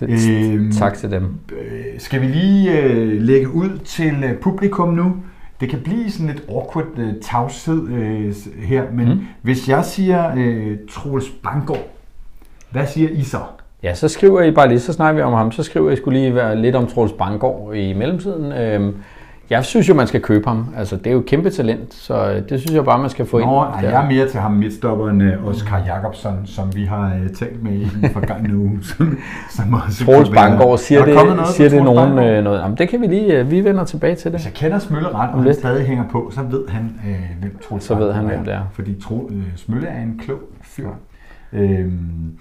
Det, 0.00 0.30
Øhm, 0.30 0.72
tak 0.72 0.94
til 0.94 1.10
dem. 1.10 1.24
Øh, 1.52 2.00
skal 2.00 2.20
vi 2.20 2.26
lige 2.26 2.78
øh, 2.82 3.22
lægge 3.22 3.50
ud 3.54 3.78
til 3.84 4.24
øh, 4.24 4.36
publikum 4.38 4.88
nu? 4.88 5.14
Det 5.60 5.68
kan 5.68 5.80
blive 5.80 6.10
sådan 6.10 6.26
lidt 6.26 6.42
awkward 6.48 6.98
øh, 6.98 7.12
tavshed 7.22 7.88
øh, 7.88 8.34
her, 8.64 8.84
men 8.92 9.08
Mm. 9.08 9.20
hvis 9.42 9.68
jeg 9.68 9.84
siger 9.84 10.32
øh, 10.36 10.76
Troels 10.90 11.28
Banggaard, 11.42 11.86
hvad 12.70 12.86
siger 12.86 13.08
I 13.08 13.22
så? 13.22 13.38
Ja, 13.82 13.94
så 13.94 14.08
skriver 14.08 14.42
I 14.42 14.50
bare 14.50 14.68
lige, 14.68 14.80
så 14.80 14.92
snakker 14.92 15.16
vi 15.20 15.22
om 15.22 15.32
ham, 15.32 15.52
så 15.52 15.62
skriver 15.62 15.90
I 15.90 15.96
skulle 15.96 16.18
lige 16.20 16.34
være 16.34 16.56
lidt 16.56 16.76
om 16.76 16.86
Troels 16.86 17.12
Banggaard 17.12 17.74
i 17.74 17.92
mellemtiden. 17.92 18.52
Øhm, 18.52 18.94
jeg 19.50 19.64
synes 19.64 19.88
jo, 19.88 19.94
man 19.94 20.06
skal 20.06 20.20
købe 20.20 20.48
ham. 20.48 20.66
Altså, 20.76 20.96
det 20.96 21.06
er 21.06 21.10
jo 21.10 21.18
et 21.18 21.26
kæmpe 21.26 21.50
talent, 21.50 21.94
så 21.94 22.30
øh, 22.30 22.48
det 22.48 22.60
synes 22.60 22.72
jeg 22.72 22.84
bare, 22.84 22.98
man 22.98 23.10
skal 23.10 23.26
få 23.26 23.38
Nå, 23.38 23.44
ind. 23.64 23.74
ej, 23.74 23.90
jeg 23.90 24.04
er 24.04 24.08
mere 24.08 24.28
til 24.28 24.40
ham 24.40 24.52
midtstopperen 24.52 25.20
øh, 25.20 25.46
Oscar 25.46 25.82
Jacobsen, 25.86 26.46
som 26.46 26.76
vi 26.76 26.84
har 26.84 27.14
øh, 27.22 27.30
talt 27.30 27.62
med 27.62 27.72
i 27.72 27.84
den 27.84 28.10
forgangne 28.10 28.56
uge. 28.56 28.78
Som, 28.82 29.18
som 29.50 29.74
også 29.74 30.04
Troels 30.04 30.28
Banggaard, 30.28 30.78
siger 30.78 31.00
Er 31.00 31.04
det, 31.04 31.14
noget 31.14 31.48
siger 31.48 31.68
det 31.68 31.84
nogen 31.84 32.18
øh, 32.18 32.44
noget? 32.44 32.60
Jamen, 32.60 32.76
det 32.78 32.88
kan 32.88 33.00
vi 33.00 33.06
lige, 33.06 33.38
øh, 33.38 33.50
vi 33.50 33.64
vender 33.64 33.84
tilbage 33.84 34.14
til 34.14 34.30
Hvis 34.30 34.40
det. 34.40 34.46
jeg 34.46 34.54
kender 34.54 34.78
Smølle 34.78 35.08
ret, 35.08 35.30
og 35.30 35.42
han 35.42 35.54
stadig 35.54 35.86
hænger 35.86 36.04
på, 36.12 36.30
så 36.34 36.40
ved 36.42 36.68
han, 36.68 37.00
øh, 37.08 37.40
hvem 37.40 37.58
Troels 37.68 37.84
Så 37.84 37.94
ved 37.94 38.12
han, 38.12 38.24
hvem 38.24 38.44
det 38.44 38.54
er. 38.54 38.62
Fordi 38.72 39.00
Tro, 39.00 39.30
øh, 39.32 39.42
Smølle 39.56 39.86
er 39.86 40.02
en 40.02 40.20
klog 40.24 40.38
fyr. 40.62 40.88
Øhm, 41.52 42.32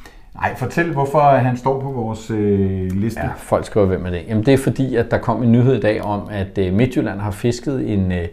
ej, 0.42 0.56
fortæl, 0.56 0.92
hvorfor 0.92 1.20
han 1.20 1.58
står 1.58 1.82
på 1.82 1.92
vores 1.92 2.32
øh, 2.32 2.92
liste. 2.92 3.22
Ja, 3.22 3.30
folk 3.38 3.66
skriver, 3.66 3.86
hvem 3.86 4.06
er 4.06 4.10
det? 4.10 4.22
Jamen, 4.28 4.46
det 4.46 4.54
er 4.54 4.58
fordi, 4.58 4.96
at 4.96 5.12
der 5.12 5.18
kom 5.18 5.44
en 5.44 5.52
nyhed 5.52 5.76
i 5.76 5.80
dag 5.80 6.02
om, 6.02 6.28
at 6.32 6.58
øh, 6.58 6.74
Midtjylland 6.74 7.20
har 7.20 7.32
fisket 7.32 7.94
en, 7.94 8.12
øh, 8.12 8.28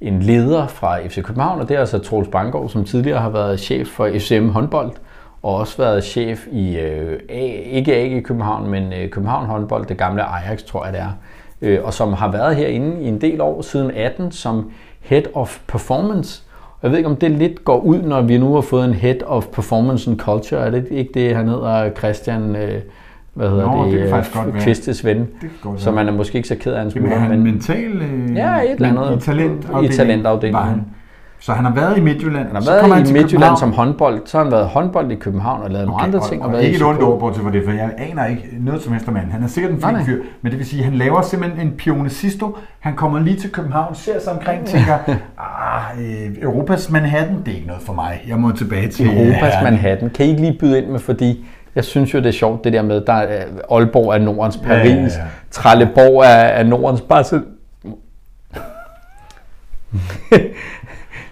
en 0.00 0.22
leder 0.22 0.66
fra 0.66 1.06
FC 1.06 1.22
København, 1.22 1.60
og 1.60 1.68
det 1.68 1.74
er 1.76 1.80
altså 1.80 1.98
Troels 1.98 2.28
Banggaard, 2.28 2.68
som 2.68 2.84
tidligere 2.84 3.20
har 3.20 3.30
været 3.30 3.60
chef 3.60 3.88
for 3.88 4.10
FCM 4.18 4.48
håndbold, 4.48 4.92
og 5.42 5.54
også 5.54 5.76
været 5.76 6.04
chef 6.04 6.46
i, 6.52 6.76
øh, 6.78 7.20
A, 7.28 7.62
ikke 7.70 7.96
AG 7.96 8.12
i 8.12 8.20
København, 8.20 8.70
men 8.70 8.92
øh, 8.92 9.10
København 9.10 9.46
håndbold, 9.46 9.86
det 9.86 9.98
gamle 9.98 10.22
Ajax, 10.22 10.62
tror 10.62 10.84
jeg 10.84 10.92
det 10.92 11.00
er, 11.00 11.10
øh, 11.62 11.84
og 11.84 11.94
som 11.94 12.12
har 12.12 12.32
været 12.32 12.56
herinde 12.56 13.02
i 13.02 13.08
en 13.08 13.20
del 13.20 13.40
år, 13.40 13.62
siden 13.62 13.90
18, 13.90 14.32
som 14.32 14.70
Head 15.00 15.22
of 15.34 15.58
Performance. 15.66 16.42
Jeg 16.84 16.90
ved 16.92 16.98
ikke, 16.98 17.10
om 17.10 17.16
det 17.16 17.30
lidt 17.30 17.64
går 17.64 17.80
ud, 17.80 18.02
når 18.02 18.22
vi 18.22 18.38
nu 18.38 18.54
har 18.54 18.60
fået 18.60 18.84
en 18.84 18.94
Head 18.94 19.22
of 19.26 19.46
Performance 19.46 20.10
and 20.10 20.18
Culture. 20.18 20.60
Er 20.60 20.70
det 20.70 20.86
ikke 20.90 21.10
det, 21.14 21.36
han 21.36 21.48
hedder 21.48 21.90
Christian, 21.90 22.56
øh, 22.56 22.80
hvad 23.34 23.48
hedder 23.48 23.76
Nå, 23.76 23.90
det, 23.90 24.54
det. 24.54 24.62
Kvistes 24.62 25.04
ven, 25.04 25.28
så 25.76 25.90
man 25.90 26.08
er 26.08 26.12
måske 26.12 26.36
ikke 26.36 26.48
så 26.48 26.56
ked 26.60 26.72
af 26.72 26.80
hans 26.80 26.94
er 26.94 26.98
smutter, 26.98 27.18
han 27.18 27.30
men 27.30 27.42
mental? 27.42 27.92
Øh, 27.92 28.36
Ja, 28.36 28.56
et 28.62 28.70
eller 28.70 28.88
andet. 28.88 29.16
I 29.16 29.20
talentafdelingen. 29.20 29.92
I 29.92 29.96
talentafdelingen. 29.96 30.58
Var 30.60 30.64
han. 30.68 30.82
Så 31.44 31.52
han 31.52 31.64
har 31.64 31.74
været 31.74 31.98
i 31.98 32.00
Midtjylland. 32.00 32.46
Han 32.46 32.54
har 32.54 32.62
så 32.62 32.70
været 32.70 32.80
kommer 32.80 32.96
i 32.96 32.98
han 32.98 33.12
Midtjylland 33.12 33.30
København. 33.30 33.58
som 33.58 33.72
håndbold, 33.72 34.22
så 34.26 34.36
har 34.36 34.44
han 34.44 34.52
været 34.52 34.66
håndbold 34.66 35.12
i 35.12 35.14
København 35.14 35.62
og 35.62 35.70
lavet 35.70 35.86
nogle 35.86 36.02
andre 36.02 36.28
ting. 36.28 36.42
Og, 36.42 36.46
og 36.46 36.52
været 36.52 36.62
i 36.62 36.66
ikke 36.66 36.76
et 36.76 36.82
ondt 36.82 37.02
ord 37.02 37.20
på 37.20 37.30
til 37.34 37.42
for 37.42 37.50
det, 37.50 37.62
for 37.64 37.72
jeg 37.72 37.90
aner 37.98 38.26
ikke 38.26 38.48
noget 38.60 38.82
som 38.82 38.92
helst 38.92 39.08
om. 39.08 39.16
Han 39.16 39.42
er 39.42 39.46
sikkert 39.46 39.72
en 39.72 39.80
fin 39.80 39.92
nej. 39.92 40.04
fyr, 40.04 40.22
men 40.42 40.52
det 40.52 40.58
vil 40.58 40.66
sige, 40.66 40.80
at 40.80 40.84
han 40.84 40.94
laver 40.94 41.22
simpelthen 41.22 41.66
en 41.66 41.72
pionesisto. 41.72 42.56
Han 42.80 42.94
kommer 42.94 43.20
lige 43.20 43.36
til 43.36 43.50
København, 43.52 43.94
ser 43.94 44.20
sig 44.20 44.32
omkring, 44.32 44.66
tænker, 44.66 44.98
ah, 45.38 46.00
øh, 46.00 46.42
Europas 46.42 46.90
Manhattan, 46.90 47.38
det 47.38 47.48
er 47.48 47.54
ikke 47.54 47.66
noget 47.66 47.82
for 47.82 47.92
mig. 47.92 48.24
Jeg 48.28 48.36
må 48.36 48.52
tilbage 48.52 48.88
til 48.88 49.06
Europas 49.06 49.40
Herning." 49.40 49.62
Manhattan. 49.62 50.10
Kan 50.10 50.26
I 50.26 50.28
ikke 50.28 50.40
lige 50.40 50.56
byde 50.60 50.78
ind 50.78 50.86
med, 50.86 50.98
fordi 50.98 51.46
jeg 51.74 51.84
synes 51.84 52.14
jo, 52.14 52.18
det 52.18 52.26
er 52.26 52.32
sjovt, 52.32 52.64
det 52.64 52.72
der 52.72 52.82
med, 52.82 53.00
der 53.00 53.12
er 53.12 53.44
Aalborg 53.70 54.14
er 54.14 54.18
Nordens 54.18 54.58
Ja, 54.62 54.74
ja, 54.74 54.78
Paris, 54.78 55.16
ja. 55.16 55.22
Trelleborg 55.50 56.22
er, 56.22 56.28
er 56.28 56.62
Nordens 56.62 57.00
Barcelona. 57.00 57.44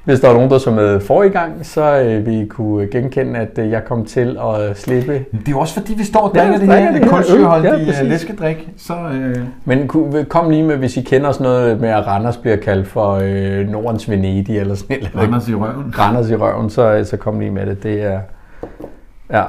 Hvis 0.05 0.20
der 0.20 0.28
var 0.28 0.34
nogen, 0.34 0.50
der 0.50 0.59
så 0.59 0.70
med 0.70 1.00
forrige 1.00 1.30
gang, 1.30 1.66
så 1.66 2.00
øh, 2.00 2.26
vil 2.26 2.42
I 2.42 2.46
kunne 2.46 2.86
genkende, 2.86 3.38
at 3.40 3.59
øh, 3.59 3.70
jeg 3.70 3.84
kom 3.84 4.05
til 4.05 4.38
at 4.70 4.78
slippe. 4.78 5.12
Det 5.12 5.46
er 5.46 5.50
jo 5.50 5.59
også 5.59 5.74
fordi, 5.74 5.94
vi 5.94 6.05
står 6.05 6.20
og 6.20 6.32
Ja, 6.34 6.40
drikker 6.40 6.59
det 6.59 6.68
her 6.68 6.92
det 6.92 6.94
her 6.94 7.03
øl. 7.05 7.09
kulsyreholdige 7.09 7.72
Ja, 7.74 7.92
ja, 7.92 8.03
læskedrik. 8.03 8.68
Så, 8.76 8.94
øh, 9.14 9.36
Men 9.64 9.88
kom 10.28 10.50
lige 10.50 10.62
med, 10.62 10.76
hvis 10.76 10.96
I 10.96 11.00
kender 11.03 11.32
sådan 11.32 11.44
noget 11.44 11.80
med, 11.80 11.88
at 11.88 12.07
Randers 12.07 12.36
bliver 12.36 12.57
kaldt 12.57 12.88
for 12.88 13.20
øh, 13.22 13.68
Nordens 13.68 14.11
Venedig 14.11 14.59
eller 14.59 14.74
sådan 14.74 14.96
et 14.96 15.05
eller 15.07 15.11
andet. 15.20 15.22
Randers 15.32 15.48
i 15.48 15.55
røven. 15.55 15.94
Randers 15.98 16.30
i 16.30 16.36
røven, 16.36 16.70
så, 16.70 17.05
så 17.05 17.16
kom 17.16 17.38
lige 17.40 17.50
med 17.50 17.66
det. 17.66 17.82
Det 17.82 18.03
er... 18.03 18.18
Ja. 19.32 19.42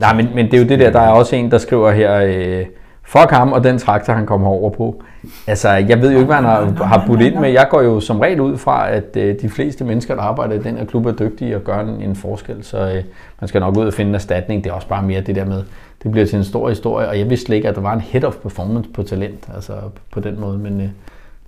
Nej, 0.00 0.14
men, 0.14 0.28
men 0.34 0.46
det 0.46 0.54
er 0.54 0.58
jo 0.58 0.68
det 0.68 0.78
der, 0.78 0.90
der 0.90 1.00
er 1.00 1.10
også 1.10 1.36
en, 1.36 1.50
der 1.50 1.58
skriver 1.58 1.90
her, 1.90 2.16
øh, 2.24 2.64
fuck 3.12 3.30
ham 3.30 3.52
og 3.52 3.64
den 3.64 3.78
traktor, 3.78 4.12
han 4.12 4.26
kommer 4.26 4.48
over 4.48 4.70
på. 4.70 5.02
Altså, 5.46 5.68
jeg 5.68 6.00
ved 6.00 6.12
jo 6.12 6.18
ikke, 6.18 6.26
hvad 6.26 6.36
han 6.36 6.44
har, 6.44 6.84
har 6.84 7.04
budt 7.06 7.20
ind 7.20 7.38
med. 7.38 7.50
Jeg 7.50 7.66
går 7.70 7.82
jo 7.82 8.00
som 8.00 8.20
regel 8.20 8.40
ud 8.40 8.58
fra, 8.58 8.90
at 8.90 9.16
øh, 9.16 9.40
de 9.40 9.48
fleste 9.48 9.84
mennesker, 9.84 10.14
der 10.14 10.22
arbejder 10.22 10.54
i 10.54 10.58
den 10.58 10.76
her 10.76 10.84
klub, 10.84 11.06
er 11.06 11.12
dygtige 11.12 11.56
og 11.56 11.62
gør 11.62 11.80
en, 11.80 11.88
en 11.88 12.16
forskel. 12.16 12.64
Så 12.64 12.78
øh, 12.78 13.02
man 13.40 13.48
skal 13.48 13.60
nok 13.60 13.76
ud 13.76 13.86
og 13.86 13.92
finde 13.92 14.08
en 14.08 14.14
erstatning. 14.14 14.64
Det 14.64 14.70
er 14.70 14.74
også 14.74 14.88
bare 14.88 15.02
mere 15.02 15.20
det 15.20 15.36
der 15.36 15.44
med, 15.44 15.62
det 16.02 16.10
bliver 16.10 16.26
til 16.26 16.38
en 16.38 16.44
stor 16.44 16.68
historie. 16.68 17.08
Og 17.08 17.18
jeg 17.18 17.30
vidste 17.30 17.46
slet 17.46 17.56
ikke, 17.56 17.68
at 17.68 17.74
der 17.74 17.80
var 17.80 17.92
en 17.92 18.00
head 18.00 18.24
of 18.24 18.34
performance 18.34 18.88
på 18.90 19.02
talent, 19.02 19.48
altså 19.54 19.72
på 20.12 20.20
den 20.20 20.40
måde. 20.40 20.58
Men 20.58 20.80
øh, 20.80 20.88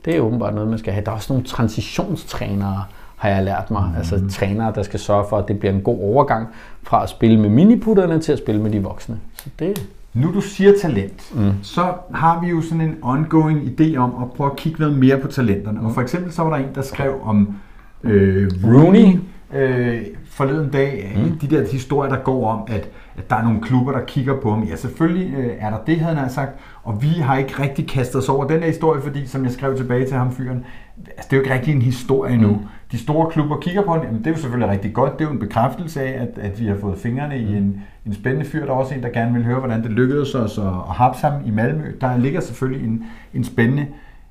det 0.04 0.16
er 0.16 0.20
åbenbart 0.20 0.54
noget, 0.54 0.70
man 0.70 0.78
skal 0.78 0.92
have. 0.92 1.04
Der 1.04 1.10
er 1.10 1.16
også 1.16 1.32
nogle 1.32 1.46
transitionstrænere, 1.46 2.84
har 3.16 3.28
jeg 3.28 3.44
lært 3.44 3.70
mig. 3.70 3.84
Mm. 3.92 3.98
Altså 3.98 4.20
trænere, 4.30 4.72
der 4.74 4.82
skal 4.82 5.00
sørge 5.00 5.24
for, 5.28 5.38
at 5.38 5.48
det 5.48 5.58
bliver 5.58 5.72
en 5.72 5.80
god 5.80 5.98
overgang 6.02 6.48
fra 6.82 7.02
at 7.02 7.08
spille 7.08 7.40
med 7.40 7.48
miniputterne 7.48 8.20
til 8.20 8.32
at 8.32 8.38
spille 8.38 8.60
med 8.60 8.70
de 8.70 8.82
voksne. 8.82 9.18
Så 9.34 9.48
det, 9.58 9.86
Nu 10.14 10.32
du 10.34 10.40
siger 10.40 10.72
talent, 10.82 11.32
mm. 11.34 11.52
så 11.62 11.92
har 12.14 12.40
vi 12.40 12.48
jo 12.48 12.60
sådan 12.60 12.80
en 12.80 12.96
ongoing 13.02 13.60
idé 13.60 13.96
om 13.96 14.22
at 14.22 14.30
prøve 14.30 14.50
at 14.50 14.56
kigge 14.56 14.80
noget 14.80 14.98
mere 14.98 15.18
på 15.18 15.28
talenterne. 15.28 15.80
Mm. 15.80 15.86
Og 15.86 15.92
for 15.92 16.00
eksempel 16.00 16.32
så 16.32 16.42
var 16.42 16.56
der 16.56 16.64
en, 16.68 16.74
der 16.74 16.82
skrev 16.82 17.20
om 17.22 17.56
øh, 18.04 18.50
Rooney. 18.64 19.18
øh, 19.54 20.02
forleden 20.26 20.70
dag, 20.70 21.12
mm. 21.16 21.38
de 21.38 21.56
der 21.56 21.72
historier, 21.72 22.14
der 22.14 22.22
går 22.22 22.50
om, 22.50 22.60
at, 22.66 22.88
at 23.16 23.30
der 23.30 23.36
er 23.36 23.42
nogle 23.42 23.60
klubber, 23.62 23.92
der 23.92 24.04
kigger 24.06 24.40
på 24.40 24.50
ham. 24.50 24.62
Ja, 24.62 24.76
selvfølgelig 24.76 25.34
øh, 25.34 25.50
er 25.58 25.70
der 25.70 25.78
det, 25.86 26.00
havde 26.00 26.16
han 26.16 26.30
sagt, 26.30 26.50
og 26.82 27.02
vi 27.02 27.08
har 27.08 27.36
ikke 27.36 27.62
rigtig 27.62 27.88
kastet 27.88 28.16
os 28.16 28.28
over 28.28 28.46
den 28.46 28.60
her 28.60 28.66
historie, 28.66 29.02
fordi, 29.02 29.26
som 29.26 29.44
jeg 29.44 29.52
skrev 29.52 29.76
tilbage 29.76 30.06
til 30.06 30.16
ham 30.16 30.32
fyren, 30.32 30.64
altså, 31.06 31.28
det 31.30 31.32
er 31.32 31.36
jo 31.36 31.42
ikke 31.42 31.54
rigtig 31.54 31.74
en 31.74 31.82
historie 31.82 32.36
nu. 32.36 32.48
Mm. 32.48 32.58
De 32.92 32.98
store 32.98 33.30
klubber 33.30 33.56
kigger 33.56 33.82
på 33.82 33.94
den, 33.94 34.02
jamen, 34.02 34.18
det 34.18 34.26
er 34.26 34.30
jo 34.30 34.36
selvfølgelig 34.36 34.70
rigtig 34.70 34.94
godt, 34.94 35.12
det 35.12 35.24
er 35.24 35.28
jo 35.28 35.32
en 35.32 35.40
bekræftelse 35.40 36.02
af, 36.02 36.22
at, 36.22 36.38
at 36.38 36.60
vi 36.60 36.66
har 36.66 36.76
fået 36.80 36.98
fingrene 36.98 37.38
i 37.38 37.56
en, 37.56 37.82
en 38.06 38.14
spændende 38.14 38.46
fyr. 38.46 38.66
Der 38.66 38.72
er 38.72 38.76
også 38.76 38.94
en, 38.94 39.02
der 39.02 39.08
gerne 39.08 39.32
vil 39.32 39.44
høre, 39.44 39.58
hvordan 39.58 39.82
det 39.82 39.90
lykkedes 39.90 40.34
os 40.34 40.58
at, 40.58 40.64
at 40.64 40.94
hapse 40.94 41.26
ham 41.26 41.32
i 41.46 41.50
Malmø. 41.50 41.96
Der 42.00 42.16
ligger 42.16 42.40
selvfølgelig 42.40 42.86
en, 42.86 43.04
en 43.34 43.44
spændende 43.44 43.86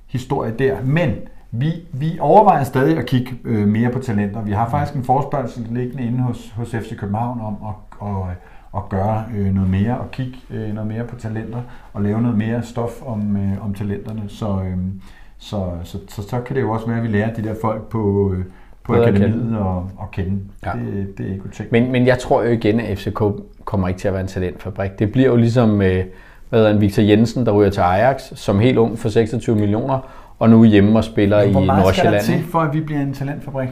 historie 0.07 0.53
der, 0.59 0.77
men 0.83 1.11
vi, 1.51 1.71
vi 1.91 2.17
overvejer 2.19 2.63
stadig 2.63 2.97
at 2.97 3.05
kigge 3.05 3.39
øh, 3.43 3.67
mere 3.67 3.91
på 3.91 3.99
talenter. 3.99 4.41
Vi 4.41 4.51
har 4.51 4.69
faktisk 4.69 4.97
en 4.97 5.03
forespørgsel 5.03 5.67
liggende 5.71 6.03
inde 6.03 6.19
hos, 6.19 6.51
hos 6.55 6.69
FC 6.71 6.97
København 6.97 7.41
om 7.41 7.57
at, 7.67 8.07
at, 8.07 8.37
at 8.75 8.89
gøre 8.89 9.23
øh, 9.35 9.53
noget 9.53 9.69
mere 9.69 9.97
og 9.97 10.11
kigge 10.11 10.37
øh, 10.49 10.73
noget 10.73 10.87
mere 10.87 11.03
på 11.03 11.15
talenter 11.15 11.61
og 11.93 12.01
lave 12.01 12.21
noget 12.21 12.37
mere 12.37 12.63
stof 12.63 13.01
om, 13.05 13.37
øh, 13.37 13.65
om 13.65 13.73
talenterne. 13.73 14.23
Så, 14.27 14.61
øh, 14.63 14.77
så, 15.37 15.71
så, 15.83 15.97
så, 16.07 16.21
så 16.29 16.41
kan 16.41 16.55
det 16.55 16.61
jo 16.61 16.71
også 16.71 16.87
være, 16.87 16.97
at 16.97 17.03
vi 17.03 17.07
lærer 17.07 17.33
de 17.33 17.43
der 17.43 17.55
folk 17.61 17.89
på, 17.89 18.33
øh, 18.33 18.45
på 18.85 18.93
akademiet 18.93 19.57
at, 19.59 19.65
at 20.01 20.11
kende. 20.11 20.31
Ja. 20.65 20.71
Det, 20.71 21.17
det 21.17 21.25
er 21.25 21.31
ikke 21.33 21.45
utænkt. 21.45 21.71
men, 21.71 21.91
men 21.91 22.07
jeg 22.07 22.19
tror 22.19 22.43
jo 22.43 22.49
igen, 22.51 22.79
at 22.79 22.97
FCK 22.97 23.21
kommer 23.65 23.87
ikke 23.87 23.99
til 23.99 24.07
at 24.07 24.13
være 24.13 24.21
en 24.21 24.27
talentfabrik. 24.27 24.99
Det 24.99 25.11
bliver 25.11 25.27
jo 25.29 25.35
ligesom 25.35 25.81
øh, 25.81 26.03
hvad 26.49 26.67
han, 26.67 26.81
Victor 26.81 27.03
Jensen, 27.03 27.45
der 27.45 27.51
ryger 27.51 27.69
til 27.69 27.81
Ajax, 27.81 28.21
som 28.35 28.59
helt 28.59 28.77
ung 28.77 28.99
for 28.99 29.09
26 29.09 29.55
millioner, 29.55 29.99
og 30.39 30.49
nu 30.49 30.61
er 30.61 30.65
hjemme 30.65 30.99
og 30.99 31.03
spiller 31.03 31.41
i 31.41 31.51
Hvor 31.51 31.59
meget 31.61 31.95
skal 31.95 32.05
der 32.05 32.11
Nordsjælland. 32.11 32.41
til, 32.43 32.51
for 32.51 32.59
at 32.59 32.73
vi 32.73 32.79
bliver 32.81 33.01
en 33.01 33.13
talentfabrik? 33.13 33.69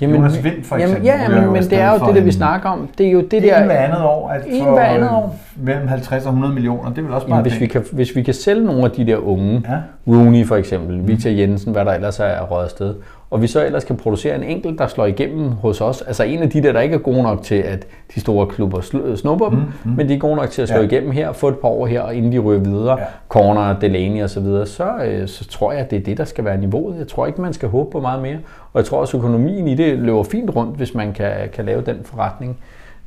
Jamen, 0.00 0.16
Jonas 0.16 0.44
Vind 0.44 0.64
for 0.64 0.76
jamen, 0.76 0.90
eksempel 0.96 1.06
ja, 1.06 1.26
ryger 1.28 1.36
jo 1.38 1.44
men, 1.44 1.52
men 1.52 1.62
det 1.70 1.80
er 1.80 1.92
jo 1.92 2.06
det, 2.06 2.14
der 2.14 2.20
vi 2.20 2.26
en- 2.26 2.32
snakker 2.32 2.68
om. 2.68 2.88
Det 2.98 3.06
er 3.06 3.10
jo 3.10 3.20
det, 3.20 3.30
Det 3.30 3.42
der... 3.42 3.54
er 3.54 3.60
en 3.60 3.66
hver 3.66 3.76
andet 3.78 4.02
år, 4.02 4.28
at 4.28 4.42
En 4.46 4.64
hver 4.64 4.84
andet 4.84 5.06
øh, 5.08 5.14
år. 5.14 5.38
mellem 5.56 5.88
50 5.88 6.22
og 6.24 6.28
100 6.30 6.54
millioner, 6.54 6.92
det 6.94 7.04
vel 7.04 7.12
også 7.12 7.26
bare 7.26 7.36
Jamen, 7.36 7.50
hvis, 7.50 7.60
vi 7.60 7.66
kan, 7.66 7.84
hvis 7.92 8.16
vi 8.16 8.22
kan 8.22 8.34
sælge 8.34 8.64
nogle 8.64 8.84
af 8.84 8.90
de 8.90 9.06
der 9.06 9.16
unge, 9.16 9.62
Ja. 9.68 9.76
Rooney 10.12 10.46
for 10.46 10.56
eksempel, 10.56 10.98
mm. 11.00 11.08
Victor 11.08 11.30
Jensen, 11.30 11.72
hvad 11.72 11.84
der 11.84 11.92
ellers 11.92 12.20
er 12.20 12.40
røget 12.50 12.64
afsted, 12.64 12.94
og 13.30 13.42
vi 13.42 13.46
så 13.46 13.64
ellers 13.66 13.84
kan 13.84 13.96
producere 13.96 14.34
en 14.36 14.42
enkelt, 14.42 14.78
der 14.78 14.86
slår 14.86 15.06
igennem 15.06 15.50
hos 15.52 15.80
os, 15.80 16.02
altså 16.02 16.22
en 16.24 16.42
af 16.42 16.50
de 16.50 16.62
der, 16.62 16.72
der 16.72 16.80
ikke 16.80 16.94
er 16.94 16.98
gode 16.98 17.22
nok 17.22 17.42
til, 17.42 17.54
at 17.54 17.86
de 18.14 18.20
store 18.20 18.46
klubber 18.46 18.78
sl- 18.80 19.16
snupper 19.16 19.48
dem, 19.48 19.58
mm. 19.58 19.90
men 19.96 20.08
de 20.08 20.14
er 20.14 20.18
gode 20.18 20.36
nok 20.36 20.50
til 20.50 20.62
at 20.62 20.68
slå 20.68 20.76
Ja. 20.78 20.84
igennem 20.84 21.10
her, 21.10 21.32
få 21.32 21.48
et 21.48 21.58
par 21.58 21.68
år 21.68 21.86
her, 21.86 22.00
og 22.00 22.14
inden 22.14 22.32
de 22.32 22.38
ryger 22.38 22.60
videre, 22.60 22.98
Ja. 23.00 23.04
Corner, 23.28 23.78
Delaney 23.78 24.22
og 24.22 24.30
så 24.30 24.40
videre, 24.40 24.66
så, 24.66 24.90
øh, 25.04 25.28
så 25.28 25.44
tror 25.48 25.72
jeg, 25.72 25.80
at 25.80 25.90
det 25.90 25.98
er 25.98 26.02
det, 26.02 26.18
der 26.18 26.24
skal 26.24 26.44
være 26.44 26.56
niveauet. 26.58 26.98
Jeg 26.98 27.08
tror 27.08 27.26
ikke, 27.26 27.40
man 27.40 27.52
skal 27.52 27.68
håbe 27.68 27.90
på 27.90 28.00
meget 28.00 28.22
mere, 28.22 28.36
og 28.72 28.78
jeg 28.78 28.84
tror 28.84 29.00
også, 29.00 29.16
at 29.16 29.20
økonomien 29.20 29.68
i 29.68 29.74
det 29.74 29.98
løber 29.98 30.22
fint 30.22 30.56
rundt, 30.56 30.76
hvis 30.76 30.94
man 30.94 31.12
kan, 31.12 31.32
kan 31.52 31.64
lave 31.64 31.80
den 31.82 31.96
forretning. 32.04 32.58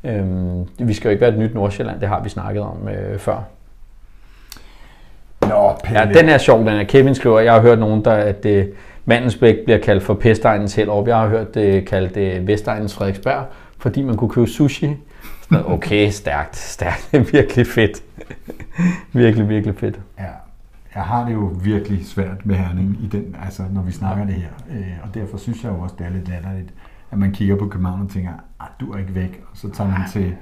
Øhm, 0.03 0.65
vi 0.79 0.93
skal 0.93 1.07
jo 1.09 1.11
ikke 1.11 1.21
være 1.21 1.33
et 1.33 1.39
nyt 1.39 1.53
Nordsjælland, 1.53 1.99
det 1.99 2.07
har 2.07 2.23
vi 2.23 2.29
snakket 2.29 2.63
om 2.63 2.87
øh, 2.87 3.17
før. 3.19 3.43
Nå, 5.41 5.71
Pelle. 5.83 5.99
Ja, 5.99 6.05
den 6.19 6.29
er 6.29 6.37
sjov, 6.37 6.59
den 6.59 6.67
er. 6.67 6.83
Kevin 6.83 7.15
skriver, 7.15 7.39
jeg 7.39 7.53
har 7.53 7.61
hørt 7.61 7.79
nogen, 7.79 8.05
der, 8.05 8.11
at 8.11 8.45
uh, 8.45 8.51
Mandensbæk 9.09 9.55
bliver 9.65 9.79
kaldt 9.79 10.03
for 10.03 10.13
Pestegnens 10.13 10.75
Hellerup. 10.75 11.07
Jeg 11.07 11.17
har 11.17 11.27
hørt 11.27 11.53
det 11.53 11.87
kaldt 11.87 12.41
uh, 12.41 12.47
Vestegnens 12.47 12.95
Frederiksberg, 12.95 13.45
fordi 13.77 14.01
man 14.01 14.15
kunne 14.15 14.29
købe 14.29 14.47
sushi. 14.47 14.95
Okay, 15.65 16.09
stærkt, 16.09 16.55
stærkt. 16.55 17.09
Det 17.11 17.19
er 17.19 17.23
virkelig 17.31 17.67
fedt. 17.67 18.03
virkelig, 19.13 19.49
virkelig 19.49 19.75
fedt. 19.75 19.99
Ja, 20.19 20.23
jeg 20.95 21.03
har 21.03 21.25
det 21.25 21.33
jo 21.33 21.51
virkelig 21.63 22.05
svært 22.05 22.45
med 22.45 22.55
Herning, 22.55 22.97
i 23.03 23.07
den, 23.07 23.35
altså, 23.43 23.63
når 23.71 23.81
vi 23.81 23.91
snakker 23.91 24.25
det 24.25 24.35
her. 24.35 24.49
Øh, 24.71 24.87
og 25.03 25.13
derfor 25.13 25.37
synes 25.37 25.63
jeg 25.63 25.71
jo 25.71 25.79
også, 25.79 25.95
det 25.99 26.05
er 26.07 26.11
lidt 26.11 26.29
latterligt, 26.29 26.73
at 27.11 27.17
man 27.17 27.31
kigger 27.31 27.55
på 27.55 27.67
København 27.67 28.01
og 28.01 28.09
tænker, 28.09 28.31
ah, 28.59 28.67
du 28.79 28.91
er 28.93 28.97
ikke 28.97 29.15
væk. 29.15 29.41
Og 29.51 29.57
så 29.57 29.69
tager 29.69 29.89
man 29.89 29.99
til 30.11 30.35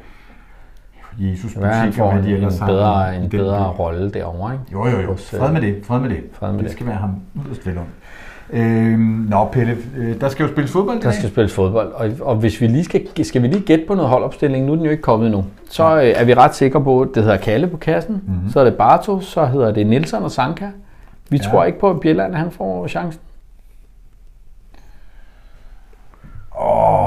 Jesus 1.20 1.54
butik 1.54 1.94
får 1.94 2.12
hvad 2.12 2.24
de 2.24 2.32
ellers 2.32 2.60
en 2.60 2.66
bedre, 2.68 3.16
en 3.18 3.30
bedre 3.30 3.68
rolle 3.68 4.12
derovre, 4.12 4.54
ikke? 4.54 4.66
Jo, 4.72 4.88
jo, 4.88 5.00
jo. 5.00 5.12
Øh, 5.12 5.18
Fred 5.18 5.52
med 5.54 5.62
det. 5.62 5.86
Fred 5.86 6.00
med 6.00 6.10
det. 6.10 6.24
Fred 6.34 6.50
med 6.52 6.58
det 6.58 6.66
det. 6.66 6.72
skal 6.72 6.88
være 6.88 6.96
ham 6.96 7.16
yderst 7.46 7.68
vel 7.68 7.78
om. 7.78 7.86
Øhm, 8.50 9.28
nå, 9.30 9.46
Pelle, 9.46 9.78
øh, 9.98 10.22
der 10.22 10.30
skal 10.30 10.44
jo 10.44 10.52
spilles 10.52 10.72
fodbold 10.72 11.02
Der 11.02 11.12
skal 11.12 11.30
spilles 11.30 11.54
fodbold, 11.54 11.92
og, 11.92 12.10
og 12.22 12.36
hvis 12.36 12.62
vi 12.62 12.68
lige 12.68 12.84
skal, 12.84 13.26
skal 13.26 13.42
vi 13.42 13.48
lige 13.48 13.62
gætte 13.62 13.86
på 13.88 13.96
noget 13.96 14.10
holdopstilling, 14.10 14.66
nu 14.66 14.72
er 14.72 14.76
den 14.76 14.86
jo 14.86 14.92
ikke 14.92 15.04
kommet 15.04 15.28
endnu, 15.28 15.46
så 15.70 15.98
øh, 15.98 16.14
er 16.16 16.24
vi 16.24 16.34
ret 16.34 16.56
sikre 16.56 16.84
på, 16.84 17.02
at 17.02 17.10
det 17.16 17.24
hedder 17.24 17.38
Kalle 17.38 17.68
på 17.68 17.78
kassen, 17.78 18.22
mm-hmm. 18.28 18.50
så 18.52 18.60
er 18.60 18.64
det 18.64 18.76
Barto, 18.76 19.20
så 19.20 19.46
hedder 19.46 19.72
det 19.72 19.88
Nielsen 19.88 20.24
og 20.24 20.32
Sanka. 20.32 20.68
Vi 21.30 21.38
ja. 21.38 21.44
tror 21.44 21.64
ikke 21.64 21.80
på, 21.80 21.90
at 21.90 22.00
Bjelland 22.00 22.36
han 22.36 22.52
får 22.52 22.88
chancen. 22.88 23.22
Åh, 26.60 27.07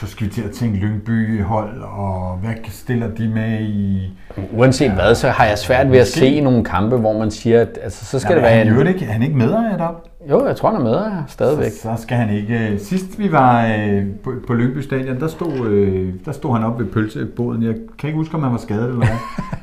så 0.00 0.06
skal 0.06 0.26
vi 0.26 0.32
til 0.32 0.42
at 0.42 0.50
tænke 0.50 0.78
Lyngby 0.78 1.42
hold, 1.42 1.82
og 1.82 2.38
hvad 2.42 2.52
stiller 2.70 3.08
de 3.08 3.28
med 3.28 3.60
i... 3.60 4.10
Uanset 4.52 4.90
hvad, 4.90 5.14
så 5.14 5.28
har 5.28 5.44
jeg 5.44 5.58
svært 5.58 5.90
ved 5.90 5.98
at 5.98 6.06
se 6.06 6.40
nogle 6.40 6.64
kampe, 6.64 6.96
hvor 6.96 7.18
man 7.18 7.30
siger, 7.30 7.60
at 7.60 7.78
altså, 7.82 8.04
så 8.04 8.18
skal 8.18 8.30
Jamen, 8.30 8.44
det 8.44 8.50
være 8.50 8.64
han, 8.64 8.86
en... 8.86 8.94
ikke, 8.94 9.04
han 9.04 9.22
ikke 9.22 9.36
medejer 9.36 9.76
deroppe? 9.76 10.10
Jo, 10.30 10.46
jeg 10.46 10.56
tror, 10.56 10.70
han 10.70 10.80
er 10.80 10.84
med 10.84 10.98
her 10.98 11.22
stadigvæk. 11.28 11.72
Så, 11.72 11.80
så 11.96 12.02
skal 12.02 12.16
han 12.16 12.36
ikke... 12.36 12.78
Sidst 12.78 13.18
vi 13.18 13.32
var 13.32 13.66
øh, 13.66 14.04
på, 14.24 14.32
på 14.46 14.54
Lyngby 14.54 14.78
Stadion, 14.78 15.20
der 15.20 15.28
stod, 15.28 15.66
øh, 15.66 16.12
der 16.24 16.32
stod 16.32 16.52
han 16.52 16.64
op 16.64 16.78
ved 16.78 16.86
pølseboden. 16.86 17.62
Jeg 17.62 17.74
kan 17.98 18.08
ikke 18.08 18.16
huske, 18.16 18.34
om 18.34 18.42
han 18.42 18.52
var 18.52 18.58
skadet 18.58 18.84
eller 18.84 18.96
hvad. 18.96 19.08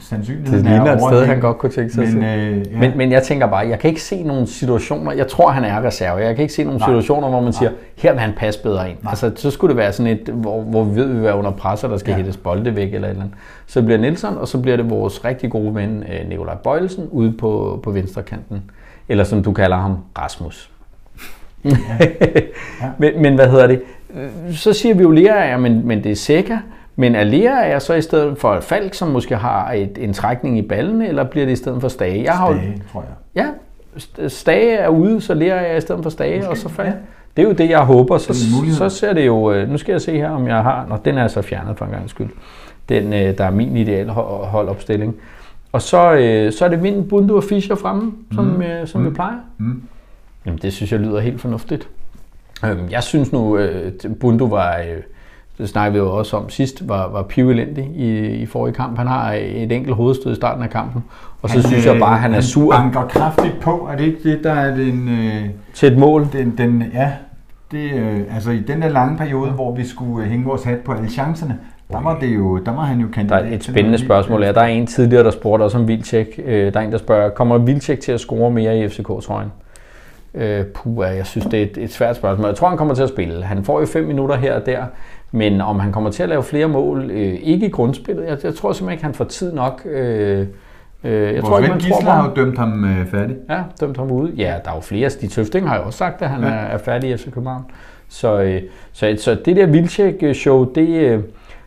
Sandsynligheden 0.00 0.64
Det 0.64 0.70
ligner 0.72 0.86
er 0.90 0.96
et 0.96 1.02
sted, 1.02 1.26
han 1.26 1.40
godt 1.40 1.58
kunne 1.58 1.72
tænke 1.72 1.94
sig 1.94 2.04
Men, 2.14 2.24
øh, 2.24 2.72
ja. 2.72 2.78
Men, 2.78 2.96
men 2.96 3.12
jeg 3.12 3.22
tænker 3.22 3.46
bare, 3.46 3.68
jeg 3.68 3.78
kan 3.78 3.88
ikke 3.90 4.02
se 4.02 4.22
nogle 4.22 4.46
situationer, 4.46 5.12
jeg 5.12 5.28
tror, 5.28 5.50
han 5.50 5.64
er 5.64 5.84
reserve, 5.84 6.16
jeg 6.16 6.34
kan 6.36 6.42
ikke 6.42 6.54
se 6.54 6.64
nogle 6.64 6.78
Nej. 6.78 6.88
situationer, 6.88 7.28
hvor 7.28 7.40
man 7.40 7.52
siger, 7.52 7.70
her 7.96 8.12
vil 8.12 8.20
han 8.20 8.32
passe 8.36 8.62
bedre 8.62 8.90
ind. 8.90 8.98
Nej. 9.02 9.10
Altså, 9.10 9.32
så 9.36 9.50
skulle 9.50 9.68
det 9.68 9.76
være 9.76 9.92
sådan 9.92 10.12
et, 10.12 10.28
hvor, 10.28 10.62
hvor 10.62 10.84
vi 10.84 10.96
ved, 11.00 11.06
vi 11.06 11.22
være 11.22 11.36
under 11.36 11.50
pres, 11.50 11.84
og 11.84 11.90
der 11.90 11.96
skal 11.96 12.10
Ja. 12.10 12.16
ja. 12.16 12.22
hættes 12.22 12.36
bolde 12.36 12.76
væk 12.76 12.94
eller 12.94 13.08
et 13.08 13.10
eller 13.10 13.22
andet. 13.24 13.36
Så 13.66 13.82
bliver 13.82 13.98
Nielsen, 13.98 14.36
og 14.36 14.48
så 14.48 14.58
bliver 14.60 14.76
det 14.76 14.90
vores 14.90 15.24
rigtig 15.24 15.50
gode 15.50 15.74
ven, 15.74 16.04
øh, 16.12 16.28
Nikolaj 16.28 16.56
Bøjelsen, 16.56 17.08
ude 17.10 17.32
på, 17.32 17.80
på 17.82 17.90
venstre 17.90 18.22
kanten. 18.22 18.62
Eller 19.08 19.24
som 19.24 19.42
du 19.42 19.52
kalder 19.52 19.76
ham, 19.76 19.96
Rasmus. 20.18 20.70
Ja. 21.64 21.70
men, 22.98 23.22
men 23.22 23.34
hvad 23.34 23.48
hedder 23.50 23.66
det? 23.66 23.82
Øh, 24.14 24.54
Så 24.54 24.72
siger 24.72 24.94
vi 24.94 25.02
jo 25.02 25.10
Lea, 25.10 25.56
men, 25.56 25.86
men 25.86 26.04
det 26.04 26.12
er 26.12 26.16
Seca. 26.16 26.58
Men 26.96 27.14
er 27.14 27.24
Lea 27.24 27.68
er 27.70 27.78
så 27.78 27.94
i 27.94 28.02
stedet 28.02 28.38
for 28.38 28.60
Falk, 28.60 28.94
som 28.94 29.08
måske 29.08 29.36
har 29.36 29.72
et, 29.72 29.98
en 30.00 30.12
trækning 30.12 30.58
i 30.58 30.62
ballen, 30.62 31.02
eller 31.02 31.24
bliver 31.24 31.46
det 31.46 31.52
i 31.52 31.56
stedet 31.56 31.80
for 31.80 31.88
Stage? 31.88 32.22
Jeg 32.24 32.32
har 32.32 32.48
jo, 32.52 32.54
Stage, 32.58 32.82
tror 32.92 33.00
jeg. 33.34 33.44
Ja, 33.44 33.48
St- 33.96 34.28
Stage 34.28 34.76
er 34.76 34.88
ude, 34.88 35.20
så 35.20 35.34
Lea 35.34 35.48
er 35.72 35.76
i 35.76 35.80
stedet 35.80 36.02
for 36.02 36.10
Stage, 36.10 36.36
Måske, 36.36 36.50
og 36.50 36.56
så 36.56 36.68
Falk. 36.68 36.88
ja. 36.88 36.94
Det 37.36 37.42
er 37.44 37.46
jo 37.48 37.54
det, 37.54 37.70
jeg 37.70 37.80
håber. 37.80 38.18
Så, 38.18 38.34
så 38.78 38.88
ser 38.88 39.12
det 39.12 39.26
jo... 39.26 39.52
øh, 39.52 39.68
Nu 39.70 39.78
skal 39.78 39.92
jeg 39.92 40.00
se 40.00 40.16
her, 40.16 40.30
om 40.30 40.46
jeg 40.48 40.62
har... 40.62 40.86
Nå, 40.88 40.96
den 41.04 41.18
er 41.18 41.28
så 41.28 41.42
fjernet 41.42 41.78
for 41.78 41.84
en 41.84 41.90
gang 41.90 42.10
skyld. 42.10 42.28
Den, 42.88 43.12
øh, 43.12 43.38
der 43.38 43.44
er 43.44 43.50
min 43.50 43.76
ideelle 43.76 44.12
ho- 44.12 44.44
holdopstilling. 44.46 45.16
Og 45.72 45.82
så, 45.82 46.12
øh, 46.12 46.52
så 46.52 46.64
er 46.64 46.68
det 46.68 46.82
Vind, 46.82 47.08
Bundu 47.08 47.36
og 47.36 47.44
Fischer 47.44 47.74
fremme, 47.76 48.12
som, 48.34 48.44
Mm. 48.44 48.62
øh, 48.62 48.86
som 48.86 49.00
Mm. 49.00 49.06
vi 49.06 49.14
plejer. 49.14 49.36
Mm. 49.58 49.82
Jamen, 50.46 50.58
det 50.62 50.72
synes 50.72 50.92
jeg 50.92 51.00
lyder 51.00 51.20
helt 51.20 51.40
fornuftigt. 51.40 51.88
Øhm, 52.64 52.88
Jeg 52.90 53.02
synes 53.02 53.32
nu, 53.32 53.56
at 53.56 54.06
Bundu 54.20 54.48
var, 54.48 54.76
øh, 54.78 55.02
det 55.58 55.68
snakkede 55.68 55.92
vi 55.92 55.98
jo 56.08 56.16
også 56.16 56.36
om 56.36 56.48
sidst, 56.50 56.88
var, 56.88 57.08
var 57.08 57.22
pivelendig 57.22 57.90
i, 57.94 58.18
i 58.26 58.46
forrige 58.46 58.74
kamp. 58.74 58.98
Han 58.98 59.06
har 59.06 59.32
et 59.32 59.72
enkelt 59.72 59.96
hovedstød 59.96 60.32
i 60.32 60.34
starten 60.34 60.62
af 60.62 60.70
kampen, 60.70 61.04
og 61.42 61.48
så 61.50 61.54
Han, 61.54 61.62
synes 61.66 61.86
jeg 61.86 61.94
øh, 61.94 62.00
bare, 62.00 62.14
at 62.14 62.20
han 62.20 62.34
er 62.34 62.40
sur 62.40 62.70
banker 62.72 63.06
kraftigt 63.08 63.60
på. 63.60 63.88
Er 63.92 63.96
det 63.96 64.04
ikke 64.04 64.30
det, 64.32 64.44
der 64.44 64.52
er 64.52 64.74
den... 64.76 65.08
Øh, 65.08 65.44
til 65.74 65.92
et 65.92 65.98
mål. 65.98 66.26
den, 66.32 66.54
den 66.58 66.84
ja, 66.94 67.12
det, 67.70 67.92
øh, 67.92 68.20
altså 68.34 68.50
i 68.50 68.58
den 68.60 68.82
der 68.82 68.88
lange 68.88 69.18
periode, 69.18 69.50
hvor 69.50 69.74
vi 69.74 69.86
skulle 69.86 70.24
øh, 70.24 70.30
hænge 70.30 70.44
vores 70.46 70.64
hat 70.64 70.78
på 70.78 70.92
alle 70.92 71.08
chancerne, 71.08 71.58
der 71.92 72.00
var, 72.00 72.18
det 72.18 72.34
jo, 72.34 72.58
der 72.58 72.72
var 72.74 72.82
han 72.82 73.00
jo 73.00 73.06
Der 73.06 73.12
kandidat. 73.12 73.44
er 73.46 73.54
et 73.56 73.64
spændende 73.64 73.98
spørgsmål. 73.98 74.42
Ja, 74.42 74.52
der 74.52 74.60
er 74.60 74.66
en 74.66 74.86
tidligere, 74.86 75.24
der 75.24 75.30
spurgte 75.30 75.62
også 75.62 75.78
om 75.78 75.88
Vilcek. 75.88 76.40
Øh, 76.44 76.72
Der 76.74 76.80
er 76.80 76.84
en, 76.84 76.92
der 76.92 76.98
spørger, 76.98 77.30
kommer 77.30 77.58
Vilcek 77.58 78.00
til 78.00 78.12
at 78.12 78.20
score 78.20 78.50
mere 78.50 78.78
i 78.78 78.88
FCK-trøjen? 78.88 79.48
Øh, 80.34 80.64
puh, 80.66 81.04
jeg 81.16 81.26
synes, 81.26 81.46
det 81.46 81.58
er 81.58 81.62
et, 81.62 81.76
et 81.78 81.92
svært 81.92 82.16
spørgsmål. 82.16 82.46
Jeg 82.46 82.56
tror, 82.56 82.68
han 82.68 82.78
kommer 82.78 82.94
til 82.94 83.02
at 83.02 83.08
spille. 83.08 83.44
Han 83.44 83.64
får 83.64 83.80
jo 83.80 83.86
fem 83.86 84.04
minutter 84.04 84.36
her 84.36 84.54
og 84.54 84.66
der, 84.66 84.84
men 85.34 85.60
om 85.60 85.78
han 85.80 85.92
kommer 85.92 86.10
til 86.10 86.22
at 86.22 86.28
lave 86.28 86.42
flere 86.42 86.68
mål, 86.68 87.10
øh, 87.10 87.34
ikke 87.42 87.66
i 87.66 87.70
grundspillet. 87.70 88.24
Jeg, 88.28 88.38
jeg 88.44 88.54
tror 88.54 88.72
simpelthen 88.72 88.92
ikke, 88.92 89.04
han 89.04 89.14
får 89.14 89.24
tid 89.24 89.52
nok. 89.52 89.82
Øh, 89.90 90.46
øh, 91.04 91.12
jeg 91.12 91.34
Vores 91.34 91.44
tror 91.44 91.58
ikke, 91.58 91.70
man 91.70 91.80
tror 91.80 91.88
på 91.88 91.96
Gisler 91.96 92.10
har 92.12 92.28
jo 92.28 92.34
dømt 92.44 92.58
ham 92.58 92.84
øh, 92.84 93.06
færdig. 93.06 93.36
Ja, 93.50 93.62
dømt 93.80 93.96
ham 93.96 94.10
ude. 94.10 94.32
Ja, 94.36 94.54
der 94.64 94.70
er 94.70 94.74
jo 94.74 94.80
flere. 94.80 95.10
Stig 95.10 95.30
Tøfting 95.30 95.68
har 95.68 95.76
jo 95.76 95.82
også 95.82 95.98
sagt, 95.98 96.22
at 96.22 96.28
han 96.28 96.42
Ja. 96.42 96.48
er, 96.48 96.52
er 96.52 96.78
færdig 96.78 97.10
i 97.10 97.16
FC 97.16 97.30
København. 97.32 97.64
Så, 98.08 98.40
øh, 98.42 98.62
så, 98.92 99.14
så 99.18 99.36
det 99.44 99.56
der 99.56 99.66
Vilcek-show, 99.66 100.64
det, 100.74 100.88
øh, 100.88 101.20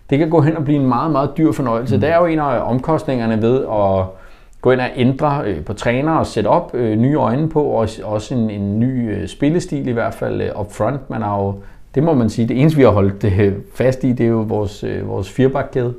det 0.09 0.19
kan 0.19 0.29
gå 0.29 0.41
hen 0.41 0.57
og 0.57 0.63
blive 0.63 0.79
en 0.79 0.87
meget, 0.87 1.11
meget 1.11 1.29
dyr 1.37 1.51
fornøjelse. 1.51 1.95
Mm. 1.95 2.01
Det 2.01 2.09
er 2.09 2.17
jo 2.17 2.25
en 2.25 2.39
af 2.39 2.59
omkostningerne 2.71 3.41
ved 3.41 3.57
at 3.63 4.05
gå 4.61 4.71
ind 4.71 4.81
og 4.81 4.87
ændre 4.95 5.41
øh, 5.45 5.63
på 5.65 5.73
træner 5.73 6.11
og 6.11 6.25
sætte 6.25 6.47
op 6.47 6.71
øh, 6.73 6.97
nye 6.97 7.15
øjne 7.15 7.49
på, 7.49 7.63
og 7.63 7.75
også- 7.77 8.01
også 8.05 8.35
en, 8.35 8.49
en 8.49 8.79
ny 8.79 9.15
øh, 9.15 9.27
spillestil 9.27 9.87
i 9.87 9.91
hvert 9.91 10.13
fald 10.13 10.41
øh, 10.41 10.59
up 10.59 10.71
front. 10.73 11.09
Man 11.09 11.21
har 11.21 11.37
jo, 11.37 11.55
det 11.97 12.05
må 12.05 12.13
man 12.13 12.29
sige, 12.29 12.47
det 12.47 12.61
eneste 12.61 12.77
vi 12.77 12.83
har 12.83 12.89
holdt 12.89 13.23
øh, 13.23 13.53
fast 13.75 14.03
i, 14.03 14.11
det 14.11 14.23
er 14.23 14.29
jo 14.29 14.45
vores, 14.47 14.83
øh, 14.83 15.07
vores 15.07 15.29
firebakkæde. 15.29 15.93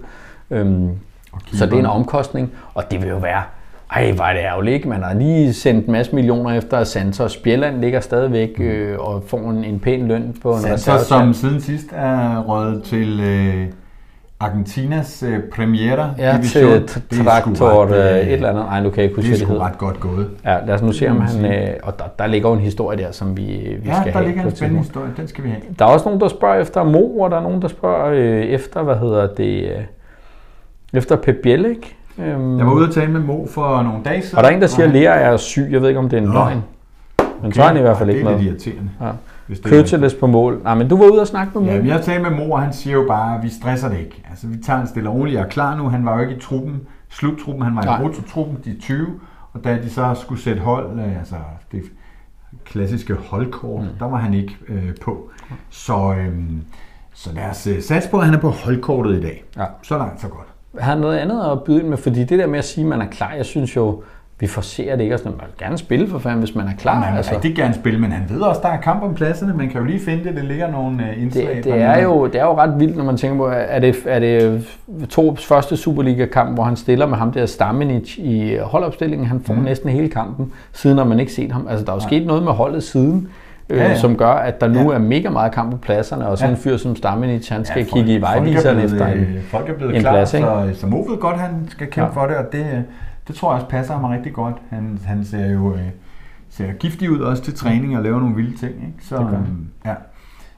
Øhm, 0.51 0.91
så 1.53 1.67
det 1.67 1.75
er 1.75 1.79
en 1.79 1.87
omkostning, 1.87 2.53
og 2.75 2.91
det 2.91 3.03
vil 3.03 3.09
jo 3.09 3.17
være, 3.17 3.43
ej, 3.93 4.13
hvor 4.13 4.25
er 4.25 4.33
det 4.33 4.41
ærgerligt, 4.41 4.75
ikke? 4.75 4.89
Man 4.89 5.03
har 5.03 5.15
lige 5.15 5.53
sendt 5.53 5.87
en 5.87 5.93
masse 5.93 6.15
millioner 6.15 6.51
efter 6.51 6.85
Santos. 6.85 7.37
Bjelland 7.37 7.81
ligger 7.81 8.01
stadigvæk 8.01 8.61
øh, 8.61 8.99
og 8.99 9.23
får 9.27 9.51
en, 9.51 9.65
en 9.65 9.81
pæn 9.81 10.09
løn 10.09 10.37
på 10.43 10.53
en 10.53 10.61
Santos, 10.61 11.07
som 11.07 11.35
siden 11.35 11.61
sidst 11.61 11.87
er 11.93 12.43
røget 12.43 12.83
til 12.83 13.21
øh, 13.21 13.67
Argentinas 14.41 15.23
øh, 15.23 15.39
Primera 15.57 16.11
Ja, 16.19 16.37
Division. 16.37 16.87
til 16.87 17.03
Det 17.11 17.25
traktor 17.27 17.87
ret, 17.87 17.91
øh, 17.91 18.15
øh, 18.21 18.27
et 18.27 18.33
eller 18.33 18.49
andet. 18.51 18.63
Ej, 18.71 18.83
nu 18.83 18.91
kan 18.91 18.97
jeg 18.97 19.05
ikke 19.05 19.17
huske, 19.17 19.27
Det 19.29 19.35
er 19.35 19.37
det 19.39 19.47
sgu 19.47 19.53
hedder. 19.53 19.67
ret 19.67 19.79
godt 19.79 20.01
gået. 20.01 20.31
Ja, 20.45 20.59
lad 20.67 20.75
os 20.75 20.83
nu 20.83 20.93
se, 20.93 21.01
Det 21.05 21.11
om 21.11 21.21
han... 21.21 21.31
sige. 21.31 21.69
Øh, 21.69 21.75
og 21.83 21.99
der, 21.99 22.05
der 22.19 22.27
ligger 22.27 22.49
jo 22.49 22.55
en 22.55 22.61
historie 22.61 22.99
der, 22.99 23.13
som 23.13 23.37
vi, 23.37 23.43
vi 23.43 23.89
Ja, 23.89 23.95
skal 24.01 24.13
der 24.13 24.19
have. 24.19 24.27
ligger 24.27 24.43
på 24.43 24.47
en 24.49 24.53
et 24.53 24.59
spændende 24.59 24.83
historie. 24.83 25.11
Den 25.17 25.29
skal 25.29 25.45
vi 25.45 25.49
have. 25.49 25.63
Der 25.79 25.85
er 25.85 25.89
også 25.89 26.05
nogen, 26.05 26.21
der 26.21 26.29
spørger 26.29 26.61
efter 26.61 26.85
Mo, 26.85 27.19
og 27.19 27.31
der 27.31 27.37
er 27.37 27.43
nogen, 27.43 27.63
der 27.63 27.69
spørger 27.69 28.07
øh, 28.11 28.41
efter, 28.45 28.83
hvad 28.83 28.97
hedder 28.97 29.27
det, 29.35 29.63
øh, 29.65 29.81
efter 30.93 31.17
Pep 31.17 31.37
Bielik. 31.43 31.97
Øhm, 32.19 32.59
Jeg 32.59 32.67
var 32.67 32.73
ude 32.73 32.89
og 32.89 32.95
tale 32.95 33.11
med 33.13 33.21
Mo 33.21 33.47
for 33.47 33.83
nogle 33.83 33.99
dage 34.05 34.23
siden. 34.23 34.37
og 34.39 34.45
der 34.45 34.51
er 34.51 34.55
en, 34.55 34.61
der 34.61 34.67
siger, 34.67 34.87
at 34.87 34.93
Lea 34.93 35.13
er 35.15 35.37
syg. 35.37 35.69
Jeg 35.71 35.81
ved 35.83 35.89
ikke, 35.89 35.99
om 36.01 36.09
det 36.09 36.17
er 36.17 36.21
en 36.23 36.29
Nå. 36.29 36.33
løgn. 36.33 36.63
Men 37.43 37.53
så 37.53 37.63
er 37.63 37.67
han 37.67 37.77
i 37.77 37.81
hvert 37.81 37.99
fald 37.99 38.09
ikke 38.11 38.21
Det 38.21 38.27
er 38.27 38.31
med. 38.31 38.39
lidt 38.45 38.49
irriterende. 38.65 38.91
Ja. 39.01 39.11
Hvis 39.49 39.61
det 39.61 39.67
er. 39.67 39.71
Køteles 39.71 40.15
på 40.15 40.27
mål. 40.27 40.61
Nej, 40.63 40.75
men 40.75 40.89
du 40.89 40.97
var 40.97 41.11
ude 41.11 41.21
og 41.21 41.27
snakke 41.27 41.59
med 41.59 41.67
Mo. 41.67 41.73
Ja, 41.73 41.79
vi 41.79 41.89
har 41.89 42.01
talt 42.01 42.23
med 42.23 42.31
mor, 42.31 42.57
og 42.57 42.63
han 42.63 42.73
siger 42.73 42.95
jo 42.95 43.05
bare, 43.09 43.37
at 43.37 43.43
vi 43.43 43.49
stresser 43.49 43.89
det 43.89 43.99
ikke. 43.99 44.23
Altså, 44.31 44.47
vi 44.47 44.57
tager 44.59 44.81
en 44.81 44.87
stille 44.87 45.09
og 45.09 45.15
roligt. 45.15 45.37
Jeg 45.37 45.45
er 45.45 45.49
klar 45.49 45.77
nu. 45.77 45.89
Han 45.89 46.05
var 46.05 46.15
jo 46.15 46.21
ikke 46.21 46.35
i 46.37 46.41
truppen, 46.41 46.81
sluttruppen, 47.09 47.65
han 47.65 47.77
var 47.77 47.83
Nej. 47.83 48.01
i 48.01 48.05
rototruppen, 48.05 48.59
de 48.65 48.81
20. 48.81 49.07
Og 49.53 49.65
da 49.65 49.79
de 49.83 49.91
så 49.91 50.15
skulle 50.15 50.43
sætte 50.43 50.63
hold, 50.63 50.99
øh, 51.01 51.19
altså 51.19 51.35
det 51.73 51.83
klassiske 52.65 53.15
holdkort, 53.15 53.83
mm. 53.83 53.89
der 53.99 54.05
var 54.05 54.17
han 54.17 54.35
ikke 54.35 54.57
øh, 54.69 54.95
på. 55.03 55.31
Så, 55.71 56.15
øh, 56.19 56.35
så 57.15 57.33
lad 57.35 57.45
os 57.51 57.67
øh, 57.67 57.83
satse 57.83 58.11
på, 58.11 58.19
at 58.19 58.25
han 58.25 58.35
er 58.35 58.39
på 58.39 58.51
holdkortet 58.51 59.19
i 59.19 59.21
dag. 59.21 59.45
Ja. 59.57 59.65
Så 59.83 59.99
langt, 59.99 60.21
så 60.21 60.29
godt. 60.29 60.47
har 60.79 60.95
noget 60.95 61.19
andet 61.19 61.45
at 61.53 61.63
byde 61.63 61.81
ind 61.81 61.89
med, 61.89 61.97
fordi 61.97 62.25
det 62.25 62.39
der 62.39 62.47
med 62.47 62.59
at 62.59 62.65
sige, 62.65 62.85
at 62.85 62.89
man 62.89 63.01
er 63.01 63.07
klar, 63.11 63.33
jeg 63.33 63.47
synes 63.47 63.77
jo, 63.77 64.03
vi 64.41 64.47
forser 64.47 64.97
det 64.97 65.03
ikke, 65.03 65.15
og 65.15 65.19
sådan, 65.19 65.33
man 65.33 65.47
vil 65.47 65.67
gerne 65.67 65.79
spille 65.79 66.09
for 66.09 66.19
fanden, 66.19 66.39
hvis 66.39 66.55
man 66.55 66.67
er 66.67 66.73
klar. 66.79 67.01
Man 67.01 67.11
vil 67.13 67.17
altså. 67.17 67.35
rigtig 67.35 67.57
gerne 67.57 67.75
spille, 67.75 68.01
men 68.01 68.13
han 68.13 68.25
ved 68.29 68.41
også, 68.41 68.61
der 68.63 68.69
er 68.69 68.77
kamp 68.81 69.03
om 69.03 69.15
pladserne. 69.15 69.55
Man 69.55 69.69
kan 69.69 69.81
jo 69.81 69.87
lige 69.87 70.01
finde 70.01 70.25
det, 70.25 70.37
det 70.37 70.45
ligger 70.45 70.71
nogle 70.71 71.03
øh, 71.11 71.23
indslag. 71.23 71.57
Det, 71.57 71.65
det, 71.65 71.81
er 71.83 72.03
jo, 72.03 72.27
det 72.27 72.35
er 72.41 72.45
jo 72.45 72.57
ret 72.59 72.75
vildt, 72.81 72.97
når 72.97 73.05
man 73.05 73.17
tænker 73.17 73.37
på, 73.37 73.47
er 73.53 73.79
det, 73.79 73.97
er 74.07 74.19
det 74.19 74.67
Torps 75.09 75.47
første 75.47 75.77
Superliga-kamp, 75.77 76.55
hvor 76.55 76.65
han 76.65 76.77
stiller 76.77 77.07
med 77.07 77.17
ham 77.17 77.33
der 77.33 77.47
Stamenic 77.47 78.19
i 78.19 78.57
holdopstillingen. 78.63 79.27
Han 79.27 79.41
får 79.41 79.55
mm. 79.55 79.61
næsten 79.63 79.91
hele 79.91 80.09
kampen, 80.09 80.53
siden 80.73 80.99
har 80.99 81.05
man 81.05 81.21
ikke 81.21 81.33
set 81.33 81.53
ham. 81.53 81.67
Altså, 81.71 81.85
der 81.85 81.93
er 81.93 81.97
jo 81.97 82.01
sket 82.01 82.27
noget 82.27 82.43
med 82.43 82.53
holdet 82.53 82.83
siden, 82.83 83.29
øh, 83.69 83.79
Ja, 83.79 83.89
ja. 83.89 83.95
som 83.99 84.17
gør, 84.17 84.29
at 84.33 84.61
der 84.61 84.69
nu 84.69 84.91
Ja. 84.91 84.95
er 84.97 84.99
mega 85.01 85.31
meget 85.31 85.53
kamp 85.53 85.71
på 85.71 85.77
pladserne, 85.77 86.27
og 86.29 86.39
sådan 86.39 86.51
Ja. 86.51 86.57
en 86.57 86.63
fyr 86.63 86.77
som 86.77 86.97
Stamenic, 86.97 87.49
han 87.49 87.65
skal 87.65 87.81
Ja, 87.81 87.87
ja, 87.87 87.93
kigge 87.95 88.15
i 88.15 88.21
folk- 88.21 88.33
folk 88.33 88.39
er 88.47 88.51
vejviseren 88.51 88.79
efter 88.79 89.07
en, 89.07 89.19
øh, 89.19 89.43
Folk 89.43 89.69
er 89.69 89.75
blevet 89.75 89.95
en 89.95 90.01
klar, 90.01 90.13
plads, 90.13 90.35
ikke? 90.35 90.47
så, 90.47 90.81
så 90.81 90.87
Mo 90.87 90.97
ved 90.97 91.19
godt, 91.19 91.37
han 91.37 91.51
skal 91.69 91.87
kæmpe 91.87 92.11
Ja. 92.21 92.23
for 92.23 92.27
det, 92.27 92.37
og 92.37 92.45
det, 92.53 92.59
øh, 92.61 92.81
det 93.29 93.37
tror 93.37 93.51
jeg 93.53 93.55
også 93.55 93.67
passer 93.69 93.95
ham 93.95 94.05
rigtig 94.05 94.33
godt. 94.33 94.55
Han, 94.71 94.99
han 95.07 95.25
ser 95.25 95.51
jo 95.51 95.73
øh, 95.75 95.81
ser 96.51 96.73
giftig 96.73 97.11
ud 97.11 97.19
også 97.21 97.43
til 97.43 97.55
træning 97.55 97.97
og 97.97 98.03
laver 98.03 98.21
nogle 98.21 98.35
vilde 98.37 98.57
ting. 98.57 98.73
Ikke? 98.73 99.07
Så, 99.09 99.17
Det 99.17 99.25
gør 99.25 99.37
han. 99.37 99.47
øhm, 99.47 99.67
ja. 99.87 99.95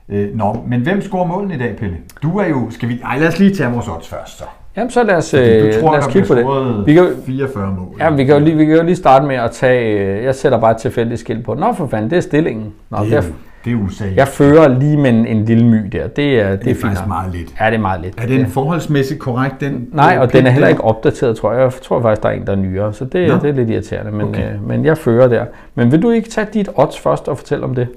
Øh, 0.08 0.36
nå, 0.36 0.64
men 0.68 0.80
hvem 0.80 1.02
scorer 1.02 1.26
målen 1.26 1.50
i 1.50 1.58
dag, 1.58 1.76
Pelle? 1.76 1.96
Du 2.22 2.38
er 2.38 2.46
jo... 2.48 2.70
Skal 2.70 2.88
vi, 2.88 3.00
ej, 3.04 3.18
lad 3.18 3.28
os 3.28 3.38
lige 3.38 3.54
tage 3.54 3.70
vores 3.72 3.88
odds 3.88 4.08
først, 4.08 4.38
så. 4.38 4.44
Jamen, 4.76 4.90
så 4.90 5.02
lad 5.02 5.16
os, 5.16 5.30
Fordi 5.30 5.48
øh, 5.58 5.74
du 5.74 5.80
tror, 5.80 5.92
lad 5.92 6.00
os 6.06 6.12
kigge 6.12 6.28
på 6.28 6.34
det. 6.34 6.86
Vi 6.86 6.94
kan, 6.94 7.06
44 7.26 7.72
mål. 7.78 7.96
ja, 7.98 8.10
vi 8.10 8.24
kan, 8.24 8.34
jo 8.38 8.44
lige, 8.44 8.56
vi 8.56 8.64
kan 8.64 8.74
jo 8.76 8.82
lige 8.82 8.96
starte 8.96 9.26
med 9.26 9.36
at 9.36 9.50
tage... 9.50 9.98
øh, 10.18 10.24
Jeg 10.24 10.34
sætter 10.34 10.60
bare 10.60 10.70
et 10.70 10.76
tilfældigt 10.76 11.20
skilt 11.20 11.44
på. 11.44 11.54
Nå, 11.54 11.72
for 11.72 11.86
fanden, 11.86 12.10
det 12.10 12.16
er 12.16 12.20
stillingen. 12.22 12.72
Nå, 12.90 13.04
det, 13.04 13.12
er, 13.14 13.22
det 13.64 13.72
er 13.72 13.76
usagt. 13.76 14.16
jeg 14.16 14.28
fører 14.28 14.68
lige 14.78 14.96
med 14.96 15.10
en, 15.10 15.26
en 15.26 15.44
lille 15.44 15.64
my 15.66 15.86
der. 15.92 16.06
Det 16.08 16.40
er, 16.40 16.50
det 16.50 16.64
det 16.64 16.70
er 16.70 16.74
faktisk 16.80 17.00
nok. 17.00 17.08
meget 17.08 17.32
lidt. 17.34 17.54
Ja, 17.60 17.66
det 17.66 17.74
er 17.74 17.78
meget 17.80 18.00
lidt. 18.00 18.14
Er 18.18 18.26
den 18.26 18.46
forholdsmæssigt 18.46 19.20
korrekt, 19.20 19.60
den? 19.60 19.88
Nej, 19.92 20.18
og 20.20 20.32
den 20.32 20.46
er 20.46 20.50
heller 20.50 20.68
ikke 20.68 20.84
opdateret, 20.84 21.36
tror 21.36 21.52
jeg. 21.52 21.62
Jeg 21.62 21.72
tror 21.82 22.02
faktisk, 22.02 22.22
der 22.22 22.28
er 22.28 22.32
en, 22.32 22.46
der 22.46 22.52
er 22.52 22.56
nyere, 22.56 22.92
så 22.92 23.04
det, 23.04 23.28
Nå. 23.28 23.34
det 23.34 23.44
er 23.44 23.52
lidt 23.52 23.70
irriterende, 23.70 24.12
men, 24.12 24.26
Okay. 24.28 24.54
øh, 24.54 24.68
men 24.68 24.84
jeg 24.84 24.98
fører 24.98 25.28
der. 25.28 25.44
Men 25.74 25.92
vil 25.92 26.02
du 26.02 26.10
ikke 26.10 26.28
tage 26.28 26.46
dit 26.54 26.68
odds 26.74 26.98
først 26.98 27.28
og 27.28 27.38
fortælle 27.38 27.64
om 27.64 27.74
det? 27.74 27.88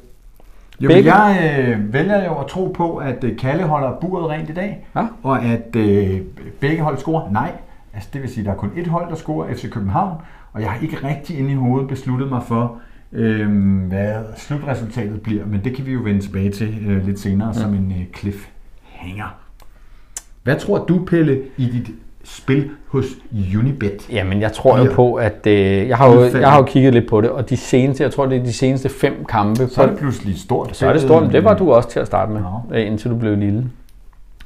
Jo, 0.79 0.87
Begge? 0.87 1.15
jeg 1.15 1.53
øh, 1.67 1.93
vælger 1.93 2.25
jo 2.25 2.33
at 2.35 2.47
tro 2.47 2.73
på, 2.77 2.95
at 2.97 3.23
øh, 3.23 3.37
Kalle 3.37 3.63
holder 3.63 3.91
buret 4.01 4.29
rent 4.29 4.49
i 4.49 4.53
dag, 4.53 4.87
Ja. 4.95 5.05
og 5.23 5.43
at 5.43 5.75
øh, 5.75 6.19
begge 6.59 6.81
hold 6.83 6.97
scorer. 6.97 7.31
Nej, 7.31 7.51
altså 7.93 8.09
det 8.13 8.21
vil 8.21 8.29
sige, 8.29 8.39
at 8.41 8.45
der 8.45 8.51
er 8.51 8.55
kun 8.57 8.71
ét 8.77 8.89
hold, 8.89 9.09
der 9.09 9.15
scorer 9.15 9.53
FC 9.53 9.69
København, 9.69 10.13
og 10.53 10.61
jeg 10.61 10.69
har 10.69 10.77
ikke 10.81 10.97
rigtig 11.03 11.39
inde 11.39 11.51
i 11.51 11.55
hovedet 11.55 11.87
besluttet 11.87 12.29
mig 12.29 12.41
for, 12.47 12.75
øh, 13.13 13.49
hvad 13.87 14.13
slutresultatet 14.37 15.21
bliver, 15.21 15.45
men 15.45 15.61
det 15.63 15.75
kan 15.75 15.85
vi 15.85 15.91
jo 15.91 15.99
vende 16.03 16.21
tilbage 16.21 16.51
til 16.51 16.77
øh, 16.87 17.05
lidt 17.05 17.19
senere 17.19 17.47
mm. 17.47 17.53
som 17.53 17.73
en 17.73 17.93
øh, 17.99 18.19
cliffhanger. 18.19 19.35
Hvad 20.43 20.55
tror 20.55 20.85
du, 20.85 21.05
Pelle, 21.05 21.41
i 21.57 21.65
dit 21.65 21.89
spil 22.23 22.69
hos 22.87 23.05
Unibet? 23.57 24.09
Jamen, 24.09 24.41
jeg 24.41 24.51
tror 24.51 24.77
jo 24.77 24.91
på, 24.93 25.13
at 25.13 25.47
øh, 25.47 25.87
jeg, 25.87 25.97
har 25.97 26.13
jo, 26.13 26.39
jeg 26.39 26.51
har 26.51 26.57
jo 26.57 26.63
kigget 26.63 26.93
lidt 26.93 27.09
på 27.09 27.21
det, 27.21 27.29
og 27.29 27.49
de 27.49 27.57
seneste, 27.57 28.03
jeg 28.03 28.11
tror, 28.11 28.25
det 28.25 28.37
er 28.37 28.43
de 28.43 28.53
seneste 28.53 28.89
fem 28.89 29.25
kampe. 29.29 29.67
Så 29.67 29.81
er 29.81 29.87
det 29.87 29.97
pludselig 29.97 30.39
stort. 30.39 30.75
så 30.77 30.87
er 30.87 30.93
det 30.93 31.01
stort, 31.01 31.23
men 31.23 31.31
det 31.31 31.43
var 31.43 31.57
du 31.57 31.71
også 31.71 31.89
til 31.89 31.99
at 31.99 32.07
starte 32.07 32.31
med, 32.31 32.41
Nå. 32.41 32.75
øh, 32.77 32.87
indtil 32.87 33.11
du 33.11 33.15
blev 33.15 33.37
lille. 33.37 33.65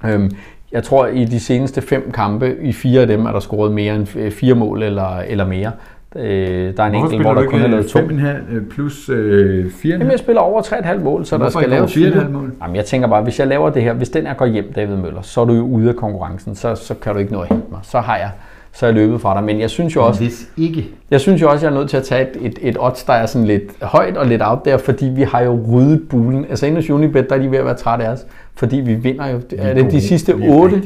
Øhm, 0.05 0.31
jeg 0.71 0.83
tror, 0.83 1.07
i 1.07 1.25
de 1.25 1.39
seneste 1.39 1.81
fem 1.81 2.11
kampe, 2.11 2.57
i 2.61 2.73
fire 2.73 3.01
af 3.01 3.07
dem 3.07 3.25
er 3.25 3.31
der 3.31 3.39
scoret 3.39 3.71
mere 3.71 3.95
end 3.95 4.31
fire 4.31 4.55
mål 4.55 4.83
eller, 4.83 5.17
eller 5.17 5.47
mere. 5.47 5.71
Øh, 6.17 6.77
der 6.77 6.83
er 6.83 6.87
en 6.87 6.91
Hvorfor 6.91 7.05
enkelt, 7.05 7.21
hvor 7.21 7.33
der 7.33 7.45
kun 7.45 7.61
er 7.61 7.67
lavet 7.67 7.87
to. 7.87 7.99
ikke 7.99 8.13
5,5 8.51 8.69
plus 8.69 9.09
øh, 9.09 9.65
4,5? 9.65 9.87
Jamen, 9.87 10.11
jeg 10.11 10.19
spiller 10.19 10.41
over 10.41 10.61
3,5 10.61 10.99
mål, 11.03 11.25
så 11.25 11.35
der 11.35 11.41
Hvorfor 11.41 11.59
skal 11.59 11.71
ikke 11.71 11.81
over 11.81 12.11
laves 12.13 12.27
4,5 12.27 12.29
mål? 12.29 12.51
Jamen, 12.61 12.75
jeg 12.75 12.85
tænker 12.85 13.07
bare, 13.07 13.23
hvis 13.23 13.39
jeg 13.39 13.47
laver 13.47 13.69
det 13.69 13.81
her, 13.83 13.93
hvis 13.93 14.09
den 14.09 14.27
er 14.27 14.33
går 14.33 14.45
hjem, 14.45 14.73
David 14.73 14.95
Møller, 14.95 15.21
så 15.21 15.41
er 15.41 15.45
du 15.45 15.53
jo 15.53 15.61
ude 15.61 15.89
af 15.89 15.95
konkurrencen, 15.95 16.55
så, 16.55 16.75
så 16.75 16.93
kan 16.93 17.13
du 17.13 17.19
ikke 17.19 17.33
nå 17.33 17.41
at 17.41 17.47
hente 17.47 17.65
mig. 17.71 17.79
Så 17.83 17.99
har 17.99 18.17
jeg, 18.17 18.29
så 18.73 18.85
er 18.85 18.89
jeg 18.89 18.95
løbet 18.95 19.21
fra 19.21 19.35
dig. 19.35 19.43
Men 19.43 19.59
jeg 19.59 19.69
synes 19.69 19.95
jo 19.95 20.05
også, 20.05 20.21
Hvis 20.21 20.49
ikke. 20.57 20.89
jeg 21.11 21.21
synes 21.21 21.41
jo 21.41 21.49
også, 21.49 21.65
jeg 21.65 21.73
er 21.73 21.79
nødt 21.79 21.89
til 21.89 21.97
at 21.97 22.03
tage 22.03 22.21
et, 22.21 22.37
et, 22.41 22.59
et 22.61 22.77
odds, 22.79 23.03
der 23.03 23.13
er 23.13 23.25
sådan 23.25 23.47
lidt 23.47 23.63
højt 23.81 24.17
og 24.17 24.25
lidt 24.25 24.41
out 24.45 24.65
der, 24.65 24.77
fordi 24.77 25.05
vi 25.05 25.21
har 25.21 25.41
jo 25.41 25.59
ryddet 25.73 26.09
bulen. 26.09 26.45
Altså 26.49 26.65
inde 26.65 26.77
hos 26.77 26.89
Unibet, 26.89 27.29
der 27.29 27.35
er 27.35 27.39
de 27.39 27.51
ved 27.51 27.57
at 27.57 27.65
være 27.65 27.75
trætte 27.75 28.05
af 28.05 28.09
os, 28.11 28.25
fordi 28.55 28.75
vi 28.77 28.93
vinder 28.93 29.27
jo. 29.27 29.41
Er 29.57 29.73
det 29.73 29.83
gode. 29.83 29.95
de 29.95 30.01
sidste 30.01 30.37
Vi 30.37 30.45
er 30.45 30.53
otte, 30.53 30.81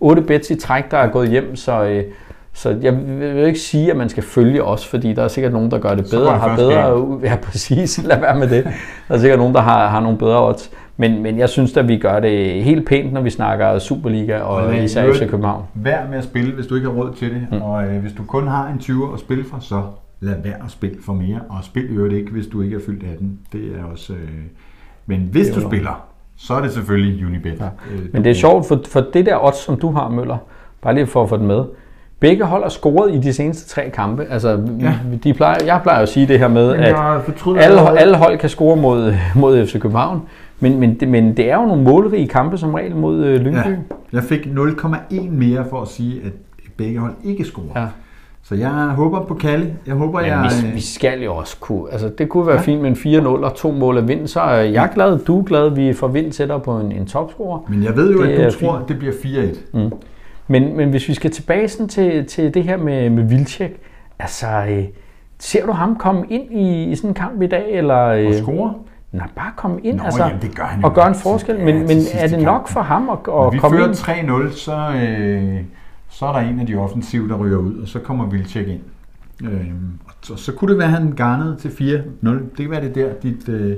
otte 0.00 0.22
bets 0.22 0.50
i 0.50 0.54
træk, 0.54 0.90
der 0.90 0.98
er 0.98 1.08
gået 1.08 1.28
hjem, 1.28 1.56
så, 1.56 1.84
øh, 1.84 2.04
så 2.56 2.76
jeg 2.82 2.96
vil 2.96 3.38
jo 3.38 3.44
ikke 3.44 3.58
sige, 3.58 3.90
at 3.90 3.96
man 3.96 4.08
skal 4.08 4.22
følge 4.22 4.64
os, 4.64 4.86
fordi 4.86 5.12
der 5.12 5.22
er 5.22 5.28
sikkert 5.28 5.52
nogen, 5.52 5.70
der 5.70 5.78
gør 5.78 5.94
det 5.94 6.04
bedre, 6.10 6.32
det 6.32 6.40
har 6.40 6.56
bedre, 6.56 7.18
ja 7.30 7.36
præcis, 7.36 8.04
lad 8.04 8.20
være 8.20 8.38
med 8.38 8.48
det. 8.48 8.64
Der 9.08 9.14
er 9.14 9.18
sikkert 9.18 9.38
nogen, 9.38 9.54
der 9.54 9.60
har, 9.60 9.88
har 9.88 10.00
nogle 10.00 10.18
bedre 10.18 10.48
odds. 10.48 10.70
Men, 10.96 11.22
men 11.22 11.38
jeg 11.38 11.48
synes 11.48 11.76
at 11.76 11.88
vi 11.88 11.98
gør 11.98 12.20
det 12.20 12.64
helt 12.64 12.88
pænt, 12.88 13.12
når 13.12 13.20
vi 13.20 13.30
snakker 13.30 13.78
Superliga 13.78 14.38
og, 14.38 14.56
Og 14.56 14.72
det 14.72 14.78
er 14.78 14.82
især 14.82 15.12
FC 15.12 15.28
København. 15.28 15.64
Vær 15.74 16.08
med 16.10 16.18
at 16.18 16.24
spille, 16.24 16.54
hvis 16.54 16.66
du 16.66 16.74
ikke 16.74 16.88
har 16.88 16.94
råd 16.94 17.14
til 17.14 17.30
det. 17.30 17.46
Mm. 17.50 17.62
Og 17.62 17.84
øh, 17.84 18.00
hvis 18.00 18.12
du 18.12 18.22
kun 18.24 18.48
har 18.48 18.68
en 18.68 18.78
20 18.78 19.12
at 19.12 19.20
spille 19.20 19.44
for, 19.44 19.58
så 19.60 19.82
lad 20.20 20.34
være 20.44 20.54
at 20.64 20.70
spille 20.70 20.96
for 21.06 21.12
mere. 21.12 21.40
Og 21.48 21.58
spil 21.62 21.84
i 21.84 21.94
øvrigt 21.94 22.14
ikke, 22.14 22.32
hvis 22.32 22.46
du 22.46 22.62
ikke 22.62 22.76
er 22.76 22.80
fyldt 22.86 23.02
18. 23.12 23.38
Det 23.52 23.60
er 23.60 23.84
også 23.92 24.12
øh, 24.12 24.18
Men 25.06 25.28
hvis 25.32 25.48
du 25.48 25.60
spiller, 25.60 26.06
så 26.36 26.54
er 26.54 26.60
det 26.60 26.72
selvfølgelig 26.72 27.26
Unibet. 27.26 27.60
Ja. 27.60 27.68
Men 28.12 28.24
det 28.24 28.30
er 28.30 28.34
sjovt, 28.34 28.68
for, 28.68 28.80
for 28.88 29.00
det 29.00 29.26
der 29.26 29.44
odds, 29.44 29.56
som 29.56 29.76
du 29.80 29.90
har, 29.90 30.08
Møller, 30.08 30.38
bare 30.82 30.94
lige 30.94 31.06
for 31.06 31.22
at 31.22 31.28
få 31.28 31.36
den 31.36 31.46
med. 31.46 31.64
Begge 32.20 32.44
hold 32.44 32.62
har 32.62 32.70
scoret 32.70 33.14
i 33.14 33.18
de 33.18 33.32
seneste 33.32 33.68
tre 33.68 33.90
kampe. 33.90 34.26
Altså, 34.30 34.60
ja. 34.80 34.94
de 35.24 35.34
plejer, 35.34 35.56
jeg 35.64 35.80
plejer 35.82 36.02
at 36.02 36.08
sige 36.08 36.28
det 36.28 36.38
her 36.38 36.48
med, 36.48 36.72
at 36.74 36.96
alle, 37.58 37.98
alle 38.00 38.16
hold 38.16 38.38
kan 38.38 38.48
score 38.48 38.76
mod, 38.76 39.14
mod 39.34 39.66
FC 39.66 39.80
København. 39.80 40.22
Men, 40.60 40.80
men, 40.80 41.00
det, 41.00 41.08
men 41.08 41.36
det 41.36 41.50
er 41.50 41.56
jo 41.56 41.66
nogle 41.66 41.82
målrige 41.82 42.28
kampe 42.28 42.58
som 42.58 42.74
regel 42.74 42.96
mod 42.96 43.24
øh, 43.24 43.40
Lyngby. 43.40 43.56
Ja. 43.56 43.76
Jeg 44.12 44.22
fik 44.22 44.40
0,1 44.46 45.30
mere 45.30 45.64
for 45.70 45.80
at 45.80 45.88
sige, 45.88 46.20
at 46.24 46.32
begge 46.76 46.98
hold 47.00 47.12
ikke 47.24 47.44
scorer. 47.44 47.80
Ja. 47.80 47.86
Så 48.42 48.54
jeg 48.54 48.70
håber 48.70 49.24
på 49.24 49.34
Kalle. 49.34 49.74
Jeg 49.86 49.94
håber, 49.94 50.20
Men 50.20 50.28
jeg... 50.28 50.50
Vi, 50.64 50.70
vi 50.74 50.80
skal 50.80 51.22
jo 51.22 51.34
også 51.34 51.56
kunne... 51.60 51.92
Altså, 51.92 52.10
det 52.18 52.28
kunne 52.28 52.46
være 52.46 52.56
ja. 52.56 52.62
fint 52.62 52.82
med 52.82 52.90
en 53.06 53.24
4-0 53.24 53.26
og 53.26 53.54
to 53.54 53.70
mål 53.70 53.98
af 53.98 54.08
vind. 54.08 54.26
Så 54.26 54.40
er 54.40 54.60
jeg 54.60 54.90
glad, 54.94 55.18
du 55.18 55.40
er 55.40 55.44
glad, 55.44 55.70
vi 55.70 55.92
får 55.92 56.08
vind 56.08 56.32
tættere 56.32 56.60
på 56.60 56.78
en, 56.78 56.92
en 56.92 57.06
topscorer. 57.06 57.58
Men 57.68 57.84
jeg 57.84 57.96
ved 57.96 58.12
jo, 58.12 58.22
det 58.22 58.28
at 58.28 58.52
du 58.52 58.58
tror, 58.58 58.78
fint. 58.78 58.88
det 58.88 58.98
bliver 58.98 59.12
4-1. 59.12 59.78
Mm. 59.78 59.92
Men, 60.48 60.76
men 60.76 60.90
hvis 60.90 61.08
vi 61.08 61.14
skal 61.14 61.30
tilbage 61.30 61.68
sådan 61.68 61.88
til, 61.88 62.26
til 62.26 62.54
det 62.54 62.64
her 62.64 62.76
med, 62.76 63.10
med 63.10 63.24
Vilcek, 63.24 63.80
altså... 64.18 64.46
Øh, 64.68 64.84
ser 65.38 65.66
du 65.66 65.72
ham 65.72 65.96
komme 65.96 66.26
ind 66.28 66.52
i, 66.52 66.84
i 66.84 66.96
sådan 66.96 67.10
en 67.10 67.14
kamp 67.14 67.42
i 67.42 67.46
dag? 67.46 67.72
Eller, 67.72 68.04
øh, 68.04 68.26
og 68.26 68.34
score? 68.34 68.74
Nej, 69.12 69.28
bare 69.36 69.52
komme 69.56 69.80
ind 69.80 69.96
Nå, 69.96 70.04
altså, 70.04 70.24
jamen, 70.24 70.42
det 70.42 70.56
gør 70.56 70.64
han 70.64 70.84
og 70.84 70.94
gøre 70.94 71.08
en 71.08 71.14
forskel. 71.14 71.58
Men, 71.58 71.86
men 71.86 71.98
er 72.14 72.28
det 72.28 72.42
nok 72.42 72.68
for 72.68 72.80
ham 72.80 73.08
at, 73.08 73.18
at 73.18 73.24
komme 73.24 73.78
ind? 73.78 73.86
Hvis 73.86 74.08
vi 74.08 74.14
fører 74.14 74.48
3-0, 74.48 74.56
så, 74.56 74.92
øh, 74.92 75.60
så 76.08 76.26
er 76.26 76.32
der 76.32 76.38
en 76.38 76.60
af 76.60 76.66
de 76.66 76.74
offensive, 76.74 77.28
der 77.28 77.36
ryger 77.36 77.58
ud, 77.58 77.78
og 77.78 77.88
så 77.88 77.98
kommer 77.98 78.26
Vilcek 78.26 78.68
ind. 78.68 78.80
Øh, 79.44 79.66
og 80.06 80.12
så, 80.22 80.36
så 80.36 80.52
kunne 80.52 80.70
det 80.70 80.78
være, 80.78 80.86
at 80.86 80.92
han 80.92 81.12
garnede 81.12 81.56
til 81.56 81.68
4-0. 81.68 82.28
Det 82.28 82.56
kan 82.56 82.70
være, 82.70 82.82
det 82.82 82.94
der, 82.94 83.12
dit, 83.22 83.48
øh, 83.48 83.76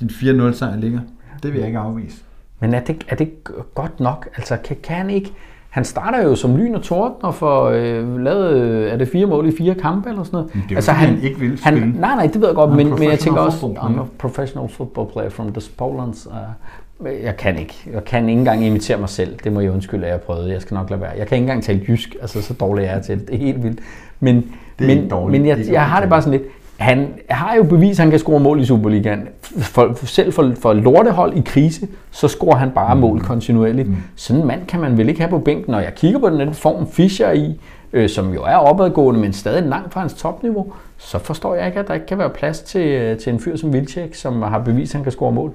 din 0.00 0.08
4-0-sejr 0.08 0.76
ligger. 0.76 1.00
Det 1.42 1.52
vil 1.52 1.58
jeg 1.58 1.66
ikke 1.66 1.78
afvise. 1.78 2.22
Men 2.60 2.74
er 2.74 2.80
det, 2.80 3.04
er 3.08 3.16
det 3.16 3.30
godt 3.74 4.00
nok? 4.00 4.28
Altså, 4.36 4.56
kan, 4.64 4.76
kan 4.82 4.96
han 4.96 5.10
ikke... 5.10 5.32
Han 5.70 5.84
starter 5.84 6.22
jo 6.22 6.34
som 6.34 6.56
lyn 6.56 6.74
og 6.74 6.82
torden 6.82 7.14
og 7.22 7.34
får 7.34 7.68
øh, 7.68 8.20
lavet, 8.20 8.92
er 8.92 8.96
det 8.96 9.08
fire 9.08 9.26
mål 9.26 9.48
i 9.48 9.56
fire 9.58 9.74
kampe 9.74 10.08
eller 10.08 10.22
sådan 10.24 10.36
noget? 10.36 10.54
Men 10.54 10.64
det 10.68 10.72
er 10.72 10.76
altså, 10.76 10.92
han, 10.92 11.08
han 11.08 11.22
ikke 11.22 11.40
vil 11.40 11.58
spille. 11.58 11.80
Han, 11.80 11.94
nej, 11.98 12.14
nej, 12.14 12.26
det 12.26 12.40
ved 12.40 12.48
jeg 12.48 12.54
godt, 12.54 12.70
men, 12.70 12.90
men 12.90 13.02
jeg 13.02 13.18
tænker 13.18 13.40
også, 13.40 13.66
I'm 13.66 14.00
a 14.00 14.04
professional 14.18 14.68
football 14.68 15.08
player 15.12 15.30
from 15.30 15.52
the 15.52 15.62
Poland. 15.78 16.14
Uh, 16.26 17.06
jeg 17.24 17.36
kan 17.36 17.58
ikke. 17.58 17.74
Jeg 17.92 18.04
kan 18.04 18.28
ikke 18.28 18.38
engang 18.38 18.66
imitere 18.66 18.98
mig 18.98 19.08
selv. 19.08 19.38
Det 19.44 19.52
må 19.52 19.60
jeg 19.60 19.72
undskylde, 19.72 20.06
at 20.06 20.12
jeg 20.12 20.20
prøvede. 20.20 20.52
Jeg 20.52 20.62
skal 20.62 20.74
nok 20.74 20.90
lade 20.90 21.00
være. 21.00 21.10
Jeg 21.18 21.26
kan 21.26 21.36
ikke 21.36 21.42
engang 21.42 21.64
tale 21.64 21.80
jysk. 21.88 22.16
Altså, 22.20 22.42
så 22.42 22.54
dårlig 22.54 22.84
er 22.84 22.92
jeg 22.92 23.02
til 23.02 23.18
det. 23.18 23.28
Det 23.28 23.34
er 23.34 23.38
helt 23.38 23.62
vildt. 23.62 23.80
Men, 24.20 24.36
det 24.78 24.90
er 24.90 25.00
men, 25.00 25.10
dårligt. 25.10 25.42
men 25.42 25.48
jeg, 25.48 25.72
jeg 25.72 25.86
har 25.86 26.00
det 26.00 26.10
bare 26.10 26.22
sådan 26.22 26.40
lidt, 26.40 26.50
han 26.80 27.14
har 27.30 27.54
jo 27.54 27.62
bevist, 27.62 28.00
at 28.00 28.04
han 28.04 28.10
kan 28.10 28.18
score 28.18 28.40
mål 28.40 28.60
i 28.60 28.64
Superligaen. 28.64 29.28
For, 29.42 30.06
selv 30.06 30.32
for, 30.32 30.52
for 30.60 30.72
lortehold 30.72 31.36
i 31.36 31.42
krise, 31.46 31.88
så 32.10 32.28
scorer 32.28 32.56
han 32.56 32.70
bare 32.70 32.96
mål 32.96 33.18
mm. 33.18 33.24
kontinuerligt. 33.24 33.88
Mm. 33.88 33.96
Sådan 34.16 34.40
en 34.42 34.48
mand 34.48 34.66
kan 34.66 34.80
man 34.80 34.98
vel 34.98 35.08
ikke 35.08 35.20
have 35.20 35.30
på 35.30 35.38
bænken. 35.38 35.72
Når 35.72 35.80
jeg 35.80 35.94
kigger 35.94 36.18
på 36.18 36.30
den 36.30 36.54
form 36.54 36.92
Fischer 36.92 37.32
i, 37.32 37.60
øh, 37.92 38.08
som 38.08 38.34
jo 38.34 38.42
er 38.42 38.56
opadgående, 38.56 39.20
men 39.20 39.32
stadig 39.32 39.68
langt 39.68 39.92
fra 39.92 40.00
hans 40.00 40.14
topniveau, 40.14 40.72
så 40.98 41.18
forstår 41.18 41.54
jeg 41.54 41.66
ikke, 41.66 41.78
at 41.78 41.88
der 41.88 41.94
ikke 41.94 42.06
kan 42.06 42.18
være 42.18 42.30
plads 42.30 42.60
til, 42.60 42.86
øh, 42.88 43.18
til 43.18 43.32
en 43.32 43.40
fyr 43.40 43.56
som 43.56 43.72
Vilcek, 43.72 44.14
som 44.14 44.42
har 44.42 44.58
bevist, 44.58 44.94
at 44.94 44.98
han 44.98 45.02
kan 45.02 45.12
score 45.12 45.32
mål. 45.32 45.54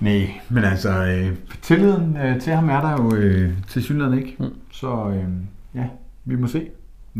Nej, 0.00 0.30
men 0.48 0.64
altså, 0.64 0.88
øh, 0.90 1.36
tilliden 1.62 2.16
øh, 2.24 2.40
til 2.40 2.52
ham 2.52 2.68
er 2.68 2.80
der 2.80 3.02
jo 3.02 3.16
øh, 3.16 3.52
til 3.68 3.82
synligheden 3.82 4.18
ikke. 4.18 4.36
Mm. 4.38 4.54
Så 4.72 5.12
øh, 5.14 5.24
ja, 5.74 5.84
vi 6.24 6.36
må 6.36 6.46
se. 6.46 6.66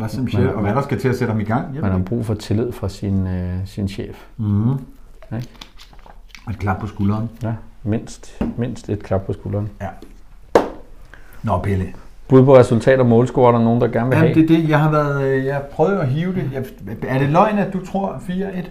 Hvad 0.01 0.09
som 0.09 0.29
chef, 0.29 0.55
og 0.55 0.61
hvad 0.61 0.75
der 0.75 0.83
skal 0.83 1.01
til 1.01 1.09
at 1.09 1.17
sætte 1.17 1.33
ham 1.33 1.41
i 1.41 1.45
gang. 1.45 1.75
Jeg 1.75 1.83
man 1.83 1.91
har 1.91 1.99
brug 1.99 2.27
for 2.27 2.35
tillid 2.35 2.73
fra 2.73 2.89
sin, 2.89 3.27
øh, 3.27 3.55
sin 3.67 3.89
chef. 3.89 4.27
Mm. 4.37 4.71
Ja. 5.33 5.37
Et 6.51 6.59
klap 6.59 6.81
på 6.81 6.87
skulderen. 6.87 7.31
Ja, 7.43 7.53
mindst, 7.83 8.43
mindst 8.57 8.89
et 8.89 9.03
klap 9.03 9.23
på 9.23 9.33
skulderen. 9.33 9.69
Ja. 9.81 9.89
Nå, 11.43 11.59
Pelle. 11.59 11.87
Bud 12.29 12.45
på 12.45 12.57
resultat 12.57 13.01
og 13.01 13.07
målscore, 13.07 13.49
er 13.49 13.59
der 13.59 13.65
nogen, 13.65 13.81
der 13.81 13.89
gerne 13.89 14.09
vil 14.09 14.17
Jamen, 14.17 14.35
have? 14.35 14.47
det 14.47 14.57
er 14.57 14.61
det. 14.61 14.69
Jeg 14.69 14.81
har 14.81 14.91
været, 14.91 15.25
øh, 15.25 15.45
jeg 15.47 15.63
prøvet 15.73 15.99
at 15.99 16.09
hive 16.09 16.35
det. 16.35 16.51
Jeg, 16.55 16.65
er 17.09 17.19
det 17.19 17.29
løgn, 17.29 17.59
at 17.59 17.73
du 17.73 17.87
tror 17.87 18.23
4-1? 18.29 18.69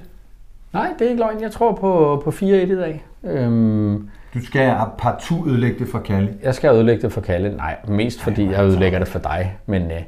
Nej, 0.73 0.87
det 0.99 1.05
er 1.05 1.09
ikke 1.09 1.21
løgn. 1.21 1.41
Jeg 1.41 1.51
tror 1.51 1.71
på, 1.71 2.21
på 2.23 2.29
4-1 2.29 2.45
i 2.45 2.75
dag. 2.75 3.05
Øhm, 3.23 4.09
du 4.33 4.45
skal 4.45 4.75
partout 4.97 5.47
ødelægge 5.47 5.79
det 5.79 5.87
for 5.87 5.99
Kalle? 5.99 6.33
Jeg 6.43 6.55
skal 6.55 6.75
ødelægge 6.75 7.01
det 7.01 7.11
for 7.11 7.21
Kalle. 7.21 7.55
Nej, 7.57 7.75
mest 7.87 8.21
fordi 8.21 8.45
Ej, 8.45 8.51
jeg 8.51 8.65
ødelægger 8.65 8.99
det 8.99 9.07
for 9.07 9.19
dig. 9.19 9.57
Men 9.65 9.81
øh, 9.81 10.01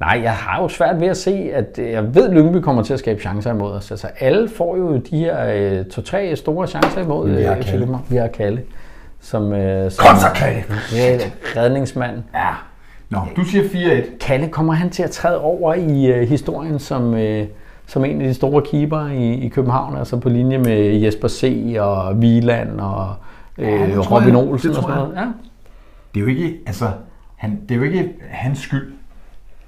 Nej, 0.00 0.20
jeg 0.22 0.32
har 0.32 0.62
jo 0.62 0.68
svært 0.68 1.00
ved 1.00 1.06
at 1.06 1.16
se, 1.16 1.50
at 1.52 1.78
øh, 1.78 1.90
jeg 1.90 2.14
ved, 2.14 2.28
at 2.28 2.34
Lyngby 2.34 2.56
kommer 2.56 2.82
til 2.82 2.92
at 2.92 2.98
skabe 2.98 3.20
chancer 3.20 3.50
imod 3.50 3.72
os. 3.72 3.90
Altså, 3.90 4.06
alle 4.20 4.48
får 4.48 4.76
jo 4.76 4.96
de 4.96 5.18
her 5.18 5.54
øh, 5.54 5.84
to-tre 5.84 6.36
store 6.36 6.66
chancer 6.66 7.00
imod 7.00 7.30
vi 7.30 7.42
har 7.42 7.56
øh, 7.56 7.62
Kalle. 7.64 7.88
Vi 8.10 8.16
har 8.16 8.26
Kalle. 8.26 8.62
Som, 9.20 9.52
øh, 9.52 9.90
som 9.90 10.04
Kalle! 10.34 10.64
Ja, 10.94 11.18
redningsmand. 11.56 12.22
Ja. 12.34 12.48
Nå, 13.10 13.18
du 13.36 13.44
siger 13.44 13.64
4-1. 14.02 14.18
Kalle, 14.20 14.48
kommer 14.48 14.72
han 14.72 14.90
til 14.90 15.02
at 15.02 15.10
træde 15.10 15.40
over 15.40 15.74
i 15.74 16.06
øh, 16.06 16.28
historien 16.28 16.78
som, 16.78 17.14
øh, 17.14 17.46
som 17.86 18.04
en 18.04 18.20
af 18.20 18.28
de 18.28 18.34
store 18.34 18.62
keeper 18.62 19.08
i, 19.08 19.34
i 19.34 19.48
København, 19.48 19.96
altså 19.96 20.16
på 20.16 20.28
linje 20.28 20.58
med 20.58 21.00
Jesper 21.00 21.28
C. 21.28 21.74
og 21.78 22.14
Wieland 22.14 22.80
og 22.80 23.14
øh, 23.58 23.68
ja, 23.68 23.98
Robin 23.98 24.36
Olsen 24.36 24.70
og 24.70 24.76
sådan 24.76 24.96
noget? 24.96 25.14
Ja. 25.16 25.26
Det 26.14 26.20
er 26.20 26.24
jo 26.24 26.26
ikke, 26.26 26.58
altså, 26.66 26.90
han, 27.36 27.60
det 27.68 27.70
er 27.70 27.76
jo 27.78 27.82
ikke 27.82 28.14
hans 28.30 28.58
skyld, 28.58 28.92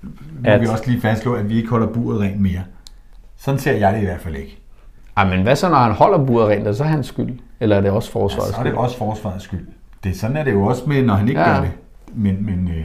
må 0.02 0.10
at, 0.44 0.60
vi 0.60 0.66
også 0.66 0.84
lige 0.86 1.00
fastslå, 1.00 1.34
at 1.34 1.48
vi 1.48 1.56
ikke 1.56 1.70
holder 1.70 1.86
buret 1.86 2.20
rent 2.20 2.40
mere. 2.40 2.60
Sådan 3.36 3.60
ser 3.60 3.72
jeg 3.72 3.92
det 3.94 4.00
i 4.00 4.04
hvert 4.04 4.20
fald 4.20 4.36
ikke. 4.36 4.58
Ej, 5.16 5.28
men 5.28 5.42
hvad 5.42 5.56
så, 5.56 5.68
når 5.68 5.76
han 5.76 5.92
holder 5.92 6.24
buret 6.26 6.48
rent, 6.48 6.76
så 6.76 6.84
er 6.84 6.88
hans 6.88 7.06
skyld? 7.06 7.38
Eller 7.60 7.76
er 7.76 7.80
det 7.80 7.90
også 7.90 8.10
forsvarets 8.10 8.48
ja, 8.48 8.54
så 8.54 8.60
er 8.60 8.64
det 8.64 8.74
også 8.74 8.98
forsvarets 8.98 9.44
skyld. 9.44 9.66
Det, 10.04 10.16
sådan 10.16 10.36
er 10.36 10.44
det 10.44 10.52
jo 10.52 10.64
også 10.64 10.82
med, 10.86 11.02
når 11.02 11.14
han 11.14 11.28
ikke 11.28 11.40
ja. 11.40 11.54
gør 11.54 11.60
det. 11.60 11.70
Men, 12.14 12.46
men 12.46 12.64
uh, 12.64 12.84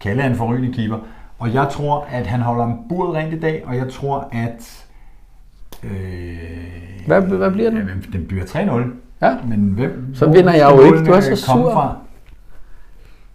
Kalle 0.00 0.22
er 0.22 0.26
en 0.26 0.36
forrygende 0.36 0.72
keeper. 0.72 0.98
Og 1.38 1.54
jeg 1.54 1.68
tror, 1.70 2.06
at 2.10 2.26
han 2.26 2.40
holder 2.40 2.76
buret 2.88 3.14
rent 3.14 3.34
i 3.34 3.40
dag, 3.40 3.62
og 3.66 3.76
jeg 3.76 3.88
tror, 3.88 4.28
at... 4.32 4.86
Øh, 5.84 5.90
hvad, 7.06 7.22
hvad 7.22 7.50
bliver 7.50 7.70
den? 7.70 7.78
Ja, 7.78 8.18
den 8.18 8.26
bliver 8.26 8.44
3-0. 8.44 9.26
Ja, 9.26 9.36
men 9.48 9.58
hvem, 9.60 10.14
så 10.14 10.26
vinder 10.26 10.54
jeg 10.54 10.72
jo 10.76 10.80
ikke. 10.84 11.04
Du 11.04 11.12
er 11.12 11.20
så 11.20 11.36
sur. 11.36 11.72
Fra? 11.72 11.96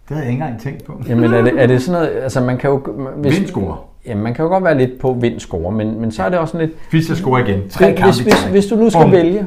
Det 0.08 0.16
havde 0.16 0.26
jeg 0.26 0.32
ikke 0.32 0.44
engang 0.44 0.60
tænkt 0.60 0.84
på. 0.84 1.02
Jamen 1.08 1.34
er 1.34 1.42
det, 1.42 1.62
er 1.62 1.66
det 1.66 1.82
sådan 1.82 2.00
noget, 2.00 2.22
altså 2.22 2.40
man 2.40 2.58
kan 2.58 2.70
jo... 2.70 2.82
Hvis, 3.16 3.38
vindscore. 3.38 3.76
Jamen 4.06 4.22
man 4.22 4.34
kan 4.34 4.42
jo 4.42 4.48
godt 4.48 4.64
være 4.64 4.78
lidt 4.78 4.98
på 4.98 5.12
vindscore, 5.12 5.72
men, 5.72 6.00
men 6.00 6.12
så 6.12 6.22
er 6.22 6.28
det 6.28 6.38
også 6.38 6.52
sådan 6.52 6.66
lidt... 6.66 6.78
Fischer 6.90 7.14
score 7.14 7.40
igen. 7.40 7.68
Tre 7.68 7.86
hvis, 7.86 7.98
kampe 7.98 8.22
hvis, 8.22 8.44
hvis, 8.44 8.66
du 8.66 8.76
nu 8.76 8.90
skal 8.90 9.02
Bum. 9.02 9.12
vælge 9.12 9.46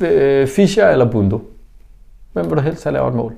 øh, 0.00 0.48
Fischer 0.48 0.88
eller 0.88 1.10
Bundo, 1.10 1.42
hvem 2.32 2.50
vil 2.50 2.56
du 2.56 2.60
helst 2.60 2.84
have 2.84 2.94
lavet 2.94 3.08
et 3.08 3.14
mål? 3.14 3.34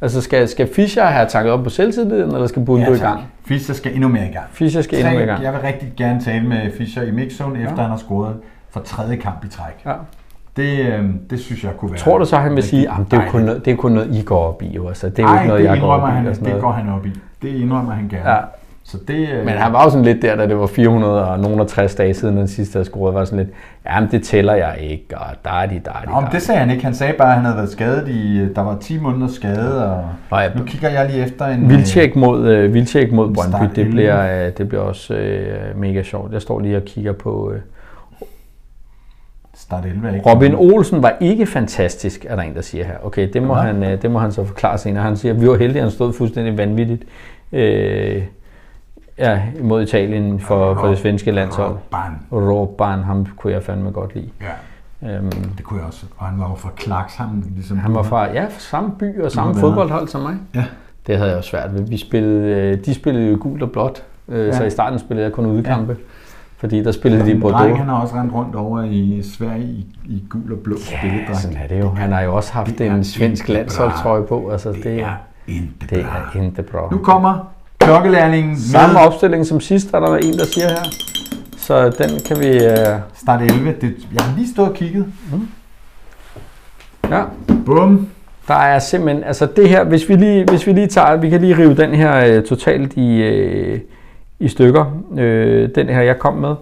Altså 0.00 0.20
skal, 0.20 0.48
skal 0.48 0.68
Fischer 0.74 1.04
have 1.04 1.28
takket 1.28 1.52
op 1.52 1.64
på 1.64 1.70
selvtilliden, 1.70 2.34
eller 2.34 2.46
skal 2.46 2.64
Bundo 2.64 2.90
ja, 2.90 2.96
i 2.96 2.98
gang? 2.98 3.20
Fischer 3.46 3.74
skal 3.74 3.94
endnu 3.94 4.08
mere 4.08 4.28
i 4.28 4.32
gang. 4.32 4.46
Fischer 4.52 4.82
skal 4.82 4.98
endnu 4.98 5.12
mere 5.12 5.22
i 5.22 5.26
gang. 5.26 5.42
Jeg 5.42 5.52
vil 5.52 5.60
rigtig 5.60 5.92
gerne 5.96 6.20
tale 6.20 6.48
med 6.48 6.70
Fischer 6.78 7.02
i 7.02 7.10
mixzone, 7.10 7.58
efter 7.58 7.74
ja. 7.76 7.82
han 7.82 7.90
har 7.90 7.96
scoret 7.96 8.36
for 8.70 8.80
tredje 8.80 9.16
kamp 9.16 9.44
i 9.44 9.48
træk. 9.48 9.74
Ja. 9.86 9.92
Det, 10.56 10.78
øh, 10.78 11.04
det 11.30 11.40
synes 11.40 11.64
jeg 11.64 11.72
kunne 11.78 11.90
være... 11.90 11.98
Tror 11.98 12.18
du 12.18 12.24
så, 12.24 12.36
han 12.36 12.54
vil 12.54 12.62
sige, 12.62 12.90
at 12.90 12.96
det, 13.10 13.18
er 13.18 13.30
kun 13.30 13.42
noget, 13.42 13.64
det 13.64 13.72
er 13.72 13.76
kun 13.76 13.92
noget, 13.92 14.16
I 14.16 14.22
går 14.22 14.38
op 14.38 14.62
i? 14.62 14.78
Altså, 14.88 15.08
det 15.08 15.18
er 15.18 15.28
jo 15.28 15.34
ikke 15.34 15.48
noget, 15.48 15.64
jeg 15.64 15.80
går 15.80 15.92
op 15.92 16.08
i. 16.08 16.12
Han, 16.12 16.26
det 16.26 16.60
går 16.60 16.72
han 16.72 16.88
op 16.88 17.06
i. 17.06 17.10
Det 17.42 17.48
indrømmer 17.48 17.92
han 17.92 18.08
gerne. 18.08 18.30
Ja. 18.30 18.38
Så 18.86 18.98
det, 19.08 19.28
øh... 19.28 19.44
Men 19.44 19.54
han 19.54 19.72
var 19.72 19.84
jo 19.84 19.90
sådan 19.90 20.04
lidt 20.04 20.22
der, 20.22 20.36
da 20.36 20.46
det 20.46 20.58
var 20.58 20.66
400 20.66 21.28
og 21.28 21.38
nogen 21.40 21.68
60 21.68 21.94
dage 21.94 22.14
siden 22.14 22.36
den 22.36 22.48
sidste, 22.48 22.78
der 22.78 22.84
scorede, 22.84 23.14
var 23.14 23.24
sådan 23.24 23.38
lidt, 23.38 23.48
jamen 23.86 24.10
det 24.10 24.22
tæller 24.22 24.54
jeg 24.54 24.76
ikke, 24.80 25.18
og 25.18 25.26
der 25.44 25.50
er 25.50 25.66
de, 25.66 25.80
der 25.84 25.90
er 25.90 26.04
de. 26.04 26.12
Nå, 26.12 26.20
men 26.20 26.28
det 26.32 26.42
sagde 26.42 26.60
han 26.60 26.70
ikke. 26.70 26.84
Han 26.84 26.94
sagde 26.94 27.12
bare, 27.12 27.28
at 27.28 27.34
han 27.34 27.44
havde 27.44 27.56
været 27.56 27.70
skadet 27.70 28.08
i, 28.08 28.48
der 28.54 28.62
var 28.62 28.78
10 28.80 28.98
måneder 28.98 29.26
skade, 29.26 29.90
og 29.90 30.04
Nå, 30.30 30.38
ja, 30.38 30.48
nu 30.56 30.64
kigger 30.64 30.88
jeg 30.88 31.10
lige 31.10 31.24
efter 31.24 31.46
en... 31.46 31.68
Vildtjek 31.68 32.16
mod, 32.16 32.64
uh, 32.64 32.74
Vildtjek 32.74 33.12
mod 33.12 33.34
Brøndby, 33.34 33.74
det 33.74 33.90
bliver, 33.90 34.46
uh, 34.46 34.52
det 34.58 34.68
bliver 34.68 34.82
også 34.82 35.14
uh, 35.14 35.80
mega 35.80 36.02
sjovt. 36.02 36.32
Jeg 36.32 36.42
står 36.42 36.60
lige 36.60 36.76
og 36.76 36.82
kigger 36.82 37.12
på, 37.12 37.48
uh, 37.48 37.54
Start 39.64 39.84
11 39.86 40.14
ikke? 40.16 40.30
Robin 40.30 40.54
Olsen 40.54 41.02
var 41.02 41.16
ikke 41.20 41.46
fantastisk, 41.46 42.26
er 42.28 42.36
der 42.36 42.42
en, 42.42 42.54
der 42.54 42.60
siger 42.60 42.84
her. 42.84 42.96
Okay, 43.02 43.28
det 43.32 43.42
må, 43.42 43.56
ja. 43.56 43.62
han, 43.62 43.82
øh, 43.82 44.02
det 44.02 44.10
må 44.10 44.18
han 44.18 44.32
så 44.32 44.44
forklare 44.44 44.78
senere. 44.78 45.04
Han 45.04 45.16
siger, 45.16 45.34
at 45.34 45.40
vi 45.40 45.48
var 45.48 45.56
heldige, 45.56 45.78
at 45.78 45.82
han 45.82 45.90
stod 45.90 46.12
fuldstændig 46.12 46.58
vanvittigt 46.58 47.04
øh, 47.52 48.22
ja, 49.18 49.42
mod 49.62 49.82
Italien 49.82 50.40
for, 50.40 50.68
ja, 50.68 50.72
for 50.72 50.88
det 50.88 50.98
svenske 50.98 51.30
landshold. 51.30 51.70
Robban. 51.70 52.12
Robban, 52.32 52.98
ham 52.98 53.26
kunne 53.36 53.52
jeg 53.52 53.62
fandme 53.62 53.90
godt 53.90 54.14
lide. 54.14 54.28
Ja. 54.40 55.16
Øhm, 55.16 55.30
det 55.56 55.64
kunne 55.64 55.78
jeg 55.78 55.86
også. 55.86 56.06
Og 56.16 56.26
han 56.26 56.40
var 56.40 56.48
jo 56.50 56.54
fra 56.54 56.70
Klakshamn. 56.76 57.52
Ligesom 57.54 57.78
han 57.78 57.94
var 57.94 58.02
fra 58.02 58.32
ja, 58.32 58.46
samme 58.58 58.92
by 58.98 59.20
og 59.20 59.32
samme 59.32 59.54
fodboldhold 59.54 60.08
som 60.08 60.20
mig. 60.20 60.36
Ja. 60.54 60.64
Det 61.06 61.16
havde 61.16 61.30
jeg 61.30 61.36
jo 61.36 61.42
svært 61.42 61.74
ved. 61.74 61.80
Vi 61.80 61.96
spillede, 61.96 62.48
øh, 62.48 62.84
de 62.84 62.94
spillede 62.94 63.30
jo 63.30 63.38
gult 63.40 63.62
og 63.62 63.70
blåt, 63.70 64.02
øh, 64.28 64.46
ja. 64.46 64.52
så 64.52 64.64
i 64.64 64.70
starten 64.70 64.98
spillede 64.98 65.24
jeg 65.24 65.32
kun 65.32 65.46
udkampe. 65.46 65.92
Ja. 65.92 66.13
Fordi 66.64 66.82
der 66.82 66.92
spillede 66.92 67.26
de 67.26 67.40
Bordeaux. 67.40 67.62
Dreng, 67.62 67.78
han 67.78 67.88
har 67.88 67.96
også 67.96 68.14
rendt 68.14 68.34
rundt 68.34 68.54
over 68.54 68.82
i 68.82 69.22
Sverige 69.22 69.62
i, 69.64 69.86
i 70.04 70.22
gul 70.30 70.52
og 70.52 70.58
blå 70.58 70.76
ja, 70.90 70.98
spilledragt. 70.98 71.38
sådan 71.38 71.56
er 71.56 71.66
det 71.66 71.80
jo. 71.80 71.88
Han 71.88 72.12
har 72.12 72.20
jo 72.20 72.34
også 72.36 72.52
haft 72.52 72.80
en 72.80 73.04
svensk 73.04 73.48
landsholdtrøje 73.48 74.22
på. 74.22 74.48
Altså, 74.50 74.72
det, 74.72 74.84
det 74.84 75.00
er 75.00 75.16
ikke 75.46 75.68
det 75.90 76.06
er 76.06 76.42
ikke 76.42 76.62
bra. 76.62 76.88
Nu 76.90 76.98
kommer 76.98 77.52
klokkelærlingen 77.78 78.56
Samme 78.58 78.98
opstilling 78.98 79.46
som 79.46 79.60
sidst, 79.60 79.94
er 79.94 80.00
der 80.00 80.16
en, 80.16 80.32
der 80.32 80.44
siger 80.44 80.68
her. 80.68 80.84
Så 81.56 81.84
den 81.84 82.20
kan 82.26 82.40
vi... 82.40 82.56
Uh... 82.56 83.00
Start 83.14 83.42
11. 83.42 83.74
Det, 83.80 83.94
jeg 84.14 84.24
har 84.24 84.36
lige 84.36 84.48
stået 84.48 84.68
og 84.68 84.74
kigget. 84.74 85.06
Mm. 85.32 85.48
Ja. 87.10 87.22
Bum. 87.66 88.08
Der 88.48 88.54
er 88.54 88.78
simpelthen, 88.78 89.24
altså 89.24 89.46
det 89.56 89.68
her, 89.68 89.84
hvis 89.84 90.08
vi 90.08 90.16
lige, 90.16 90.44
hvis 90.44 90.66
vi 90.66 90.72
lige 90.72 90.86
tager, 90.86 91.16
vi 91.16 91.30
kan 91.30 91.40
lige 91.40 91.58
rive 91.58 91.74
den 91.74 91.94
her 91.94 92.38
uh, 92.38 92.44
totalt 92.44 92.92
i, 92.96 93.28
uh, 93.72 93.78
i 94.44 94.48
stykker, 94.48 94.84
uh, 95.10 95.18
den 95.74 95.88
her 95.88 96.00
jeg 96.02 96.18
kom 96.18 96.34
med. 96.34 96.54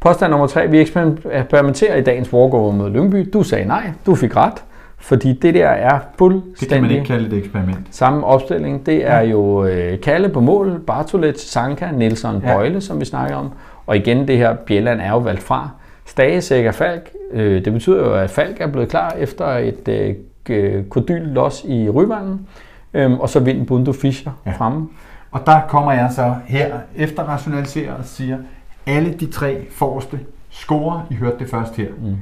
Påstand 0.00 0.30
nummer 0.30 0.46
tre, 0.46 0.68
vi 0.70 0.80
eksperimenterer 0.80 1.96
i 1.96 2.02
dagens 2.02 2.32
walkover 2.32 2.72
mod 2.72 2.90
Lyngby. 2.90 3.28
Du 3.32 3.42
sagde 3.42 3.68
nej, 3.68 3.90
du 4.06 4.14
fik 4.14 4.36
ret, 4.36 4.64
fordi 4.98 5.32
det 5.32 5.54
der 5.54 5.66
er 5.68 5.98
fuldstændig... 6.18 6.60
Det 6.60 6.68
kan 6.68 6.82
man 6.82 6.90
ikke 6.90 7.04
kalde 7.04 7.26
et 7.26 7.32
eksperiment. 7.32 7.78
Samme 7.90 8.26
opstilling, 8.26 8.86
det 8.86 9.06
er 9.06 9.20
jo 9.20 9.62
uh, 9.62 10.00
Kalle 10.02 10.28
på 10.28 10.40
mål, 10.40 10.80
Bartolet, 10.86 11.40
Sanka, 11.40 11.90
Nielsen, 11.90 12.42
Ja. 12.44 12.54
Bøjle, 12.54 12.80
som 12.80 13.00
vi 13.00 13.04
snakker 13.04 13.36
om. 13.36 13.50
Og 13.86 13.96
igen, 13.96 14.28
det 14.28 14.36
her 14.38 14.54
Bjelland 14.54 15.00
er 15.00 15.10
jo 15.10 15.18
valgt 15.18 15.42
fra. 15.42 15.70
Stage, 16.06 16.40
Sækker, 16.40 16.72
Falk. 16.72 17.10
Øh, 17.32 17.64
det 17.64 17.72
betyder 17.72 17.98
jo, 17.98 18.14
at 18.14 18.30
Falk 18.30 18.56
er 18.60 18.66
blevet 18.66 18.88
klar 18.88 19.14
efter 19.18 19.46
et 19.46 19.88
øh, 19.88 20.14
g- 20.50 20.88
kodyl 20.88 21.20
los 21.22 21.64
i 21.68 21.88
Ryvangen. 21.90 22.46
Øhm, 22.94 23.14
og 23.20 23.28
så 23.28 23.40
vinder 23.40 23.64
Bundo 23.64 23.92
Fischer 23.92 24.32
Ja. 24.46 24.50
ja. 24.50 24.56
fremme. 24.56 24.88
Og 25.32 25.46
der 25.46 25.60
kommer 25.68 25.92
jeg 25.92 26.12
så 26.12 26.36
her 26.46 26.78
efter 26.96 27.22
rationaliseret 27.22 27.96
og 27.96 28.04
siger, 28.04 28.38
alle 28.86 29.12
de 29.12 29.26
tre 29.30 29.66
forreste 29.70 30.20
scorer, 30.50 31.06
I 31.10 31.14
hørte 31.14 31.38
det 31.38 31.50
først 31.50 31.76
her. 31.76 31.88
Mm. 32.02 32.16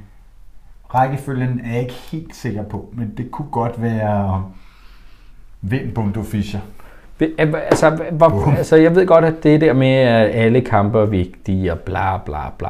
Rækkefølgen 0.94 1.60
er 1.64 1.72
jeg 1.72 1.82
ikke 1.82 1.94
helt 1.94 2.36
sikker 2.36 2.62
på, 2.62 2.88
men 2.92 3.14
det 3.16 3.30
kunne 3.30 3.50
godt 3.50 3.82
være 3.82 4.44
Vind 5.60 5.92
Bundo 5.92 6.22
Fischer. 6.22 6.60
Altså, 7.38 7.90
hvor, 8.12 8.54
altså, 8.56 8.76
jeg 8.76 8.94
ved 8.94 9.06
godt, 9.06 9.24
at 9.24 9.42
det 9.42 9.60
der 9.60 9.72
med, 9.72 9.94
at 9.94 10.30
alle 10.30 10.60
kampe 10.60 10.98
er 10.98 11.06
vigtige 11.06 11.72
og 11.72 11.78
bla 11.78 12.18
bla 12.18 12.50
bla. 12.58 12.68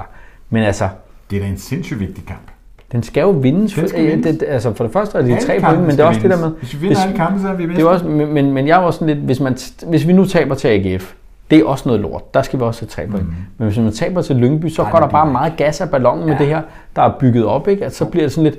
Men 0.51 0.63
altså, 0.63 0.89
Det 1.31 1.37
er 1.37 1.43
da 1.43 1.49
en 1.49 1.59
sindssygt 1.59 2.01
vigtig 2.01 2.27
kamp. 2.27 2.50
Den 2.93 3.03
skal 3.03 3.21
jo 3.21 3.31
vindes. 3.31 3.75
Den 3.75 3.89
skal 3.89 4.01
Øh, 4.05 4.09
vindes. 4.11 4.37
Det, 4.39 4.47
altså, 4.49 4.75
for 4.75 4.85
det 4.85 4.93
første 4.93 5.19
er 5.19 5.23
det 5.23 5.31
de 5.31 5.35
Alle 5.37 5.47
tre 5.47 5.61
point, 5.61 5.81
men 5.81 5.91
det 5.91 6.01
er 6.01 6.05
også 6.05 6.21
det 6.21 6.31
der 6.31 6.37
vindes. 6.37 6.51
med... 6.53 6.59
Hvis 6.59 6.75
vi 6.75 6.79
vinder 6.81 6.97
hvis- 6.97 7.05
alle 7.05 7.17
kampe, 7.17 7.41
så 7.43 7.49
er 7.49 7.53
vi 7.55 7.63
Det 7.63 7.71
er 7.71 7.75
bedst. 7.75 7.87
også, 7.87 8.05
men, 8.07 8.53
men- 8.53 8.67
jeg 8.69 8.77
var 8.79 8.83
også 8.85 8.99
sådan 8.99 9.15
lidt, 9.15 9.25
hvis, 9.27 9.41
man, 9.41 9.57
hvis 9.87 10.07
vi 10.07 10.13
nu 10.13 10.25
taber 10.25 10.55
til 10.55 10.69
AGF, 10.69 11.13
det 11.51 11.59
er 11.59 11.65
også 11.65 11.89
noget 11.89 12.01
lort. 12.01 12.35
Der 12.35 12.43
skal 12.43 12.59
vi 12.59 12.65
også 12.65 12.81
have 12.83 12.89
tre 12.89 13.07
point. 13.11 13.27
Mm. 13.29 13.35
Men 13.59 13.69
hvis 13.69 13.79
man 13.79 13.93
taber 13.93 14.23
til 14.23 14.37
Lyngby, 14.37 14.69
så 14.69 14.83
Ej, 14.83 14.91
går 14.91 14.99
der 14.99 15.09
bare 15.09 15.27
meget 15.33 15.53
gas 15.57 15.81
af 15.81 15.91
ballonen 15.91 16.25
med 16.27 16.33
Ja. 16.33 16.39
det 16.39 16.47
her, 16.47 16.61
der 16.97 17.03
er 17.03 17.13
bygget 17.21 17.45
op, 17.45 17.69
ikke? 17.69 17.85
At 17.85 17.95
så 17.95 18.05
bliver 18.05 18.25
det 18.25 18.33
sådan 18.33 18.45
lidt, 18.53 18.59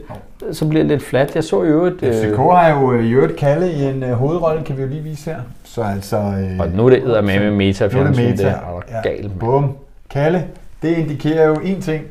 så 0.58 0.68
bliver 0.68 0.84
det 0.84 0.92
lidt 0.92 1.04
fladt. 1.04 1.36
Jeg 1.36 1.44
så 1.44 1.64
i 1.64 1.68
øvrigt... 1.68 2.00
FCK 2.00 2.38
har 2.38 2.70
jo 2.80 2.94
øh, 2.94 3.06
i 3.06 3.12
øvrigt 3.12 3.36
Kalle 3.36 3.72
i 3.72 3.84
en 3.84 4.04
øh, 4.04 4.12
hovedrolle, 4.12 4.64
kan 4.64 4.78
vi 4.78 4.82
jo 4.82 4.88
lige 4.88 5.04
vise 5.04 5.30
her. 5.30 5.38
Så 5.64 5.82
altså... 5.82 6.18
Øh, 6.18 6.60
og 6.60 6.68
nu 6.76 6.86
er 6.86 6.90
det 6.90 7.04
eddermame 7.04 7.40
med 7.40 7.52
meta 7.52 7.88
nu 7.94 8.00
er 8.00 8.04
det 8.04 8.18
meta. 8.18 8.32
det 8.32 8.46
er 8.48 8.82
Ja. 9.04 9.10
galt. 9.10 9.40
Bum. 9.40 9.72
Kalle, 10.10 10.44
det 10.82 10.90
indikerer 10.98 11.48
jo 11.48 11.56
én 11.56 11.82
ting. 11.82 12.04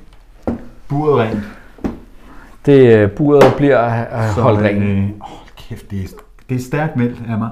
Buret 0.88 1.18
rent. 1.18 1.38
Det 2.66 2.96
øh, 2.96 3.10
buret 3.10 3.54
bliver 3.56 3.86
øh, 4.00 4.42
holdt 4.42 4.60
rent. 4.60 4.84
Øh, 4.84 5.04
åh, 5.04 5.10
kæft, 5.56 5.90
det 5.90 6.00
er, 6.02 6.06
det 6.48 6.54
er 6.54 6.60
stærkt 6.60 6.96
meldt 6.96 7.22
af 7.28 7.38
mig. 7.38 7.50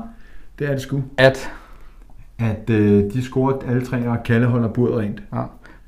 Det 0.58 0.66
er 0.68 0.72
det 0.72 0.80
sgu. 0.80 1.02
At, 1.18 1.50
At 2.38 2.70
øh, 2.70 3.04
de 3.12 3.22
scorer 3.22 3.52
alle 3.68 3.84
tre, 3.86 4.08
og 4.08 4.22
Kalle 4.24 4.46
holder 4.46 4.68
buret 4.68 4.96
rent. 4.98 5.22
ja. 5.34 5.40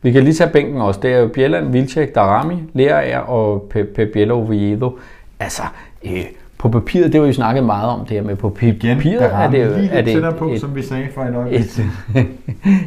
Vi 0.02 0.12
kan 0.12 0.24
lige 0.24 0.34
tage 0.34 0.50
bænken 0.50 0.80
også. 0.80 1.00
Det 1.02 1.12
er 1.12 1.18
jo 1.18 1.28
Bjelland, 1.34 1.72
Vilcek, 1.72 2.14
Darami, 2.14 2.54
Lerager 2.74 3.18
og 3.18 3.66
Pep 3.70 3.86
Pe 3.94 4.06
Bielo 4.06 4.36
Oviedo. 4.38 4.98
Altså, 5.40 5.62
øh, 6.04 6.24
på 6.58 6.68
papiret, 6.68 7.04
det 7.04 7.14
har 7.14 7.20
vi 7.20 7.26
jo 7.26 7.32
snakket 7.32 7.64
meget 7.64 7.88
om 7.90 8.00
det 8.00 8.10
her 8.10 8.22
med 8.22 8.36
på 8.36 8.56
Igen, 8.60 8.96
papiret, 8.96 9.20
der 9.20 9.26
er 9.36 9.50
det 9.50 9.64
jo 9.66 9.76
lige 9.76 9.90
er 9.90 10.02
det 10.02 10.12
tættere 10.12 10.32
på, 10.32 10.50
et, 10.52 10.60
som 10.60 10.74
vi 10.74 10.82
sagde 10.82 11.08
for 11.14 11.22
et 11.22 11.34
øjeblik. 11.34 11.60
et, 11.60 11.80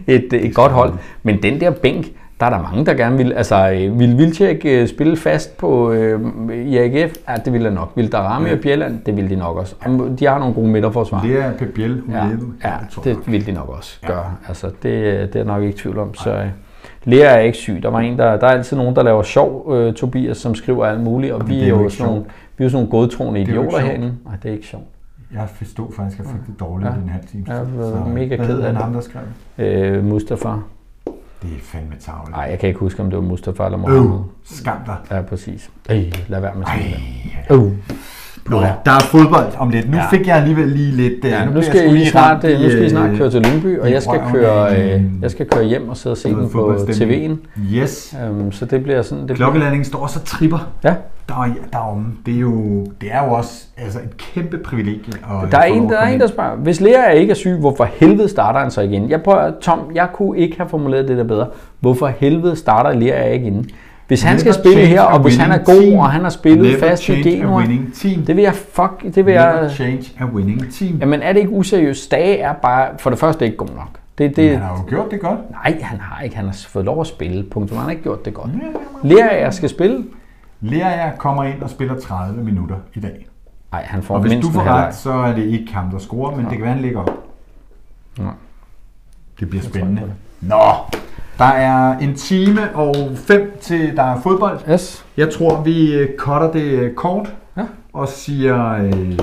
et, 0.07 0.23
et, 0.33 0.45
et 0.45 0.55
godt 0.55 0.71
hold. 0.71 0.93
Men 1.23 1.43
den 1.43 1.61
der 1.61 1.71
bænk, 1.71 2.05
der 2.43 2.49
er 2.49 2.61
der 2.61 2.61
mange, 2.69 2.85
der 2.85 2.93
gerne 2.93 3.17
vil. 3.17 3.33
Altså, 3.33 3.71
øh, 3.71 3.99
vil 3.99 4.17
Vilcek 4.17 4.61
øh, 4.65 4.87
spille 4.87 5.17
fast 5.17 5.57
på 5.57 5.91
øh, 5.91 6.21
i 6.55 6.77
AGF? 6.77 7.13
Ja, 7.29 7.35
det 7.45 7.53
ville 7.53 7.67
han 7.67 7.73
nok. 7.73 7.91
Vil 7.95 8.11
Darami 8.11 8.47
Ja. 8.49 8.53
og 8.55 8.59
Bjelland? 8.61 8.99
Det 9.05 9.17
vil 9.17 9.29
de 9.29 9.35
nok 9.35 9.57
også. 9.57 9.75
Og 9.85 10.15
De 10.19 10.25
har 10.25 10.39
nogle 10.39 10.53
gode 10.53 10.67
midterforsvar. 10.67 11.21
Det 11.21 11.39
er 11.39 11.51
Pep 11.53 11.73
Biel, 11.73 12.01
Ja, 12.11 12.25
Oviedo. 12.25 12.45
ja 12.63 12.71
det 12.95 13.03
det 13.03 13.15
nok. 13.15 13.23
vil 13.31 13.45
de 13.45 13.51
nok 13.51 13.69
også 13.69 13.99
Ja. 14.03 14.07
gøre. 14.07 14.25
Altså, 14.47 14.67
det, 14.83 15.33
det 15.33 15.41
er 15.41 15.43
nok 15.45 15.63
ikke 15.63 15.77
tvivl 15.77 15.97
om. 15.99 16.13
Så 16.13 16.33
øh, 16.33 16.45
Lea 17.03 17.25
er 17.25 17.39
ikke 17.39 17.57
syg. 17.57 17.79
Der, 17.83 17.89
var 17.89 17.99
en, 17.99 18.17
der, 18.17 18.37
der 18.37 18.47
er 18.47 18.51
altid 18.51 18.77
nogen, 18.77 18.95
der 18.95 19.03
laver 19.03 19.23
sjov, 19.23 19.73
øh, 19.75 19.93
Tobias, 19.93 20.37
som 20.37 20.55
skriver 20.55 20.85
alt 20.85 21.01
muligt, 21.01 21.33
og 21.33 21.39
Men 21.39 21.49
vi 21.49 21.59
er, 21.59 21.63
er 21.63 21.67
jo 21.69 21.89
sådan 21.89 22.11
nogle, 22.11 22.25
vi 22.57 22.63
er 22.63 22.65
jo 22.65 22.69
sådan 22.69 22.85
nogle 22.87 23.01
godtroende 23.07 23.39
er 23.41 23.43
idioter 23.47 23.79
herinde. 23.79 24.13
Nej, 24.25 24.35
det 24.43 24.49
er 24.49 24.53
ikke 24.53 24.67
sjovt. 24.67 24.83
Jeg 25.33 25.49
forstod 25.55 25.85
faktisk, 25.95 26.19
at 26.19 26.25
jeg 26.25 26.33
fik 26.33 26.47
det 26.47 26.59
dårligt 26.59 26.89
Ja. 26.89 26.95
i 26.95 26.99
den 27.01 27.09
her 27.09 27.19
time. 27.31 27.43
Jeg 27.47 27.59
var 27.93 28.07
mega 28.07 28.35
hvad 28.35 28.45
ked 28.47 28.59
af 28.59 28.73
det. 28.73 28.81
ham, 28.81 28.93
der 28.93 29.01
skrev? 29.01 29.21
Øh, 29.57 30.05
Mustafa. 30.05 30.49
Det 31.43 31.51
er 31.55 31.59
fandme 31.61 31.95
tavligt. 31.99 32.31
Nej, 32.31 32.43
jeg 32.43 32.59
kan 32.59 32.67
ikke 32.69 32.79
huske, 32.79 33.01
om 33.01 33.09
det 33.09 33.17
var 33.17 33.23
Mustafa 33.25 33.65
eller 33.65 33.77
Mohammed. 33.77 34.13
Øh, 34.19 34.25
skam 34.43 34.77
dig. 34.85 34.97
Ja, 35.11 35.21
præcis. 35.21 35.69
Ej, 35.89 36.11
lad 36.27 36.39
være 36.41 36.55
med 36.55 36.65
sådan 36.65 36.85
noget. 37.49 37.65
Uh. 37.65 37.71
Nå, 38.49 38.59
der 38.85 38.91
er 38.91 38.99
fodbold 38.99 39.45
om 39.57 39.69
lidt. 39.69 39.91
Nu 39.91 39.97
Ja. 39.97 40.05
fik 40.09 40.27
jeg 40.27 40.35
alligevel 40.35 40.67
lige 40.67 40.91
lidt... 40.91 41.25
øh, 41.25 41.31
Ja, 41.31 41.45
nu 41.45 41.51
jeg 41.55 41.63
skal, 41.63 41.87
I 41.89 41.91
lige 41.91 42.09
snart, 42.09 42.43
i, 42.43 42.47
øh, 42.47 42.59
nu 42.61 42.69
skal 42.69 42.83
I 42.85 42.89
snart 42.89 43.09
øh, 43.11 43.17
køre 43.17 43.29
til 43.29 43.41
Lyngby, 43.41 43.79
og 43.79 43.91
jeg 43.91 44.01
skal, 44.03 44.19
køre, 44.31 44.75
øh, 44.95 45.01
jeg 45.21 45.31
skal 45.31 45.45
køre 45.47 45.63
hjem 45.63 45.89
og 45.89 45.97
sidde 45.97 46.13
og 46.13 46.17
se 46.17 46.29
den 46.29 46.49
på. 46.49 46.73
TV'en. 46.89 47.31
Yes. 47.75 48.15
Um, 48.31 48.51
så 48.51 48.65
det 48.65 48.83
bliver 48.83 49.01
sådan... 49.01 49.27
Det 49.27 49.35
Klokkelandingen 49.35 49.85
står 49.85 50.07
så 50.07 50.19
tripper. 50.19 50.71
Ja. 50.83 50.93
Der 51.29 51.33
er, 51.35 51.45
der 51.73 51.79
er, 51.79 51.95
jo- 51.95 52.03
det, 52.25 52.35
er 52.35 52.39
jo, 52.39 52.85
det 53.01 53.09
er 53.11 53.25
jo 53.27 53.33
også 53.33 53.63
altså 53.77 53.99
et 53.99 54.17
kæmpe 54.17 54.57
privilegie. 54.57 55.13
At 55.43 55.51
Der 55.51 55.57
er, 55.57 55.63
en, 55.63 55.89
der 55.89 55.97
er 55.97 56.07
en, 56.07 56.19
der 56.19 56.27
spørger, 56.27 56.55
hvis 56.55 56.81
Lea 56.81 57.09
ikke 57.09 57.31
er 57.31 57.35
syg, 57.35 57.51
hvorfor 57.59 57.83
helvede 57.95 58.29
starter 58.29 58.59
han 58.59 58.71
så 58.71 58.81
igen? 58.81 59.09
Jeg 59.09 59.21
prøver, 59.23 59.51
Tom, 59.61 59.79
jeg 59.95 60.07
kunne 60.13 60.37
ikke 60.39 60.57
have 60.57 60.69
formuleret 60.69 61.07
det 61.07 61.17
der 61.17 61.23
bedre. 61.23 61.47
Hvorfor 61.79 62.07
helvede 62.17 62.55
starter 62.55 62.99
Lea 62.99 63.23
ikke 63.23 63.45
inden? 63.47 63.69
Hvis 64.07 64.23
han 64.23 64.39
skal 64.39 64.53
spille 64.53 64.85
her, 64.85 65.01
og 65.01 65.19
hvis 65.19 65.37
han 65.37 65.51
er 65.51 65.57
god, 65.57 65.81
team. 65.81 65.99
og 65.99 66.11
han 66.11 66.21
har 66.23 66.29
spillet 66.29 66.65
Never 66.65 66.79
fast 66.79 67.03
i 67.03 67.05
change 67.05 67.29
a 67.29 67.35
Genua, 67.35 67.57
winning 67.57 67.93
team. 67.95 68.25
det 68.25 68.35
vil 68.35 68.41
jeg 68.43 68.53
fuck, 68.55 69.03
det 69.03 69.15
vil 69.15 69.25
Never 69.25 69.59
jeg... 69.61 69.71
change 69.71 70.03
a 70.19 70.25
winning 70.25 70.73
team. 70.73 70.97
Jamen 70.99 71.21
er 71.21 71.33
det 71.33 71.39
ikke 71.39 71.51
useriøst? 71.51 72.03
Stage 72.03 72.37
er 72.37 72.53
bare, 72.53 72.89
for 72.99 73.09
det 73.09 73.19
første 73.19 73.45
ikke 73.45 73.57
god 73.57 73.67
nok. 73.67 73.99
Det, 74.17 74.35
det, 74.35 74.49
Han 74.49 74.61
har 74.61 74.69
jo 74.77 74.89
gjort 74.89 75.11
det 75.11 75.19
godt. 75.21 75.39
nej, 75.51 75.77
han 75.81 75.99
har 75.99 76.21
ikke. 76.23 76.35
Han 76.35 76.45
har 76.45 76.55
fået 76.67 76.85
lov 76.85 77.01
at 77.01 77.07
spille. 77.07 77.43
Punktum. 77.43 77.77
Han 77.77 77.83
har 77.83 77.91
ikke 77.91 78.03
gjort 78.03 78.25
det 78.25 78.33
godt. 78.33 78.49
Lea 79.03 79.51
skal 79.51 79.69
spille. 79.69 80.03
Lea 80.61 81.11
kommer 81.17 81.43
ind 81.43 81.61
og 81.61 81.69
spiller 81.69 81.99
30 81.99 82.43
minutter 82.43 82.75
i 82.93 82.99
dag. 82.99 83.27
Nej, 83.71 83.83
han 83.85 84.03
får 84.03 84.15
Og 84.15 84.21
hvis 84.21 84.33
du 84.45 84.51
får 84.51 84.63
ret, 84.63 84.95
så 84.95 85.11
er 85.11 85.33
det 85.35 85.43
ikke 85.45 85.73
ham, 85.73 85.89
der 85.89 85.97
scorer, 85.99 86.35
men 86.35 86.45
det 86.45 86.51
kan 86.53 86.61
være, 86.61 86.73
han 86.73 86.81
ligger 86.81 86.99
op. 86.99 87.23
Ja. 88.19 88.23
Det 89.39 89.49
bliver 89.49 89.63
spændende. 89.63 90.01
Jeg 90.49 90.57
Nå, 90.57 90.97
der 91.37 91.45
er 91.45 91.97
en 91.97 92.15
time 92.15 92.61
og 92.73 92.95
fem 93.15 93.57
til 93.61 93.95
der 93.95 94.03
er 94.03 94.21
fodbold. 94.23 94.57
Yes. 94.71 95.05
Jeg 95.17 95.29
tror, 95.29 95.61
vi 95.61 95.93
øh, 95.93 96.09
cutter 96.17 96.51
det 96.51 96.61
øh, 96.63 96.93
kort 96.93 97.33
Ja. 97.57 97.61
og 97.93 98.07
siger, 98.07 98.73
øh, 98.83 99.19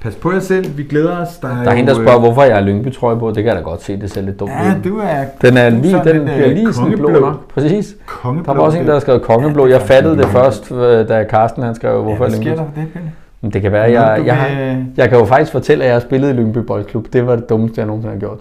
pas 0.00 0.14
på 0.14 0.32
jer 0.32 0.40
selv, 0.40 0.76
vi 0.76 0.82
glæder 0.82 1.18
os. 1.22 1.28
Der 1.42 1.48
er, 1.48 1.62
Der 1.62 1.70
er 1.70 1.74
en, 1.74 1.86
der 1.86 1.98
øh, 1.98 2.04
spørger, 2.04 2.18
hvorfor 2.20 2.42
jeg 2.42 2.54
har 2.56 2.62
Lyngby 2.62 2.88
på. 3.00 3.28
Det 3.28 3.34
kan 3.36 3.46
jeg 3.46 3.56
da 3.56 3.60
godt 3.60 3.82
se, 3.82 4.00
det 4.00 4.10
ser 4.10 4.20
lidt 4.20 4.40
dumt 4.40 4.50
Ja, 4.52 4.76
ud. 4.76 4.82
du 4.84 4.98
er 4.98 5.24
Den 5.42 5.56
er 5.56 5.70
lige, 5.70 5.94
den 6.04 6.04
lidt, 6.04 6.22
bliver 6.24 6.46
øh, 6.48 6.54
lige 6.54 6.72
sådan 6.72 6.92
blå 6.98 7.08
nok. 7.08 7.52
Præcis. 7.54 7.96
kongeblå. 8.06 8.52
Der 8.52 8.58
var 8.58 8.64
også 8.66 8.78
en, 8.78 8.86
der 8.86 8.92
har 8.92 9.00
skrevet 9.00 9.22
kongeblå. 9.22 9.66
Ja, 9.66 9.72
Jeg 9.72 9.82
fattede 9.82 10.16
det 10.16 10.26
først, 10.26 10.72
øh, 10.72 11.08
da 11.08 11.24
Carsten 11.30 11.62
han 11.62 11.74
skrev, 11.74 11.90
Ja, 11.96 12.00
hvorfor 12.02 12.24
hvad 12.24 12.30
Lyngby. 12.30 12.44
sker 12.46 12.54
der 12.56 12.64
for 12.64 12.80
det, 12.80 12.88
Pelle? 12.92 13.12
Men 13.40 13.50
det 13.52 13.62
kan 13.62 13.72
være, 13.72 13.82
jeg, 14.00 14.22
jeg, 14.26 14.38
vil- 14.76 14.86
jeg 14.96 15.08
kan 15.08 15.18
jo 15.18 15.24
faktisk 15.24 15.52
fortælle, 15.52 15.84
at 15.84 15.88
jeg 15.88 15.94
har 15.94 16.00
spillet 16.00 16.28
i 16.30 16.32
Lyngby 16.32 16.58
Boldklub. 16.58 17.06
Det 17.12 17.26
var 17.26 17.36
det 17.36 17.48
dummeste, 17.48 17.80
jeg 17.80 17.86
nogensinde 17.86 18.12
har 18.14 18.20
gjort. 18.20 18.38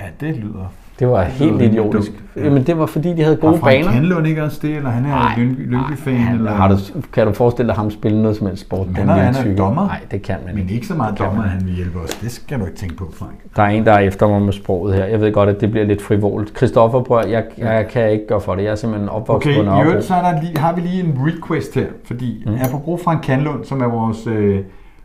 Ja, 0.00 0.06
det 0.26 0.36
lyder... 0.36 0.72
Det 0.98 1.08
var 1.08 1.18
Det 1.24 1.26
helt 1.32 1.52
lyder 1.52 1.70
idiotisk. 1.70 2.10
dumt, 2.12 2.22
ja. 2.36 2.44
Jamen, 2.44 2.62
det 2.66 2.78
var 2.78 2.86
fordi, 2.86 3.14
de 3.14 3.22
havde 3.22 3.38
Var 3.42 3.48
gode 3.48 3.60
Frank 3.60 3.72
baner. 3.74 3.88
Hanlund 3.88 4.26
ikke 4.26 4.42
også 4.44 4.58
det, 4.62 4.76
eller 4.76 4.90
han 4.90 5.04
er 5.04 5.08
Nej, 5.08 5.34
Lyngby, 5.38 5.70
Lyngby-fan? 5.70 6.14
Han, 6.16 6.36
eller? 6.36 6.50
har 6.52 6.68
du, 6.68 6.74
kan 7.12 7.26
du 7.26 7.32
forestille 7.32 7.68
dig 7.68 7.76
ham 7.76 7.90
spille 7.90 8.22
noget 8.22 8.36
som 8.36 8.46
helst 8.46 8.62
sport? 8.62 8.86
Men 8.86 8.96
han 8.96 9.08
er- 9.08 9.14
han 9.14 9.52
er 9.52 9.56
dommer. 9.56 9.86
Nej, 9.86 10.00
det 10.10 10.22
kan 10.22 10.36
man 10.46 10.54
Men 10.54 10.62
ikke. 10.62 10.74
ikke 10.74 10.86
så 10.86 10.94
meget 10.94 11.18
dommer, 11.18 11.42
at 11.42 11.48
han 11.50 11.66
vil 11.66 11.74
hjælpe 11.74 11.98
os. 11.98 12.10
Det 12.14 12.30
skal 12.30 12.60
du 12.60 12.64
ikke 12.64 12.76
tænke 12.78 12.96
på, 12.96 13.10
Frank. 13.14 13.32
Der 13.56 13.62
er 13.62 13.66
en, 13.66 13.84
der 13.86 13.92
er 13.92 13.98
efter 13.98 14.28
mig 14.28 14.42
med 14.42 14.52
sproget 14.52 14.94
her. 14.94 15.04
Jeg 15.04 15.20
ved 15.20 15.32
godt, 15.32 15.48
at 15.48 15.60
det 15.60 15.70
bliver 15.70 15.86
lidt 15.86 16.02
frivolt. 16.02 16.56
Christoffer, 16.56 17.02
prøv, 17.02 17.22
jeg, 17.28 17.44
jeg 17.58 17.88
kan 17.88 18.10
ikke 18.10 18.26
gøre 18.28 18.40
for 18.40 18.54
det. 18.54 18.64
Jeg 18.64 18.70
er 18.70 18.74
simpelthen 18.74 19.08
opvokset 19.08 19.52
Okay, 19.52 19.58
på 19.58 19.62
i 19.62 19.66
Nørrebro. 19.66 19.88
øvrigt 19.88 20.04
så 20.04 20.14
er 20.14 20.32
der 20.32 20.40
lige, 20.42 20.58
har 20.58 20.74
vi 20.74 20.80
lige 20.80 21.02
en 21.04 21.18
request 21.26 21.74
her, 21.74 21.86
fordi 22.04 22.42
mm. 22.46 22.52
apropos 22.64 23.02
Frank 23.04 23.22
Kanlund, 23.22 23.64
som 23.64 23.80
er 23.82 23.86
vores, 23.88 24.26
øh, 24.26 24.58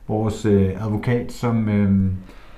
vores 0.08 0.46
øh, 0.46 0.70
advokat, 0.86 1.32
som, 1.32 1.70
øh, 1.70 1.92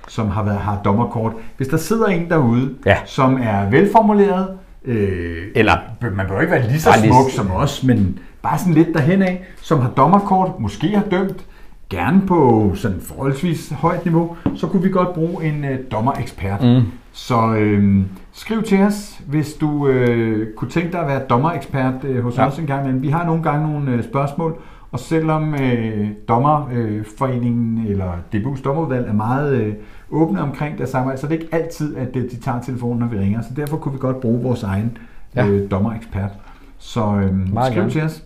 som 0.08 0.28
har, 0.30 0.42
været, 0.44 0.58
har 0.58 0.80
dommerkort. 0.84 1.32
Hvis 1.56 1.68
der 1.68 1.76
sidder 1.76 2.06
en 2.06 2.28
derude, 2.30 2.74
Ja. 2.86 2.96
som 3.04 3.38
er 3.42 3.70
velformuleret, 3.70 4.48
øh, 4.84 5.42
Eller- 5.54 5.76
man 6.16 6.26
bør 6.28 6.40
ikke 6.40 6.52
være 6.52 6.68
lige 6.68 6.80
så 6.80 6.90
Bare 6.90 7.00
lige- 7.00 7.12
smuk 7.12 7.30
som 7.30 7.50
os, 7.50 7.84
men 7.84 8.18
bare 8.42 8.58
sådan 8.58 8.74
lidt 8.74 8.88
derhen 8.94 9.22
af, 9.22 9.44
som 9.62 9.80
har 9.80 9.90
dommerkort, 9.90 10.50
måske 10.60 10.88
har 10.88 11.04
dømt, 11.10 11.44
gerne 11.90 12.22
på 12.26 12.70
sådan 12.74 13.00
forholdsvis 13.00 13.70
højt 13.70 14.04
niveau, 14.04 14.36
så 14.56 14.66
kunne 14.66 14.82
vi 14.82 14.88
godt 14.90 15.14
bruge 15.14 15.44
en 15.44 15.64
øh, 15.64 15.78
dommerekspert. 15.92 16.62
Mm. 16.62 16.82
Så 17.12 17.54
øh, 17.58 18.00
skriv 18.32 18.62
til 18.62 18.80
os, 18.82 19.20
hvis 19.26 19.52
du 19.54 19.88
øh, 19.88 20.46
kunne 20.56 20.70
tænke 20.70 20.92
dig 20.92 21.00
at 21.00 21.06
være 21.08 21.20
dommerekspert 21.30 21.94
øh, 22.04 22.22
hos 22.24 22.36
ja. 22.36 22.46
os 22.46 22.58
en 22.58 22.66
gang 22.66 22.80
imellem. 22.82 23.02
Vi 23.02 23.08
har 23.08 23.24
nogle 23.26 23.42
gange 23.42 23.72
nogle 23.72 23.90
øh, 23.90 24.04
spørgsmål, 24.04 24.54
og 24.92 24.98
selvom 25.00 25.54
øh, 25.54 26.08
dommerforeningen 26.28 27.84
øh, 27.86 27.90
eller 27.90 28.12
DBU's 28.34 28.62
dommerudvalg 28.62 29.08
er 29.08 29.12
meget 29.12 29.52
øh, 29.60 29.74
åbne 30.10 30.40
omkring 30.42 30.78
det 30.78 30.88
samarbejde, 30.88 31.20
så 31.20 31.26
er 31.26 31.28
det 31.30 31.40
ikke 31.42 31.54
altid, 31.54 31.96
at 31.96 32.16
øh, 32.16 32.22
de 32.30 32.36
tager 32.36 32.60
telefonen, 32.60 32.98
når 32.98 33.06
vi 33.06 33.18
ringer. 33.18 33.42
Så 33.42 33.48
derfor 33.56 33.76
kunne 33.76 33.92
vi 33.92 33.98
godt 33.98 34.20
bruge 34.20 34.42
vores 34.42 34.62
egen 34.62 34.98
Ja. 35.36 35.46
øh, 35.46 35.70
dommerekspert. 35.70 36.30
Så 36.78 37.00
øh, 37.14 37.52
Meget 37.54 37.72
skriv 37.72 37.80
gerne. 37.80 37.90
til 37.92 38.02
os. 38.02 38.24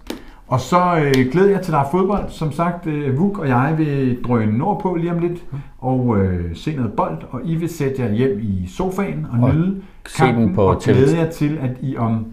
Og 0.48 0.60
så 0.60 0.96
øh, 1.04 1.26
glæder 1.32 1.50
jeg 1.50 1.60
til, 1.62 1.72
der 1.72 1.78
er 1.80 1.88
fodbold. 1.90 2.24
Som 2.28 2.52
sagt, 2.52 2.86
øh, 2.86 3.18
Vuk 3.18 3.38
og 3.38 3.48
jeg 3.48 3.74
vil 3.78 4.18
drøne 4.24 4.58
nordpå 4.58 4.94
lige 4.94 5.12
om 5.12 5.18
lidt 5.18 5.42
og 5.78 6.18
øh, 6.18 6.56
se 6.56 6.76
noget 6.76 6.92
bold. 6.92 7.18
Og 7.30 7.40
I 7.44 7.54
vil 7.54 7.68
sætte 7.68 8.02
jer 8.02 8.12
hjem 8.12 8.38
i 8.42 8.66
sofaen 8.76 9.26
og, 9.32 9.42
Og 9.48 9.54
nyde 9.54 9.82
kampen 10.18 10.54
på 10.54 10.62
og 10.62 10.82
TV. 10.82 10.92
glæde 10.92 11.18
jer 11.18 11.30
til, 11.30 11.58
at 11.62 11.70
I 11.80 11.96
om 11.96 12.26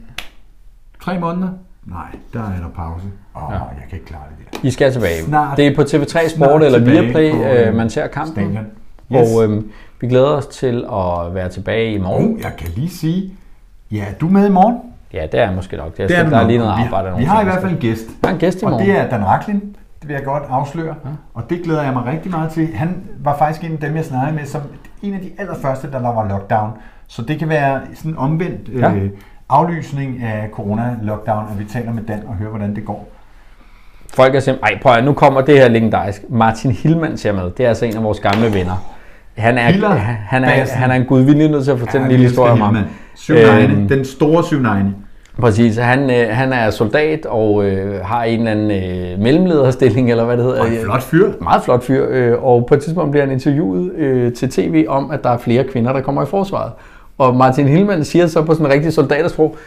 tre 1.02 1.20
måneder... 1.20 1.50
Nej, 1.86 2.16
der 2.34 2.40
er 2.40 2.60
der 2.62 2.70
pause. 2.76 3.06
Åh, 3.36 3.44
oh, 3.48 3.54
Ja. 3.54 3.58
jeg 3.60 3.84
kan 3.90 3.98
ikke 4.00 4.06
klare 4.06 4.22
det 4.40 4.62
der. 4.62 4.68
I 4.68 4.72
skal 4.72 4.92
tilbage. 4.94 5.22
Snart- 5.24 5.58
det 5.58 5.68
er 5.68 5.76
på 5.76 5.82
TV3 5.82 6.30
Sport 6.36 6.64
eller 6.64 6.80
Viaplay, 6.80 7.32
øh, 7.34 7.68
øh, 7.68 7.76
man 7.76 7.90
ser 7.90 8.08
kampen. 8.08 8.34
Stadion. 8.34 8.66
Yes. 9.16 9.36
Og 9.36 9.44
øh, 9.44 9.64
vi 10.02 10.08
glæder 10.08 10.30
os 10.30 10.48
til 10.48 10.86
at 10.94 11.36
være 11.36 11.50
tilbage 11.50 11.92
i 11.94 11.98
morgen. 11.98 12.34
Og 12.36 12.42
jeg 12.44 12.52
kan 12.58 12.70
lige 12.76 12.90
sige, 12.90 13.32
ja, 13.92 14.06
du 14.22 14.28
er 14.28 14.32
med 14.32 14.46
i 14.48 14.52
morgen. 14.52 14.78
Ja, 15.14 15.26
det 15.32 15.40
er 15.40 15.52
måske 15.56 15.78
nok. 15.78 15.98
Det 15.98 16.10
Det 16.10 16.18
er, 16.18 16.24
du 16.24 16.30
der 16.30 16.38
er 16.38 16.48
lige 16.48 16.60
noget 16.60 16.74
Vi- 16.78 16.84
arbejde. 16.84 17.18
Vi 17.18 17.24
har 17.24 17.42
i 17.42 17.44
hvert 17.44 17.62
fald 17.62 17.72
en 17.72 17.78
gæst. 17.78 18.04
Der 18.22 18.28
er 18.30 18.34
en 18.34 18.40
gæst 18.40 18.62
i 18.62 18.66
Og 18.66 18.70
morgen. 18.72 18.88
det 18.88 18.98
er 18.98 19.10
Dan 19.10 19.26
Raklin, 19.26 19.60
det 20.02 20.08
vil 20.08 20.14
jeg 20.14 20.24
godt 20.24 20.44
afsløre. 20.50 20.96
Ja. 21.06 21.10
Og 21.34 21.44
det 21.50 21.62
glæder 21.64 21.84
jeg 21.84 21.94
mig 21.94 22.06
rigtig 22.06 22.32
meget 22.32 22.52
til. 22.52 22.68
Han 22.76 23.04
var 23.20 23.38
faktisk 23.38 23.66
en 23.66 23.72
af 23.72 23.80
dem, 23.80 23.96
jeg 23.96 24.06
snakkede 24.06 24.36
med, 24.36 24.46
som 24.46 24.62
en 25.02 25.14
af 25.14 25.20
de 25.20 25.30
allerførste, 25.38 25.92
der 25.92 26.00
der 26.00 26.14
var 26.14 26.28
lockdown. 26.30 26.72
Så 27.08 27.22
det 27.22 27.40
kan 27.40 27.50
være 27.50 27.82
sådan 27.96 28.12
en 28.12 28.18
omvendt 28.18 28.70
Ja. 28.80 28.92
øh, 28.92 29.10
aflysning 29.50 30.24
af 30.24 30.50
corona-lockdown, 30.54 31.52
at 31.52 31.60
vi 31.60 31.64
taler 31.66 31.94
med 31.94 32.04
Dan 32.04 32.24
og 32.28 32.34
hører, 32.36 32.50
hvordan 32.50 32.76
det 32.76 32.86
går. 32.86 33.08
Folk 34.14 34.36
er 34.36 34.40
simpelthen, 34.40 34.74
ej 34.76 34.82
prøv 34.82 34.94
at, 34.94 35.04
nu 35.04 35.14
kommer 35.14 35.42
det 35.42 35.58
her 35.58 35.68
legendarisk. 35.68 36.22
Martin 36.30 36.72
Hillman 36.72 37.18
ser 37.18 37.32
med. 37.32 37.52
Det 37.58 37.66
er 37.66 37.70
altså 37.70 37.86
en 37.86 37.96
af 37.98 38.04
vores 38.04 38.20
gamle 38.20 38.54
venner. 38.54 38.94
Han 39.38 39.58
er, 39.58 39.72
Hiller 39.72 39.90
han 40.30 40.44
er, 40.44 40.48
Bassen. 40.48 40.78
han 40.78 40.92
er 40.92 40.96
en 40.96 41.06
gudvillig 41.06 41.50
nødt 41.50 41.64
til 41.64 41.72
at 41.72 41.80
fortælle 41.80 42.06
en 42.06 42.12
lille 42.12 42.26
historie 42.26 42.52
om 42.52 42.62
ham. 42.62 42.78
Øhm. 43.30 43.88
den 43.88 44.06
store 44.06 44.44
syvnegne. 44.44 44.94
Præcis. 45.40 45.78
Han, 45.78 46.10
øh, 46.10 46.28
han 46.30 46.54
er 46.54 46.70
soldat 46.70 47.26
og 47.26 47.66
øh, 47.66 48.06
har 48.06 48.24
en 48.24 48.40
eller 48.40 48.52
anden 48.52 48.72
øh, 48.72 49.20
mellemlederstilling, 49.20 50.12
eller 50.12 50.26
hvad 50.26 50.38
det 50.38 50.46
hedder. 50.46 50.62
Og 50.62 50.68
en 50.68 50.78
flot 50.84 51.04
fyr. 51.04 51.32
Meget 51.42 51.64
flot 51.64 51.84
fyr. 51.84 52.06
Øh, 52.10 52.44
og 52.44 52.66
på 52.66 52.74
et 52.74 52.82
tidspunkt 52.82 53.12
bliver 53.12 53.26
han 53.26 53.34
interviewet 53.34 53.92
øh, 53.98 54.34
til 54.34 54.50
tv 54.50 54.86
om, 54.88 55.12
at 55.12 55.24
der 55.24 55.30
er 55.30 55.38
flere 55.38 55.64
kvinder, 55.64 55.94
der 55.94 56.02
kommer 56.02 56.24
i 56.24 56.26
forsvaret. 56.26 56.72
Og 57.18 57.36
Martin 57.36 57.68
Hillman 57.68 58.04
siger 58.04 58.28
så 58.28 58.42
på 58.42 58.54
sådan 58.54 58.66
en 58.66 58.72
rigtig 58.72 58.94
soldatersprog, 58.94 59.58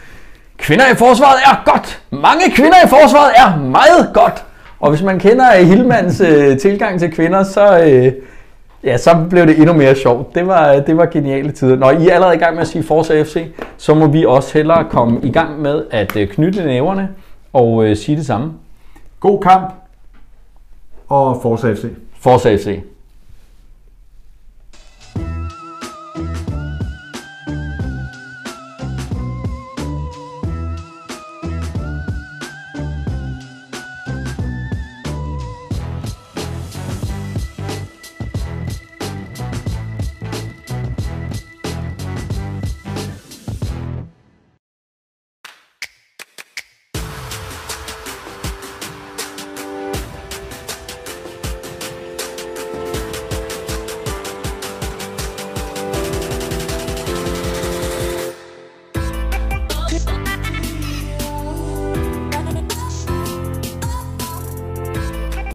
Kvinder 0.61 0.85
i 0.93 0.95
forsvaret 0.95 1.39
er 1.47 1.73
godt! 1.73 2.01
Mange 2.11 2.51
kvinder 2.51 2.77
i 2.85 2.89
forsvaret 2.89 3.31
er 3.37 3.59
meget 3.59 4.11
godt! 4.15 4.45
Og 4.81 4.91
hvis 4.91 5.03
man 5.03 5.19
kender 5.19 5.57
Hillmans 5.57 6.21
øh, 6.21 6.59
tilgang 6.59 7.01
til 7.01 7.13
kvinder, 7.13 7.43
så, 7.43 7.81
øh, 7.81 8.13
ja, 8.85 8.97
så 8.97 9.27
blev 9.31 9.47
det 9.47 9.59
endnu 9.59 9.73
mere 9.73 9.95
sjovt. 9.95 10.35
Det 10.35 10.47
var, 10.47 10.81
det 10.81 10.97
var 10.97 11.07
geniale 11.07 11.53
tider. 11.53 11.77
Når 11.77 11.91
I 11.91 12.09
er 12.09 12.15
allerede 12.15 12.35
i 12.35 12.39
gang 12.39 12.55
med 12.55 12.63
at 12.63 12.69
sige 12.69 12.83
Forza 12.83 13.23
FC, 13.23 13.47
så 13.77 13.95
må 13.95 14.07
vi 14.07 14.25
også 14.25 14.55
hellere 14.55 14.85
komme 14.91 15.21
i 15.23 15.33
gang 15.33 15.61
med 15.61 15.85
at 15.91 16.17
øh, 16.17 16.29
knytte 16.29 16.65
næverne 16.65 17.09
og 17.53 17.85
øh, 17.85 17.97
sige 17.97 18.17
det 18.17 18.27
samme. 18.27 18.53
God 19.21 19.41
kamp 19.41 19.73
og 21.09 21.43
Forza 21.43 21.73
FC. 21.73 21.85
Forza 22.21 22.57
FC. 22.57 22.79